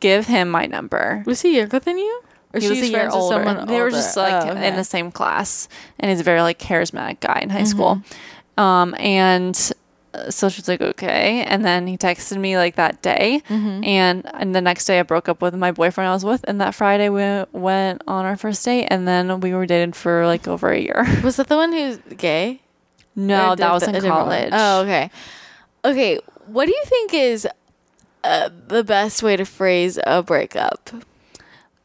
give 0.00 0.26
him 0.26 0.48
my 0.50 0.66
number. 0.66 1.22
Was 1.26 1.42
he 1.42 1.56
younger 1.58 1.78
than 1.78 1.98
you? 1.98 2.22
Or 2.52 2.58
He 2.60 2.68
was 2.68 2.78
a 2.80 2.86
year 2.88 3.08
older. 3.12 3.36
They 3.66 3.80
were 3.80 3.90
just 3.90 4.16
like 4.16 4.44
Oh, 4.46 4.56
in 4.56 4.74
the 4.76 4.82
same 4.84 5.12
class, 5.12 5.68
and 6.00 6.10
he's 6.10 6.18
a 6.20 6.24
very 6.24 6.40
like 6.42 6.58
charismatic 6.58 7.20
guy 7.20 7.38
in 7.42 7.50
high 7.50 7.64
school. 7.64 8.02
Um, 8.58 8.94
and 8.98 9.54
uh, 10.12 10.28
so 10.30 10.48
she 10.48 10.60
was 10.60 10.66
like, 10.66 10.80
okay. 10.80 11.44
And 11.44 11.64
then 11.64 11.86
he 11.86 11.96
texted 11.96 12.36
me 12.38 12.56
like 12.56 12.74
that 12.74 13.00
day, 13.02 13.42
and 13.48 14.28
and 14.34 14.52
the 14.54 14.60
next 14.60 14.86
day 14.86 14.98
I 14.98 15.04
broke 15.04 15.28
up 15.28 15.40
with 15.40 15.54
my 15.54 15.70
boyfriend 15.70 16.08
I 16.10 16.12
was 16.12 16.24
with, 16.24 16.44
and 16.48 16.60
that 16.60 16.74
Friday 16.74 17.08
we 17.08 17.44
went 17.52 18.02
on 18.08 18.24
our 18.24 18.36
first 18.36 18.64
date, 18.64 18.88
and 18.90 19.06
then 19.06 19.38
we 19.40 19.54
were 19.54 19.66
dated 19.66 19.94
for 19.94 20.26
like 20.26 20.48
over 20.48 20.70
a 20.70 20.80
year. 20.80 21.06
Was 21.22 21.36
that 21.36 21.46
the 21.46 21.56
one 21.56 21.72
who's 21.72 21.98
gay? 22.16 22.62
No, 23.26 23.54
that 23.54 23.72
was 23.72 23.82
in 23.82 23.90
a 23.90 24.00
different 24.00 24.26
one? 24.26 24.50
college. 24.50 24.50
Oh, 24.52 24.82
okay. 24.82 25.10
Okay, 25.84 26.20
what 26.46 26.66
do 26.66 26.72
you 26.72 26.82
think 26.86 27.14
is 27.14 27.48
uh, 28.24 28.50
the 28.68 28.84
best 28.84 29.22
way 29.22 29.36
to 29.36 29.44
phrase 29.44 29.98
a 30.06 30.22
breakup? 30.22 30.90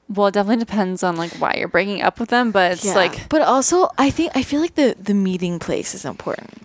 Well, 0.07 0.27
it 0.27 0.33
definitely 0.33 0.63
depends 0.63 1.01
on 1.01 1.15
like 1.15 1.31
why 1.33 1.55
you're 1.57 1.67
breaking 1.67 2.01
up 2.01 2.19
with 2.19 2.29
them, 2.29 2.51
but 2.51 2.73
it's 2.73 2.95
like 2.95 3.27
but 3.29 3.41
also 3.41 3.89
I 3.97 4.09
think 4.11 4.31
I 4.35 4.43
feel 4.43 4.61
like 4.61 4.75
the 4.75 4.95
the 4.99 5.13
meeting 5.13 5.57
place 5.59 5.95
is 5.95 6.05
important. 6.05 6.64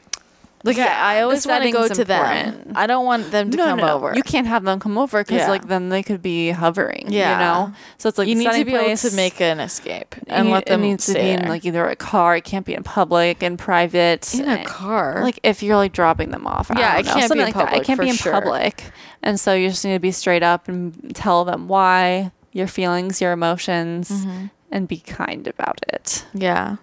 Like 0.63 0.77
Yeah, 0.77 0.95
I, 1.03 1.17
I 1.17 1.23
always 1.23 1.47
want 1.47 1.65
to 1.65 1.71
go 1.71 1.89
to 1.89 2.05
them. 2.05 2.73
I 2.75 2.87
don't 2.87 3.07
want 3.07 3.31
them 3.31 3.51
to 3.51 3.57
no, 3.57 3.65
come 3.65 3.79
no, 3.79 3.87
no. 3.87 3.95
over. 3.95 4.13
You 4.15 4.23
can't 4.23 4.47
have 4.47 4.63
them 4.65 4.79
come 4.79 4.99
over 4.99 5.23
because 5.25 5.39
Yeah. 5.39 5.49
like 5.49 5.69
then 5.69 5.89
they 5.89 6.03
could 6.03 6.21
be 6.21 6.51
hovering. 6.51 7.07
Yeah. 7.09 7.33
you 7.33 7.39
know. 7.39 7.75
So 7.99 8.09
it's 8.11 8.19
like 8.19 8.29
you 8.29 8.35
need 8.35 8.51
to 8.53 8.65
be 8.65 8.75
able 8.75 8.95
to 8.97 9.11
make 9.17 9.41
an 9.41 9.59
escape 9.61 10.15
and 10.27 10.49
you- 10.49 10.53
let 10.55 10.67
them 10.67 10.81
It 10.85 10.87
needs 10.89 11.07
to 11.07 11.15
be 11.15 11.31
in 11.31 11.49
like 11.49 11.65
either 11.65 11.87
a 11.89 11.97
car. 11.97 12.37
It 12.37 12.45
can't 12.45 12.67
be 12.67 12.75
in 12.75 12.83
public 12.83 13.43
and 13.43 13.59
private. 13.59 14.35
in 14.35 14.49
a 14.49 14.65
car. 14.65 15.23
Like 15.23 15.41
if 15.43 15.63
you're 15.63 15.77
like 15.77 15.93
dropping 15.93 16.31
them 16.31 16.47
off. 16.47 16.71
I 16.71 16.79
Yeah, 16.79 17.01
know, 17.01 17.15
can't 17.15 17.33
be 17.33 17.39
in 17.39 17.45
like 17.47 17.55
that. 17.55 17.65
public, 17.67 17.81
It 17.83 17.87
can't 17.87 18.01
be 18.01 18.09
in 18.11 18.17
sure. 18.17 18.33
public, 18.33 18.85
and 19.23 19.41
so 19.41 19.55
you 19.55 19.69
just 19.71 19.85
need 19.85 19.95
to 19.95 19.99
be 20.01 20.13
straight 20.13 20.43
up 20.43 20.69
and 20.69 21.15
tell 21.15 21.45
them 21.47 21.69
why 21.69 22.33
your 22.53 22.67
feelings, 22.67 23.21
your 23.21 23.33
emotions, 23.33 24.11
Mm-hmm. 24.11 24.47
and 24.73 24.87
be 24.89 24.99
kind 24.99 25.47
about 25.47 25.81
it. 25.89 26.27
yeah. 26.35 26.77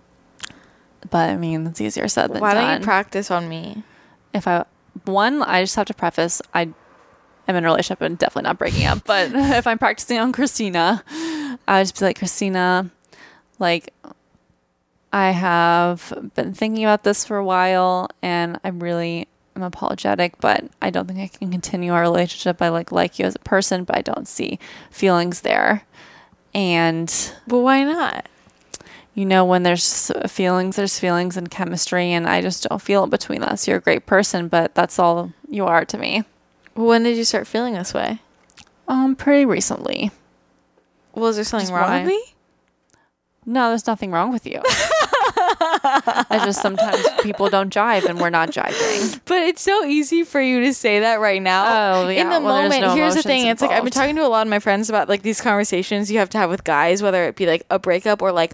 But 1.10 1.30
I 1.30 1.38
mean, 1.38 1.68
it's 1.68 1.82
easier 1.82 2.08
said 2.08 2.34
than 2.34 2.42
Why 2.42 2.54
done. 2.54 2.64
Why 2.64 2.72
don't 2.72 2.82
you 2.82 2.86
practice 2.86 3.32
on 3.32 3.48
me? 3.50 3.84
if 4.34 4.48
I 4.48 4.66
one, 5.06 5.42
I 5.44 5.64
just 5.64 5.76
have 5.76 5.88
to 5.88 5.94
preface 5.94 6.42
I 6.54 6.62
am 7.48 7.56
in 7.56 7.64
a 7.64 7.68
relationship 7.68 8.02
and 8.02 8.18
definitely 8.18 8.48
not 8.48 8.58
breaking 8.58 8.86
up. 8.86 9.04
But 9.06 9.32
if 9.34 9.68
I'm 9.68 9.78
practicing 9.78 10.20
on 10.20 10.32
Christina, 10.32 11.04
I 11.68 11.80
would 11.80 11.84
just 11.84 12.00
be 12.00 12.06
like, 12.06 12.20
Christina, 12.20 12.90
like 13.60 13.94
I 15.14 15.32
have 15.32 16.32
been 16.36 16.54
thinking 16.54 16.84
about 16.84 17.04
this 17.04 17.26
for 17.26 17.38
a 17.38 17.46
while 17.46 18.10
and 18.22 18.60
I'm 18.64 18.80
really 18.80 19.28
I'm 19.56 19.64
apologetic, 19.64 20.40
but 20.40 20.66
I 20.82 20.92
don't 20.92 21.08
think 21.08 21.20
I 21.20 21.36
can 21.36 21.50
continue 21.50 21.92
our 21.92 22.02
relationship. 22.02 22.62
I 22.62 22.70
like 22.70 22.92
like 22.92 23.18
you 23.18 23.26
as 23.26 23.36
a 23.36 23.40
person, 23.40 23.86
but 23.86 23.98
I 23.98 24.02
don't 24.02 24.28
see 24.28 24.60
feelings 24.92 25.42
there. 25.42 25.84
And 26.54 27.12
But 27.48 27.60
why 27.60 27.84
not? 27.84 28.28
You 29.18 29.26
know, 29.26 29.44
when 29.44 29.64
there's 29.64 30.12
feelings, 30.28 30.76
there's 30.76 31.00
feelings 31.00 31.38
and 31.38 31.50
chemistry, 31.50 32.12
and 32.14 32.30
I 32.30 32.40
just 32.40 32.68
don't 32.70 32.80
feel 32.80 33.04
it 33.04 33.10
between 33.10 33.42
us. 33.42 33.68
You're 33.68 33.78
a 33.78 33.82
great 33.82 34.06
person, 34.06 34.48
but 34.48 34.76
that's 34.76 35.00
all 35.00 35.34
you 35.50 35.66
are 35.66 35.84
to 35.86 35.98
me. 35.98 36.24
When 36.76 37.02
did 37.02 37.18
you 37.18 37.24
start 37.24 37.48
feeling 37.48 37.74
this 37.74 37.96
way? 37.96 38.20
Um, 38.88 39.16
pretty 39.16 39.44
recently. 39.44 40.12
Was 41.16 41.38
there 41.38 41.46
something 41.46 41.66
Just 41.66 41.74
wrong 41.74 41.90
why? 41.90 42.00
with 42.02 42.10
me? 42.10 42.24
No, 43.44 43.70
there's 43.70 43.88
nothing 43.88 44.12
wrong 44.12 44.32
with 44.32 44.46
you. 44.46 44.62
I 44.64 46.42
just 46.46 46.62
sometimes 46.62 47.04
people 47.24 47.50
don't 47.50 47.74
jive, 47.74 48.06
and 48.06 48.20
we're 48.20 48.30
not 48.30 48.52
jiving. 48.52 49.20
But 49.26 49.42
it's 49.42 49.64
so 49.64 49.84
easy 49.84 50.26
for 50.26 50.40
you 50.40 50.60
to 50.60 50.76
say 50.76 51.00
that 51.00 51.20
right 51.20 51.42
now. 51.42 52.04
Oh, 52.04 52.08
In 52.08 52.18
yeah, 52.18 52.24
the 52.40 52.46
well, 52.46 52.62
moment, 52.62 52.82
no 52.82 52.94
here's 52.94 53.16
the 53.16 53.24
thing. 53.24 53.48
It's 53.48 53.64
like 53.64 53.72
I've 53.72 53.84
been 53.84 53.92
talking 53.92 54.16
to 54.18 54.24
a 54.24 54.28
lot 54.28 54.46
of 54.46 54.52
my 54.52 54.60
friends 54.60 54.90
about 54.90 55.10
like 55.10 55.24
these 55.24 55.42
conversations 55.42 56.12
you 56.12 56.20
have 56.20 56.30
to 56.30 56.38
have 56.38 56.52
with 56.52 56.64
guys, 56.64 57.02
whether 57.02 57.24
it 57.24 57.36
be 57.36 57.48
like 57.48 57.66
a 57.72 57.80
breakup 57.80 58.22
or 58.22 58.32
like 58.32 58.54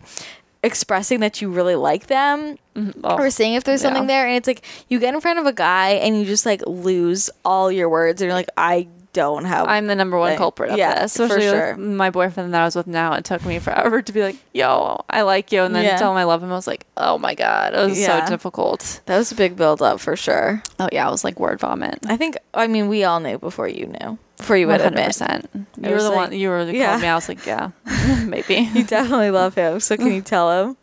expressing 0.64 1.20
that 1.20 1.42
you 1.42 1.50
really 1.50 1.76
like 1.76 2.08
them 2.08 2.58
mm-hmm. 2.76 3.02
Oh, 3.04 3.18
or 3.18 3.30
seeing 3.30 3.54
if 3.54 3.64
there's 3.66 3.82
something 3.82 4.04
yeah. 4.04 4.08
there. 4.08 4.28
And 4.28 4.38
it's 4.38 4.48
like 4.48 4.64
you 4.88 5.00
get 5.00 5.14
in 5.14 5.22
front 5.22 5.40
of 5.40 5.46
a 5.46 5.54
guy 5.54 5.90
and 5.92 6.18
you 6.18 6.26
just 6.26 6.46
like 6.46 6.62
lose 6.66 7.30
all 7.44 7.72
your 7.72 7.90
words 7.90 8.22
and 8.22 8.28
you're 8.28 8.36
like, 8.36 8.50
I 8.58 8.88
don't 9.12 9.46
have. 9.46 9.68
I'm 9.68 9.86
the 9.86 9.96
number 9.96 10.18
one 10.18 10.32
thing. 10.32 10.38
culprit 10.40 10.72
of 10.72 10.78
Yeah, 10.78 11.02
this. 11.02 11.16
for 11.16 11.26
Especially 11.26 11.46
with 11.46 11.54
sure. 11.54 11.78
my 11.78 12.10
boyfriend 12.10 12.52
that 12.54 12.62
I 12.62 12.66
was 12.66 12.76
with 12.76 12.88
now. 12.88 13.14
It 13.14 13.24
took 13.24 13.46
me 13.46 13.60
forever 13.60 14.02
to 14.02 14.12
be 14.12 14.24
like, 14.24 14.38
"Yo, 14.54 15.06
I 15.08 15.22
like 15.22 15.52
you," 15.52 15.62
and 15.62 15.76
then 15.76 15.84
Yeah. 15.84 15.98
tell 15.98 16.12
him 16.12 16.18
I 16.18 16.24
love 16.24 16.42
him. 16.42 16.52
I 16.52 16.56
was 16.56 16.66
like, 16.66 16.88
"Oh 16.98 17.20
my 17.20 17.36
god, 17.36 17.76
it 17.76 17.86
was 17.86 18.00
Yeah. 18.00 18.26
so 18.26 18.32
difficult." 18.32 19.02
that 19.06 19.18
was 19.20 19.32
a 19.32 19.36
big 19.36 19.56
build 19.56 19.84
up 19.84 20.00
for 20.00 20.16
sure. 20.16 20.64
Oh 20.80 20.90
yeah, 20.92 21.08
I 21.08 21.12
was 21.12 21.24
like 21.24 21.40
word 21.40 21.60
vomit. 21.60 22.00
I 22.08 22.18
think. 22.18 22.38
I 22.56 22.66
mean, 22.66 22.88
we 22.88 23.04
all 23.04 23.20
knew 23.20 23.38
before 23.38 23.68
you 23.68 23.86
knew. 23.86 24.18
Before 24.38 24.58
you 24.58 24.68
would 24.68 24.74
One 24.74 24.80
hundred 24.82 24.94
admit. 25.00 25.06
percent. 25.08 25.50
It 25.82 25.90
You 25.90 25.96
were 25.96 26.02
the 26.02 26.10
like- 26.10 26.16
one. 26.32 26.34
You 26.34 26.50
were 26.50 26.66
the 26.66 26.76
yeah. 26.76 26.90
called 26.92 27.02
me. 27.02 27.08
I 27.08 27.16
was 27.16 27.30
like, 27.30 27.46
yeah, 27.46 27.70
maybe. 28.26 28.56
You 28.74 28.84
definitely 28.84 29.32
love 29.32 29.56
him. 29.56 29.80
So 29.80 29.96
can 29.98 30.12
you 30.14 30.22
tell 30.34 30.52
him? 30.70 30.78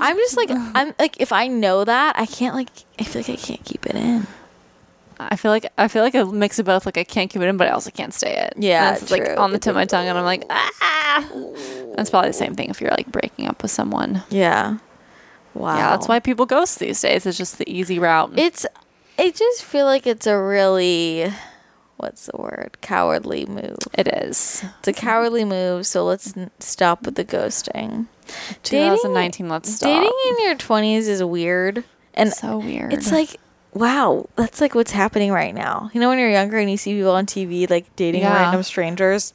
I'm 0.00 0.16
just 0.16 0.36
like 0.36 0.50
I'm 0.50 0.94
like 0.98 1.20
if 1.20 1.30
I 1.32 1.46
know 1.46 1.84
that 1.84 2.18
I 2.18 2.26
can't 2.26 2.54
like 2.54 2.70
I 2.98 3.04
feel 3.04 3.20
like 3.22 3.30
I 3.30 3.36
can't 3.36 3.64
keep 3.64 3.84
it 3.86 3.94
in. 3.94 4.26
I 5.20 5.36
feel 5.36 5.50
like 5.50 5.66
I 5.78 5.88
feel 5.88 6.02
like 6.02 6.14
a 6.14 6.24
mix 6.24 6.58
of 6.58 6.66
both. 6.66 6.86
Like 6.86 6.96
I 6.98 7.04
can't 7.04 7.30
keep 7.30 7.42
it 7.42 7.46
in, 7.48 7.56
but 7.56 7.68
I 7.68 7.70
also 7.70 7.90
can't 7.90 8.12
stay 8.14 8.34
it. 8.36 8.54
Yeah, 8.56 8.94
it's 8.94 9.10
like 9.10 9.38
on 9.38 9.52
the 9.52 9.58
tip 9.58 9.70
of 9.70 9.76
my 9.76 9.84
tongue, 9.84 10.08
and 10.08 10.16
I'm 10.18 10.24
like, 10.24 10.44
ah. 10.50 11.28
That's 11.96 12.10
probably 12.10 12.30
the 12.30 12.34
same 12.34 12.54
thing 12.54 12.70
if 12.70 12.80
you're 12.80 12.90
like 12.90 13.06
breaking 13.12 13.46
up 13.46 13.62
with 13.62 13.70
someone. 13.70 14.22
Yeah. 14.30 14.78
Wow. 15.54 15.76
Yeah, 15.76 15.90
that's 15.90 16.08
why 16.08 16.18
people 16.18 16.46
ghost 16.46 16.80
these 16.80 17.00
days. 17.00 17.26
It's 17.26 17.38
just 17.38 17.58
the 17.58 17.70
easy 17.70 17.98
route. 17.98 18.32
it's. 18.36 18.66
I 19.18 19.30
just 19.30 19.62
feel 19.64 19.86
like 19.86 20.06
it's 20.08 20.26
a 20.26 20.36
really, 20.36 21.32
what's 21.96 22.26
the 22.26 22.36
word? 22.40 22.76
Cowardly 22.80 23.46
move. 23.46 23.76
it 23.96 24.08
is. 24.08 24.64
It's 24.80 24.88
a 24.88 24.92
cowardly 24.92 25.44
move. 25.44 25.86
So 25.86 26.04
let's 26.04 26.36
n- 26.36 26.50
stop 26.60 27.04
with 27.04 27.14
the 27.16 27.24
ghosting. 27.24 28.06
Dating- 28.62 28.90
2019. 28.98 29.48
let's 29.48 29.74
stop. 29.74 29.88
Dating 29.88 30.12
in 30.28 30.44
your 30.46 30.54
twenties 30.56 31.08
is 31.08 31.22
weird, 31.22 31.84
and 32.14 32.32
so 32.32 32.58
weird. 32.58 32.92
it's 32.92 33.12
like. 33.12 33.36
Wow, 33.76 34.28
that's 34.36 34.60
like 34.60 34.76
what's 34.76 34.92
happening 34.92 35.32
right 35.32 35.52
now. 35.52 35.90
You 35.92 36.00
know, 36.00 36.08
when 36.08 36.20
you're 36.20 36.30
younger 36.30 36.58
and 36.58 36.70
you 36.70 36.76
see 36.76 36.94
people 36.94 37.10
on 37.10 37.26
TV 37.26 37.68
like 37.68 37.96
dating 37.96 38.20
Yeah. 38.20 38.32
random 38.32 38.62
strangers 38.62 39.34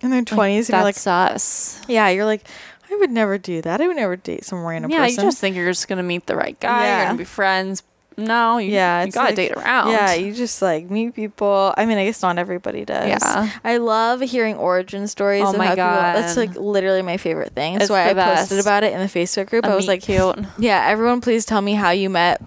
in 0.00 0.10
their 0.10 0.22
twenties, 0.22 0.68
and 0.68 0.76
you're 0.76 0.84
like, 0.84 0.96
us. 1.08 1.80
Yeah, 1.88 2.08
you're 2.08 2.24
like, 2.24 2.44
I 2.88 2.94
would 2.94 3.10
never 3.10 3.36
do 3.36 3.60
that. 3.62 3.80
I 3.80 3.88
would 3.88 3.96
never 3.96 4.14
date 4.14 4.44
some 4.44 4.64
random 4.64 4.92
Yeah, 4.92 4.98
person. 5.06 5.24
you 5.24 5.28
just 5.28 5.38
think 5.40 5.56
you're 5.56 5.66
just 5.72 5.88
gonna 5.88 6.04
meet 6.04 6.26
the 6.26 6.36
right 6.36 6.58
guy. 6.60 6.78
You're 6.86 6.86
Yeah. 6.98 7.04
gonna 7.06 7.18
be 7.18 7.24
friends. 7.24 7.82
No, 8.24 8.58
you, 8.58 8.72
Yeah, 8.72 9.00
you 9.02 9.06
it's 9.08 9.14
gotta 9.14 9.28
like- 9.28 9.36
date 9.36 9.52
around. 9.52 9.90
Yeah, 9.90 10.14
you 10.14 10.32
just 10.34 10.60
like 10.62 10.90
meet 10.90 11.14
people. 11.14 11.74
I 11.76 11.86
mean, 11.86 11.98
I 11.98 12.04
guess 12.06 12.22
not 12.22 12.38
everybody 12.38 12.84
does. 12.84 13.08
Yeah. 13.08 13.50
I 13.64 13.78
love 13.78 14.20
hearing 14.20 14.56
origin 14.56 15.08
stories. 15.08 15.44
Oh 15.44 15.50
of 15.50 15.56
my 15.58 15.66
how 15.66 15.74
people, 15.74 15.84
that's 15.84 16.36
like 16.36 16.54
literally 16.56 17.02
my 17.02 17.16
favorite 17.16 17.54
thing. 17.54 17.74
That's 17.74 17.84
It's 17.84 17.90
why 17.90 18.08
I 18.10 18.14
the 18.14 18.22
posted 18.22 18.58
about 18.60 18.84
it 18.84 18.92
in 18.92 19.00
the 19.00 19.06
Facebook 19.06 19.48
group. 19.48 19.64
A 19.64 19.68
I 19.70 19.74
was 19.74 19.88
like, 19.88 20.02
cute. 20.02 20.38
yeah, 20.58 20.86
everyone, 20.88 21.20
please 21.20 21.44
tell 21.44 21.60
me 21.60 21.74
how 21.74 21.90
you 21.90 22.10
met 22.10 22.40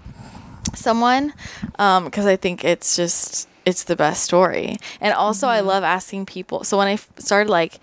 someone, 0.74 1.32
Um, 1.78 2.04
because 2.04 2.26
I 2.26 2.36
think 2.36 2.64
it's 2.64 2.96
just 2.96 3.48
it's 3.64 3.84
the 3.84 3.96
best 3.96 4.22
story. 4.22 4.76
And 5.00 5.14
also, 5.14 5.46
Mm-hmm. 5.46 5.56
I 5.56 5.60
love 5.60 5.84
asking 5.84 6.26
people. 6.26 6.64
So 6.64 6.76
when 6.78 6.88
I 6.88 6.92
f- 6.94 7.08
started 7.18 7.50
like 7.50 7.78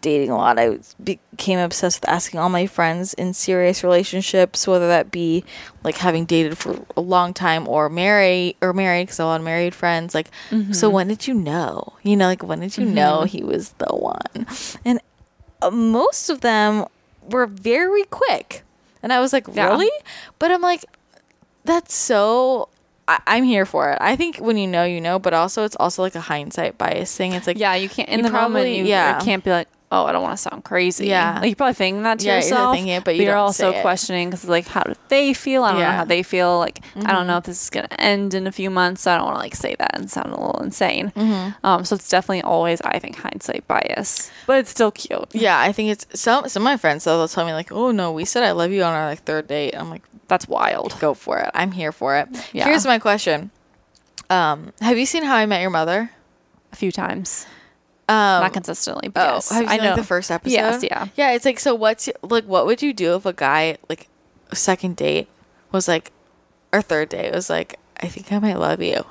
dating 0.00 0.30
a 0.30 0.36
lot, 0.36 0.58
I 0.58 0.78
became 1.02 1.58
obsessed 1.58 2.00
with 2.00 2.08
asking 2.08 2.40
all 2.40 2.48
my 2.48 2.66
friends 2.66 3.14
in 3.14 3.34
serious 3.34 3.82
relationships, 3.82 4.66
whether 4.66 4.88
that 4.88 5.10
be 5.10 5.44
like 5.84 5.96
having 5.96 6.24
dated 6.24 6.56
for 6.58 6.84
a 6.96 7.00
long 7.00 7.34
time 7.34 7.66
or 7.68 7.88
married 7.88 8.56
or 8.62 8.72
married, 8.72 9.04
because 9.06 9.20
I 9.20 9.36
of 9.36 9.42
married 9.42 9.74
friends. 9.74 10.14
Like, 10.14 10.30
Mm-hmm. 10.50 10.72
so 10.72 10.88
when 10.90 11.08
did 11.08 11.26
you 11.26 11.34
know? 11.34 11.94
You 12.02 12.16
know, 12.16 12.26
like 12.26 12.42
when 12.42 12.60
did 12.60 12.76
you 12.78 12.84
know 12.84 13.22
he 13.24 13.42
was 13.44 13.70
the 13.78 13.86
one? 13.94 14.46
And 14.84 15.00
uh, 15.62 15.70
most 15.70 16.30
of 16.30 16.40
them 16.40 16.86
were 17.30 17.46
very 17.46 18.04
quick. 18.04 18.62
And 19.02 19.12
I 19.12 19.20
was 19.20 19.32
like, 19.32 19.46
Yeah. 19.52 19.68
really? 19.68 19.90
But 20.38 20.50
I'm 20.50 20.62
like, 20.62 20.84
that's 21.64 21.94
so. 21.94 22.68
I, 23.06 23.20
I'm 23.26 23.44
here 23.44 23.64
for 23.64 23.90
it. 23.90 23.98
I 24.00 24.16
think 24.16 24.36
when 24.36 24.58
you 24.58 24.66
know, 24.66 24.84
you 24.84 25.00
know, 25.00 25.18
but 25.18 25.32
also 25.32 25.64
it's 25.64 25.76
also 25.76 26.02
like 26.02 26.14
a 26.14 26.20
hindsight 26.20 26.76
bias 26.76 27.16
thing. 27.16 27.32
It's 27.32 27.46
like, 27.46 27.58
Yeah, 27.58 27.74
you 27.74 27.88
can't 27.88 28.08
in 28.08 28.18
You 28.18 28.24
the 28.24 28.30
probably- 28.30 28.54
moment. 28.64 28.76
You, 28.76 28.84
yeah. 28.84 29.18
you 29.18 29.24
can't 29.24 29.42
be 29.42 29.50
like, 29.50 29.68
oh, 29.90 30.04
I 30.04 30.12
don't 30.12 30.22
want 30.22 30.34
to 30.36 30.42
sound 30.42 30.64
crazy. 30.64 31.06
Yeah. 31.06 31.38
like 31.40 31.46
you're 31.48 31.56
probably 31.56 31.74
thinking 31.74 32.02
that 32.02 32.18
to 32.18 32.26
Yeah, 32.26 32.44
you're 32.44 32.72
thinking 32.74 32.88
it, 32.88 33.04
but 33.04 33.16
you 33.16 33.24
don't 33.24 33.36
also 33.36 33.72
questioning 33.80 34.28
because 34.28 34.44
like, 34.46 34.66
how 34.66 34.82
do 34.82 34.94
they 35.08 35.32
feel? 35.32 35.64
I 35.64 35.70
don't 35.70 35.76
know 35.78 35.80
Yeah. 35.84 35.88
Mm-hmm. 35.90 35.96
how 35.98 36.04
they 36.04 36.22
feel. 36.22 36.58
Like, 36.58 36.80
I 36.96 37.12
don't 37.12 37.26
know 37.26 37.38
if 37.38 37.44
this 37.44 37.62
is 37.62 37.70
gonna 37.70 37.88
end 37.98 38.34
in 38.34 38.46
a 38.46 38.52
few 38.52 38.68
months. 38.70 39.02
So 39.02 39.12
I 39.12 39.16
don't 39.16 39.24
want 39.26 39.36
to 39.36 39.42
like 39.42 39.54
say 39.54 39.74
that 39.78 39.98
and 39.98 40.10
sound 40.10 40.28
a 40.28 40.30
little 40.40 40.60
insane. 40.62 41.10
Mm-hmm. 41.16 41.66
Um, 41.66 41.84
so 41.84 41.94
it's 41.94 42.08
definitely 42.08 42.42
always, 42.42 42.80
I 42.82 42.98
think, 42.98 43.16
hindsight 43.16 43.66
bias, 43.66 44.30
but 44.46 44.58
it's 44.58 44.70
still 44.70 44.90
cute. 44.90 45.28
yeah, 45.34 45.58
I 45.58 45.72
think 45.72 45.90
it's 45.90 46.06
some 46.20 46.48
some 46.48 46.62
of 46.62 46.64
my 46.64 46.76
friends 46.76 47.04
though 47.04 47.16
they'll 47.18 47.28
tell 47.28 47.46
me 47.46 47.52
like, 47.54 47.72
oh 47.72 47.90
no, 47.90 48.12
we 48.12 48.24
said 48.24 48.42
I 48.42 48.52
love 48.52 48.70
you 48.72 48.82
on 48.82 48.92
our 48.92 49.06
like 49.06 49.22
third 49.24 49.48
date. 49.48 49.74
I'm 49.74 49.88
like, 49.90 50.02
That's 50.28 50.46
wild. 50.46 50.94
go 51.00 51.14
for 51.14 51.38
it. 51.38 51.50
I'm 51.54 51.72
here 51.72 51.92
for 51.92 52.16
it. 52.16 52.28
Yeah. 52.52 52.66
Here's 52.66 52.84
my 52.84 52.98
question. 52.98 53.50
Um, 54.28 54.72
have 54.82 54.98
you 54.98 55.06
seen 55.06 55.24
How 55.24 55.36
I 55.36 55.46
Met 55.46 55.62
Your 55.62 55.70
Mother? 55.70 56.10
A 56.70 56.76
few 56.76 56.92
times, 56.92 57.46
Um, 58.08 58.42
not 58.42 58.52
consistently, 58.54 59.08
but 59.08 59.28
Oh, 59.28 59.34
yes, 59.34 59.50
have 59.50 59.62
you 59.62 59.68
I 59.68 59.72
seen 59.72 59.84
know 59.84 59.90
like, 59.90 59.96
the 59.96 60.04
first 60.04 60.30
episode? 60.30 60.54
Yes, 60.54 60.82
yeah. 60.82 61.08
Yeah, 61.14 61.32
it's 61.32 61.44
like 61.44 61.60
so. 61.60 61.74
What's 61.74 62.08
like? 62.22 62.44
What 62.44 62.64
would 62.66 62.80
you 62.82 62.92
do 62.94 63.14
if 63.16 63.26
a 63.26 63.32
guy 63.34 63.76
like 63.88 64.08
second 64.54 64.96
date 64.96 65.28
was 65.72 65.88
like, 65.88 66.10
or 66.72 66.80
third 66.80 67.10
date 67.10 67.32
was 67.34 67.50
like, 67.50 67.78
I 68.00 68.08
think 68.08 68.32
I 68.32 68.38
might 68.38 68.56
love 68.58 68.80
you. 68.80 69.04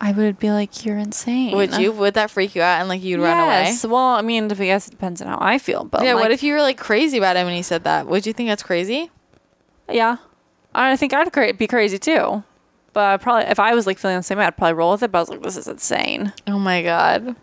I 0.00 0.10
would 0.10 0.40
be 0.40 0.50
like, 0.50 0.84
you're 0.84 0.98
insane. 0.98 1.54
Would 1.54 1.76
you? 1.76 1.92
Would 1.92 2.14
that 2.14 2.32
freak 2.32 2.56
you 2.56 2.62
out 2.62 2.80
and 2.80 2.88
like 2.88 3.00
you'd 3.04 3.20
run 3.20 3.38
away? 3.38 3.62
Yes. 3.66 3.84
Well, 3.86 3.96
I 4.16 4.22
mean, 4.22 4.50
I 4.50 4.54
guess 4.56 4.88
it 4.88 4.90
depends 4.90 5.22
on 5.22 5.28
how 5.28 5.38
I 5.40 5.58
feel, 5.58 5.84
but 5.84 6.02
Yeah. 6.02 6.14
like, 6.14 6.24
what 6.24 6.32
if 6.32 6.42
you 6.42 6.54
were 6.54 6.60
like 6.60 6.76
crazy 6.78 7.18
about 7.18 7.36
him 7.36 7.46
and 7.46 7.54
he 7.54 7.62
said 7.62 7.84
that? 7.84 8.08
Would 8.08 8.26
you 8.26 8.32
think 8.32 8.48
that's 8.48 8.64
crazy? 8.64 9.12
Yeah, 9.88 10.16
I 10.74 10.96
think 10.96 11.12
I'd 11.12 11.32
cra- 11.32 11.54
be 11.54 11.68
crazy 11.68 11.98
too. 11.98 12.42
But 12.94 13.04
I 13.04 13.16
probably, 13.16 13.44
if 13.50 13.58
I 13.60 13.74
was 13.74 13.86
like 13.86 13.96
feeling 13.98 14.16
the 14.18 14.22
same 14.22 14.38
way, 14.38 14.44
I'd 14.44 14.56
probably 14.56 14.74
roll 14.74 14.92
with 14.92 15.02
it. 15.04 15.12
But 15.12 15.18
I 15.18 15.22
was 15.22 15.28
like, 15.30 15.42
this 15.42 15.56
is 15.56 15.68
insane. 15.68 16.32
Oh 16.48 16.58
my 16.58 16.82
god, 16.82 17.36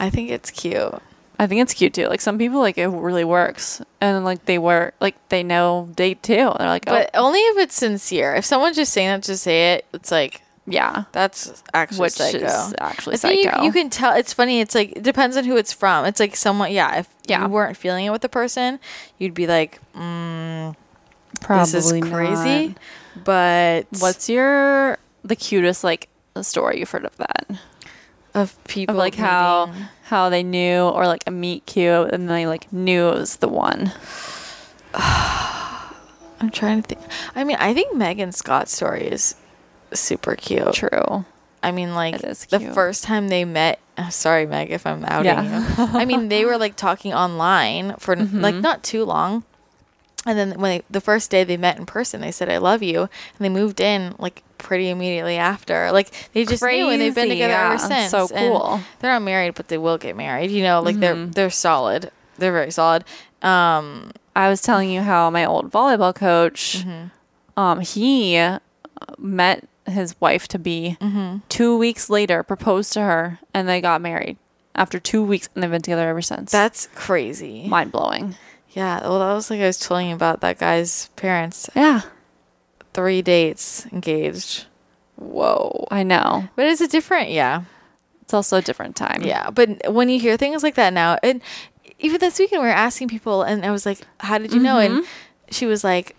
I 0.00 0.10
think 0.10 0.30
it's 0.30 0.50
cute. 0.50 0.94
I 1.40 1.46
think 1.46 1.62
it's 1.62 1.74
cute 1.74 1.94
too. 1.94 2.08
Like 2.08 2.20
some 2.20 2.36
people, 2.38 2.58
like 2.60 2.78
it 2.78 2.88
really 2.88 3.24
works, 3.24 3.80
and 4.00 4.24
like 4.24 4.44
they 4.46 4.58
work, 4.58 4.94
like 5.00 5.16
they 5.28 5.42
know 5.42 5.88
date 5.94 6.22
too. 6.22 6.34
They're 6.58 6.68
like, 6.68 6.84
oh, 6.88 6.92
But 6.92 7.10
only 7.14 7.38
if 7.40 7.58
it's 7.58 7.74
sincere. 7.76 8.34
If 8.34 8.44
someone's 8.44 8.76
just 8.76 8.92
saying 8.92 9.08
that 9.08 9.22
to 9.24 9.36
say 9.36 9.74
it, 9.74 9.84
it's 9.92 10.10
like 10.10 10.42
yeah, 10.66 11.04
that's 11.12 11.62
actually 11.72 12.00
which 12.00 12.12
psycho. 12.14 12.44
is 12.44 12.74
actually 12.78 13.14
I 13.14 13.18
think 13.18 13.44
you, 13.44 13.64
you 13.64 13.72
can 13.72 13.88
tell. 13.88 14.14
It's 14.16 14.32
funny. 14.32 14.60
It's 14.60 14.74
like 14.74 14.96
it 14.96 15.02
depends 15.02 15.36
on 15.36 15.44
who 15.44 15.56
it's 15.56 15.72
from. 15.72 16.04
It's 16.06 16.20
like 16.20 16.34
someone. 16.36 16.72
Yeah. 16.72 16.98
If 16.98 17.08
Yeah. 17.26 17.42
you 17.44 17.48
weren't 17.48 17.76
feeling 17.76 18.04
it 18.04 18.10
with 18.10 18.22
the 18.22 18.28
person, 18.28 18.78
you'd 19.18 19.32
be 19.34 19.46
like, 19.46 19.80
mm, 19.94 20.74
probably 21.40 21.72
"This 21.72 21.90
is 21.92 22.02
crazy." 22.10 22.68
not. 22.68 22.78
But 23.24 23.86
What's 24.00 24.28
your 24.28 24.98
the 25.24 25.36
cutest 25.36 25.84
like 25.84 26.08
story 26.42 26.80
you've 26.80 26.90
heard 26.90 27.04
of 27.04 27.16
that? 27.16 27.46
Of 28.38 28.56
people 28.64 28.94
Of 28.94 28.98
like 28.98 29.14
how 29.14 29.66
meeting- 29.66 29.88
how 30.04 30.28
they 30.30 30.42
knew 30.42 30.80
or 30.88 31.06
like 31.06 31.22
a 31.26 31.30
meet 31.30 31.66
cute 31.66 32.10
and 32.12 32.28
they 32.30 32.46
like 32.46 32.72
knew 32.72 33.08
it 33.08 33.14
was 33.18 33.36
the 33.36 33.48
one. 33.48 33.92
I'm 34.94 36.50
trying 36.50 36.82
to 36.82 36.88
think. 36.94 37.00
I 37.34 37.44
mean, 37.44 37.56
I 37.58 37.74
think 37.74 37.94
Megan 37.96 38.32
Scott's 38.32 38.72
story 38.74 39.06
is 39.08 39.34
super 39.92 40.36
cute. 40.36 40.72
True. 40.72 41.24
I 41.62 41.72
mean, 41.72 41.94
like 41.94 42.20
the 42.20 42.70
first 42.72 43.02
time 43.04 43.28
they 43.28 43.44
met. 43.44 43.80
Sorry, 44.10 44.46
Meg, 44.46 44.70
if 44.70 44.86
I'm 44.86 45.04
outing 45.04 45.26
Yeah. 45.26 45.76
you. 45.76 45.98
I 45.98 46.04
mean, 46.04 46.28
they 46.28 46.44
were 46.44 46.56
like 46.56 46.76
talking 46.76 47.12
online 47.12 47.94
for 47.98 48.14
Mm-hmm. 48.14 48.40
like 48.40 48.54
not 48.54 48.82
too 48.84 49.04
long, 49.04 49.42
and 50.28 50.38
then 50.38 50.60
when 50.60 50.78
they, 50.78 50.82
the 50.90 51.00
first 51.00 51.30
day 51.30 51.42
they 51.44 51.56
met 51.56 51.78
in 51.78 51.86
person, 51.86 52.20
they 52.20 52.30
said 52.30 52.48
"I 52.48 52.58
love 52.58 52.82
you," 52.82 53.00
and 53.02 53.10
they 53.40 53.48
moved 53.48 53.80
in 53.80 54.14
like 54.18 54.42
pretty 54.58 54.88
immediately 54.90 55.36
after. 55.36 55.90
Like 55.92 56.10
they 56.32 56.44
just 56.44 56.62
knew, 56.62 56.88
and 56.90 57.00
they've 57.00 57.14
been 57.14 57.24
Crazy, 57.28 57.34
together 57.42 57.54
ever 57.54 57.78
since. 57.78 58.10
So 58.10 58.28
And 58.34 58.52
cool. 58.52 58.80
they're 59.00 59.10
not 59.12 59.22
married, 59.22 59.54
but 59.54 59.68
they 59.68 59.78
will 59.78 59.98
get 59.98 60.16
married. 60.16 60.50
You 60.50 60.62
know, 60.62 60.80
like 60.82 60.96
they're 61.00 61.14
Mm-hmm. 61.14 61.30
they're 61.32 61.50
solid. 61.50 62.10
They're 62.36 62.52
very 62.52 62.70
solid. 62.70 63.04
Um, 63.42 64.12
I 64.36 64.48
was 64.48 64.62
telling 64.62 64.90
you 64.90 65.00
how 65.02 65.30
my 65.30 65.44
old 65.44 65.70
volleyball 65.72 66.14
coach, 66.14 66.84
Mm-hmm. 66.84 67.58
um, 67.60 67.80
he 67.80 68.36
uh, 68.36 68.58
met 69.18 69.66
his 69.86 70.14
wife 70.20 70.46
to 70.48 70.58
be 70.58 70.96
Mm-hmm. 71.00 71.38
two 71.48 71.76
weeks 71.78 72.10
later, 72.10 72.42
proposed 72.42 72.92
to 72.92 73.00
her, 73.00 73.38
and 73.54 73.68
they 73.68 73.80
got 73.80 74.00
married 74.00 74.36
after 74.74 74.98
two 75.00 75.22
weeks, 75.24 75.48
and 75.54 75.62
they've 75.62 75.70
been 75.70 75.82
together 75.82 76.08
ever 76.08 76.22
since. 76.22 76.52
that's 76.52 76.88
crazy. 76.94 77.66
mind 77.68 77.90
blowing. 77.90 78.36
Yeah. 78.78 79.00
Well, 79.02 79.18
that 79.18 79.34
was 79.34 79.50
like 79.50 79.60
I 79.60 79.66
was 79.66 79.78
telling 79.78 80.08
you 80.10 80.14
about 80.14 80.40
that 80.40 80.58
guy's 80.58 81.08
parents. 81.16 81.68
Yeah, 81.74 82.02
Three 82.94 83.22
dates, 83.22 83.86
engaged. 83.92 84.66
Whoa. 85.16 85.86
I 85.90 86.02
know. 86.04 86.48
But 86.56 86.66
it's 86.66 86.80
a 86.80 86.88
different, 86.88 87.30
yeah. 87.30 87.64
It's 88.22 88.32
also 88.34 88.58
a 88.58 88.62
different 88.62 88.94
time. 88.96 89.22
Yeah, 89.22 89.50
but 89.50 89.92
when 89.92 90.08
you 90.08 90.18
hear 90.20 90.36
things 90.36 90.62
like 90.62 90.74
that 90.76 90.92
now, 90.92 91.18
and 91.22 91.40
even 91.98 92.20
this 92.20 92.38
weekend 92.38 92.62
we 92.62 92.68
were 92.68 92.74
asking 92.74 93.08
people, 93.08 93.42
and 93.42 93.64
I 93.64 93.70
was 93.70 93.84
like, 93.86 93.98
"How 94.20 94.38
did 94.38 94.52
you 94.52 94.60
know?" 94.60 94.78
And 94.78 95.04
she 95.50 95.66
was 95.66 95.82
like, 95.82 96.14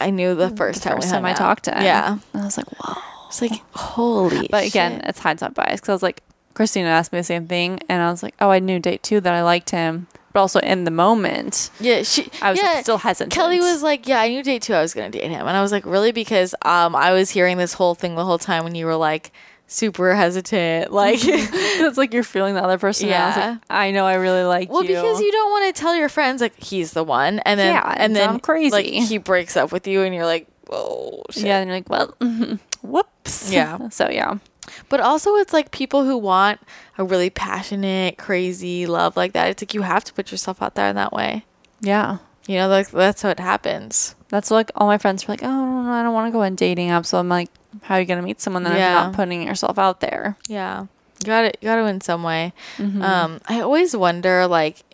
"I 0.00 0.10
knew 0.10 0.34
the 0.34 0.50
first 0.50 0.80
Mm-hmm. 0.82 0.88
The 0.88 0.90
time." 0.90 0.96
first 1.00 1.08
we 1.08 1.12
time 1.16 1.24
I 1.24 1.30
out." 1.30 1.36
talked 1.36 1.64
to 1.64 1.74
him. 1.76 1.82
Yeah, 1.84 2.18
And 2.32 2.42
I 2.42 2.44
was 2.44 2.56
like, 2.58 2.66
whoa. 2.78 3.00
it's 3.28 3.40
like 3.40 3.52
holy. 3.72 4.48
But 4.50 4.66
again, 4.66 5.00
it's 5.04 5.20
hindsight 5.20 5.54
bias 5.54 5.80
because 5.80 5.88
I 5.90 5.92
was 5.92 6.02
like, 6.02 6.22
Christina 6.54 6.88
asked 6.88 7.12
me 7.12 7.20
the 7.20 7.24
same 7.24 7.46
thing, 7.46 7.80
and 7.88 8.02
I 8.02 8.10
was 8.10 8.22
like, 8.22 8.34
oh, 8.40 8.50
I 8.50 8.58
knew 8.58 8.78
date 8.80 9.02
two 9.02 9.20
that 9.20 9.32
I 9.32 9.42
liked 9.42 9.70
him, 9.70 10.06
but 10.34 10.40
also 10.40 10.58
in 10.58 10.82
the 10.82 10.90
moment, 10.90 11.70
yeah, 11.78 12.02
she. 12.02 12.28
I 12.42 12.50
was 12.50 12.60
yeah, 12.60 12.82
still 12.82 12.98
hesitant. 12.98 13.32
Kelly 13.32 13.60
was 13.60 13.82
like, 13.84 14.06
"Yeah, 14.08 14.20
I 14.20 14.28
knew 14.28 14.42
day 14.42 14.58
two 14.58 14.74
I 14.74 14.82
was 14.82 14.92
gonna 14.92 15.08
date 15.08 15.30
him," 15.30 15.46
and 15.46 15.56
I 15.56 15.62
was 15.62 15.70
like, 15.70 15.86
"Really?" 15.86 16.10
Because 16.10 16.56
um, 16.62 16.96
I 16.96 17.12
was 17.12 17.30
hearing 17.30 17.56
this 17.56 17.72
whole 17.72 17.94
thing 17.94 18.16
the 18.16 18.24
whole 18.24 18.36
time 18.38 18.64
when 18.64 18.74
you 18.74 18.84
were 18.84 18.96
like 18.96 19.30
super 19.68 20.12
hesitant, 20.14 20.92
like. 20.92 21.20
it's 21.24 21.96
like 21.96 22.12
you're 22.12 22.24
feeling 22.24 22.54
the 22.54 22.62
other 22.64 22.78
person. 22.78 23.08
Yeah. 23.08 23.24
I, 23.24 23.28
was 23.28 23.36
like, 23.36 23.58
I 23.70 23.90
know 23.92 24.06
I 24.06 24.14
really 24.14 24.42
like 24.42 24.70
Well, 24.70 24.82
you. 24.82 24.88
because 24.88 25.20
you 25.20 25.30
don't 25.30 25.50
want 25.50 25.74
to 25.74 25.80
tell 25.80 25.94
your 25.94 26.08
friends 26.08 26.40
like 26.40 26.58
he's 26.60 26.92
the 26.92 27.04
one, 27.04 27.38
and 27.40 27.58
then 27.58 27.72
Yeah, 27.72 27.94
and 27.96 28.14
then 28.16 28.28
sound 28.28 28.42
crazy. 28.42 28.70
like 28.72 28.86
he 28.86 29.18
breaks 29.18 29.56
up 29.56 29.70
with 29.70 29.86
you, 29.86 30.02
and 30.02 30.12
you're 30.12 30.26
like, 30.26 30.48
"Whoa, 30.66 31.22
shit." 31.30 31.44
Yeah, 31.44 31.60
and 31.60 31.68
you're 31.68 31.76
like, 31.76 31.88
well, 31.88 32.12
whoops. 32.82 33.52
Yeah. 33.52 33.88
So 33.90 34.10
yeah, 34.10 34.38
But 34.88 35.00
also, 35.00 35.34
it's 35.36 35.52
like 35.52 35.70
people 35.70 36.04
who 36.04 36.16
want 36.16 36.60
a 36.98 37.04
really 37.04 37.30
passionate, 37.30 38.18
crazy 38.18 38.86
love 38.86 39.16
like 39.16 39.32
that. 39.32 39.48
It's 39.50 39.62
like 39.62 39.74
you 39.74 39.82
have 39.82 40.04
to 40.04 40.12
put 40.14 40.30
yourself 40.30 40.62
out 40.62 40.74
there 40.74 40.88
in 40.88 40.96
that 40.96 41.12
way. 41.12 41.44
yeah. 41.80 42.18
You 42.46 42.56
know, 42.58 42.68
like 42.68 42.90
that's 42.90 43.24
what 43.24 43.40
happens. 43.40 44.14
That's 44.28 44.50
like 44.50 44.70
all 44.74 44.86
my 44.86 44.98
friends 44.98 45.26
were 45.26 45.32
like, 45.32 45.42
oh, 45.42 45.82
no, 45.82 45.90
I 45.90 46.02
don't 46.02 46.12
want 46.12 46.28
to 46.28 46.30
go 46.30 46.42
on 46.42 46.54
dating 46.56 46.88
apps. 46.90 47.06
So 47.06 47.18
I'm 47.18 47.30
like, 47.30 47.48
how 47.84 47.94
are 47.94 48.00
you 48.00 48.04
gonna 48.06 48.20
meet 48.20 48.38
someone 48.42 48.64
that 48.64 48.76
Yeah. 48.76 48.92
not 48.92 49.14
putting 49.14 49.44
yourself 49.44 49.78
out 49.78 50.00
there? 50.00 50.36
Yeah, 50.46 50.80
you 50.82 51.24
got 51.26 51.46
it. 51.46 51.56
You 51.62 51.68
got 51.68 51.76
to 51.76 51.86
in 51.86 52.02
some 52.02 52.22
way. 52.22 52.52
Mm-hmm. 52.76 53.00
Um, 53.00 53.40
I 53.48 53.60
always 53.60 53.96
wonder, 53.96 54.46
like, 54.46 54.84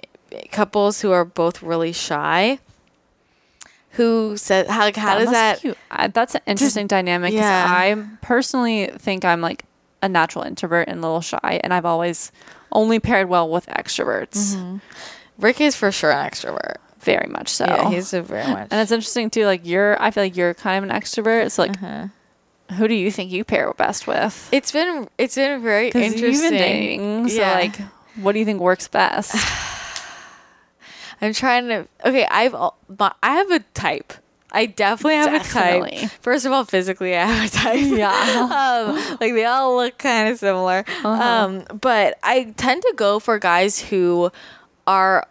couples 0.52 1.00
who 1.00 1.10
are 1.10 1.24
both 1.24 1.60
really 1.60 1.90
shy. 1.90 2.60
Who 3.94 4.36
said 4.36 4.68
how? 4.68 4.84
How 4.94 5.18
That 5.18 5.18
does 5.18 5.30
that? 5.30 5.60
cute. 5.60 5.78
That's 6.12 6.34
an 6.36 6.42
interesting 6.46 6.86
dynamic. 6.86 7.32
yeah. 7.32 7.66
I 7.68 8.02
personally 8.22 8.86
think 8.98 9.24
I'm 9.24 9.40
like 9.40 9.64
a 10.02 10.08
natural 10.08 10.44
introvert 10.44 10.88
and 10.88 10.98
a 10.98 11.02
little 11.02 11.20
shy, 11.20 11.60
and 11.64 11.74
I've 11.74 11.84
always 11.84 12.30
only 12.72 13.00
paired 13.00 13.28
well 13.28 13.48
with 13.50 13.66
extroverts. 13.66 14.54
Mm-hmm. 14.54 14.76
Rick 15.38 15.60
is 15.60 15.74
for 15.74 15.90
sure 15.90 16.10
an 16.12 16.28
extrovert. 16.30 16.76
Very 17.00 17.26
much 17.28 17.48
so. 17.48 17.64
Yeah, 17.64 17.90
he's 17.90 18.10
very 18.12 18.46
much. 18.46 18.68
and 18.70 18.80
it's 18.80 18.92
interesting 18.92 19.28
too. 19.30 19.46
Like 19.46 19.66
you're, 19.66 20.00
I 20.00 20.10
feel 20.10 20.22
like 20.22 20.36
you're 20.36 20.54
kind 20.54 20.84
of 20.84 20.90
an 20.90 20.96
extrovert. 20.96 21.50
So 21.50 21.62
like, 21.62 21.82
Uh-huh. 21.82 22.06
who 22.76 22.86
do 22.86 22.94
you 22.94 23.10
think 23.10 23.32
you 23.32 23.42
pair 23.42 23.72
best 23.74 24.06
with? 24.06 24.48
It's 24.52 24.70
been 24.70 25.08
it's 25.18 25.34
been 25.34 25.62
very 25.62 25.88
interesting. 25.88 26.22
you've 26.32 26.42
been 26.42 26.52
dating. 26.52 27.28
So 27.28 27.40
Yeah. 27.40 27.54
like, 27.54 27.76
what 28.16 28.32
do 28.32 28.38
you 28.38 28.44
think 28.44 28.60
works 28.60 28.86
best? 28.86 29.34
I'm 31.20 31.32
trying 31.34 31.68
to. 31.68 31.86
Okay, 32.04 32.26
I've 32.30 32.52
but 32.88 33.16
I 33.22 33.34
have 33.36 33.50
a 33.50 33.60
type. 33.74 34.12
I 34.52 34.66
definitely 34.66 35.14
have 35.14 35.32
a 35.40 35.44
type. 35.48 36.10
First 36.22 36.44
of 36.44 36.50
all, 36.52 36.64
physically, 36.64 37.14
I 37.16 37.24
have 37.24 37.48
a 37.48 37.56
type. 37.56 37.78
Yeah. 37.98 38.10
um, 38.90 39.16
like 39.20 39.32
they 39.34 39.44
all 39.44 39.76
look 39.76 39.96
kind 39.98 40.28
of 40.28 40.38
similar. 40.38 40.84
Um, 41.04 41.64
but 41.80 42.18
I 42.22 42.52
tend 42.56 42.82
to 42.82 42.92
go 42.96 43.18
for 43.20 43.38
guys 43.38 43.78
who 43.80 44.30
are 44.86 45.26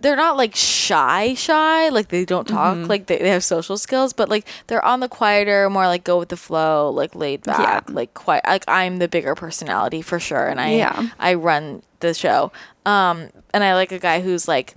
they're 0.00 0.16
not 0.16 0.36
like 0.36 0.56
shy 0.56 1.34
shy 1.34 1.88
like 1.90 2.08
they 2.08 2.24
don't 2.24 2.48
talk 2.48 2.76
like 2.88 3.06
they, 3.06 3.16
they 3.18 3.28
have 3.28 3.44
social 3.44 3.78
skills 3.78 4.12
but 4.12 4.28
like 4.28 4.44
they're 4.66 4.84
on 4.84 4.98
the 4.98 5.08
quieter 5.08 5.70
more 5.70 5.86
like 5.86 6.02
go 6.02 6.18
with 6.18 6.30
the 6.30 6.36
flow 6.36 6.90
like 6.90 7.14
laid 7.14 7.40
back 7.44 7.88
like 7.88 8.12
quiet 8.12 8.42
like 8.44 8.64
i'm 8.66 8.96
the 8.96 9.06
bigger 9.06 9.36
personality 9.36 10.02
for 10.02 10.18
sure 10.18 10.48
and 10.48 10.60
i 10.60 10.72
Yeah. 10.72 11.10
i 11.20 11.34
run 11.34 11.80
the 12.00 12.12
show 12.12 12.50
um 12.84 13.28
and 13.54 13.62
i 13.62 13.74
like 13.74 13.92
a 13.92 14.00
guy 14.00 14.20
who's 14.20 14.48
like 14.48 14.74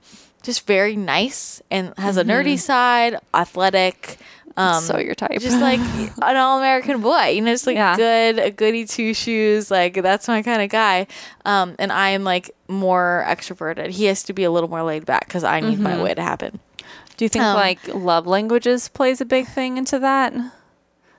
just 0.48 0.66
very 0.66 0.95
nice 0.95 1.62
and 1.70 1.93
has 1.98 2.18
a 2.18 2.24
nerdy 2.24 2.58
side 2.58 3.18
athletic 3.34 4.18
um 4.58 4.82
so 4.82 4.98
your 4.98 5.14
type. 5.14 5.39
just 5.39 5.60
like 5.62 5.80
an 6.24 6.36
all-american 6.36 7.00
boy 7.02 7.28
you 7.28 7.41
know 7.41 7.52
just 7.54 7.68
like 7.68 7.76
Yeah. 7.76 7.95
good 7.95 8.39
a 8.39 8.50
goody 8.50 8.86
two 8.86 9.14
shoes 9.14 9.70
like 9.70 10.02
that's 10.02 10.28
my 10.28 10.41
kind 10.41 10.62
of 10.64 10.70
guy 10.70 11.06
um 11.45 11.76
and 11.78 11.91
i 11.91 12.10
am 12.10 12.24
like 12.24 12.50
more 12.68 13.24
extroverted 13.28 13.89
he 13.91 14.06
has 14.06 14.24
to 14.24 14.34
be 14.34 14.43
a 14.43 14.50
little 14.52 14.70
more 14.70 14.82
laid 14.84 15.06
back 15.06 15.28
because 15.28 15.43
i 15.43 15.60
need 15.60 15.76
Mm-hmm. 15.76 15.84
my 15.84 16.02
way 16.02 16.14
to 16.16 16.22
happen 16.24 16.60
Do 17.18 17.26
you 17.26 17.30
think 17.30 17.45
um, 17.45 17.56
like 17.56 17.80
love 17.93 18.26
languages 18.26 18.89
plays 18.89 19.22
a 19.22 19.26
big 19.26 19.48
thing 19.48 19.78
into 19.78 20.00
that? 20.00 20.34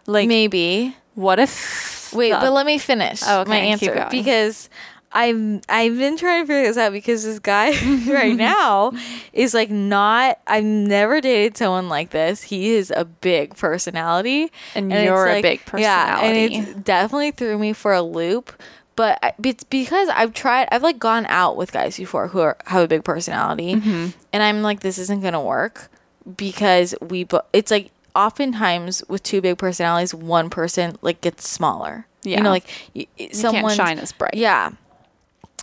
Like, 0.07 0.27
maybe 0.29 0.97
what 1.15 1.39
if? 1.39 2.13
wait 2.15 2.31
the- 2.31 2.39
but 2.41 2.53
let 2.53 2.65
me 2.67 2.79
finish 2.79 3.21
Oh, 3.27 3.41
okay, 3.43 3.51
my 3.51 3.57
answer 3.59 4.09
because 4.11 4.69
I'm 5.13 5.63
I've 5.69 5.97
been 5.97 6.17
trying 6.19 6.43
to 6.43 6.47
figure 6.47 6.63
this 6.69 6.77
out 6.77 6.93
because 6.93 7.25
this 7.25 7.39
guy 7.39 7.71
right 8.13 8.37
now 8.51 8.93
is 9.33 9.55
like 9.55 9.71
not 9.71 10.39
I've 10.47 10.65
never 10.65 11.21
dated 11.21 11.57
someone 11.57 11.89
like 11.89 12.11
this. 12.11 12.43
He 12.43 12.71
is 12.75 12.93
a 12.95 13.05
big 13.05 13.57
personality 13.57 14.53
And 14.75 14.93
it's 14.93 15.05
you're 15.05 15.27
a 15.27 15.33
like- 15.35 15.43
big 15.43 15.61
Yeah, 15.81 16.21
and 16.21 16.35
personality. 16.35 16.55
it's 16.57 16.81
definitely 16.83 17.31
threw 17.31 17.59
me 17.59 17.73
for 17.73 17.95
a 17.95 18.03
loop. 18.03 18.53
But 18.97 19.19
I- 19.23 19.33
it's 19.43 19.65
because 19.65 20.09
I've 20.11 20.35
tried 20.35 20.69
I've 20.71 20.83
like 20.83 20.99
gone 20.99 21.25
out 21.29 21.57
with 21.57 21.73
guys 21.73 21.97
before 21.97 22.29
who 22.29 22.41
are, 22.41 22.57
have 22.67 22.83
a 22.83 22.89
big 22.89 23.05
personality 23.05 23.77
Mm-hmm. 23.77 24.09
and 24.33 24.43
I'm 24.43 24.63
like 24.63 24.81
this 24.81 24.99
isn't 24.99 25.21
going 25.23 25.33
to 25.35 25.41
work 25.41 25.89
because 26.37 26.95
we 27.01 27.25
bo- 27.25 27.47
it's 27.55 27.71
like 27.71 27.91
oftentimes 28.15 29.03
with 29.09 29.23
two 29.23 29.41
big 29.41 29.57
personalities 29.57 30.13
one 30.15 30.51
person 30.51 30.97
like 31.01 31.21
gets 31.23 31.49
smaller. 31.49 32.07
Yeah. 32.25 32.39
You 32.39 32.43
know 32.43 32.51
like 32.51 32.67
you 32.93 33.07
someone 33.33 33.75
shine 33.75 33.99
as 33.99 34.13
bright. 34.13 34.35
yeah. 34.35 34.73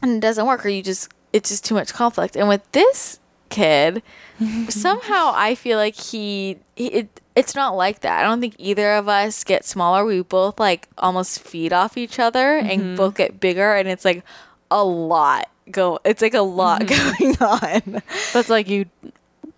And 0.02 0.18
it 0.18 0.20
doesn't 0.20 0.46
work 0.46 0.66
or 0.66 0.70
you 0.70 0.84
just 0.84 1.10
it's 1.34 1.50
just 1.50 1.66
too 1.66 1.76
much 1.76 1.94
conflict. 1.94 2.36
And 2.36 2.48
with 2.48 2.70
this 2.72 3.20
kid, 3.50 4.02
somehow 4.70 5.32
I 5.36 5.56
feel 5.56 5.78
like 5.78 5.96
he, 5.96 6.58
he 6.76 6.88
it 6.88 7.22
it's 7.36 7.56
not 7.56 7.76
like 7.76 8.02
that. 8.02 8.20
I 8.20 8.24
don't 8.24 8.40
think 8.40 8.56
either 8.58 8.94
of 8.94 9.10
us 9.10 9.44
get 9.44 9.66
smaller. 9.66 10.06
We 10.06 10.22
both 10.22 10.60
like 10.60 10.88
almost 10.98 11.42
feed 11.42 11.74
off 11.74 11.98
each 11.98 12.20
other 12.20 12.58
and 12.58 12.82
mm-hmm. 12.82 12.96
both 12.96 13.16
get 13.16 13.40
bigger 13.40 13.76
and 13.76 13.88
it's 13.88 14.06
like 14.06 14.24
a 14.72 14.84
lot 14.84 15.50
go 15.72 16.00
it's 16.04 16.22
like 16.22 16.34
a 16.34 16.42
lot 16.42 16.82
mm-hmm. 16.82 17.32
going 17.32 17.38
on. 17.96 18.02
But 18.34 18.40
it's 18.40 18.50
like 18.50 18.70
you, 18.70 18.86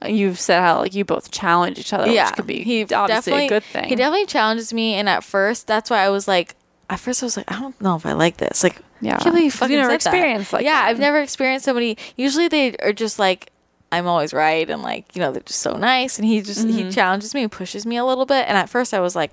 you've 0.05 0.39
said 0.39 0.61
how 0.61 0.79
like 0.79 0.95
you 0.95 1.05
both 1.05 1.31
challenge 1.31 1.79
each 1.79 1.93
other, 1.93 2.11
yeah, 2.11 2.27
which 2.27 2.35
could 2.35 2.47
be 2.47 2.63
he 2.63 2.83
obviously 2.93 3.45
a 3.45 3.49
good 3.49 3.63
thing. 3.63 3.89
He 3.89 3.95
definitely 3.95 4.25
challenges 4.25 4.73
me, 4.73 4.93
and 4.95 5.09
at 5.09 5.23
first, 5.23 5.67
that's 5.67 5.89
why 5.89 5.99
I 5.99 6.09
was 6.09 6.27
like, 6.27 6.55
at 6.89 6.99
first, 6.99 7.23
I 7.23 7.25
was 7.25 7.37
like, 7.37 7.51
I 7.51 7.59
don't 7.59 7.79
know 7.81 7.95
if 7.95 8.05
I 8.05 8.13
like 8.13 8.37
this. 8.37 8.63
Like, 8.63 8.81
Yeah. 9.01 9.15
I 9.15 9.19
can't 9.19 9.35
believe 9.35 9.45
you 9.45 9.51
'Cause 9.51 9.59
fucking 9.59 9.73
you 9.75 9.77
never 9.81 9.91
said 9.99 10.01
that. 10.01 10.13
experienced 10.13 10.53
like 10.53 10.63
yeah, 10.65 10.73
that. 10.81 10.87
I've 10.87 10.99
never 10.99 11.19
experienced 11.19 11.65
somebody. 11.65 11.97
Usually, 12.15 12.47
they 12.47 12.75
are 12.77 12.93
just 12.93 13.19
like, 13.19 13.51
I'm 13.91 14.07
always 14.07 14.33
right, 14.33 14.69
and 14.69 14.81
like, 14.81 15.15
you 15.15 15.21
know, 15.21 15.31
they're 15.31 15.41
just 15.43 15.61
so 15.61 15.77
nice, 15.77 16.17
and 16.17 16.25
he 16.27 16.41
just 16.41 16.67
Mm-hmm. 16.67 16.77
he 16.87 16.91
challenges 16.91 17.33
me 17.33 17.43
and 17.43 17.51
pushes 17.51 17.85
me 17.85 17.97
a 17.97 18.03
little 18.05 18.25
bit. 18.25 18.45
And 18.47 18.57
at 18.57 18.69
first, 18.69 18.93
I 18.93 18.99
was 18.99 19.15
like, 19.15 19.31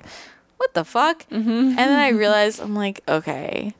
what 0.58 0.74
the 0.74 0.84
fuck? 0.84 1.26
Mm-hmm. 1.30 1.48
And 1.50 1.78
then 1.78 1.98
I 1.98 2.08
realized, 2.24 2.60
I'm 2.60 2.74
like, 2.74 3.00
okay. 3.08 3.74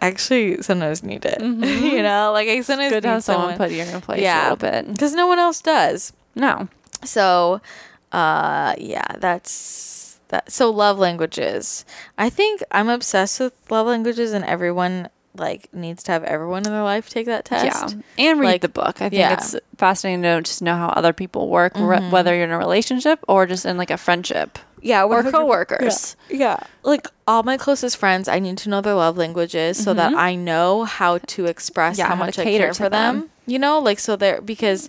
I 0.00 0.06
Actually, 0.06 0.62
sometimes 0.62 1.02
need 1.02 1.24
it. 1.24 1.40
you 1.42 2.02
know, 2.02 2.30
like 2.32 2.48
I 2.48 2.60
sometimes 2.60 2.92
Mm-hmm. 2.92 2.94
good 2.94 3.00
to 3.02 3.08
need 3.08 3.12
have 3.14 3.24
someone 3.24 3.56
put 3.56 3.70
you 3.72 3.82
in 3.82 3.90
your 3.90 4.00
place 4.00 4.20
a 4.20 4.22
yeah, 4.22 4.42
little 4.50 4.56
bit. 4.56 4.92
because 4.92 5.12
no 5.14 5.26
one 5.26 5.38
else 5.40 5.60
does. 5.60 6.12
No, 6.36 6.68
So, 7.04 7.60
uh, 8.12 8.74
yeah, 8.78 9.04
that's 9.18 9.97
that. 10.28 10.50
So, 10.52 10.70
love 10.70 10.98
languages. 10.98 11.84
I 12.16 12.30
think 12.30 12.62
I'm 12.70 12.88
obsessed 12.88 13.40
with 13.40 13.52
love 13.70 13.86
languages, 13.86 14.32
and 14.32 14.44
everyone 14.44 15.08
like 15.36 15.72
needs 15.72 16.02
to 16.02 16.10
have 16.10 16.24
everyone 16.24 16.66
in 16.66 16.72
their 16.72 16.82
life 16.82 17.08
take 17.08 17.26
that 17.26 17.44
test. 17.44 17.64
yeah, 17.64 18.02
and 18.30 18.40
read 18.40 18.46
Like, 18.46 18.60
the 18.62 18.68
book. 18.68 18.96
I 19.00 19.08
think 19.08 19.14
yeah. 19.20 19.34
it's 19.34 19.54
fascinating 19.76 20.22
to 20.22 20.40
just 20.42 20.62
know 20.62 20.74
how 20.74 20.88
other 20.88 21.12
people 21.12 21.48
work, 21.48 21.74
re- 21.76 22.00
whether 22.10 22.34
you're 22.34 22.44
in 22.44 22.50
a 22.50 22.58
relationship 22.58 23.20
or 23.28 23.46
just 23.46 23.64
in 23.64 23.76
like 23.76 23.90
a 23.92 23.96
friendship 23.98 24.58
yeah, 24.80 25.02
or 25.04 25.08
100 25.22 25.32
coworkers. 25.32 26.16
Yeah, 26.28 26.58
like 26.82 27.06
all 27.28 27.42
my 27.44 27.56
closest 27.56 27.96
friends, 27.98 28.26
I 28.26 28.38
need 28.40 28.58
to 28.58 28.68
know 28.68 28.80
their 28.80 28.94
love 28.94 29.16
languages 29.16 29.76
so 29.82 29.94
that 29.94 30.12
I 30.14 30.34
know 30.34 30.84
how 30.84 31.18
to 31.18 31.44
express 31.46 31.98
Mm-hmm. 31.98 32.00
Yeah, 32.00 32.08
how 32.08 32.14
much 32.16 32.38
I 32.38 32.44
care 32.44 32.74
for 32.74 32.88
them. 32.88 32.90
them. 32.90 33.16
Mm-hmm. 33.22 33.50
You 33.50 33.58
know, 33.60 33.78
like 33.78 33.98
so 34.00 34.16
they're 34.16 34.40
because 34.40 34.88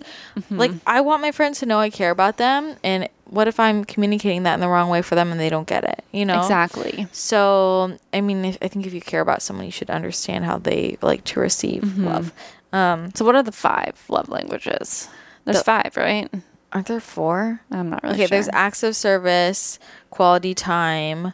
like 0.50 0.72
I 0.86 1.00
want 1.00 1.22
my 1.22 1.30
friends 1.32 1.60
to 1.60 1.66
know 1.66 1.78
I 1.78 1.90
care 1.90 2.10
about 2.10 2.36
them, 2.38 2.76
and 2.82 3.08
what 3.30 3.46
if 3.48 3.58
I'm 3.60 3.84
communicating 3.84 4.42
that 4.42 4.54
in 4.54 4.60
the 4.60 4.68
wrong 4.68 4.88
way 4.90 5.02
for 5.02 5.14
them 5.14 5.30
and 5.30 5.40
they 5.40 5.48
don't 5.48 5.66
get 5.68 5.84
it? 5.84 6.04
You 6.12 6.24
know, 6.26 6.40
Exactly. 6.40 7.06
So, 7.12 7.96
I 8.12 8.20
mean, 8.20 8.44
if, 8.44 8.58
I 8.60 8.68
think 8.68 8.86
if 8.86 8.92
you 8.92 9.00
care 9.00 9.20
about 9.20 9.40
someone, 9.42 9.64
you 9.66 9.72
should 9.72 9.88
understand 9.90 10.44
how 10.44 10.58
they 10.58 10.98
like 11.00 11.24
to 11.24 11.40
receive 11.40 11.82
Mm-hmm. 11.82 12.04
love. 12.06 12.32
Um, 12.72 13.10
So, 13.14 13.24
what 13.24 13.34
are 13.36 13.42
the 13.42 13.52
five 13.52 13.94
love 14.08 14.28
languages? 14.28 15.08
There's 15.44 15.58
The- 15.58 15.64
five, 15.64 15.92
right? 15.96 16.28
aren't 16.72 16.86
there 16.86 17.00
four? 17.00 17.60
I'm 17.72 17.90
not 17.90 18.02
really 18.04 18.14
sure. 18.16 18.24
Okay, 18.24 18.28
sure. 18.28 18.36
there's 18.36 18.48
acts 18.52 18.82
of 18.84 18.94
service, 18.94 19.78
quality 20.10 20.54
time, 20.54 21.32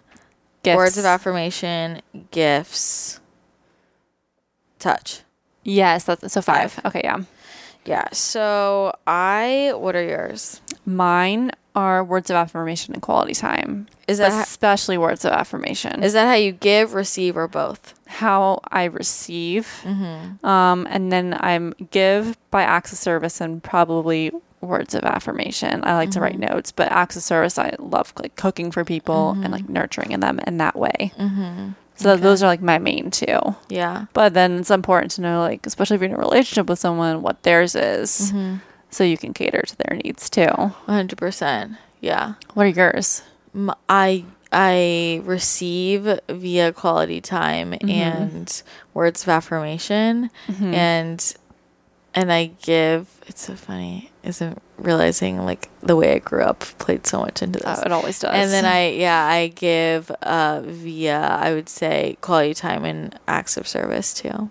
Gifts. 0.63 0.77
words 0.77 0.99
of 0.99 1.05
affirmation, 1.05 2.01
gifts, 2.31 3.21
touch. 4.79 5.23
Yes, 5.63 6.05
that's 6.05 6.33
so 6.33 6.41
five. 6.41 6.73
Five. 6.73 6.87
Okay, 6.87 7.01
yeah. 7.05 7.19
Yeah. 7.85 8.09
So, 8.13 8.93
I, 9.07 9.73
what 9.77 9.95
are 9.95 10.03
yours? 10.03 10.61
Mine 10.87 11.53
are 11.77 12.03
words 12.03 12.31
of 12.31 12.37
affirmation 12.37 12.93
and 12.95 13.03
quality 13.03 13.35
time. 13.35 13.87
Is 14.09 14.19
that, 14.19 14.33
especially 14.43 14.97
words 14.99 15.25
of 15.25 15.33
affirmation? 15.33 16.03
is 16.03 16.13
that 16.15 16.27
how 16.27 16.35
you 16.35 16.51
give, 16.53 16.95
receive, 16.95 17.37
or 17.37 17.47
both? 17.47 17.93
how 18.09 18.61
I 18.71 18.85
receive, 18.85 19.67
Mm-hmm. 19.83 20.47
um, 20.47 20.87
and 20.91 21.11
then 21.13 21.37
I'm 21.41 21.75
give 21.91 22.37
by 22.51 22.63
acts 22.63 22.93
of 22.93 22.99
service 22.99 23.41
and 23.41 23.61
probably 23.63 24.31
words 24.61 24.95
of 24.95 25.03
affirmation. 25.05 25.83
I 25.85 25.95
like 25.97 26.11
to 26.13 26.21
write 26.21 26.39
Mm-hmm. 26.39 26.55
notes, 26.55 26.73
but 26.73 26.91
acts 26.93 27.17
of 27.17 27.23
service 27.23 27.59
I 27.59 27.75
love 27.79 28.13
like 28.21 28.37
cooking 28.37 28.71
for 28.71 28.85
people 28.85 29.31
and 29.43 29.51
like 29.53 29.69
nurturing 29.69 30.13
in 30.13 30.21
them 30.21 30.39
in 30.47 30.57
that 30.59 30.77
way. 30.77 31.13
Mm-hmm. 31.19 31.71
So 31.97 32.17
those 32.17 32.43
are 32.43 32.47
like 32.47 32.61
my 32.63 32.79
main 32.79 33.11
two. 33.11 33.39
Yeah. 33.69 34.05
But 34.13 34.35
then 34.35 34.59
it's 34.61 34.71
important 34.71 35.11
to 35.13 35.23
know, 35.23 35.41
like, 35.41 35.67
especially 35.67 35.97
if 35.97 36.01
you're 36.03 36.11
in 36.11 36.17
a 36.17 36.19
relationship 36.19 36.69
with 36.69 36.79
someone, 36.79 37.23
what 37.23 37.43
theirs 37.43 37.75
is, 37.75 38.31
Mm-hmm. 38.33 38.57
So 38.91 39.05
you 39.05 39.17
can 39.19 39.35
cater 39.35 39.63
to 39.63 39.77
their 39.77 39.97
needs 40.05 40.29
too. 40.31 40.47
100%. 40.47 41.77
Yeah. 42.01 42.35
What 42.55 42.67
are 42.67 42.69
yours? 42.69 43.23
I 43.89 44.25
I 44.53 45.21
receive 45.25 46.21
via 46.29 46.73
quality 46.73 47.21
time 47.21 47.75
and 47.89 48.63
words 48.95 49.23
of 49.23 49.29
affirmation 49.31 50.31
and 50.61 51.35
and 52.15 52.33
I 52.33 52.47
give 52.63 53.09
it's 53.27 53.43
so 53.47 53.55
funny 53.55 54.11
isn't 54.23 54.63
realizing 54.79 55.45
like 55.45 55.69
the 55.83 55.97
way 55.97 56.15
I 56.15 56.19
grew 56.19 56.43
up 56.43 56.61
played 56.79 57.07
so 57.07 57.21
much 57.21 57.43
into 57.43 57.59
this. 57.59 57.79
Oh, 57.79 57.83
it 57.85 57.93
always 57.93 58.19
does. 58.19 58.31
and 58.35 58.51
then 58.51 58.65
I 58.65 58.91
yeah, 58.91 59.25
I 59.25 59.49
give 59.49 60.11
uh 60.23 60.63
via 60.65 61.19
I 61.21 61.53
would 61.53 61.69
say 61.69 62.17
quality 62.21 62.55
time 62.55 62.85
and 62.85 63.19
acts 63.27 63.57
of 63.57 63.67
service 63.67 64.15
too. 64.15 64.51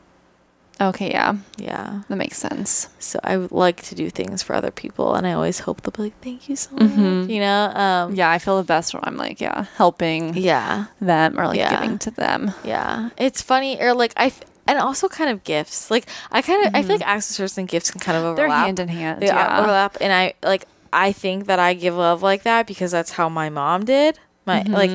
Okay, 0.81 1.09
yeah, 1.11 1.35
Yeah. 1.57 2.01
that 2.09 2.15
makes 2.15 2.37
sense. 2.37 2.89
So 2.99 3.19
I 3.23 3.37
would 3.37 3.51
like 3.51 3.81
to 3.83 3.95
do 3.95 4.09
things 4.09 4.43
for 4.43 4.55
other 4.55 4.71
people 4.71 5.15
and 5.15 5.25
I 5.25 5.33
always 5.33 5.59
hope 5.59 5.81
they'll 5.81 5.91
be 5.91 6.03
like, 6.11 6.19
Thank 6.21 6.49
you 6.49 6.55
so 6.55 6.71
much. 6.75 6.89
Mhm. 6.91 7.29
You 7.29 7.39
know? 7.39 7.71
Um 7.75 8.15
Yeah, 8.15 8.29
I 8.29 8.39
feel 8.39 8.57
the 8.57 8.63
best 8.67 8.93
when 8.93 9.03
I'm 9.05 9.17
like, 9.17 9.39
yeah, 9.41 9.65
helping 9.77 10.35
yeah. 10.35 10.85
them 10.99 11.39
or 11.39 11.47
like 11.47 11.57
Yeah. 11.59 11.69
giving 11.79 11.97
to 11.99 12.11
them. 12.11 12.53
Yeah, 12.63 13.09
it's 13.17 13.41
funny, 13.41 13.79
or 13.81 13.93
like 13.93 14.13
I, 14.17 14.27
f- 14.27 14.41
and 14.67 14.79
also 14.79 15.07
kind 15.07 15.29
of 15.29 15.43
gifts. 15.43 15.89
Like 15.91 16.05
I 16.31 16.41
kind 16.41 16.65
of, 16.67 16.75
I 16.75 16.81
feel 16.81 16.97
like 16.97 17.07
accessories 17.07 17.57
and 17.57 17.67
gifts 17.67 17.91
can 17.91 17.99
kind 18.01 18.17
of 18.17 18.23
overlap. 18.23 18.35
They're 18.49 18.65
hand 18.65 18.79
in 18.79 18.87
hand. 18.89 19.21
They 19.21 19.27
yeah. 19.27 19.59
overlap, 19.59 19.97
and 20.01 20.11
I 20.11 20.33
like. 20.43 20.65
I 20.93 21.11
think 21.11 21.47
that 21.47 21.59
I 21.59 21.73
give 21.73 21.93
love 21.93 22.23
like 22.23 22.43
that 22.43 22.67
because 22.67 22.89
that's 22.91 23.11
how 23.11 23.27
my 23.27 23.49
mom 23.49 23.83
did. 23.83 24.17
My 24.45 24.61
like, 24.63 24.91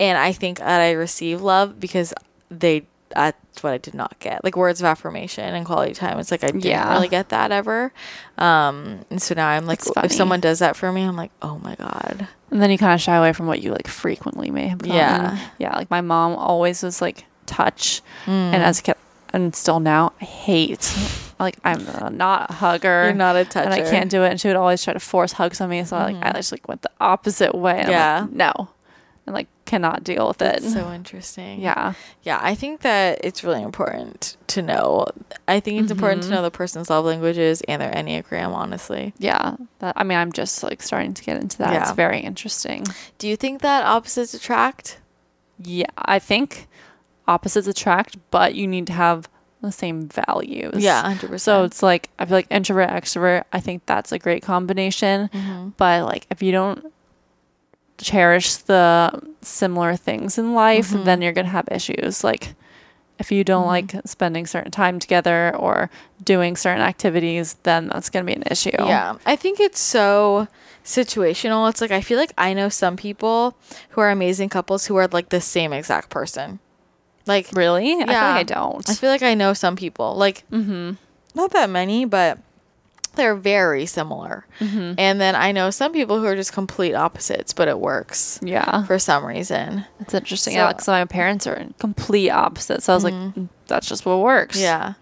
and 0.00 0.18
I 0.18 0.32
think 0.32 0.58
that 0.58 0.80
I 0.80 0.92
receive 0.92 1.40
love 1.42 1.78
because 1.78 2.12
they. 2.50 2.86
That's 3.14 3.62
what 3.62 3.72
I 3.72 3.78
did 3.78 3.94
not 3.94 4.18
get, 4.18 4.42
like 4.44 4.56
words 4.56 4.80
of 4.80 4.86
affirmation 4.86 5.54
and 5.54 5.64
quality 5.64 5.94
time. 5.94 6.18
It's 6.18 6.30
like 6.30 6.42
I 6.44 6.48
didn't 6.48 6.64
Yeah. 6.64 6.92
really 6.92 7.08
get 7.08 7.28
that 7.30 7.52
ever, 7.52 7.92
um, 8.38 9.04
and 9.10 9.22
so 9.22 9.34
now 9.34 9.48
I'm 9.48 9.66
like, 9.66 9.80
if 10.02 10.12
someone 10.12 10.40
does 10.40 10.58
that 10.58 10.76
for 10.76 10.90
me, 10.92 11.02
I'm 11.02 11.16
like, 11.16 11.30
oh 11.42 11.58
my 11.62 11.74
god, 11.76 12.26
And 12.50 12.60
then 12.62 12.70
you 12.70 12.78
kind 12.78 12.92
of 12.94 13.00
shy 13.00 13.16
away 13.16 13.32
from 13.32 13.46
what 13.46 13.60
you 13.62 13.72
like 13.72 13.88
frequently 13.88 14.50
may 14.50 14.68
have 14.68 14.78
gotten. 14.78 14.94
Yeah. 14.96 15.38
Yeah. 15.58 15.76
Like 15.76 15.90
my 15.90 16.00
mom 16.00 16.36
always 16.36 16.82
was 16.82 17.00
like 17.00 17.24
touch. 17.46 18.00
Mm. 18.26 18.30
And 18.54 18.62
as 18.62 18.78
a 18.80 18.82
kid, 18.82 18.94
and 19.32 19.54
still 19.56 19.80
now, 19.80 20.12
I 20.20 20.24
hate 20.24 20.96
like 21.40 21.56
I'm 21.64 21.84
uh, 21.88 22.08
not 22.10 22.50
a 22.50 22.52
hugger. 22.54 23.04
You're 23.06 23.12
not 23.14 23.34
a 23.34 23.44
touch 23.44 23.64
and 23.64 23.74
I 23.74 23.80
can't 23.80 24.08
do 24.08 24.22
it. 24.22 24.30
And 24.30 24.40
she 24.40 24.46
would 24.48 24.56
always 24.56 24.84
try 24.84 24.92
to 24.92 25.00
force 25.00 25.32
hugs 25.32 25.60
on 25.60 25.68
me. 25.70 25.82
So 25.84 25.96
like 25.96 26.16
I 26.22 26.32
just 26.32 26.52
like 26.52 26.68
went 26.68 26.82
the 26.82 26.90
opposite 27.00 27.54
way. 27.54 27.84
Yeah. 27.88 28.20
like, 28.22 28.30
no, 28.32 28.68
and 29.26 29.34
like 29.34 29.48
cannot 29.64 30.04
deal 30.04 30.28
with 30.28 30.42
it. 30.42 30.62
So 30.62 30.92
interesting. 31.00 31.60
yeah, 31.60 31.94
Yeah, 32.22 32.38
I 32.42 32.54
think 32.54 32.80
that 32.82 33.20
it's 33.24 33.42
really 33.44 33.62
important 33.62 34.36
to 34.48 34.62
know. 34.62 35.06
I 35.48 35.60
think 35.60 35.80
it's 35.82 35.90
important 35.90 36.22
to 36.22 36.26
Mm-hmm. 36.28 36.34
know 36.36 36.42
the 36.42 36.50
person's 36.50 36.90
love 36.90 37.04
languages 37.04 37.62
and 37.68 37.80
their 37.80 37.92
Enneagram, 37.92 38.54
honestly. 38.54 39.14
yeah. 39.18 39.56
That 39.80 39.94
I 39.96 40.04
mean, 40.04 40.18
I'm 40.18 40.32
just 40.32 40.62
like 40.62 40.82
starting 40.82 41.14
to 41.14 41.22
get 41.24 41.36
into 41.40 41.58
that. 41.58 41.80
It's 41.82 41.92
very 41.92 42.20
interesting. 42.20 42.84
Do 43.18 43.28
you 43.28 43.36
think 43.36 43.62
that 43.62 43.84
opposites 43.84 44.34
attract? 44.34 44.98
Yeah, 45.62 45.86
I 45.96 46.18
think 46.18 46.66
opposites 47.26 47.66
attract, 47.68 48.16
but 48.30 48.54
you 48.54 48.66
need 48.66 48.86
to 48.88 48.92
have 48.92 49.28
the 49.62 49.72
same 49.72 50.08
values. 50.08 50.74
Yeah, 50.82 51.02
100%. 51.14 51.40
So 51.40 51.64
it's 51.64 51.82
like 51.82 52.10
I 52.18 52.26
feel 52.26 52.36
like 52.36 52.46
introvert 52.50 52.90
extrovert. 52.90 53.44
I 53.52 53.60
think 53.60 53.86
that's 53.86 54.12
a 54.12 54.18
great 54.18 54.42
combination. 54.42 55.30
Mm-hmm. 55.32 55.68
But 55.78 56.04
like 56.04 56.26
if 56.30 56.42
you 56.42 56.52
don't 56.52 56.92
cherish 57.98 58.56
the 58.56 59.10
similar 59.42 59.96
things 59.96 60.38
in 60.38 60.54
life, 60.54 60.90
Mm-hmm. 60.90 61.04
then 61.04 61.22
you're 61.22 61.32
gonna 61.32 61.48
have 61.48 61.68
issues. 61.70 62.24
Like 62.24 62.54
if 63.18 63.30
you 63.30 63.44
don't 63.44 63.66
like 63.66 63.94
spending 64.04 64.44
certain 64.46 64.72
time 64.72 64.98
together 64.98 65.54
or 65.56 65.88
doing 66.22 66.56
certain 66.56 66.82
activities, 66.82 67.54
then 67.62 67.88
that's 67.88 68.10
gonna 68.10 68.24
be 68.24 68.32
an 68.34 68.42
issue. 68.50 68.70
Yeah, 68.76 69.16
I 69.24 69.36
think 69.36 69.60
it's 69.60 69.78
so 69.80 70.48
situational. 70.84 71.68
It's 71.70 71.80
like 71.80 71.92
I 71.92 72.00
feel 72.00 72.18
like 72.18 72.32
I 72.36 72.52
know 72.52 72.68
some 72.68 72.96
people 72.96 73.56
who 73.90 74.00
are 74.00 74.10
amazing 74.10 74.48
couples 74.48 74.86
who 74.86 74.96
are 74.96 75.06
like 75.08 75.28
the 75.30 75.40
same 75.40 75.72
exact 75.72 76.10
person. 76.10 76.58
Like 77.26 77.48
Really? 77.52 77.92
I 77.92 77.98
feel 78.04 78.06
Yeah. 78.10 78.28
like 78.28 78.40
I 78.40 78.42
don't. 78.42 78.90
I 78.90 78.94
feel 78.94 79.10
like 79.10 79.22
I 79.22 79.34
know 79.34 79.54
some 79.54 79.76
people. 79.76 80.14
Like 80.16 80.44
mm-hmm. 80.50 80.92
not 81.34 81.52
that 81.52 81.70
many, 81.70 82.04
but 82.04 82.38
they're 83.16 83.34
very 83.36 83.86
similar. 83.86 84.46
Mm-hmm. 84.60 84.94
And 84.98 85.20
then 85.20 85.34
I 85.34 85.52
know 85.52 85.70
some 85.70 85.92
people 85.92 86.18
who 86.20 86.26
are 86.26 86.36
just 86.36 86.52
complete 86.52 86.94
opposites, 86.94 87.52
but 87.52 87.68
it 87.68 87.78
works 87.80 88.38
Yeah. 88.42 88.84
for 88.84 88.98
some 88.98 89.24
reason. 89.24 89.84
It's 90.00 90.14
interesting. 90.14 90.54
So- 90.54 90.58
yeah, 90.60 90.72
because 90.72 90.88
my 90.88 91.04
parents 91.04 91.46
are 91.46 91.54
in 91.54 91.74
complete 91.78 92.30
opposites. 92.30 92.84
So 92.86 92.92
I 92.92 92.96
was 92.96 93.04
like, 93.04 93.14
that's 93.66 93.86
just 93.88 94.04
what 94.06 94.20
works. 94.20 94.56
Mm-hmm. 94.56 94.64
Yeah. 94.64 94.92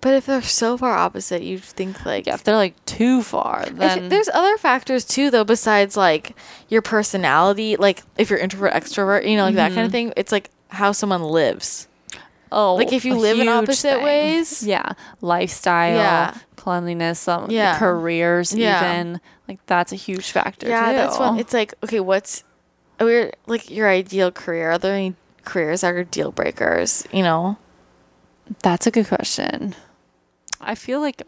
But 0.00 0.14
if 0.14 0.26
they're 0.26 0.42
so 0.42 0.76
far 0.76 0.90
opposite, 0.96 1.42
you'd 1.42 1.62
think 1.62 2.04
like 2.04 2.26
Yeah, 2.26 2.34
if 2.34 2.42
they're 2.42 2.56
like 2.56 2.74
too 2.86 3.22
far, 3.22 3.66
then 3.66 4.08
there's 4.08 4.28
other 4.30 4.58
factors 4.58 5.04
too 5.04 5.30
though 5.30 5.44
besides 5.44 5.96
like 5.96 6.34
your 6.68 6.82
personality, 6.82 7.76
like 7.76 8.02
if 8.18 8.28
you're 8.28 8.38
introvert 8.40 8.72
extrovert, 8.72 9.28
you 9.28 9.36
know, 9.36 9.44
like 9.44 9.54
that 9.54 9.68
kind 9.68 9.82
of 9.82 9.86
Mm-hmm. 9.86 9.92
thing. 9.92 10.12
It's 10.16 10.32
like 10.32 10.50
how 10.70 10.90
someone 10.90 11.22
lives. 11.22 11.86
oh, 12.50 12.74
like, 12.74 12.92
if 12.92 13.04
you 13.04 13.14
live 13.14 13.38
in 13.38 13.46
opposite 13.48 13.94
thing. 13.94 14.04
ways. 14.04 14.62
yeah, 14.66 14.92
lifestyle, 15.20 15.94
Yeah. 15.96 16.34
Cleanliness, 16.62 17.26
um, 17.26 17.50
Yeah. 17.50 17.78
careers, 17.78 18.54
Yeah. 18.54 18.78
even 18.78 19.20
like 19.48 19.58
that's 19.66 19.90
a 19.92 19.96
huge 19.96 20.30
factor. 20.30 20.68
yeah, 20.68 20.90
too. 20.90 20.96
that's 20.96 21.18
one. 21.18 21.38
It's 21.38 21.52
like 21.52 21.74
okay, 21.82 21.98
what's 22.00 22.44
we're 23.00 23.32
like 23.46 23.68
your 23.70 23.88
ideal 23.90 24.30
career? 24.30 24.70
Are 24.72 24.78
there 24.78 24.94
any 24.94 25.14
careers 25.44 25.80
that 25.80 25.92
are 25.94 26.04
deal 26.04 26.30
breakers? 26.30 27.04
You 27.12 27.22
know, 27.24 27.56
That's 28.62 28.86
a 28.86 28.90
good 28.90 29.08
question. 29.08 29.74
I 30.60 30.74
feel 30.74 31.00
like 31.00 31.22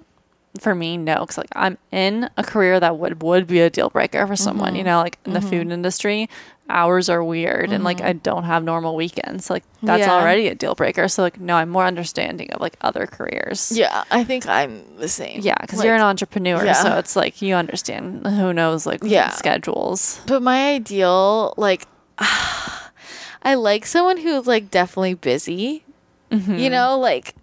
for 0.60 0.74
me, 0.74 0.96
no, 0.96 1.20
because 1.20 1.38
like 1.38 1.48
I'm 1.54 1.78
in 1.90 2.28
a 2.36 2.42
career 2.44 2.78
that 2.80 2.96
would 2.98 3.22
would 3.22 3.46
be 3.46 3.60
a 3.60 3.70
deal 3.70 3.90
breaker 3.90 4.26
for 4.26 4.36
someone. 4.36 4.68
Mm-hmm. 4.68 4.76
You 4.76 4.84
know, 4.84 4.98
like 4.98 5.18
in 5.24 5.32
the 5.32 5.40
food 5.40 5.70
industry, 5.72 6.28
hours 6.70 7.08
are 7.08 7.22
weird, 7.24 7.72
and 7.72 7.82
like 7.82 8.00
I 8.00 8.12
don't 8.12 8.44
have 8.44 8.62
normal 8.62 8.94
weekends. 8.94 9.46
So, 9.46 9.54
like 9.54 9.64
that's 9.82 10.02
Mm-hmm. 10.02 10.10
Yeah. 10.10 10.16
already 10.22 10.48
a 10.48 10.54
deal 10.54 10.74
breaker. 10.74 11.08
So 11.08 11.22
like 11.22 11.40
no, 11.40 11.56
I'm 11.56 11.68
more 11.70 11.84
understanding 11.86 12.50
of 12.52 12.60
like 12.60 12.76
other 12.80 13.06
careers. 13.06 13.72
yeah, 13.74 14.04
I 14.10 14.22
think 14.24 14.46
I'm 14.46 14.82
the 14.96 15.08
same. 15.08 15.40
Yeah, 15.42 15.56
because 15.60 15.80
Like, 15.80 15.86
you're 15.86 15.96
an 15.96 16.02
entrepreneur, 16.02 16.64
yeah. 16.64 16.72
so 16.74 16.98
it's 16.98 17.16
like 17.16 17.42
you 17.42 17.54
understand 17.56 18.24
who 18.26 18.52
knows 18.52 18.86
like 18.86 19.00
Yeah. 19.02 19.30
schedules. 19.30 20.20
But 20.26 20.40
my 20.42 20.70
ideal, 20.74 21.54
like, 21.56 21.86
I 23.42 23.54
like 23.56 23.86
someone 23.86 24.18
who's 24.18 24.46
like 24.46 24.70
definitely 24.70 25.14
busy. 25.14 25.84
Mm-hmm. 26.30 26.54
You 26.56 26.70
know, 26.70 26.98
like 26.98 27.34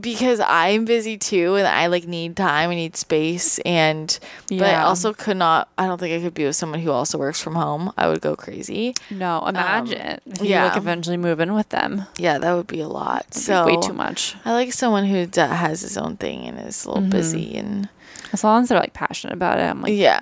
because 0.00 0.40
I'm 0.40 0.84
busy 0.84 1.16
too, 1.18 1.56
and 1.56 1.66
I 1.66 1.86
like 1.86 2.06
need 2.06 2.36
time, 2.36 2.70
I 2.70 2.74
need 2.74 2.96
space, 2.96 3.58
and 3.60 4.18
but 4.48 4.62
I 4.62 4.82
also 4.82 5.12
could 5.12 5.36
not. 5.36 5.68
I 5.78 5.86
don't 5.86 5.98
think 5.98 6.18
I 6.18 6.24
could 6.24 6.34
be 6.34 6.44
with 6.44 6.56
someone 6.56 6.80
who 6.80 6.90
also 6.90 7.18
works 7.18 7.40
from 7.40 7.54
home. 7.54 7.92
I 7.96 8.08
would 8.08 8.20
go 8.20 8.34
crazy. 8.36 8.94
No, 9.10 9.44
imagine 9.46 10.20
if 10.26 10.40
you 10.40 10.48
yeah. 10.48 10.64
like 10.66 10.76
eventually 10.76 11.16
move 11.16 11.40
in 11.40 11.54
with 11.54 11.68
them. 11.70 12.06
Yeah, 12.18 12.38
that 12.38 12.52
would 12.54 12.66
be 12.66 12.80
a 12.80 12.88
lot. 12.88 13.26
It'd 13.30 13.42
so 13.42 13.66
way 13.66 13.76
too 13.80 13.92
much. 13.92 14.34
I 14.44 14.52
like 14.52 14.72
someone 14.72 15.04
who 15.06 15.26
d- 15.26 15.40
has 15.40 15.80
his 15.82 15.96
own 15.98 16.16
thing 16.16 16.46
and 16.46 16.58
is 16.60 16.84
a 16.84 16.88
little 16.88 17.02
Mm-hmm. 17.02 17.10
busy 17.10 17.56
and 17.56 17.88
As 18.32 18.42
long 18.44 18.62
as 18.62 18.68
they're 18.68 18.78
like 18.80 18.92
passionate 18.94 19.34
about 19.34 19.58
it, 19.58 19.62
I'm 19.62 19.82
like, 19.82 19.92
yeah, 19.94 20.20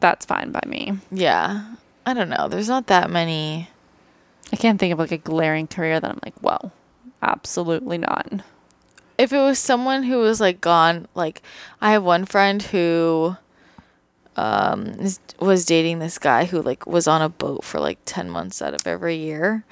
that's 0.00 0.26
fine 0.26 0.50
by 0.52 0.60
me. 0.66 0.98
yeah. 1.10 1.74
I 2.04 2.14
don't 2.14 2.28
know. 2.30 2.48
There's 2.48 2.68
not 2.68 2.88
that 2.88 3.10
many. 3.10 3.68
I 4.52 4.56
can't 4.56 4.80
think 4.80 4.92
of 4.92 4.98
like 4.98 5.12
a 5.12 5.18
glaring 5.18 5.68
career 5.68 6.00
that 6.00 6.10
I'm 6.10 6.18
like, 6.24 6.34
whoa, 6.40 6.72
absolutely 7.22 7.96
not. 7.98 8.26
If 9.18 9.32
it 9.32 9.38
was 9.38 9.58
someone 9.58 10.02
who 10.04 10.18
was 10.18 10.40
like 10.40 10.60
gone 10.60 11.06
like 11.14 11.42
i 11.80 11.92
have 11.92 12.02
one 12.02 12.24
friend 12.24 12.62
who 12.64 13.36
um 14.36 14.86
is, 15.00 15.20
was 15.40 15.64
dating 15.64 15.98
this 15.98 16.18
guy 16.18 16.44
who 16.46 16.62
like 16.62 16.86
was 16.86 17.06
on 17.06 17.20
a 17.22 17.28
boat 17.28 17.64
for 17.64 17.78
like 17.80 17.98
10 18.06 18.30
months 18.30 18.62
out 18.62 18.74
of 18.74 18.86
every 18.86 19.16
year 19.16 19.64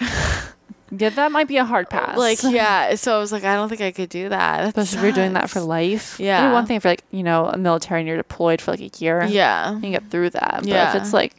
Yeah, 0.93 1.11
that 1.11 1.31
might 1.31 1.47
be 1.47 1.57
a 1.57 1.65
hard 1.65 1.89
pass. 1.89 2.19
like 2.19 2.43
yeah 2.43 2.95
so 2.97 3.15
i 3.17 3.19
was 3.19 3.31
like 3.33 3.45
i 3.45 3.55
don't 3.55 3.69
think 3.69 3.81
i 3.81 3.93
could 3.93 4.09
do 4.11 4.29
that 4.29 4.65
especially 4.67 4.99
if 4.99 5.03
you're 5.05 5.13
doing 5.13 5.35
that 5.35 5.49
for 5.49 5.61
life. 5.61 6.19
Yeah. 6.19 6.53
One 6.53 6.67
thing 6.67 6.77
if 6.79 6.85
you're 6.85 6.93
like, 6.93 7.05
you 7.13 7.23
know, 7.23 7.47
a 7.47 7.57
military 7.57 8.01
and 8.01 8.09
you're 8.09 8.17
deployed 8.17 8.61
for 8.61 8.73
like 8.73 8.81
a 8.81 8.91
year. 8.99 9.25
yeah 9.25 9.73
You 9.75 9.81
can 9.81 9.93
get 9.93 10.11
through 10.11 10.31
that. 10.31 10.57
But 10.61 10.67
Yeah. 10.67 10.91
if 10.97 11.01
it's 11.03 11.13
like 11.13 11.33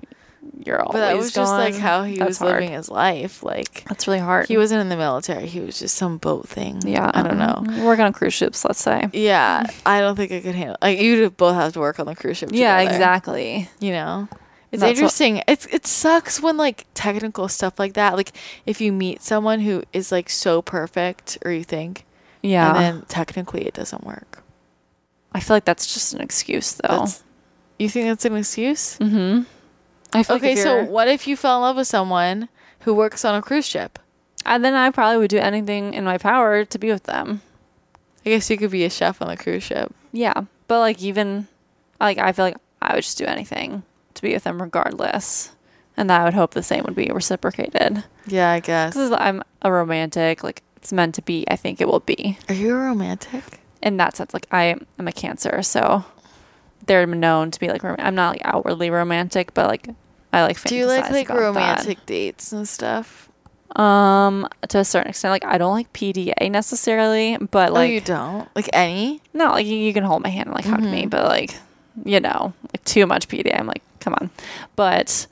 you're 0.66 0.80
always 0.82 0.94
but 0.94 1.00
that 1.00 1.18
was 1.18 1.32
just 1.34 1.52
like 1.52 1.76
how 1.76 2.04
he 2.04 2.16
that's 2.18 2.28
was 2.30 2.38
hard. 2.39 2.54
living 2.62 2.72
his 2.72 2.89
life 2.89 3.44
like 3.44 3.84
That's 3.88 4.08
really 4.08 4.20
hard. 4.20 4.48
he 4.48 4.58
wasn't 4.58 4.82
in 4.82 4.89
the 4.89 4.98
military 4.98 5.46
he 5.48 5.60
was 5.60 5.78
just 5.80 5.96
some 5.96 6.18
boat 6.18 6.48
thing 6.48 6.82
yeah. 6.86 7.12
i 7.14 7.22
don't 7.22 7.38
know 7.38 7.64
Working 7.86 8.06
on 8.06 8.14
cruise 8.14 8.34
ships, 8.34 8.66
let's 8.66 8.82
say. 8.82 9.08
yeah 9.14 9.66
i 9.86 10.00
don't 10.00 10.16
think 10.16 10.32
i 10.32 10.39
could 10.42 10.56
handle 10.56 10.78
like 10.82 11.00
you'd 11.00 11.38
both 11.38 11.56
have 11.56 11.74
to 11.74 11.80
work 11.80 12.00
on 12.00 12.06
the 12.08 12.16
cruise 12.16 12.38
ship 12.38 12.50
Yeah, 12.52 12.78
together. 12.80 12.96
exactly. 12.96 13.70
you 13.80 13.92
know 13.92 14.28
it's 14.72 14.82
That's 14.82 14.82
what- 14.82 14.89
interesting 14.98 15.44
it's 15.48 15.66
it 15.68 15.86
sucks 15.86 16.42
when 16.42 16.58
like 16.58 16.88
technical 16.96 17.48
stuff 17.48 17.78
like 17.78 17.94
that 17.94 18.16
like 18.16 18.32
if 18.66 18.82
you 18.82 18.92
meet 18.92 19.22
someone 19.22 19.60
who 19.60 19.84
is 19.94 20.12
like 20.12 20.30
so 20.30 20.62
perfect 20.62 21.38
or 21.46 21.52
you 21.52 21.64
think 21.64 22.06
Yeah. 22.42 22.68
and 22.70 22.78
then 22.78 23.06
technically 23.08 23.66
it 23.68 23.74
doesn't 23.76 24.04
work 24.04 24.44
I 25.34 25.39
feel 25.39 25.56
like 25.56 25.66
that's 25.66 25.94
just 25.94 26.14
an 26.14 26.20
excuse 26.22 26.74
though. 26.74 26.88
That's- 26.89 27.24
you 27.80 27.89
think 27.89 28.08
that's 28.08 28.26
an 28.26 28.36
excuse 28.36 28.98
mm-hmm. 28.98 29.44
I 30.14 30.24
feel 30.24 30.36
okay 30.38 30.55
like 30.55 30.64
so 30.64 30.84
what 30.86 31.07
if 31.07 31.28
you 31.28 31.36
fell 31.38 31.57
in 31.57 31.62
love 31.62 31.76
with 31.78 31.88
someone 31.88 32.49
who 32.82 32.93
works 32.93 33.24
on 33.26 33.36
a 33.36 33.41
cruise 33.41 33.68
ship 33.68 33.99
and 34.45 34.66
then 34.66 34.74
I 34.74 34.89
probably 34.89 35.18
would 35.20 35.30
do 35.30 35.38
anything 35.38 35.93
in 35.93 36.03
my 36.03 36.18
power 36.18 36.66
to 36.66 36.80
be 36.80 36.91
with 36.91 37.03
them. 37.03 37.41
i 38.26 38.30
guess 38.30 38.49
you 38.49 38.57
could 38.57 38.72
be 38.72 38.84
a 38.86 38.89
chef 38.89 39.22
on 39.22 39.30
a 39.30 39.38
cruise 39.38 39.64
ship 39.64 39.93
Yeah, 40.12 40.41
but 40.68 40.80
like 40.80 41.01
even 41.01 41.47
like 41.99 42.18
I 42.18 42.32
feel 42.32 42.45
like 42.45 42.57
I 42.82 42.95
would 42.95 43.03
just 43.03 43.18
do 43.18 43.26
anything 43.26 43.84
to 44.16 44.22
be 44.22 44.34
with 44.34 44.43
them 44.43 44.62
regardless, 44.62 45.51
and 45.95 46.12
I 46.12 46.24
would 46.26 46.34
hope 46.34 46.53
the 46.53 46.64
same 46.64 46.84
would 46.84 46.95
be 46.95 47.09
reciprocated. 47.14 48.03
yeah 48.28 48.51
i 48.51 48.59
guess 48.59 48.95
I'm 48.97 49.43
a 49.62 49.72
romantic, 49.72 50.43
like 50.43 50.64
it's 50.78 50.91
meant 50.91 51.14
to 51.16 51.22
be. 51.22 51.45
I 51.47 51.55
think 51.55 51.80
it 51.80 51.88
will 51.88 51.99
be 51.99 52.39
are 52.49 52.55
you 52.55 52.74
a 52.76 52.80
romantic 52.80 53.59
in 53.84 53.97
that 53.97 54.18
sense. 54.18 54.34
Like 54.34 54.47
I 54.51 54.76
am 54.97 55.07
a 55.07 55.11
Cancer, 55.11 55.61
so 55.61 56.03
they're 56.86 57.06
known 57.06 57.52
to 57.52 57.60
be 57.60 57.68
like 57.70 57.84
rom- 57.84 57.95
I'm 57.99 58.16
not 58.16 58.32
like 58.34 58.41
outwardly 58.44 58.90
romantic, 58.90 59.53
but 59.53 59.68
like 59.68 59.88
I 60.34 60.44
like. 60.44 60.62
do 60.64 60.76
you 60.76 60.86
like 60.86 61.10
like 61.12 61.30
about 61.30 61.38
that. 61.40 61.44
romantic 61.45 62.06
dates 62.06 62.52
and 62.52 62.68
stuff 62.68 63.30
Um, 63.76 64.48
to 64.70 64.80
a 64.80 64.86
certain 64.86 65.10
extent, 65.10 65.32
like 65.32 65.45
I 65.45 65.58
don't 65.58 65.74
like 65.74 65.91
PDA 65.94 66.49
necessarily, 66.52 67.38
but 67.38 67.70
oh 67.70 67.74
like 67.74 67.91
you 67.91 68.02
don't 68.02 68.48
like 68.56 68.70
any 68.74 69.22
No, 69.34 69.52
like 69.52 69.66
you, 69.66 69.76
you 69.78 69.94
can 69.94 70.03
hold 70.03 70.24
my 70.24 70.30
hand 70.30 70.48
and 70.48 70.56
like 70.56 70.66
hug 70.66 70.82
me, 70.82 71.06
but 71.06 71.26
like, 71.26 71.56
you 72.06 72.20
know, 72.20 72.53
like 72.74 72.84
too 72.86 73.06
much 73.06 73.28
PDA. 73.28 73.60
I'm 73.60 73.68
like, 73.68 73.84
come 73.99 74.14
on. 74.20 74.30
But 74.76 75.28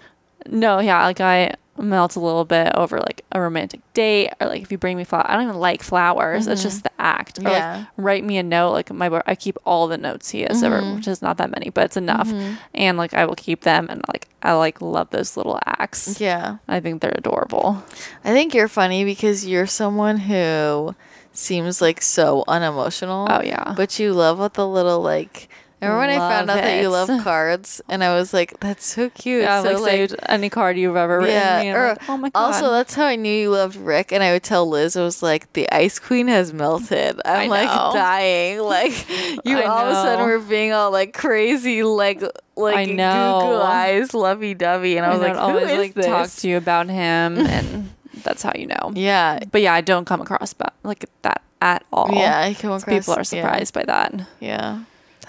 no, 0.48 0.80
yeah, 0.80 1.04
like 1.06 1.20
I 1.22 1.56
melt 1.82 2.16
a 2.16 2.20
little 2.20 2.46
bit 2.46 2.74
over 2.76 3.00
like 3.00 3.24
a 3.32 3.42
romantic 3.42 3.82
date 3.94 4.32
or 4.40 4.48
like 4.48 4.62
if 4.62 4.72
you 4.72 4.78
bring 4.78 4.98
me 4.98 5.04
flowers. 5.04 5.26
I 5.30 5.34
don't 5.36 5.44
even 5.44 5.60
like 5.60 5.84
flowers. 5.84 6.48
It's 6.48 6.62
mm-hmm. 6.62 6.70
just 6.70 6.84
the 6.84 6.92
act. 7.00 7.40
Or 7.40 7.50
Yeah. 7.50 7.78
like 7.78 7.88
write 7.98 8.24
me 8.24 8.38
a 8.38 8.44
note. 8.44 8.72
Like 8.72 8.92
my 8.92 9.22
I 9.26 9.36
keep 9.36 9.58
all 9.66 9.88
the 9.88 9.98
notes 9.98 10.30
he 10.30 10.42
has 10.42 10.64
ever, 10.64 10.82
mm-hmm. 10.82 10.96
which 10.96 11.08
is 11.08 11.22
not 11.22 11.38
that 11.38 11.52
many, 11.52 11.70
but 11.70 11.86
it's 11.86 11.98
enough. 11.98 12.28
Mm-hmm. 12.28 12.56
And 12.76 12.98
like 12.98 13.14
I 13.14 13.26
will 13.26 13.36
keep 13.36 13.62
them 13.62 13.88
and 13.90 14.04
like 14.08 14.28
I 14.42 14.54
like 14.54 14.82
love 14.82 15.10
those 15.10 15.36
little 15.36 15.60
acts. 15.66 16.20
yeah 16.20 16.58
I 16.68 16.80
think 16.80 17.02
they're 17.02 17.16
adorable. 17.16 17.84
I 18.24 18.32
think 18.32 18.54
you're 18.54 18.68
funny 18.68 19.04
because 19.06 19.46
you're 19.46 19.68
someone 19.68 20.18
who 20.18 20.96
seems 21.32 21.82
like 21.82 22.02
so 22.02 22.44
unemotional. 22.48 23.28
Oh, 23.30 23.42
yeah. 23.42 23.74
But 23.76 24.00
you 24.00 24.14
love 24.14 24.40
what 24.40 24.54
the 24.54 24.68
little 24.68 25.02
like 25.02 25.50
Remember 25.82 26.00
when 26.00 26.10
I 26.10 26.18
found 26.18 26.48
Love 26.48 26.58
out 26.58 26.64
that 26.64 26.82
you 26.82 26.90
love 26.90 27.10
cards, 27.24 27.82
and 27.88 28.04
I 28.04 28.14
was 28.14 28.34
like, 28.34 28.60
"That's 28.60 28.86
so 28.86 29.10
cute." 29.10 29.44
Yeah, 29.44 29.64
so, 29.64 29.72
like, 29.80 29.84
saved 29.92 30.16
any 30.28 30.50
card 30.50 30.78
you've 30.78 30.98
ever 30.98 31.20
written. 31.20 31.34
yeah. 31.36 31.74
or- 31.74 31.88
like, 31.90 32.10
oh 32.10 32.18
my 32.18 32.30
god. 32.30 32.40
Also, 32.40 32.70
that's 32.72 32.94
how 32.96 33.06
I 33.06 33.16
knew 33.16 33.32
you 33.34 33.52
loved 33.52 33.78
Rick, 33.78 34.12
and 34.12 34.22
I 34.22 34.34
would 34.34 34.44
tell 34.44 34.68
Liz, 34.68 34.98
I 34.98 35.04
was 35.04 35.24
like, 35.24 35.52
"The 35.54 35.72
ice 35.72 35.98
queen 35.98 36.28
has 36.28 36.52
melted." 36.52 37.22
I'm 37.26 37.44
I 37.44 37.48
like 37.48 37.70
know. 37.70 37.92
dying. 37.94 38.60
Like 38.70 39.10
you 39.46 39.58
I 39.58 39.64
all 39.66 39.86
of 39.86 39.92
a 39.92 39.94
sudden 39.96 40.26
were 40.26 40.40
being 40.40 40.74
all 40.74 40.92
like 40.92 41.14
crazy, 41.14 41.84
like 41.84 42.22
like 42.58 42.76
I 42.76 42.86
know. 42.86 43.40
Google 43.40 43.62
eyes, 43.62 44.14
lovey 44.14 44.54
dovey, 44.54 44.98
and 44.98 45.06
I 45.06 45.10
was 45.10 45.20
And 45.22 45.30
like, 45.30 45.38
I'd 45.38 45.50
"Who 45.52 45.58
always 45.60 45.72
is 45.72 45.78
like 45.78 45.94
this?" 45.94 46.06
talk 46.06 46.30
to 46.30 46.48
you 46.50 46.58
about 46.58 46.88
him, 46.90 47.38
and 47.40 47.90
that's 48.24 48.44
how 48.44 48.52
you 48.54 48.68
know. 48.68 48.92
Yeah, 48.96 49.40
But 49.52 49.62
yeah, 49.62 49.74
I 49.74 49.80
don't 49.82 50.04
come 50.06 50.20
across 50.20 50.52
about 50.52 50.74
like 50.84 51.06
that 51.22 51.42
at 51.62 51.86
all. 51.94 52.10
yeah. 52.14 52.42
I 52.42 52.54
come 52.54 52.72
across. 52.74 52.84
people 52.84 53.14
are 53.14 53.20
yeah, 53.20 53.24
surprised 53.24 53.74
by 53.74 53.84
that. 53.86 54.14
Yeah. 54.42 54.80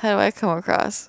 How 0.00 0.12
do 0.14 0.18
I 0.18 0.30
come 0.30 0.56
across? 0.58 1.08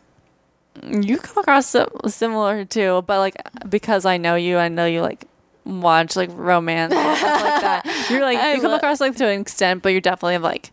You 0.83 1.17
come 1.17 1.37
across 1.39 1.75
similar 2.07 2.63
too, 2.65 3.03
but 3.07 3.19
like 3.19 3.35
because 3.69 4.05
I 4.05 4.17
know 4.17 4.35
you, 4.35 4.57
I 4.57 4.67
know 4.69 4.85
you 4.85 5.01
like 5.01 5.25
watch 5.65 6.15
like 6.15 6.29
romance 6.33 6.93
and 6.93 7.17
stuff 7.17 7.41
like 7.43 7.61
that. 7.61 8.07
You're 8.09 8.21
like 8.21 8.37
I 8.37 8.53
you 8.55 8.61
come 8.61 8.71
lo- 8.71 8.77
across 8.77 8.99
like 9.01 9.15
to 9.17 9.27
an 9.27 9.41
extent, 9.41 9.81
but 9.83 9.89
you 9.89 9.99
definitely 10.01 10.33
have 10.33 10.43
like 10.43 10.71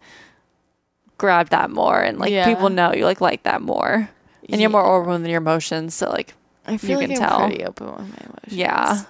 grabbed 1.18 1.50
that 1.50 1.70
more, 1.70 2.00
and 2.00 2.18
like 2.18 2.30
Yeah. 2.30 2.46
people 2.46 2.70
know 2.70 2.92
you 2.92 3.04
like 3.04 3.20
like 3.20 3.42
that 3.42 3.60
more, 3.60 4.08
and 4.48 4.60
you're 4.60 4.70
more 4.70 4.84
open 4.86 5.22
with 5.22 5.26
your 5.30 5.38
emotions. 5.38 5.94
So 5.94 6.08
like 6.10 6.34
I 6.66 6.76
feel 6.76 6.90
you 6.90 6.96
like 7.08 7.08
can 7.16 7.22
I'm 7.22 7.28
tell. 7.28 7.46
pretty 7.48 7.64
open 7.64 7.86
with 7.88 7.98
my 7.98 8.04
emotions. 8.26 8.52
yeah, 8.52 9.02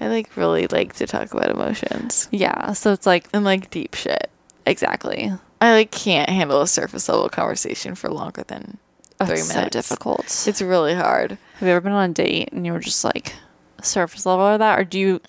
I 0.00 0.08
like 0.08 0.36
really 0.36 0.66
like 0.66 0.94
to 0.94 1.06
talk 1.06 1.32
about 1.32 1.50
emotions 1.50 2.28
yeah. 2.32 2.72
So 2.72 2.92
it's 2.92 3.06
like 3.06 3.28
and 3.32 3.44
like 3.44 3.70
deep 3.70 3.94
shit. 3.94 4.30
exactly. 4.66 5.32
I 5.64 5.72
like 5.72 5.90
can't 5.90 6.28
handle 6.28 6.60
a 6.60 6.66
surface 6.66 7.08
level 7.08 7.28
conversation 7.28 7.94
for 7.94 8.08
longer 8.10 8.44
than 8.46 8.78
three 9.24 9.34
it's 9.34 9.48
so 9.48 9.54
minutes. 9.56 9.72
difficult. 9.76 10.44
It's 10.46 10.60
really 10.62 10.94
hard. 10.94 11.38
Have 11.58 11.62
you 11.68 11.74
ever 11.74 11.80
been 11.80 11.92
on 11.92 12.10
a 12.10 12.12
date 12.12 12.50
and 12.52 12.66
you 12.66 12.72
were 12.72 12.80
just 12.80 13.04
like 13.04 13.34
surface 13.82 14.26
level 14.26 14.44
of 14.46 14.58
that, 14.60 14.78
or 14.78 14.84
do 14.84 14.98
you? 14.98 15.20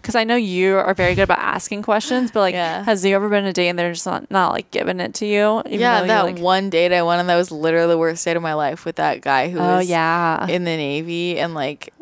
Because 0.00 0.14
I 0.14 0.24
know 0.24 0.36
you 0.36 0.76
are 0.76 0.94
very 0.94 1.14
good 1.14 1.24
about 1.24 1.40
asking 1.40 1.82
questions, 1.82 2.30
but 2.30 2.40
like, 2.40 2.54
Yeah. 2.54 2.82
has 2.84 3.04
you 3.04 3.14
ever 3.14 3.28
been 3.28 3.44
on 3.44 3.50
a 3.50 3.52
date 3.52 3.68
and 3.68 3.78
they're 3.78 3.92
just 3.92 4.06
not, 4.06 4.30
not 4.30 4.52
like 4.52 4.70
giving 4.70 5.00
it 5.00 5.12
to 5.14 5.26
you? 5.26 5.60
even 5.66 5.80
yeah, 5.80 6.02
that 6.04 6.22
like- 6.24 6.38
one 6.38 6.70
date 6.70 6.92
I 6.94 7.02
went 7.02 7.20
on 7.20 7.26
that 7.26 7.36
was 7.36 7.50
literally 7.50 7.88
the 7.88 7.98
worst 7.98 8.24
date 8.24 8.36
of 8.36 8.42
my 8.42 8.54
life 8.54 8.86
with 8.86 8.96
that 8.96 9.20
guy 9.20 9.50
who 9.50 9.58
Oh 9.58 9.78
was 9.78 9.88
yeah. 9.88 10.46
in 10.46 10.64
the 10.64 10.76
Navy 10.76 11.38
and 11.38 11.52
like 11.52 11.92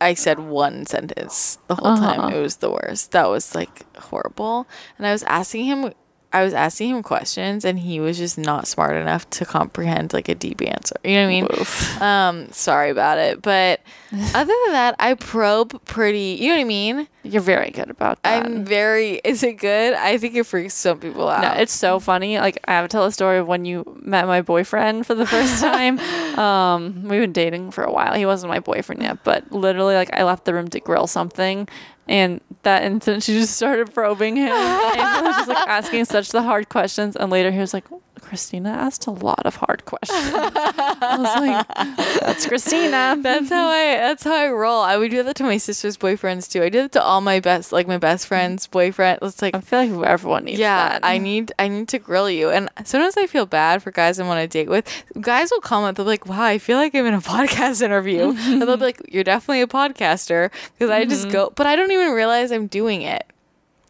I 0.00 0.14
said 0.14 0.38
one 0.38 0.86
sentence 0.86 1.58
the 1.66 1.74
whole 1.74 1.88
Uh-huh. 1.88 2.14
time. 2.14 2.32
It 2.32 2.38
was 2.40 2.56
the 2.56 2.70
worst. 2.70 3.10
That 3.10 3.28
was 3.28 3.56
like 3.56 3.84
horrible. 3.98 4.68
And 4.96 5.04
I 5.06 5.10
was 5.12 5.24
asking 5.24 5.64
him 5.64 5.92
I 6.32 6.44
was 6.44 6.52
asking 6.52 6.90
him 6.90 7.02
questions 7.02 7.64
and 7.64 7.78
he 7.78 8.00
was 8.00 8.18
just 8.18 8.36
not 8.36 8.66
smart 8.66 8.96
enough 8.96 9.28
to 9.30 9.46
comprehend 9.46 10.12
like 10.12 10.28
a 10.28 10.34
deep 10.34 10.60
answer. 10.60 10.96
You 11.02 11.14
know 11.14 11.22
what 11.22 11.26
I 11.26 11.30
mean? 11.30 11.44
Oof. 11.58 12.02
Um, 12.02 12.52
sorry 12.52 12.90
about 12.90 13.16
it. 13.16 13.40
But 13.40 13.80
other 14.12 14.52
than 14.66 14.72
that, 14.72 14.94
I 14.98 15.14
probe 15.14 15.82
pretty 15.86 16.36
you 16.40 16.48
know 16.48 16.56
what 16.56 16.60
I 16.60 16.64
mean? 16.64 17.08
You're 17.22 17.42
very 17.42 17.70
good 17.70 17.88
about 17.90 18.22
that. 18.22 18.44
I'm 18.46 18.64
very 18.64 19.20
is 19.24 19.42
it 19.42 19.54
good? 19.54 19.94
I 19.94 20.18
think 20.18 20.34
it 20.34 20.44
freaks 20.44 20.74
some 20.74 20.98
people 21.00 21.28
out. 21.28 21.40
no, 21.40 21.60
it's 21.62 21.72
so 21.72 21.98
funny. 21.98 22.38
Like 22.38 22.58
I 22.66 22.72
have 22.72 22.84
to 22.84 22.88
tell 22.88 23.04
a 23.04 23.12
story 23.12 23.38
of 23.38 23.46
when 23.46 23.64
you 23.64 23.98
met 24.02 24.26
my 24.26 24.42
boyfriend 24.42 25.06
for 25.06 25.14
the 25.14 25.26
first 25.26 25.60
time. 25.62 25.98
um, 26.38 27.04
we've 27.04 27.20
been 27.20 27.32
dating 27.32 27.70
for 27.70 27.84
a 27.84 27.92
while. 27.92 28.14
He 28.14 28.26
wasn't 28.26 28.50
my 28.50 28.60
boyfriend 28.60 29.02
yet, 29.02 29.24
but 29.24 29.50
literally, 29.50 29.94
like 29.94 30.12
I 30.12 30.24
left 30.24 30.44
the 30.44 30.52
room 30.54 30.68
to 30.68 30.80
grill 30.80 31.06
something, 31.06 31.68
and 32.08 32.40
that 32.62 32.82
instant 32.82 33.22
she 33.22 33.34
just 33.34 33.54
started 33.54 33.92
probing 33.94 34.36
him 34.36 34.50
and 34.50 35.26
was 35.26 35.36
just 35.36 35.48
like 35.48 35.68
asking 35.68 36.04
such 36.06 36.30
the 36.30 36.42
hard 36.42 36.68
questions. 36.68 37.16
And 37.16 37.30
later 37.30 37.50
he 37.50 37.58
was 37.58 37.74
like, 37.74 37.84
"Christina 38.28 38.70
asked 38.70 39.06
a 39.06 39.10
lot 39.10 39.46
of 39.46 39.56
hard 39.56 39.84
questions." 39.84 40.32
I 40.32 41.16
was 41.18 41.34
like, 41.40 42.20
"That's 42.20 42.46
Christina." 42.46 43.16
That's 43.22 43.48
how 43.48 43.68
I 43.68 43.96
that's 43.96 44.24
how 44.24 44.34
I 44.34 44.48
roll. 44.50 44.82
I 44.82 44.96
would 44.96 45.10
do 45.10 45.22
that 45.22 45.36
to 45.36 45.44
my 45.44 45.56
sister's 45.56 45.96
boyfriends 45.96 46.50
too. 46.50 46.62
I 46.62 46.68
did 46.68 46.84
it 46.86 46.92
to 46.92 47.02
all 47.02 47.20
my 47.20 47.40
best 47.40 47.72
like 47.72 47.86
my 47.86 47.98
best 47.98 48.26
friend's 48.26 48.66
boyfriend. 48.66 49.20
It's 49.22 49.42
like 49.42 49.54
I 49.54 49.60
feel 49.60 49.78
like 49.78 50.06
everyone 50.06 50.44
needs 50.44 50.58
yeah, 50.60 50.90
that. 50.90 51.04
I 51.04 51.18
need 51.18 51.52
I 51.58 51.68
need 51.68 51.88
to 51.88 51.98
grill 51.98 52.30
you. 52.30 52.50
And 52.50 52.68
sometimes 52.84 53.16
I 53.16 53.26
feel 53.26 53.46
bad 53.46 53.82
for 53.82 53.90
guys 53.90 54.20
I 54.20 54.26
want 54.26 54.40
to 54.40 54.46
date 54.46 54.68
with. 54.68 54.86
Guys 55.20 55.50
will 55.50 55.60
comment, 55.60 55.96
they'll 55.96 56.06
be 56.06 56.10
like, 56.10 56.26
Wow, 56.26 56.42
I 56.42 56.58
feel 56.58 56.76
like 56.76 56.94
I'm 56.94 57.06
in 57.06 57.14
a 57.14 57.20
podcast 57.34 57.82
interview. 57.82 58.34
and 58.36 58.62
they'll 58.62 58.76
be 58.76 58.84
like, 58.84 59.02
You're 59.08 59.24
definitely 59.24 59.62
a 59.62 59.66
podcaster. 59.66 60.50
Because 60.74 60.90
I 60.90 61.04
just 61.04 61.22
mm-hmm. 61.22 61.32
go 61.32 61.52
but 61.54 61.66
I 61.66 61.76
don't 61.76 61.90
even 61.90 62.12
realize 62.12 62.50
I'm 62.50 62.66
doing 62.66 63.02
it. 63.02 63.24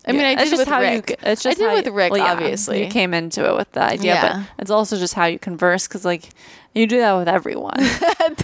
I 0.08 0.12
mean, 0.12 0.22
I 0.22 0.34
Mm-hmm. 0.34 0.40
it's 0.40 0.50
did 0.50 0.56
just 0.56 0.60
with 0.60 0.68
how 0.68 0.80
Rick. 0.80 1.10
you. 1.10 1.16
It's 1.22 1.42
just 1.42 1.56
I 1.58 1.60
did 1.62 1.68
how 1.68 1.74
with 1.76 1.86
you- 1.86 1.92
Rick, 1.92 2.12
well, 2.12 2.24
yeah, 2.24 2.32
obviously. 2.32 2.84
You 2.84 2.90
came 2.90 3.12
into 3.14 3.48
it 3.48 3.54
with 3.56 3.70
the 3.72 3.82
idea, 3.82 4.14
Yeah. 4.14 4.44
but 4.56 4.62
it's 4.62 4.70
also 4.70 4.96
just 4.96 5.14
how 5.14 5.26
you 5.26 5.38
converse 5.38 5.86
because, 5.86 6.04
like, 6.04 6.30
you 6.74 6.86
do 6.86 6.98
that 6.98 7.12
with 7.14 7.28
everyone. 7.28 7.74
I 7.78 8.34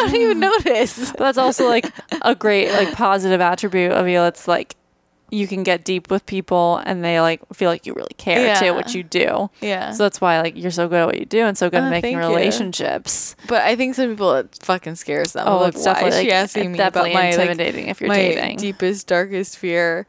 don't 0.00 0.14
even 0.14 0.40
notice. 0.50 1.10
but 1.12 1.18
that's 1.18 1.38
also 1.38 1.68
like 1.68 1.90
a 2.22 2.34
great, 2.34 2.72
like, 2.72 2.92
positive 2.94 3.40
attribute 3.40 3.92
of 3.92 4.08
you. 4.08 4.20
It's 4.22 4.46
like 4.48 4.76
you 5.32 5.46
can 5.46 5.62
get 5.62 5.84
deep 5.84 6.10
with 6.10 6.26
people 6.26 6.82
and 6.84 7.04
they 7.04 7.20
like 7.20 7.40
feel 7.54 7.70
like 7.70 7.86
you 7.86 7.92
really 7.94 8.14
care 8.18 8.44
Yeah. 8.46 8.54
too, 8.58 8.74
what 8.74 8.94
you 8.96 9.04
do. 9.04 9.48
Yeah. 9.60 9.92
So 9.92 10.02
that's 10.02 10.20
why 10.20 10.40
like 10.40 10.56
you're 10.56 10.72
so 10.72 10.88
good 10.88 10.96
at 11.02 11.06
what 11.06 11.18
you 11.18 11.24
do 11.24 11.44
and 11.46 11.56
so 11.56 11.70
good 11.70 11.80
Oh, 11.82 11.84
at 11.84 11.90
making 11.90 12.16
thank 12.18 12.28
you. 12.28 12.36
relationships. 12.36 13.36
but 13.46 13.62
I 13.62 13.76
think 13.76 13.94
some 13.94 14.10
people 14.10 14.34
it 14.34 14.58
fucking 14.62 14.96
scares 14.96 15.32
them. 15.34 15.46
Oh, 15.46 15.58
like, 15.58 15.74
it's 15.76 15.86
why 15.86 15.92
definitely 15.94 16.08
is 16.08 16.14
she 16.22 16.26
like, 16.30 16.32
asking 16.34 16.70
it's 16.70 16.78
me 16.78 16.84
about 16.84 17.04
my 17.12 17.30
like, 17.36 17.58
if 17.60 18.00
you're 18.00 18.08
my 18.08 18.16
dating. 18.16 18.56
deepest, 18.56 19.06
darkest 19.06 19.56
fear? 19.56 20.06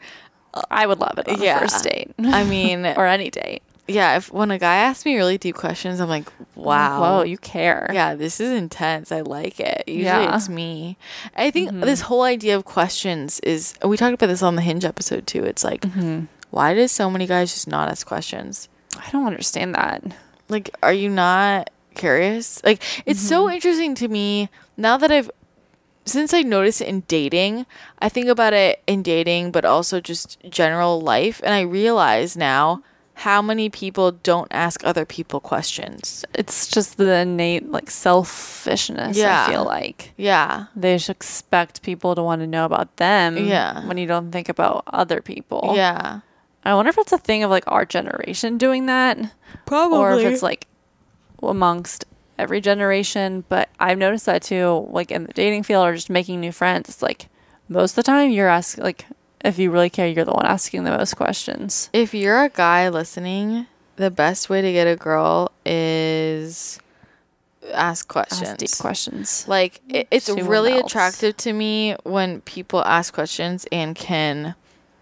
I 0.69 0.85
would 0.85 0.99
love 0.99 1.17
it 1.17 1.27
on 1.29 1.41
Yeah. 1.41 1.57
a 1.57 1.59
first 1.61 1.83
date 1.83 2.11
I 2.19 2.43
mean, 2.55 2.85
or 2.85 3.05
any 3.05 3.29
date. 3.29 3.61
yeah. 3.87 4.17
If 4.17 4.31
when 4.31 4.51
a 4.51 4.57
guy 4.59 4.75
asks 4.77 5.05
me 5.05 5.15
really 5.15 5.37
deep 5.37 5.55
questions, 5.55 5.99
I'm 5.99 6.09
like, 6.09 6.27
wow, 6.55 6.99
Whoa, 7.01 7.23
you 7.23 7.37
care. 7.37 7.89
yeah, 7.93 8.15
this 8.15 8.39
is 8.39 8.51
intense. 8.51 9.11
I 9.11 9.21
like 9.21 9.59
it. 9.59 9.83
Usually 9.87 10.03
Yeah. 10.03 10.35
it's 10.35 10.49
me. 10.49 10.97
I 11.35 11.51
think 11.51 11.69
Mm-hmm. 11.71 11.81
this 11.81 12.01
whole 12.01 12.23
idea 12.23 12.55
of 12.55 12.65
questions 12.65 13.39
is. 13.41 13.73
We 13.83 13.97
talked 13.97 14.13
about 14.13 14.27
this 14.27 14.43
on 14.43 14.55
the 14.55 14.61
Hinge 14.61 14.85
episode 14.85 15.25
too. 15.27 15.43
It's 15.43 15.63
like, 15.63 15.81
Mm-hmm. 15.81 16.25
why 16.51 16.73
do 16.73 16.87
so 16.87 17.09
many 17.09 17.25
guys 17.27 17.53
just 17.53 17.67
not 17.67 17.89
ask 17.89 18.05
questions? 18.05 18.67
I 18.97 19.09
don't 19.11 19.25
understand 19.27 19.73
that. 19.75 20.03
Like, 20.49 20.69
are 20.83 20.91
you 20.93 21.07
not 21.09 21.69
curious? 21.95 22.61
Like, 22.63 22.81
it's 23.05 23.21
so 23.21 23.45
Mm-hmm. 23.45 23.55
interesting 23.55 23.95
to 23.95 24.07
me 24.09 24.49
now 24.77 24.97
that 24.97 25.11
I've 25.11 25.31
since 26.05 26.33
I 26.33 26.41
noticed 26.41 26.81
it 26.81 26.87
in 26.87 27.01
dating, 27.07 27.65
I 27.99 28.09
think 28.09 28.27
about 28.27 28.53
it 28.53 28.81
in 28.87 29.03
dating, 29.03 29.51
but 29.51 29.65
also 29.65 29.99
just 30.01 30.37
general 30.49 30.99
life, 31.01 31.41
and 31.43 31.53
I 31.53 31.61
realize 31.61 32.35
now 32.35 32.81
how 33.13 33.41
many 33.41 33.69
people 33.69 34.11
don't 34.11 34.47
ask 34.51 34.81
other 34.83 35.05
people 35.05 35.39
questions. 35.39 36.25
it's 36.33 36.67
just 36.67 36.97
the 36.97 37.13
innate 37.17 37.69
like 37.69 37.91
selfishness 37.91 39.15
Yeah. 39.17 39.45
i 39.45 39.51
feel 39.51 39.63
like 39.65 40.13
Yeah. 40.17 40.65
they 40.75 40.95
just 40.95 41.09
expect 41.09 41.83
people 41.83 42.15
to 42.15 42.23
want 42.23 42.41
to 42.41 42.47
know 42.47 42.65
about 42.65 42.95
them 42.97 43.37
Yeah. 43.37 43.85
when 43.85 43.97
you 43.99 44.07
don't 44.07 44.31
think 44.31 44.49
about 44.49 44.83
other 44.87 45.21
people 45.21 45.73
Yeah. 45.75 46.21
i 46.65 46.73
wonder 46.73 46.89
if 46.89 46.97
it's 46.97 47.11
a 47.11 47.17
thing 47.19 47.43
of 47.43 47.51
like 47.51 47.65
our 47.67 47.85
generation 47.85 48.57
doing 48.57 48.87
that 48.87 49.19
Probably. 49.67 49.99
or 49.99 50.13
if 50.17 50.25
it's 50.25 50.41
like 50.41 50.65
amongst 51.43 52.05
every 52.41 52.59
generation 52.59 53.43
but 53.49 53.69
i've 53.79 53.97
noticed 53.97 54.25
that 54.25 54.41
too 54.41 54.87
like 54.91 55.11
in 55.11 55.23
the 55.25 55.33
dating 55.33 55.63
field 55.63 55.85
or 55.87 55.93
just 55.95 56.09
making 56.09 56.39
new 56.41 56.51
friends 56.51 56.89
it's 56.89 57.01
like 57.01 57.27
most 57.69 57.91
of 57.91 57.95
the 57.97 58.03
time 58.03 58.29
you're 58.31 58.47
asking 58.49 58.83
like 58.83 59.05
if 59.45 59.57
you 59.59 59.71
really 59.71 59.89
care 59.89 60.07
you're 60.07 60.25
the 60.25 60.31
one 60.33 60.45
asking 60.45 60.83
the 60.83 60.91
most 60.97 61.15
questions 61.15 61.89
if 61.93 62.13
you're 62.13 62.43
a 62.43 62.49
guy 62.49 62.89
listening, 62.89 63.65
the 63.95 64.11
best 64.11 64.49
way 64.49 64.61
to 64.61 64.71
get 64.71 64.87
a 64.87 64.95
girl 64.95 65.51
is 65.65 66.79
ask 67.73 68.07
questions. 68.07 68.41
ask 68.41 68.57
deep 68.57 68.71
questions 68.79 69.45
Like 69.47 69.81
it, 69.87 70.07
it's 70.11 70.25
See 70.25 70.41
really 70.41 70.77
attractive 70.77 71.37
to 71.37 71.53
me 71.53 71.95
when 72.03 72.41
people 72.41 72.83
ask 72.83 73.13
questions 73.13 73.65
and 73.71 73.95
can 73.95 74.55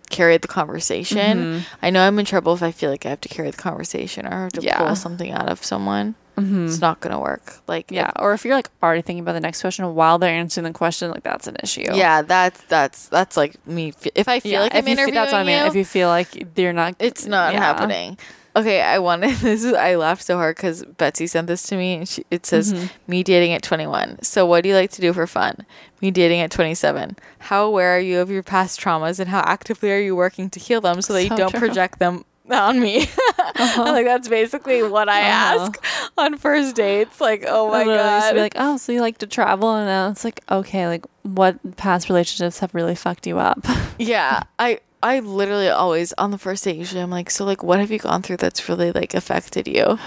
carry 0.09 0.37
the 0.37 0.47
conversation. 0.47 1.63
I 1.81 1.89
know 1.91 2.01
I'm 2.05 2.17
in 2.19 2.25
trouble 2.25 2.53
if 2.53 2.63
I 2.63 2.71
feel 2.71 2.89
like 2.89 3.05
I 3.05 3.09
have 3.09 3.21
to 3.21 3.29
carry 3.29 3.51
the 3.51 3.57
conversation 3.57 4.25
or 4.25 4.43
have 4.43 4.53
to 4.53 4.59
Mm-hmm. 4.59 4.67
Yeah. 4.67 4.77
pull 4.79 4.95
something 4.95 5.31
out 5.31 5.47
of 5.49 5.63
someone. 5.63 6.15
Mhm. 6.39 6.67
It's 6.67 6.79
not 6.81 6.99
gonna 6.99 7.19
work. 7.19 7.55
Like 7.67 7.91
Yeah, 7.91 8.11
or 8.17 8.33
if 8.33 8.45
you're 8.45 8.55
like 8.55 8.69
already 8.81 9.01
thinking 9.01 9.21
about 9.23 9.33
the 9.33 9.39
next 9.41 9.61
question 9.61 9.93
while 9.95 10.17
they're 10.19 10.33
answering 10.33 10.65
the 10.65 10.73
question, 10.73 11.11
like 11.11 11.23
that's 11.23 11.47
an 11.47 11.57
issue. 11.63 11.83
yeah, 11.93 12.21
that's 12.21 12.61
that's 12.63 13.07
that's 13.09 13.35
like 13.37 13.55
me. 13.67 13.93
If 14.15 14.27
I 14.27 14.39
feel 14.39 14.51
yeah. 14.53 14.59
like 14.61 14.75
if 14.75 14.83
I'm 14.83 14.87
you 14.87 14.95
feel, 14.95 15.03
interviewing 15.03 15.31
that's 15.31 15.45
mean. 15.47 15.59
you, 15.59 15.65
If 15.65 15.75
you 15.75 15.85
feel 15.85 16.07
like 16.09 16.55
they're 16.55 16.73
not, 16.73 16.95
It's 16.99 17.25
not 17.25 17.53
yeah. 17.53 17.59
happening. 17.59 18.17
Okay, 18.55 18.81
I 18.81 18.97
wanted 18.99 19.35
this. 19.45 19.63
Is, 19.63 19.73
I 19.73 19.95
laughed 19.95 20.23
so 20.23 20.35
hard 20.35 20.55
because 20.55 20.83
Betsy 20.97 21.27
sent 21.27 21.45
this 21.47 21.63
to 21.63 21.77
me, 21.77 21.95
and 21.97 22.09
she, 22.09 22.25
it 22.31 22.45
says, 22.47 22.73
Mm-hmm. 22.73 22.87
"Me 23.07 23.23
dating 23.23 23.53
at 23.53 23.61
21." 23.61 24.23
So, 24.23 24.43
what 24.45 24.63
do 24.63 24.69
you 24.69 24.75
like 24.75 24.89
to 24.91 25.01
do 25.01 25.13
for 25.13 25.27
fun? 25.27 25.65
Me 26.01 26.09
dating 26.09 26.39
at 26.41 26.49
27. 26.49 27.15
How 27.39 27.63
aware 27.65 27.95
are 27.95 27.99
you 27.99 28.19
of 28.19 28.31
your 28.31 28.41
past 28.43 28.81
traumas, 28.81 29.19
and 29.19 29.29
how 29.29 29.41
actively 29.45 29.91
are 29.91 29.99
you 29.99 30.15
working 30.15 30.49
to 30.49 30.59
heal 30.59 30.81
them 30.81 31.01
so 31.03 31.13
that 31.13 31.23
you 31.23 31.29
don't 31.29 31.51
true. 31.51 31.59
project 31.59 31.99
them 31.99 32.25
on 32.51 32.79
me? 32.79 33.07
I'm 33.55 33.93
like 33.93 34.05
that's 34.05 34.27
basically 34.27 34.83
what 34.83 35.09
I 35.09 35.21
Uh-huh. 35.21 35.63
ask 35.65 35.85
on 36.17 36.37
first 36.37 36.75
dates. 36.75 37.19
Like, 37.21 37.43
oh 37.47 37.69
my 37.71 37.81
And 37.81 37.89
used 37.89 37.99
to 37.99 38.03
god, 38.03 38.33
be 38.35 38.39
like, 38.41 38.53
oh, 38.57 38.77
so 38.77 38.91
you 38.91 39.01
like 39.01 39.17
to 39.19 39.27
travel, 39.27 39.73
and 39.75 39.87
now 39.87 40.09
it's 40.09 40.23
like, 40.23 40.41
okay, 40.49 40.87
like 40.87 41.05
what 41.23 41.57
past 41.77 42.09
relationships 42.09 42.59
have 42.59 42.73
really 42.73 42.95
fucked 42.95 43.27
you 43.27 43.39
up? 43.39 43.65
yeah. 43.99 44.43
I 44.57 44.79
I 45.01 45.19
literally 45.19 45.69
always 45.69 46.11
on 46.17 46.31
the 46.31 46.37
first 46.37 46.63
date 46.63 46.75
usually 46.75 47.01
I'm 47.01 47.09
like, 47.09 47.29
so 47.29 47.45
like, 47.45 47.63
what 47.63 47.79
have 47.79 47.91
you 47.91 47.99
gone 47.99 48.21
through 48.21 48.37
that's 48.37 48.67
really 48.67 48.91
like 48.91 49.13
affected 49.13 49.67
you? 49.67 49.97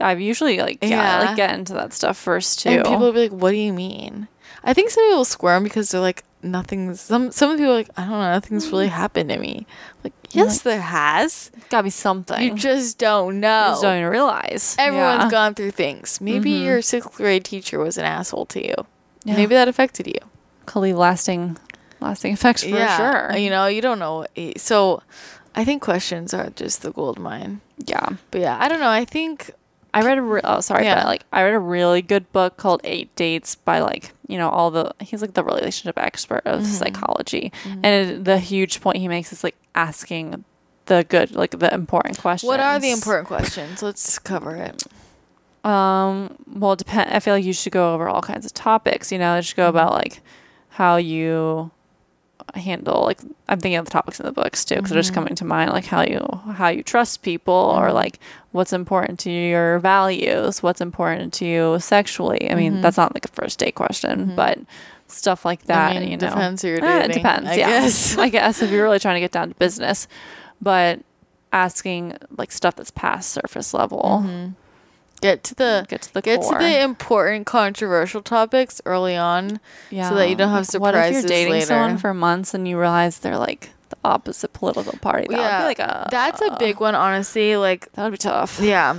I've 0.00 0.20
usually 0.20 0.58
like 0.58 0.78
yeah, 0.82 0.88
Yeah. 1.20 1.26
like 1.28 1.36
get 1.36 1.54
into 1.54 1.72
that 1.74 1.92
stuff 1.92 2.16
first 2.18 2.60
too. 2.60 2.70
And 2.70 2.84
people 2.84 2.98
will 2.98 3.12
be 3.12 3.28
like, 3.28 3.32
"What 3.32 3.50
do 3.52 3.56
you 3.56 3.72
mean?" 3.72 4.28
I 4.64 4.74
think 4.74 4.90
some 4.90 5.04
people 5.04 5.24
squirm 5.24 5.62
because 5.62 5.90
they're 5.90 6.00
like, 6.00 6.24
"Nothing's." 6.44 7.00
Some 7.00 7.32
some 7.32 7.56
people 7.56 7.72
are 7.72 7.76
like, 7.76 7.88
"I 7.96 8.02
don't 8.02 8.10
know, 8.10 8.32
nothing's 8.32 8.70
really 8.70 8.88
happened 8.88 9.30
to 9.30 9.38
me." 9.38 9.66
Like, 10.04 10.12
yes, 10.30 10.62
there 10.62 10.80
has. 10.80 11.50
gotta 11.70 11.84
be 11.84 11.90
something. 11.90 12.40
You 12.42 12.54
just 12.54 12.98
don't 12.98 13.40
know. 13.40 13.64
You 13.66 13.70
just 13.72 13.82
don't 13.82 13.98
even 13.98 14.10
realize. 14.10 14.76
Everyone's 14.78 15.24
yeah. 15.24 15.30
gone 15.30 15.54
through 15.54 15.72
things. 15.72 16.20
Maybe 16.20 16.52
Mhm. 16.52 16.64
your 16.64 16.82
sixth 16.82 17.12
grade 17.16 17.44
teacher 17.44 17.78
was 17.78 17.96
an 17.98 18.04
asshole 18.04 18.46
to 18.46 18.64
you. 18.64 18.74
Yeah. 19.24 19.36
Maybe 19.36 19.54
that 19.54 19.68
affected 19.68 20.06
you. 20.06 20.20
Could 20.66 20.80
leave 20.80 20.96
lasting, 20.96 21.56
lasting 22.00 22.32
effects 22.32 22.62
for 22.62 22.68
sure. 22.96 23.36
You 23.36 23.50
know, 23.50 23.66
you 23.66 23.80
don't 23.80 23.98
know. 23.98 24.18
What, 24.18 24.60
so, 24.60 25.02
I 25.56 25.64
think 25.64 25.82
questions 25.82 26.34
are 26.34 26.50
just 26.50 26.82
the 26.82 26.92
gold 26.92 27.18
mine. 27.18 27.60
yeah. 27.78 28.10
But 28.30 28.40
yeah, 28.42 28.56
I 28.60 28.68
don't 28.68 28.80
know. 28.80 28.88
I 28.90 29.04
think 29.04 29.50
I 29.94 30.02
read 30.02 30.18
a 30.18 30.22
re- 30.22 30.40
oh 30.44 30.60
sorry, 30.60 30.84
Yeah. 30.84 30.96
but 30.96 31.06
like 31.06 31.22
I 31.32 31.42
read 31.44 31.54
a 31.54 31.58
really 31.58 32.02
good 32.02 32.30
book 32.32 32.56
called 32.58 32.80
Eight 32.84 33.14
Dates 33.16 33.54
by 33.54 33.78
like 33.80 34.12
you 34.28 34.36
know 34.36 34.50
all 34.50 34.70
the 34.70 34.92
he's 35.00 35.22
like 35.22 35.34
the 35.34 35.44
relationship 35.44 35.96
expert 35.98 36.42
of 36.44 36.60
Mm-hmm. 36.62 36.70
psychology, 36.72 37.52
and 37.64 37.86
it, 37.86 38.24
the 38.24 38.38
huge 38.38 38.80
point 38.80 38.98
he 38.98 39.08
makes 39.08 39.32
is 39.32 39.42
like 39.44 39.56
asking 39.74 40.44
the 40.86 41.04
good 41.08 41.30
like 41.32 41.58
the 41.58 41.72
important 41.72 42.18
questions. 42.18 42.46
what 42.48 42.60
are 42.60 42.78
the 42.78 42.90
important 42.90 43.26
questions? 43.28 43.82
Let's 43.82 44.18
cover 44.18 44.54
it. 44.56 44.82
Um, 45.64 46.36
well, 46.46 46.76
depend. 46.76 47.10
I 47.10 47.20
feel 47.20 47.32
like 47.34 47.44
you 47.44 47.54
should 47.54 47.72
go 47.72 47.94
over 47.94 48.08
all 48.08 48.20
kinds 48.20 48.44
of 48.44 48.52
topics. 48.52 49.10
You 49.10 49.18
know, 49.18 49.36
it 49.36 49.42
should 49.44 49.56
go 49.56 49.62
Mm-hmm. 49.68 49.76
about 49.76 49.92
like 49.94 50.20
how 50.70 50.96
you 50.96 51.70
handle 52.60 53.02
like 53.04 53.20
I'm 53.48 53.58
thinking 53.60 53.76
of 53.78 53.84
the 53.86 53.90
topics 53.90 54.18
in 54.20 54.26
the 54.26 54.32
books 54.32 54.64
too 54.64 54.76
because 54.76 54.90
they're 54.90 54.98
just 54.98 55.10
Mm-hmm. 55.10 55.14
coming 55.20 55.34
to 55.36 55.44
mind 55.44 55.70
like 55.70 55.86
how 55.86 56.02
you 56.02 56.20
how 56.54 56.68
you 56.68 56.82
trust 56.82 57.22
people 57.22 57.54
or 57.54 57.92
like 57.92 58.18
what's 58.52 58.72
important 58.72 59.18
to 59.20 59.30
your 59.30 59.78
values, 59.80 60.62
what's 60.62 60.80
important 60.80 61.32
to 61.34 61.44
you 61.44 61.78
sexually. 61.80 62.50
I 62.50 62.54
mean, 62.54 62.80
that's 62.80 62.96
not 62.96 63.14
like 63.14 63.24
a 63.24 63.28
first 63.28 63.58
date 63.58 63.74
question, 63.74 64.34
but 64.36 64.58
stuff 65.08 65.44
like 65.44 65.64
that. 65.64 65.90
Mm-hmm. 65.90 65.96
I 65.96 66.00
mean, 66.00 66.10
you 66.12 66.16
know, 66.16 66.28
depends 66.30 66.62
who 66.62 66.68
you're 66.68 66.84
Eh, 66.84 67.04
it 67.04 67.12
depends. 67.12 67.48
I 67.48 67.54
yeah, 67.54 67.68
guess. 67.68 68.16
I 68.26 68.28
guess 68.28 68.62
if 68.62 68.70
you're 68.70 68.82
really 68.84 68.98
trying 68.98 69.16
to 69.16 69.20
get 69.20 69.32
down 69.32 69.48
to 69.50 69.54
business, 69.56 70.06
but 70.62 71.00
asking 71.52 72.16
like 72.36 72.50
stuff 72.52 72.76
that's 72.76 72.90
past 72.90 73.30
surface 73.30 73.74
level. 73.74 74.54
Get 75.24 75.42
to 75.44 75.54
the 75.54 75.86
Get 75.88 76.02
to 76.02 76.12
the 76.12 76.20
get 76.20 76.40
core. 76.40 76.58
to 76.58 76.58
the 76.62 76.82
important 76.82 77.46
controversial 77.46 78.20
topics 78.20 78.82
early 78.84 79.16
on. 79.16 79.58
Yeah. 79.90 80.10
so 80.10 80.16
that 80.16 80.28
you 80.28 80.36
don't 80.36 80.50
have 80.50 80.68
Like, 80.74 80.82
What 80.82 80.94
if 80.94 81.00
you're 81.12 81.22
surprises 81.22 81.30
dating 81.30 81.60
someone 81.62 81.96
for 81.96 82.12
months 82.12 82.52
and 82.52 82.68
you 82.68 82.78
realize 82.78 83.20
they're 83.20 83.38
like 83.38 83.70
the 83.88 83.96
opposite 84.04 84.52
political 84.52 84.98
party? 84.98 85.28
That 85.30 85.38
would 85.38 85.62
be 85.64 85.64
like 85.64 85.78
a 85.78 86.08
that's 86.10 86.42
a 86.42 86.54
big 86.58 86.78
one, 86.78 86.94
honestly. 86.94 87.56
Like, 87.56 87.90
that 87.92 88.04
would 88.04 88.12
be 88.12 88.18
tough. 88.18 88.60
yeah, 88.60 88.96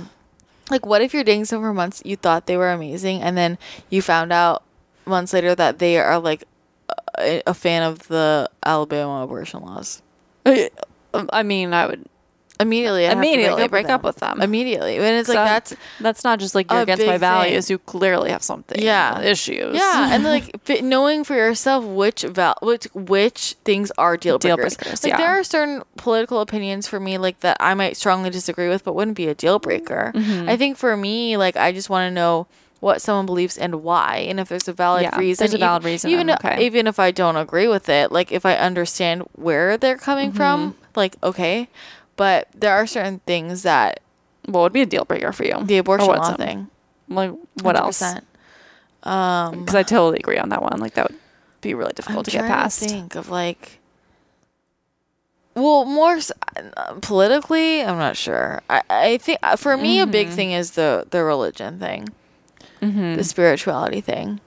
like 0.68 0.84
what 0.84 1.00
if 1.00 1.14
you're 1.14 1.22
dating 1.22 1.44
someone 1.44 1.70
for 1.70 1.74
months? 1.74 2.02
You 2.04 2.16
thought 2.16 2.46
they 2.46 2.56
were 2.56 2.72
amazing, 2.72 3.22
and 3.22 3.36
then 3.38 3.56
you 3.88 4.02
found 4.02 4.32
out 4.32 4.64
months 5.06 5.32
later 5.32 5.54
that 5.54 5.78
they 5.78 5.96
are 5.96 6.18
like 6.18 6.42
a, 7.18 7.40
a 7.46 7.54
fan 7.54 7.84
of 7.84 8.08
the 8.08 8.50
Alabama 8.64 9.22
abortion 9.22 9.60
laws. 9.62 10.02
I 11.14 11.42
mean, 11.44 11.72
I 11.72 11.86
would 11.86 12.04
Immediately, 12.58 13.04
I 13.06 13.10
have 13.10 13.18
to 13.20 13.26
immediately 13.28 13.68
break 13.68 13.88
up 13.88 14.02
them. 14.02 14.08
with 14.08 14.16
them. 14.16 14.40
Immediately, 14.40 14.96
and 14.96 15.04
it's 15.04 15.28
like 15.28 15.36
that's 15.36 15.74
that's 16.00 16.24
not 16.24 16.38
just 16.38 16.54
like 16.54 16.70
you're 16.70 16.80
against 16.82 17.04
my 17.06 17.18
values. 17.18 17.66
thing. 17.66 17.74
You 17.74 17.78
clearly 17.78 18.30
have 18.30 18.42
something. 18.42 18.80
Yeah. 18.82 19.20
issues. 19.20 19.76
Yeah, 19.76 20.14
and 20.14 20.24
like 20.34 20.82
knowing 20.82 21.24
for 21.24 21.34
yourself 21.34 21.84
which 21.84 22.22
val 22.22 22.56
which 22.62 22.84
which 22.94 23.56
things 23.64 23.92
are 23.98 24.16
deal 24.16 24.38
Deal 24.38 24.56
breakers. 24.56 24.76
breakers, 24.76 25.04
like 25.04 25.10
yeah. 25.12 25.16
there 25.18 25.28
are 25.28 25.44
certain 25.44 25.82
political 25.96 26.40
opinions 26.40 26.86
for 26.88 26.98
me 27.00 27.18
like 27.18 27.40
that 27.40 27.56
I 27.60 27.74
might 27.74 27.96
strongly 27.96 28.30
disagree 28.30 28.68
with, 28.68 28.84
but 28.84 28.94
wouldn't 28.94 29.16
be 29.16 29.28
a 29.28 29.34
deal 29.34 29.58
breaker. 29.58 30.12
Mm-hmm. 30.14 30.48
I 30.48 30.56
think 30.56 30.76
for 30.78 30.96
me, 30.96 31.36
like 31.36 31.56
I 31.56 31.72
just 31.72 31.90
want 31.90 32.08
to 32.08 32.14
know 32.14 32.46
what 32.80 33.00
someone 33.00 33.24
believes 33.26 33.56
and 33.56 33.82
why, 33.82 34.18
and 34.28 34.38
if 34.38 34.48
there's 34.50 34.68
a 34.68 34.72
valid 34.72 35.02
Yeah, 35.04 35.18
reason. 35.18 35.42
there's 35.44 35.54
a 35.54 35.58
valid 35.58 35.82
even- 35.82 35.92
reason, 35.92 36.10
Even 36.10 36.30
okay. 36.30 36.64
even 36.66 36.86
if 36.86 36.98
I 36.98 37.10
don't 37.10 37.36
agree 37.36 37.68
with 37.68 37.88
it, 37.88 38.12
like 38.12 38.30
if 38.32 38.44
I 38.46 38.54
understand 38.54 39.22
where 39.32 39.76
they're 39.78 39.96
coming 39.96 40.28
Mm-hmm. 40.28 40.36
from, 40.36 40.74
like 40.94 41.16
okay. 41.22 41.68
But 42.16 42.48
there 42.54 42.72
are 42.72 42.86
certain 42.86 43.20
things 43.26 43.62
that 43.62 44.00
what 44.46 44.62
would 44.62 44.72
be 44.72 44.82
a 44.82 44.86
deal 44.86 45.04
breaker 45.04 45.32
for 45.32 45.44
you? 45.44 45.62
the 45.64 45.78
abortion 45.78 46.08
what's 46.08 46.28
law 46.30 46.36
thing. 46.36 46.68
Like 47.08 47.32
what 47.62 47.76
else? 47.76 48.00
100%. 48.02 48.22
Um, 49.08 49.60
Because 49.60 49.74
I 49.74 49.82
totally 49.82 50.18
agree 50.18 50.38
on 50.38 50.48
that 50.48 50.62
one. 50.62 50.78
Like 50.80 50.94
that 50.94 51.10
would 51.10 51.18
be 51.60 51.74
really 51.74 51.92
difficult 51.92 52.20
I'm 52.20 52.24
to 52.24 52.30
get 52.30 52.46
past. 52.46 52.82
To 52.82 52.88
think 52.88 53.14
of 53.14 53.28
like, 53.28 53.78
well, 55.54 55.84
more 55.84 56.14
s- 56.16 56.32
uh, 56.76 56.94
politically, 57.00 57.82
I'm 57.82 57.98
not 57.98 58.16
sure. 58.16 58.60
I, 58.68 58.82
I 58.90 59.18
think 59.18 59.38
uh, 59.42 59.56
for 59.56 59.76
me, 59.76 60.00
a 60.00 60.06
big 60.06 60.28
thing 60.28 60.52
is 60.52 60.72
the 60.72 61.06
the 61.10 61.22
religion 61.24 61.78
thing, 61.78 62.08
Mm-hmm. 62.82 63.14
the 63.14 63.24
spirituality 63.24 64.00
thing. 64.02 64.40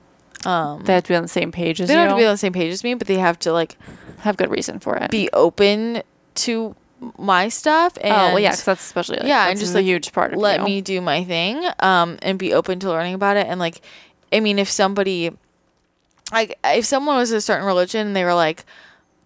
Um, 0.46 0.84
They 0.84 0.94
have 0.94 1.04
to 1.04 1.10
be 1.10 1.16
on 1.16 1.24
the 1.24 1.28
same 1.28 1.52
page 1.52 1.82
as 1.82 1.88
they 1.88 1.94
you. 1.96 2.00
don't 2.00 2.10
have 2.10 2.18
to 2.18 2.22
be 2.22 2.26
on 2.26 2.34
the 2.34 2.38
same 2.38 2.54
page 2.54 2.72
as 2.72 2.84
me, 2.84 2.94
but 2.94 3.08
they 3.08 3.18
have 3.18 3.40
to 3.40 3.52
like 3.52 3.76
have 4.20 4.38
good 4.38 4.50
reason 4.52 4.80
for 4.80 4.96
it. 4.98 5.10
be 5.12 5.30
open 5.34 6.04
to 6.36 6.76
my 7.18 7.48
stuff 7.50 7.98
and 8.02 8.12
oh 8.14 8.16
well, 8.34 8.40
yeah, 8.40 8.50
because 8.52 8.66
that's 8.66 8.84
especially 8.86 9.18
like, 9.20 9.28
yeah, 9.28 9.48
and 9.48 9.60
just 9.60 9.74
a 9.74 9.78
like 9.78 9.86
huge 9.86 10.12
part 10.12 10.34
of 10.34 10.40
it 10.40 10.42
let 10.42 10.60
you. 10.60 10.66
me 10.66 10.82
do 10.82 11.00
my 11.02 11.24
thing 11.24 11.64
um 11.80 12.18
and 12.22 12.38
be 12.38 12.54
open 12.54 12.80
to 12.80 12.90
learning 12.90 13.14
about 13.14 13.38
it 13.38 13.48
and 13.48 13.60
like 13.60 13.82
i 14.34 14.40
mean 14.42 14.60
if 14.60 14.70
somebody 14.70 15.32
like 16.34 16.58
if 16.66 16.84
someone 16.86 17.16
was 17.16 17.32
a 17.32 17.40
certain 17.42 17.66
religion 17.66 18.08
and 18.08 18.16
they 18.16 18.24
were 18.26 18.34
like 18.34 18.66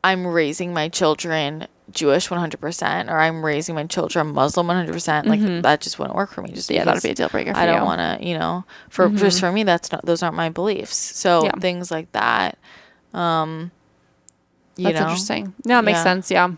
i'm 0.03 0.25
raising 0.27 0.71
my 0.73 0.87
children 0.87 1.67
jewish 1.91 2.29
100% 2.29 3.11
or 3.11 3.19
i'm 3.19 3.43
raising 3.43 3.75
my 3.75 3.85
children 3.85 4.27
muslim 4.27 4.67
100% 4.67 5.25
like 5.25 5.41
that 5.63 5.81
just 5.81 5.97
wouldn't 5.99 6.15
work 6.15 6.31
for 6.31 6.41
me 6.43 6.51
just 6.51 6.69
Mm-hmm. 6.69 6.77
yeah, 6.77 6.85
that'd 6.85 7.03
be 7.03 7.09
a 7.09 7.15
deal 7.15 7.29
breaker. 7.29 7.53
For 7.53 7.59
i 7.59 7.65
don't. 7.65 7.77
Mm-hmm. 7.77 7.85
want 7.85 8.21
to 8.21 8.27
you 8.27 8.37
know 8.37 8.65
for 8.89 9.09
just 9.09 9.39
for 9.39 9.51
me 9.51 9.63
that's 9.63 9.91
not 9.91 10.05
those 10.05 10.21
aren't 10.23 10.35
my 10.35 10.49
beliefs 10.49 10.95
so 10.95 11.45
Yeah. 11.45 11.51
things 11.59 11.89
like 11.91 12.11
that 12.13 12.57
um 13.15 13.71
you 14.75 14.85
That's 14.85 14.95
know 14.95 15.01
interesting. 15.05 15.53
Yeah, 15.65 15.79
it 15.79 15.81
makes 15.83 15.97
Yeah. 15.97 16.03
sense. 16.03 16.31
Yeah, 16.31 16.51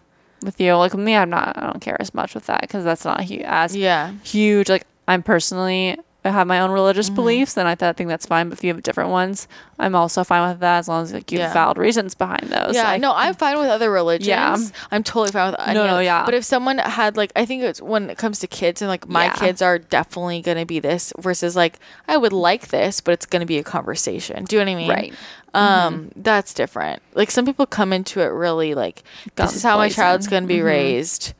with 0.45 0.59
you, 0.61 0.76
like 0.76 0.93
with 0.93 1.03
me, 1.03 1.15
I'm 1.15 1.30
not. 1.30 1.57
I 1.57 1.65
don't 1.67 1.81
care 1.81 1.97
as 1.99 2.13
much 2.13 2.34
with 2.35 2.45
that 2.45 2.61
because 2.61 2.84
that's 2.84 3.03
not 3.05 3.26
hu- 3.26 3.41
as 3.43 3.76
yeah 3.76 4.13
huge. 4.23 4.69
Like 4.69 4.85
I'm 5.07 5.23
personally, 5.23 5.97
I 6.26 6.31
have 6.31 6.47
my 6.47 6.60
own 6.60 6.72
religious 6.72 7.07
Mm-hmm. 7.07 7.15
beliefs, 7.15 7.57
and 7.57 7.68
I, 7.68 7.76
th- 7.76 7.89
I 7.89 7.93
think 7.93 8.10
that's 8.10 8.26
fine. 8.26 8.49
But 8.49 8.57
if 8.57 8.64
you 8.64 8.73
have 8.73 8.81
different 8.84 9.11
ones, 9.11 9.47
I'm 9.80 9.95
also 9.95 10.23
fine 10.23 10.49
with 10.49 10.60
that 10.60 10.80
as 10.80 10.88
long 10.88 11.03
as 11.03 11.14
like 11.14 11.31
you 11.31 11.39
have 11.39 11.49
Yeah. 11.49 11.53
valid 11.53 11.77
reasons 11.77 12.15
behind 12.15 12.49
those. 12.49 12.73
Yeah, 12.76 12.84
Like, 12.89 13.02
no, 13.02 13.14
I'm 13.14 13.35
fine 13.35 13.57
with 13.60 13.68
other 13.69 13.91
religions. 13.91 14.27
Yeah. 14.27 14.57
I'm 14.91 15.03
totally 15.03 15.31
fine 15.31 15.52
with 15.52 15.60
any 15.61 15.73
No, 15.76 15.85
no, 15.88 15.99
yeah. 15.99 16.26
But 16.26 16.34
if 16.34 16.43
someone 16.43 16.80
had 16.80 17.15
like, 17.15 17.31
I 17.35 17.45
think 17.45 17.64
it's 17.64 17.81
when 17.81 18.10
it 18.10 18.18
comes 18.18 18.39
to 18.39 18.47
kids 18.47 18.81
and 18.81 18.89
like 18.89 19.07
my 19.07 19.26
Yeah. 19.26 19.34
kids 19.35 19.61
are 19.61 19.77
definitely 19.80 20.41
gonna 20.41 20.65
be 20.65 20.80
this 20.80 21.14
versus 21.19 21.56
like 21.56 21.80
I 22.07 22.18
would 22.18 22.34
like 22.34 22.69
this, 22.69 23.02
but 23.02 23.11
it's 23.14 23.26
gonna 23.26 23.45
be 23.45 23.57
a 23.60 23.64
conversation. 23.64 24.45
Do 24.45 24.56
you 24.57 24.65
know 24.65 24.72
what 24.72 24.77
I 24.77 24.81
mean? 24.81 24.89
Right. 24.89 25.14
Um, 25.53 26.11
that's 26.15 26.53
different. 26.53 27.02
Like 27.14 27.31
some 27.31 27.45
people 27.45 27.65
come 27.65 27.93
into 27.93 28.19
it 28.22 28.26
really 28.26 28.73
like 28.73 29.03
this 29.23 29.31
Guns 29.35 29.56
is 29.56 29.64
how 29.64 29.77
my 29.77 29.89
child's 29.89 30.27
gonna 30.27 30.47
be 30.47 30.61
raised. 30.61 31.34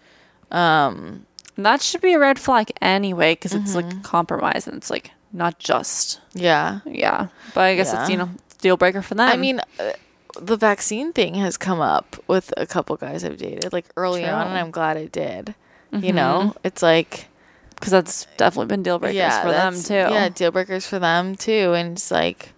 Um, 0.52 1.25
And 1.58 1.66
that 1.66 1.82
should 1.82 2.02
be 2.02 2.14
a 2.14 2.20
red 2.20 2.40
flag 2.40 2.72
anyway 2.82 3.34
because 3.34 3.54
it's 3.54 3.76
Mm-hmm. 3.76 3.90
like 3.90 4.04
compromise 4.04 4.68
and 4.68 4.76
it's 4.78 4.90
like 4.90 5.12
not 5.34 5.60
just 5.60 6.20
yeah. 6.34 6.80
yeah. 6.86 7.28
But 7.54 7.62
I 7.62 7.76
guess 7.76 7.92
it's 7.94 8.02
Yeah. 8.04 8.08
you 8.10 8.18
know 8.18 8.30
it's 8.46 8.56
a 8.56 8.60
deal 8.60 8.78
breaker 8.78 9.02
for 9.02 9.16
them. 9.16 9.30
I 9.30 9.38
mean. 9.38 9.62
Uh, 9.80 9.92
the 10.38 10.58
vaccine 10.58 11.14
thing 11.14 11.36
has 11.36 11.56
come 11.56 11.80
up 11.80 12.18
with 12.28 12.54
a 12.58 12.66
couple 12.68 12.98
guys 12.98 13.24
I've 13.24 13.38
dated 13.38 13.72
like 13.72 13.86
early 13.96 14.26
on, 14.26 14.32
True. 14.32 14.36
Mm-hmm. 14.40 14.50
and 14.50 14.58
I'm 14.60 14.70
glad 14.72 14.98
it 14.98 15.14
did. 15.14 15.56
You 15.94 16.12
know, 16.12 16.54
it's 16.62 16.84
like 16.84 17.30
because 17.76 17.92
that's 17.92 18.28
definitely 18.36 18.66
been 18.68 18.84
deal 18.84 19.00
breakers 19.00 19.38
for 19.38 19.48
them 19.52 19.76
that's- 19.76 19.88
too. 19.88 19.94
Yeah, 19.94 20.28
deal 20.28 20.52
breakers 20.52 20.86
for 20.86 21.00
them 21.00 21.38
too. 21.38 21.72
And 21.74 21.94
it's 21.94 22.12
like, 22.12 22.50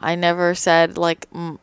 I 0.00 0.16
never 0.16 0.56
said 0.56 0.98
like, 0.98 1.30
mm, 1.30 1.58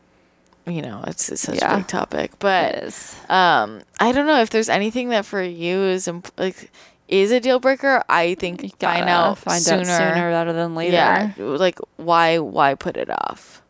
you 0.69 0.81
know, 0.81 1.03
it's, 1.07 1.29
it's 1.29 1.41
such 1.41 1.55
Yeah. 1.55 1.73
a 1.73 1.77
big 1.77 1.87
topic, 1.87 2.31
but 2.39 2.85
um, 3.29 3.81
I 3.99 4.11
don't 4.11 4.25
know 4.27 4.41
if 4.41 4.49
there's 4.49 4.69
anything 4.69 5.09
that 5.09 5.25
for 5.25 5.41
you 5.41 5.79
is 5.83 6.07
imp- 6.07 6.31
like 6.37 6.71
is 7.07 7.31
a 7.31 7.39
deal 7.39 7.59
breaker. 7.59 8.03
I 8.09 8.35
think 8.35 8.61
find 8.61 8.73
gotta 8.79 9.09
out 9.09 9.37
find 9.39 9.61
sooner. 9.61 9.81
out 9.81 9.85
sooner 10.13 10.29
rather 10.29 10.53
than 10.53 10.75
later. 10.75 10.95
Yeah, 10.95 11.31
like 11.37 11.79
why 11.97 12.37
why 12.39 12.75
put 12.75 12.97
it 12.97 13.09
off? 13.09 13.61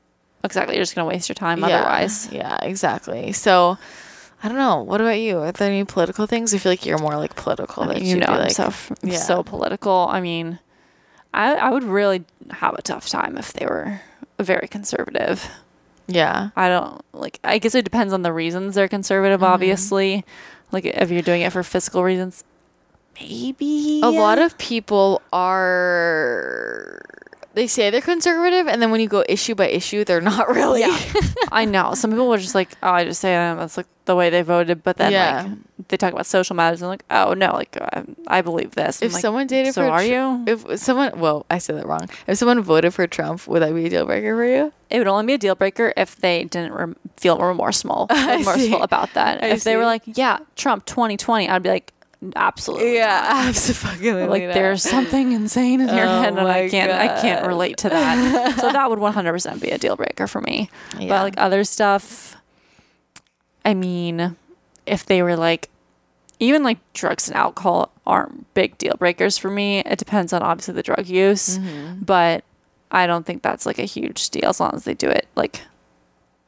Exactly. 0.43 0.75
You're 0.75 0.83
just 0.83 0.95
gonna 0.95 1.07
waste 1.07 1.27
your 1.29 1.35
time 1.35 1.59
Yeah, 1.59 1.67
otherwise. 1.79 2.29
yeah, 2.31 2.57
exactly. 2.61 3.31
So. 3.33 3.77
I 4.41 4.47
don't 4.47 4.55
know. 4.57 4.83
What 4.83 5.01
about 5.01 5.19
you? 5.19 5.39
Are 5.39 5.51
there 5.51 5.67
any 5.69 5.83
political 5.83 6.25
things? 6.25 6.53
I 6.53 6.59
feel 6.59 6.71
like 6.71 6.85
you're 6.85 6.97
more 6.97 7.17
like 7.17 7.35
political. 7.35 7.83
I 7.83 7.95
mean, 7.95 8.05
you 8.05 8.15
know, 8.15 8.27
be 8.27 8.31
I'm 8.31 8.39
like, 8.43 8.51
so 8.51 8.71
yeah. 9.03 9.17
so 9.17 9.43
political. 9.43 10.07
I 10.09 10.21
mean, 10.21 10.59
I 11.33 11.55
I 11.55 11.69
would 11.71 11.83
really 11.83 12.23
have 12.51 12.73
a 12.75 12.81
tough 12.81 13.09
time 13.09 13.37
if 13.37 13.51
they 13.51 13.65
were 13.65 13.99
very 14.39 14.69
conservative. 14.69 15.49
Yeah, 16.09 16.49
I 16.55 16.69
don't 16.69 17.01
like. 17.13 17.39
I 17.43 17.59
guess 17.59 17.75
it 17.75 17.83
depends 17.83 18.13
on 18.13 18.23
the 18.23 18.33
reasons 18.33 18.75
they're 18.75 18.87
conservative. 18.87 19.41
Mm-hmm. 19.41 19.53
Obviously, 19.53 20.25
like 20.71 20.85
if 20.85 21.11
you're 21.11 21.21
doing 21.21 21.41
it 21.41 21.51
for 21.51 21.61
fiscal 21.61 22.03
reasons, 22.03 22.43
maybe 23.19 24.01
a 24.03 24.09
lot 24.09 24.39
of 24.39 24.57
people 24.57 25.21
are 25.31 26.99
they 27.59 27.67
say 27.67 27.89
they're 27.89 27.99
conservative, 28.01 28.67
and 28.67 28.81
then 28.81 28.89
when 28.89 29.01
you 29.01 29.09
go 29.09 29.23
issue 29.27 29.53
by 29.53 29.67
issue, 29.67 30.05
they're 30.05 30.21
not 30.21 30.47
really. 30.55 30.79
Yeah, 30.79 30.97
I 31.51 31.65
know. 31.65 31.93
Some 31.93 32.11
people 32.11 32.29
were 32.29 32.37
just 32.37 32.55
like, 32.55 32.69
"Oh, 32.81 32.89
I 32.91 33.03
just 33.03 33.19
say 33.19 33.35
um, 33.35 33.57
that's 33.57 33.75
like 33.75 33.87
the 34.05 34.15
way 34.15 34.29
they 34.29 34.41
voted," 34.41 34.81
but 34.83 34.95
then 34.95 35.11
Yeah. 35.11 35.43
like 35.43 35.87
they 35.89 35.97
talk 35.97 36.13
about 36.13 36.25
social 36.25 36.55
matters 36.55 36.81
and 36.81 36.89
like, 36.89 37.03
"Oh 37.11 37.33
no, 37.33 37.51
like 37.53 37.75
I, 37.81 38.03
I 38.27 38.41
believe 38.41 38.71
this." 38.75 39.01
I'm 39.01 39.07
if 39.07 39.13
like, 39.13 39.21
someone 39.21 39.47
dated 39.47 39.73
so 39.73 39.81
for 39.85 39.91
are 39.91 40.03
you? 40.03 40.45
If 40.47 40.79
someone, 40.79 41.19
well, 41.19 41.45
I 41.51 41.57
said 41.57 41.75
that 41.77 41.85
wrong. 41.85 42.07
If 42.27 42.37
someone 42.37 42.61
voted 42.61 42.93
for 42.93 43.05
Trump, 43.07 43.45
would 43.47 43.61
that 43.61 43.73
be 43.75 43.85
a 43.85 43.89
deal 43.89 44.05
breaker 44.05 44.33
for 44.35 44.45
you? 44.45 44.71
It 44.89 44.97
would 44.99 45.07
only 45.07 45.25
be 45.25 45.33
a 45.33 45.37
deal 45.37 45.55
breaker 45.55 45.91
if 45.97 46.15
they 46.15 46.45
didn't 46.45 46.73
rem- 46.73 46.95
feel 47.17 47.37
remorseful, 47.51 48.07
remorseful 48.09 48.81
about 48.83 49.13
that. 49.15 49.43
I 49.43 49.47
if 49.47 49.63
they 49.65 49.75
were 49.75 49.85
like, 49.85 50.03
"Yeah, 50.05 50.39
Trump 50.55 50.85
2020," 50.85 51.49
I'd 51.49 51.61
be 51.61 51.69
like, 51.69 51.93
"Absolutely." 52.35 52.95
yeah 52.95 53.43
absolutely. 53.47 54.25
Like 54.27 54.53
there's 54.53 54.83
something 54.83 55.31
insane 55.31 55.81
in 55.81 55.87
your 55.87 56.05
Oh 56.05 56.21
head, 56.21 56.37
and 56.37 56.39
I 56.47 56.69
can't, 56.69 56.91
I 56.91 57.21
can't 57.21 57.45
relate 57.47 57.77
to 57.77 57.89
that. 57.89 58.59
so 58.59 58.71
that 58.71 58.89
would 58.89 58.99
100% 58.99 59.61
be 59.61 59.69
a 59.69 59.77
deal 59.77 59.95
breaker 59.95 60.27
for 60.27 60.41
me. 60.41 60.69
Yeah. 60.97 61.07
But 61.09 61.23
like 61.23 61.33
other 61.37 61.63
stuff, 61.63 62.35
I 63.65 63.73
mean, 63.73 64.35
if 64.85 65.05
they 65.05 65.21
were 65.23 65.35
like, 65.35 65.69
even 66.39 66.63
like 66.63 66.77
drugs 66.93 67.27
and 67.27 67.35
alcohol 67.37 67.91
aren't 68.07 68.53
big 68.53 68.77
deal 68.77 68.95
breakers 68.97 69.37
for 69.37 69.49
me. 69.51 69.79
It 69.79 69.99
depends 69.99 70.31
on 70.33 70.41
obviously 70.41 70.73
the 70.73 70.83
drug 70.83 71.05
use, 71.07 71.57
Mm-hmm. 71.57 72.01
but 72.03 72.43
I 72.91 73.05
don't 73.07 73.25
think 73.25 73.43
that's 73.43 73.65
like 73.65 73.77
a 73.77 73.83
huge 73.83 74.29
deal 74.29 74.49
as 74.49 74.59
long 74.59 74.71
as 74.73 74.83
they 74.83 74.93
do 74.95 75.09
it 75.09 75.27
like 75.35 75.61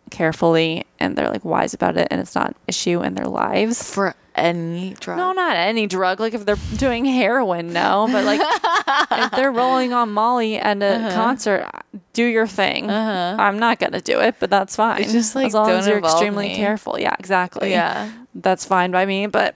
carefully 0.09 0.85
and 0.99 1.15
they're 1.15 1.29
like 1.29 1.45
wise 1.45 1.73
about 1.73 1.95
it 1.97 2.07
and 2.11 2.19
it's 2.19 2.35
not 2.35 2.47
an 2.49 2.55
issue 2.67 3.01
in 3.01 3.13
their 3.15 3.25
lives. 3.27 3.93
for 3.93 4.15
any 4.35 4.95
drug. 4.99 5.17
No, 5.17 5.31
not 5.33 5.55
any 5.55 5.87
drug. 5.87 6.19
Like 6.19 6.33
if 6.33 6.45
they're 6.45 6.55
doing 6.77 7.05
heroin, 7.05 7.73
no. 7.73 8.07
But 8.11 8.25
like 8.25 8.39
if 9.11 9.31
they're 9.31 9.51
rolling 9.51 9.93
on 9.93 10.11
Molly 10.11 10.57
at 10.57 10.81
a 10.81 10.85
Uh-huh. 10.95 11.13
concert, 11.15 11.69
do 12.13 12.23
your 12.25 12.47
thing. 12.47 12.89
I'm 12.89 13.59
not 13.59 13.79
gonna 13.79 14.01
do 14.01 14.19
it, 14.21 14.35
but 14.39 14.49
that's 14.49 14.75
fine. 14.75 15.01
It's 15.01 15.11
just, 15.11 15.35
like, 15.35 15.47
as 15.47 15.53
long 15.53 15.69
as 15.71 15.87
you're 15.87 15.99
extremely 15.99 16.49
me. 16.49 16.55
careful. 16.55 16.99
Yeah, 16.99 17.15
exactly. 17.19 17.71
Yeah. 17.71 18.09
that's 18.35 18.65
fine 18.65 18.91
by 18.91 19.05
me. 19.05 19.27
But 19.27 19.55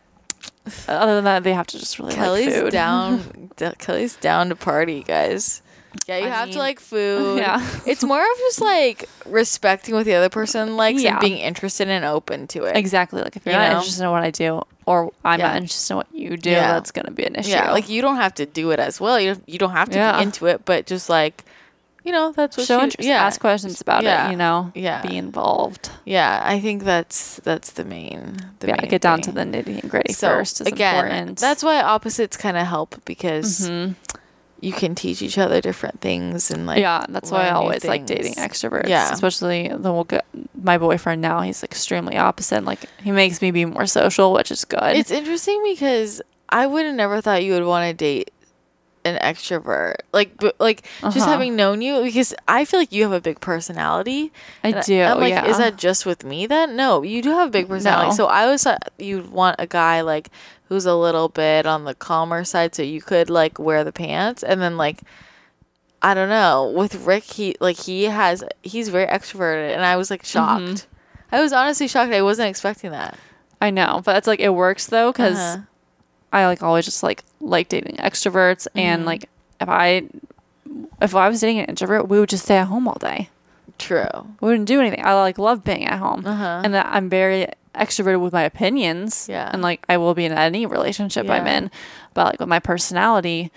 other 0.88 1.16
than 1.16 1.24
that, 1.26 1.44
they 1.44 1.54
have 1.54 1.68
to 1.68 1.80
just 1.80 1.98
really 2.00 2.14
Kelly's 2.14 2.48
like 2.54 2.64
food. 2.64 2.72
down. 2.72 3.52
Kelly's 3.80 4.16
down 4.18 4.50
to 4.50 4.56
party, 4.56 5.04
guys. 5.04 5.62
Yeah, 6.08 6.18
you 6.18 6.26
I 6.26 6.30
have 6.30 6.52
to 6.52 6.60
like 6.60 6.80
food. 6.92 7.38
Yeah. 7.40 7.66
it's 7.86 8.04
more 8.04 8.20
of 8.22 8.38
just 8.40 8.62
like 8.62 9.10
respecting 9.26 9.96
what 9.96 10.06
the 10.06 10.14
other 10.14 10.30
person 10.30 10.78
likes 10.78 11.02
Yeah. 11.02 11.12
and 11.14 11.20
being 11.22 11.38
interested 11.38 11.88
and 11.88 12.06
open 12.06 12.48
to 12.48 12.64
it. 12.66 12.76
Exactly. 12.78 13.22
Like 13.22 13.36
if 13.36 13.46
you're 13.46 13.54
You 13.54 13.60
not 13.60 13.72
know? 13.72 13.78
interested 13.80 14.04
in 14.04 14.12
what 14.12 14.24
I 14.24 14.32
do, 14.32 14.62
or 14.86 15.12
I'm 15.24 15.40
Yeah. 15.40 15.48
not 15.48 15.56
interested 15.58 15.94
in 15.94 15.98
what 15.98 16.08
you 16.14 16.38
do, 16.38 16.50
Yeah. 16.52 16.74
that's 16.74 16.92
gonna 16.92 17.12
be 17.12 17.26
an 17.26 17.36
issue. 17.36 17.52
Yeah, 17.52 17.72
like 17.72 17.90
you 17.90 18.02
don't 18.02 18.18
have 18.18 18.34
to 18.36 18.46
do 18.46 18.72
it 18.72 18.80
as 18.80 19.00
well. 19.02 19.20
You 19.20 19.36
you 19.48 19.58
don't 19.58 19.72
have 19.72 19.90
to 19.90 19.98
Yeah. 19.98 20.18
be 20.18 20.24
into 20.24 20.46
it, 20.48 20.66
but 20.66 20.86
just 20.86 21.10
like, 21.10 21.44
you 22.04 22.12
know, 22.12 22.32
that's 22.34 22.56
what 22.56 22.68
show 22.68 22.78
you, 22.78 22.84
interest, 22.84 23.08
Yeah, 23.10 23.26
ask 23.26 23.42
questions 23.42 23.82
about 23.82 24.04
it. 24.04 24.30
You 24.32 24.38
know, 24.38 24.72
Yeah. 24.76 25.02
be 25.02 25.18
involved. 25.18 25.90
yeah. 26.06 26.40
I 26.46 26.60
think 26.60 26.84
that's 26.84 27.40
that's 27.44 27.72
the 27.72 27.84
main. 27.84 28.38
The 28.60 28.68
yeah, 28.68 28.76
main 28.80 28.90
get 28.92 29.02
down 29.02 29.22
to 29.22 29.32
the 29.32 29.42
nitty 29.42 29.82
and 29.82 29.90
gritty 29.90 30.14
So, 30.14 30.28
first. 30.28 30.62
Again, 30.62 30.96
important. 31.06 31.40
that's 31.40 31.64
why 31.64 31.82
opposites 31.82 32.38
kind 32.38 32.58
of 32.58 32.68
help 32.68 33.02
because 33.06 33.68
Mhm. 33.70 33.96
You 34.66 34.74
can 34.74 34.96
teach 34.96 35.22
each 35.22 35.38
other 35.38 35.62
different 35.62 36.02
things 36.02 36.50
and 36.50 36.66
like 36.66 36.80
yeah, 36.80 37.06
that's 37.10 37.30
why 37.30 37.48
I 37.48 37.52
always 37.52 37.86
like 37.86 38.06
dating 38.08 38.34
extroverts. 38.36 38.90
Yeah. 38.90 39.12
especially 39.14 39.68
the 39.68 40.24
my 40.62 40.78
boyfriend 40.80 41.22
now. 41.22 41.42
He's 41.42 41.64
extremely 41.64 42.18
opposite. 42.18 42.64
Like 42.66 42.80
he 43.04 43.12
makes 43.12 43.42
me 43.44 43.52
be 43.52 43.66
more 43.66 43.86
social, 43.86 44.34
which 44.34 44.50
is 44.52 44.66
good. 44.66 44.96
It's 44.98 45.12
interesting 45.12 45.62
because 45.64 46.22
I 46.50 46.66
would 46.66 46.86
have 46.86 46.96
never 46.96 47.22
thought 47.22 47.44
you 47.44 47.54
would 47.54 47.66
want 47.66 47.88
to 47.90 47.94
date 47.94 48.32
an 49.04 49.20
extrovert. 49.20 49.98
Like, 50.14 50.36
but 50.38 50.60
like 50.60 50.82
just 51.04 51.18
Uh-huh. 51.18 51.28
having 51.30 51.56
known 51.56 51.84
you, 51.84 52.02
because 52.02 52.34
I 52.48 52.66
feel 52.66 52.80
like 52.80 52.92
you 52.92 53.04
have 53.04 53.12
a 53.12 53.22
big 53.22 53.40
personality. 53.40 54.32
I 54.64 54.70
And 54.70 54.84
do. 54.84 55.00
I'm 55.02 55.20
like, 55.20 55.30
yeah. 55.30 55.46
is 55.46 55.60
that 55.60 55.76
just 55.78 56.08
with 56.08 56.24
me 56.24 56.48
then? 56.48 56.76
No, 56.76 57.04
you 57.04 57.22
do 57.22 57.30
have 57.30 57.50
a 57.50 57.52
big 57.52 57.68
personality. 57.68 58.10
No. 58.10 58.16
So 58.16 58.26
I 58.26 58.46
always 58.46 58.64
thought 58.64 58.90
you'd 58.98 59.30
want 59.32 59.58
a 59.60 59.68
guy 59.68 60.02
like 60.02 60.30
who's 60.70 60.86
a 60.86 60.96
little 60.96 61.30
bit 61.30 61.66
on 61.66 61.86
the 61.86 61.94
calmer 61.96 62.44
side, 62.44 62.76
so 62.76 62.82
you 62.84 63.02
could 63.02 63.30
like 63.30 63.60
wear 63.60 63.84
the 63.84 63.92
pants, 63.94 64.44
and 64.44 64.62
then 64.62 64.78
like. 64.78 65.02
I 66.02 66.14
don't 66.14 66.30
know. 66.30 66.72
With 66.76 66.94
Rick, 67.08 67.24
he 67.24 67.56
like 67.60 67.78
he 67.78 68.04
has 68.04 68.44
he's 68.62 68.90
very 68.90 69.08
extroverted, 69.08 69.74
and 69.74 69.84
I 69.84 69.96
was 69.96 70.12
like 70.12 70.24
shocked. 70.24 70.62
Mm-hmm. 70.64 71.36
I 71.36 71.42
was 71.42 71.52
honestly 71.52 71.88
shocked. 71.88 72.14
I 72.14 72.22
wasn't 72.22 72.50
expecting 72.50 72.92
that. 72.92 73.18
I 73.60 73.72
know, 73.72 74.02
but 74.06 74.16
it's 74.18 74.28
like 74.28 74.40
it 74.40 74.54
works 74.54 74.86
though 74.86 75.12
because 75.12 75.40
Uh-huh. 75.40 75.64
I 76.32 76.46
like 76.46 76.62
always 76.62 76.86
just 76.86 77.02
like 77.02 77.24
like 77.40 77.70
dating 77.70 77.96
extroverts 77.96 78.68
Mm-hmm. 78.68 78.80
and 78.80 79.06
like 79.08 79.30
if 79.60 79.68
I 79.68 80.04
if 81.02 81.16
I 81.16 81.28
was 81.28 81.42
dating 81.42 81.60
an 81.60 81.66
introvert, 81.66 82.08
we 82.08 82.20
would 82.20 82.30
just 82.30 82.44
stay 82.46 82.58
at 82.58 82.68
home 82.68 82.88
all 82.88 83.00
day. 83.00 83.30
True. 83.80 84.06
We 84.42 84.50
wouldn't 84.50 84.68
do 84.68 84.80
anything. 84.82 85.04
I 85.04 85.14
like 85.16 85.40
love 85.40 85.64
being 85.64 85.86
at 85.86 85.98
home, 85.98 86.24
Uh-huh. 86.24 86.62
and 86.64 86.74
that 86.76 86.86
I'm 86.92 87.10
very 87.10 87.48
extroverted 87.78 88.22
with 88.22 88.34
my 88.34 88.44
opinions. 88.44 89.28
Yeah. 89.30 89.50
and 89.52 89.62
like 89.62 89.86
I 89.90 89.98
will 89.98 90.14
be 90.14 90.26
in 90.26 90.32
any 90.32 90.66
relationship 90.66 91.30
I'm 91.30 91.48
in, 91.48 91.72
but 92.14 92.26
like 92.28 92.40
with 92.40 92.50
my 92.50 92.60
personality, 92.60 93.52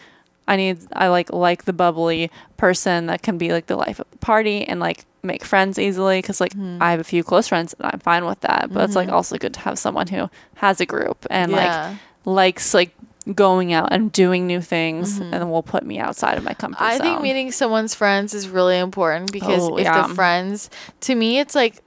I 0.47 0.57
need 0.57 0.79
I 0.95 1.09
like 1.09 1.33
like 1.33 1.65
the 1.65 1.73
bubbly 1.73 2.31
person 2.57 3.07
that 3.07 3.23
can 3.23 3.39
be 3.39 3.53
like 3.53 3.67
the 3.67 3.77
life 3.77 3.99
of 4.01 4.11
the 4.11 4.19
party 4.19 4.65
and 4.67 4.81
like 4.81 5.05
make 5.23 5.45
friends 5.45 5.79
easily 5.79 6.19
because 6.23 6.41
like 6.41 6.53
Mm-hmm. 6.55 6.83
I 6.83 6.91
have 6.93 7.01
a 7.01 7.05
few 7.05 7.23
close 7.23 7.49
friends 7.49 7.75
and 7.79 7.91
I'm 7.93 8.01
fine 8.01 8.25
with 8.25 8.41
that. 8.41 8.69
But 8.73 8.85
it's 8.85 8.97
like 8.97 9.09
also 9.11 9.37
good 9.37 9.55
to 9.55 9.61
have 9.61 9.79
someone 9.79 10.07
who 10.07 10.31
has 10.57 10.81
a 10.81 10.87
group 10.87 11.27
and 11.31 11.53
Yeah. 11.53 11.91
like 11.91 11.99
likes 12.25 12.73
like 12.75 12.95
going 13.35 13.75
out 13.75 13.93
and 13.93 14.11
doing 14.11 14.47
new 14.47 14.61
things 14.63 15.19
and 15.19 15.51
will 15.51 15.63
put 15.63 15.85
me 15.85 15.99
outside 15.99 16.39
of 16.39 16.45
my 16.45 16.55
comfort 16.55 16.79
Mm-hmm. 16.83 16.93
I 16.95 16.99
think 16.99 17.21
meeting 17.21 17.53
someone's 17.53 17.95
friends 17.95 18.33
is 18.33 18.49
really 18.49 18.79
important 18.79 19.31
because 19.33 19.69
Oh, 19.69 19.77
if 19.77 19.85
yeah. 19.85 20.07
the 20.09 20.15
friends, 20.15 20.71
to 21.01 21.15
me, 21.15 21.39
it's 21.39 21.55
like 21.55 21.75
i- 21.77 21.81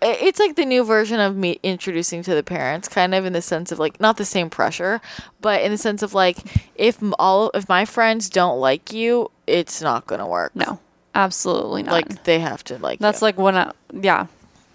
it's 0.00 0.38
like 0.38 0.56
the 0.56 0.64
new 0.64 0.84
version 0.84 1.20
of 1.20 1.36
me 1.36 1.58
introducing 1.62 2.22
to 2.22 2.34
the 2.34 2.42
parents, 2.42 2.88
kind 2.88 3.14
of 3.14 3.24
in 3.24 3.32
the 3.32 3.42
sense 3.42 3.72
of 3.72 3.78
like 3.78 4.00
not 4.00 4.16
the 4.16 4.24
same 4.24 4.48
pressure, 4.50 5.00
but 5.40 5.62
in 5.62 5.70
the 5.72 5.78
sense 5.78 6.02
of 6.02 6.14
like 6.14 6.38
if 6.76 6.98
all 7.18 7.50
if 7.54 7.68
my 7.68 7.84
friends 7.84 8.28
don't 8.30 8.58
like 8.60 8.92
you, 8.92 9.30
it's 9.46 9.82
not 9.82 10.06
gonna 10.06 10.26
work. 10.26 10.54
no, 10.54 10.78
absolutely 11.14 11.82
not. 11.82 11.92
like 11.92 12.24
they 12.24 12.38
have 12.40 12.62
to 12.64 12.78
like. 12.78 12.98
that's 13.00 13.20
you, 13.20 13.26
like 13.26 13.38
when 13.38 13.56
I 13.56 13.72
yeah. 13.92 14.26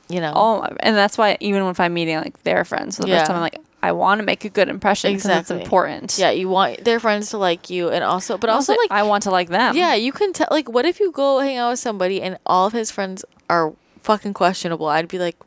you 0.10 0.20
know. 0.20 0.34
Oh, 0.36 0.68
and 0.82 0.96
that's 0.96 1.18
why 1.18 1.38
even 1.40 1.64
if 1.64 1.80
I'm 1.80 1.94
meeting 1.94 2.18
like 2.18 2.42
their 2.44 2.66
friends 2.66 2.98
for 2.98 3.04
the 3.04 3.10
Yeah. 3.10 3.20
first 3.20 3.28
time, 3.28 3.38
I'm 3.38 3.42
like, 3.44 3.60
I 3.82 3.92
want 3.92 4.20
to 4.20 4.26
make 4.26 4.46
a 4.46 4.50
good 4.50 4.70
impression 4.70 5.12
because 5.12 5.26
Exactly. 5.26 5.58
it's 5.58 5.64
important. 5.66 6.18
yeah, 6.18 6.32
you 6.32 6.48
want 6.50 6.84
their 6.86 7.00
friends 7.00 7.30
to 7.32 7.38
like 7.38 7.70
you, 7.70 7.90
and 7.90 8.04
also, 8.04 8.38
but 8.38 8.50
also, 8.50 8.74
like 8.76 8.92
I 8.92 9.04
want 9.04 9.24
to 9.24 9.32
like 9.32 9.50
them. 9.50 9.76
Yeah, 9.76 9.94
you 9.94 10.12
can 10.12 10.32
tell. 10.34 10.48
Like, 10.52 10.70
what 10.70 10.86
if 10.86 11.00
you 11.00 11.12
go 11.12 11.40
hang 11.40 11.58
out 11.58 11.72
with 11.72 11.80
somebody 11.80 12.22
and 12.22 12.38
all 12.46 12.66
of 12.68 12.74
his 12.74 12.92
friends 12.92 13.26
are 13.50 13.74
fucking 14.04 14.34
questionable? 14.34 14.88
I'd 14.88 15.08
be 15.08 15.20
like, 15.20 15.38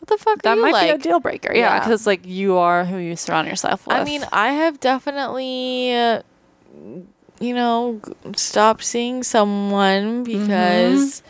what 0.00 0.08
the 0.08 0.16
fuck 0.18 0.42
that 0.42 0.56
might 0.58 0.72
like? 0.72 0.88
be 0.88 0.94
a 0.94 0.98
deal 0.98 1.20
breaker. 1.20 1.52
Yeah, 1.54 1.74
Yeah. 1.74 1.78
because 1.80 2.06
like 2.06 2.24
you 2.26 2.56
are 2.56 2.84
who 2.84 2.96
you 2.98 3.16
surround 3.16 3.48
yourself 3.48 3.86
with. 3.86 3.96
I 3.96 4.04
mean, 4.04 4.24
I 4.32 4.52
have 4.52 4.80
definitely, 4.80 5.94
uh, 5.94 6.22
you 7.38 7.54
know, 7.54 8.00
stopped 8.34 8.84
seeing 8.84 9.22
someone 9.22 10.24
because 10.24 11.22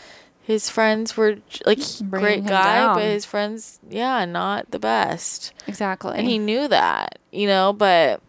his 0.42 0.70
friends 0.70 1.16
were 1.16 1.36
like 1.66 1.78
Bringing 2.02 2.42
great 2.42 2.46
guy, 2.46 2.94
but 2.94 3.02
his 3.04 3.24
friends, 3.24 3.80
yeah, 3.88 4.24
not 4.24 4.70
the 4.70 4.78
best, 4.78 5.52
exactly. 5.66 6.16
and 6.16 6.26
he 6.28 6.38
knew 6.38 6.68
that, 6.68 7.18
you 7.32 7.46
know, 7.46 7.72
but. 7.72 8.20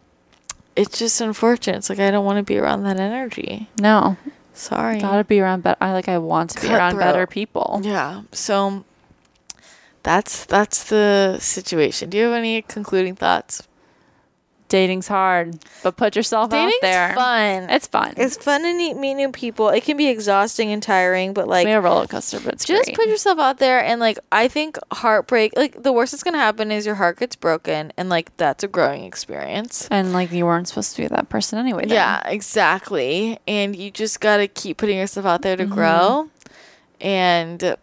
It's 0.74 0.98
just 0.98 1.20
unfortunate. 1.20 1.76
It's 1.76 1.90
like 1.90 2.00
I 2.00 2.12
don't 2.12 2.24
want 2.24 2.38
to 2.38 2.44
be 2.44 2.58
around 2.58 2.84
that 2.84 2.98
energy. 2.98 3.68
no 3.78 4.16
Sorry. 4.62 5.00
gotta 5.00 5.24
be 5.24 5.40
around. 5.40 5.64
But 5.64 5.78
I 5.82 5.92
like 5.92 6.08
I 6.08 6.20
want 6.20 6.52
to 6.52 6.62
be 6.62 6.72
around 6.72 6.98
better 6.98 7.26
people. 7.26 7.82
Yeah. 7.84 8.22
So 8.32 8.86
that's 10.04 10.46
that's 10.46 10.84
the 10.84 11.40
situation. 11.40 12.12
Do 12.12 12.18
you 12.18 12.26
have 12.26 12.34
any 12.34 12.62
concluding 12.62 13.16
thoughts? 13.16 13.68
Dating's 14.72 15.08
hard, 15.10 15.60
but 15.84 15.98
put 15.98 16.16
yourself 16.16 16.50
Dating's 16.50 16.74
out 16.76 16.82
there. 16.82 17.08
It's 17.10 17.16
fun. 17.16 17.70
It's 17.70 17.88
fun. 17.88 18.14
It's 18.16 18.38
fun 18.38 18.62
to 18.64 18.74
meet, 18.74 18.96
meet 18.96 19.16
new 19.16 19.30
people. 19.32 19.68
It 19.68 19.84
can 19.84 19.98
be 19.98 20.08
exhausting 20.08 20.72
and 20.72 20.82
tiring, 20.82 21.34
but 21.34 21.46
like 21.48 21.68
a 21.68 21.82
roller 21.82 22.08
coaster, 22.08 22.40
but 22.40 22.54
it's 22.54 22.64
just 22.64 22.86
great. 22.86 22.96
put 22.96 23.08
yourself 23.08 23.38
out 23.38 23.58
there 23.60 23.84
and 23.84 24.00
like 24.00 24.18
I 24.32 24.48
think 24.48 24.78
heartbreak 24.94 25.54
like 25.58 25.84
the 25.84 25.92
worst 25.92 26.14
that's 26.14 26.24
gonna 26.24 26.38
happen 26.38 26.72
is 26.72 26.86
your 26.86 26.96
heart 26.96 27.20
gets 27.20 27.36
broken 27.36 27.92
and 27.98 28.08
like 28.10 28.36
that's 28.38 28.64
a 28.64 28.68
growing 28.70 29.04
experience. 29.04 29.88
and 29.92 30.14
like 30.14 30.32
you 30.32 30.46
weren't 30.46 30.70
supposed 30.70 30.96
to 30.96 31.02
be 31.02 31.08
that 31.10 31.28
person 31.28 31.60
anyway. 31.60 31.82
then. 31.82 31.90
Yeah, 31.96 32.22
exactly. 32.28 33.38
And 33.48 33.76
you 33.76 33.92
just 33.92 34.22
gotta 34.22 34.48
keep 34.48 34.78
putting 34.78 34.98
yourself 34.98 35.26
out 35.26 35.42
there 35.42 35.58
to 35.58 35.66
Mm-hmm. 35.66 35.74
grow. 35.74 36.30
And 37.02 37.76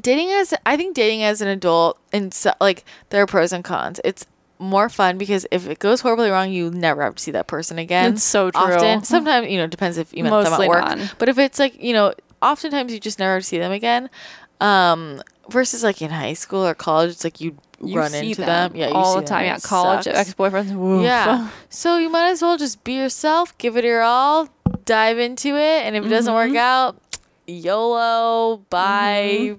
dating 0.00 0.30
as 0.30 0.54
I 0.64 0.76
think 0.76 0.94
dating 0.96 1.22
as 1.22 1.40
an 1.42 1.48
adult 1.48 1.98
and 2.12 2.32
so, 2.32 2.52
like 2.60 2.84
there 3.10 3.22
are 3.22 3.26
pros 3.26 3.52
and 3.52 3.62
cons. 3.62 4.00
It's 4.04 4.26
more 4.62 4.88
fun 4.88 5.18
because 5.18 5.46
if 5.50 5.66
it 5.68 5.78
goes 5.78 6.00
horribly 6.00 6.30
wrong, 6.30 6.50
you 6.50 6.70
never 6.70 7.02
have 7.02 7.16
to 7.16 7.22
see 7.22 7.32
that 7.32 7.46
person 7.48 7.78
again. 7.78 8.14
It's 8.14 8.22
so 8.24 8.50
true. 8.50 8.60
Often, 8.62 9.02
sometimes 9.04 9.48
you 9.50 9.58
know, 9.58 9.64
it 9.64 9.70
depends 9.70 9.98
if 9.98 10.12
you 10.14 10.22
met 10.24 10.30
them 10.44 10.52
at 10.54 10.68
work. 10.68 10.84
not. 10.84 11.14
But 11.18 11.28
if 11.28 11.38
it's 11.38 11.58
like 11.58 11.82
you 11.82 11.92
know, 11.92 12.14
oftentimes 12.40 12.92
you 12.92 13.00
just 13.00 13.18
never 13.18 13.40
see 13.40 13.58
them 13.58 13.72
again. 13.72 14.08
Um, 14.60 15.20
versus 15.50 15.82
like 15.82 16.00
in 16.00 16.10
high 16.10 16.34
school 16.34 16.64
or 16.64 16.72
college, 16.74 17.10
it's 17.10 17.24
like 17.24 17.40
you, 17.40 17.58
You 17.82 17.98
run 17.98 18.14
into 18.14 18.42
them. 18.42 18.76
Yeah, 18.76 18.88
you 18.88 18.94
all 18.94 19.16
the 19.16 19.22
time. 19.26 19.44
them. 19.46 19.54
Yeah, 19.56 19.58
college 19.68 20.06
ex 20.06 20.32
boyfriends. 20.34 20.70
Yeah. 21.02 21.50
So 21.68 21.98
you 21.98 22.08
might 22.08 22.30
as 22.30 22.40
well 22.42 22.56
just 22.56 22.84
be 22.84 22.92
yourself, 22.94 23.58
give 23.58 23.76
it 23.76 23.84
your 23.84 24.02
all, 24.02 24.48
dive 24.84 25.18
into 25.18 25.56
it, 25.56 25.84
and 25.84 25.96
if 25.96 26.04
it 26.06 26.08
doesn't 26.08 26.32
Mm-hmm. 26.32 26.52
work 26.52 26.56
out, 26.56 26.96
YOLO, 27.48 28.64
bye. 28.70 29.56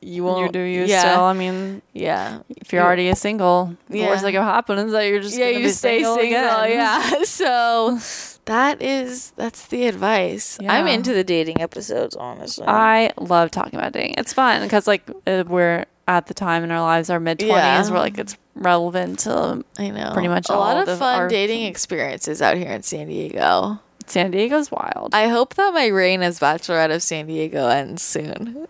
You 0.00 0.22
won't. 0.24 0.46
You 0.46 0.52
do 0.52 0.60
you 0.60 0.84
yeah, 0.84 1.00
still. 1.12 1.24
I 1.24 1.32
mean, 1.32 1.82
Yeah. 1.92 2.40
if 2.48 2.72
you're 2.72 2.84
already 2.84 3.08
a 3.08 3.16
single, 3.16 3.76
the 3.88 3.98
Yeah. 4.00 4.08
worst 4.08 4.22
that 4.22 4.32
can 4.32 4.42
happen 4.42 4.78
is 4.78 4.92
that 4.92 5.02
you're 5.08 5.20
just 5.20 5.36
yeah, 5.36 5.48
you 5.48 5.68
stay 5.70 6.02
single. 6.02 6.14
again. 6.18 6.70
Yeah. 6.70 7.14
So 7.24 7.98
that 8.44 8.80
is 8.80 9.32
that's 9.36 9.66
the 9.66 9.86
advice. 9.88 10.58
I'm 10.66 10.86
into 10.86 11.12
the 11.12 11.24
dating 11.24 11.60
episodes, 11.60 12.14
honestly. 12.16 12.64
I 12.66 13.12
love 13.18 13.50
talking 13.50 13.78
about 13.78 13.92
dating. 13.92 14.14
It's 14.18 14.32
fun 14.32 14.62
because 14.62 14.86
like 14.86 15.02
uh, 15.26 15.44
we're 15.46 15.84
at 16.06 16.26
the 16.26 16.34
time 16.34 16.64
in 16.64 16.70
our 16.70 16.80
lives, 16.80 17.10
our 17.10 17.20
mid 17.20 17.38
twenties, 17.40 17.56
Yeah. 17.56 17.90
where 17.90 17.98
like 18.00 18.18
it's 18.18 18.36
relevant 18.54 19.18
to 19.20 19.64
I 19.78 19.90
know. 19.90 20.10
pretty 20.14 20.28
much 20.28 20.48
a 20.48 20.54
lot 20.56 20.76
of 20.78 20.88
of 20.88 20.98
fun 20.98 21.18
our- 21.20 21.28
dating 21.28 21.64
experiences 21.64 22.40
out 22.40 22.56
here 22.56 22.70
in 22.70 22.82
San 22.82 23.08
Diego. 23.08 23.80
San 24.06 24.30
Diego's 24.30 24.70
wild. 24.70 25.10
I 25.12 25.28
hope 25.28 25.54
that 25.56 25.74
my 25.74 25.86
reign 25.88 26.22
as 26.22 26.38
Bachelorette 26.40 26.94
of 26.94 27.02
San 27.02 27.26
Diego 27.26 27.66
ends 27.68 28.02
soon. 28.02 28.66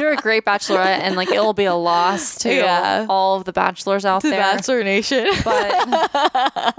You're 0.00 0.12
a 0.12 0.16
great 0.16 0.44
bachelorette, 0.44 1.00
and 1.00 1.16
like 1.16 1.30
it'll 1.30 1.52
be 1.54 1.64
a 1.64 1.74
loss 1.74 2.36
to 2.38 2.52
Yeah. 2.54 3.06
all 3.08 3.36
of 3.36 3.44
the 3.44 3.52
bachelors 3.52 4.04
out 4.04 4.22
To 4.22 4.30
there. 4.30 4.40
Bachelor 4.40 4.82
Nation. 4.84 5.28
but 5.44 6.78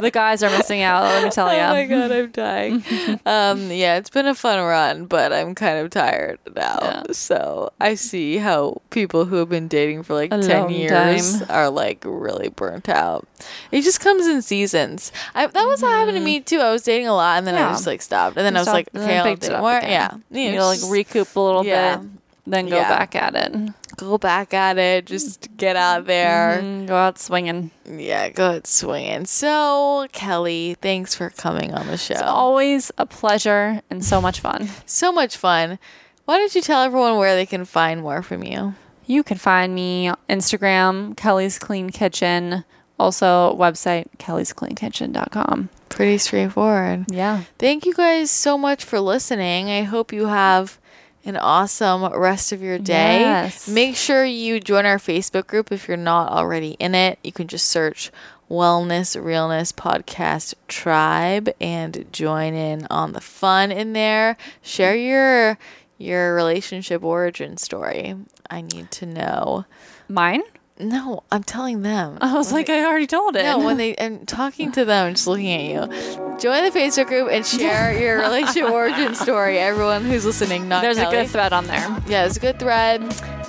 the 0.00 0.10
guys 0.10 0.42
are 0.42 0.50
missing 0.50 0.82
out. 0.82 1.02
Let 1.04 1.24
me 1.24 1.30
tell 1.30 1.52
you. 1.52 1.56
Oh 1.66 1.72
my 1.72 1.84
god, 1.86 2.12
I'm 2.12 2.30
dying. 2.30 2.84
um, 3.26 3.70
yeah, 3.70 3.96
it's 3.96 4.10
been 4.10 4.26
a 4.26 4.34
fun 4.34 4.58
run, 4.64 5.06
but 5.06 5.32
I'm 5.32 5.54
kind 5.54 5.78
of 5.78 5.90
tired 5.90 6.38
now. 6.54 6.78
Yeah. 6.80 7.02
So 7.12 7.72
I 7.80 7.94
see 7.94 8.36
how 8.38 8.82
people 8.90 9.24
who 9.24 9.36
have 9.36 9.48
been 9.48 9.68
dating 9.68 10.02
for 10.04 10.14
like 10.14 10.32
A 10.32 10.40
ten 10.42 10.70
years 10.70 11.40
time. 11.40 11.50
are 11.50 11.70
like 11.70 12.02
really 12.04 12.48
burnt 12.48 12.88
out. 12.88 13.26
It 13.72 13.82
just 13.82 14.00
comes 14.00 14.26
in 14.26 14.42
seasons. 14.42 15.12
I, 15.34 15.46
that 15.46 15.64
was 15.66 15.82
what 15.82 15.90
happened 15.92 16.16
to 16.18 16.24
me 16.24 16.40
too. 16.40 16.58
I 16.60 16.70
was 16.72 16.82
dating 16.82 17.08
a 17.08 17.14
lot, 17.14 17.38
and 17.38 17.46
then 17.46 17.54
I 17.54 17.60
Mm-hmm. 17.66 17.74
Just 17.74 17.86
like 17.86 18.02
stopped, 18.02 18.36
and 18.36 18.46
then 18.46 18.56
I 18.56 18.60
was 18.60 18.68
Stopped 18.68 18.88
like, 18.94 19.02
okay, 19.04 19.18
I'll 19.18 19.36
date 19.36 19.50
more. 19.58 19.78
again. 19.78 19.90
Yeah, 20.30 20.40
you, 20.40 20.50
You 20.50 20.56
know, 20.56 20.66
like 20.68 20.80
recoup 20.88 21.34
a 21.34 21.40
little 21.40 21.64
Yeah. 21.64 21.96
bit, 21.96 22.08
then 22.46 22.68
go 22.68 22.76
Yeah. 22.76 22.88
back 22.88 23.14
at 23.16 23.34
it. 23.34 23.72
Go 23.96 24.18
back 24.18 24.54
at 24.54 24.78
it. 24.78 25.06
Just 25.06 25.56
get 25.56 25.76
out 25.76 26.06
there. 26.06 26.60
Mm, 26.62 26.86
go 26.86 26.96
out 26.96 27.18
swinging. 27.18 27.70
Yeah, 27.84 28.28
go 28.30 28.52
out 28.52 28.66
swinging. 28.66 29.26
So 29.26 30.06
Kelly, 30.12 30.76
thanks 30.80 31.14
for 31.14 31.30
coming 31.30 31.74
on 31.74 31.86
the 31.86 31.96
show. 31.96 32.14
It's 32.14 32.22
always 32.22 32.92
a 32.98 33.06
pleasure 33.06 33.82
and 33.90 34.04
so 34.04 34.20
much 34.20 34.40
fun. 34.40 34.68
so 34.86 35.12
much 35.12 35.36
fun. 35.36 35.78
Why 36.24 36.38
don't 36.38 36.54
you 36.54 36.62
tell 36.62 36.82
everyone 36.82 37.18
where 37.18 37.34
they 37.34 37.46
can 37.46 37.64
find 37.64 38.02
more 38.02 38.22
from 38.22 38.42
you? 38.42 38.74
You 39.06 39.22
can 39.22 39.38
find 39.38 39.74
me 39.74 40.08
on 40.08 40.16
Instagram, 40.28 41.16
Kelly's 41.16 41.58
Clean 41.58 41.90
Kitchen. 41.90 42.64
Also, 42.98 43.54
website, 43.56 44.06
kellyscleankitchen.com. 44.18 45.68
Pretty 45.90 46.18
straightforward. 46.18 47.04
Yeah. 47.10 47.42
Thank 47.58 47.84
you 47.84 47.94
guys 47.94 48.30
so 48.30 48.56
much 48.56 48.84
for 48.84 48.98
listening. 49.00 49.70
I 49.70 49.82
hope 49.82 50.12
you 50.12 50.26
have 50.26 50.80
an 51.26 51.36
awesome 51.36 52.04
rest 52.14 52.52
of 52.52 52.62
your 52.62 52.78
day. 52.78 53.20
Yes. 53.20 53.68
Make 53.68 53.96
sure 53.96 54.24
you 54.24 54.60
join 54.60 54.86
our 54.86 54.98
Facebook 54.98 55.46
group 55.46 55.72
if 55.72 55.88
you're 55.88 55.96
not 55.96 56.30
already 56.30 56.76
in 56.78 56.94
it. 56.94 57.18
You 57.24 57.32
can 57.32 57.48
just 57.48 57.66
search 57.66 58.12
Wellness 58.48 59.20
Realness 59.20 59.72
Podcast 59.72 60.54
Tribe 60.68 61.50
and 61.60 62.06
join 62.12 62.54
in 62.54 62.86
on 62.90 63.12
the 63.12 63.20
fun 63.20 63.72
in 63.72 63.92
there. 63.92 64.36
Share 64.62 64.94
your 64.94 65.58
your 65.98 66.34
relationship 66.34 67.02
origin 67.02 67.56
story. 67.56 68.14
I 68.48 68.60
need 68.60 68.90
to 68.92 69.06
know. 69.06 69.64
Mine? 70.08 70.42
No, 70.78 71.22
I'm 71.32 71.42
telling 71.42 71.82
them. 71.82 72.18
I 72.20 72.34
was 72.34 72.52
like, 72.52 72.68
I 72.68 72.84
already 72.84 73.06
told 73.06 73.34
it. 73.36 73.42
No, 73.44 73.58
when 73.60 73.78
they 73.78 73.94
and 73.94 74.28
talking 74.28 74.72
to 74.72 74.84
them, 74.84 75.14
just 75.14 75.26
looking 75.26 75.50
at 75.52 75.62
you. 75.64 76.36
Join 76.38 76.64
the 76.64 76.70
Facebook 76.70 77.06
group 77.06 77.30
and 77.30 77.46
share 77.46 77.98
your 77.98 78.18
relationship 78.20 78.70
origin 78.70 79.14
story. 79.14 79.58
Everyone 79.58 80.04
who's 80.04 80.26
listening, 80.26 80.68
not 80.68 80.82
There's 80.82 80.98
Kelly. 80.98 81.16
a 81.16 81.22
good 81.22 81.30
thread 81.30 81.52
on 81.54 81.66
there. 81.66 81.80
yeah, 82.06 82.26
it's 82.26 82.36
a 82.36 82.40
good 82.40 82.58
thread. 82.58 83.00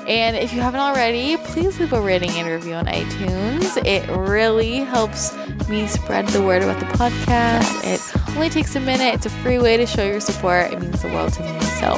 And 0.07 0.37
if 0.37 0.53
you 0.53 0.61
haven't 0.61 0.79
already, 0.79 1.35
please 1.35 1.77
leave 1.81 1.91
a 1.91 1.99
rating 1.99 2.29
and 2.31 2.47
review 2.47 2.75
on 2.75 2.85
iTunes. 2.85 3.75
It 3.85 4.07
really 4.09 4.77
helps 4.77 5.35
me 5.67 5.85
spread 5.87 6.29
the 6.29 6.41
word 6.41 6.63
about 6.63 6.79
the 6.79 6.85
podcast. 6.85 7.83
It 7.83 8.29
only 8.37 8.49
takes 8.49 8.73
a 8.77 8.79
minute. 8.79 9.15
It's 9.15 9.25
a 9.25 9.29
free 9.29 9.59
way 9.59 9.75
to 9.75 9.85
show 9.85 10.05
your 10.05 10.21
support. 10.21 10.71
It 10.71 10.79
means 10.79 11.01
the 11.01 11.09
world 11.09 11.33
to 11.33 11.43
me. 11.43 11.59
So 11.81 11.95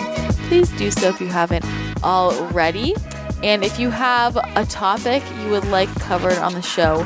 please 0.47 0.69
do 0.71 0.89
so 0.89 1.09
if 1.09 1.21
you 1.21 1.27
haven't 1.27 1.63
already. 2.03 2.95
And 3.43 3.63
if 3.63 3.79
you 3.79 3.89
have 3.89 4.37
a 4.55 4.65
topic 4.65 5.23
you 5.41 5.49
would 5.49 5.65
like 5.65 5.89
covered 5.99 6.37
on 6.37 6.53
the 6.53 6.61
show, 6.61 6.99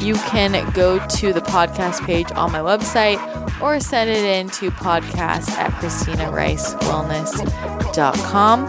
you 0.00 0.14
can 0.14 0.72
go 0.72 1.04
to 1.06 1.32
the 1.32 1.40
podcast 1.40 2.04
page 2.06 2.30
on 2.32 2.52
my 2.52 2.60
website 2.60 3.18
or 3.60 3.78
send 3.80 4.08
it 4.08 4.24
in 4.24 4.48
to 4.50 4.70
podcast 4.70 5.50
at 5.50 5.70
christinaricewellness.com. 5.72 8.64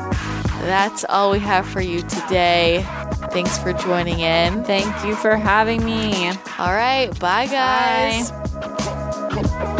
That's 0.65 1.05
all 1.05 1.31
we 1.31 1.39
have 1.39 1.65
for 1.67 1.81
you 1.81 2.01
today. 2.01 2.85
Thanks 3.31 3.57
for 3.57 3.73
joining 3.73 4.19
in. 4.19 4.63
Thank 4.63 5.03
you 5.05 5.15
for 5.15 5.35
having 5.37 5.83
me. 5.85 6.29
All 6.59 6.73
right. 6.73 7.07
Bye, 7.19 7.47
guys. 7.47 8.31
Bye. 8.31 9.77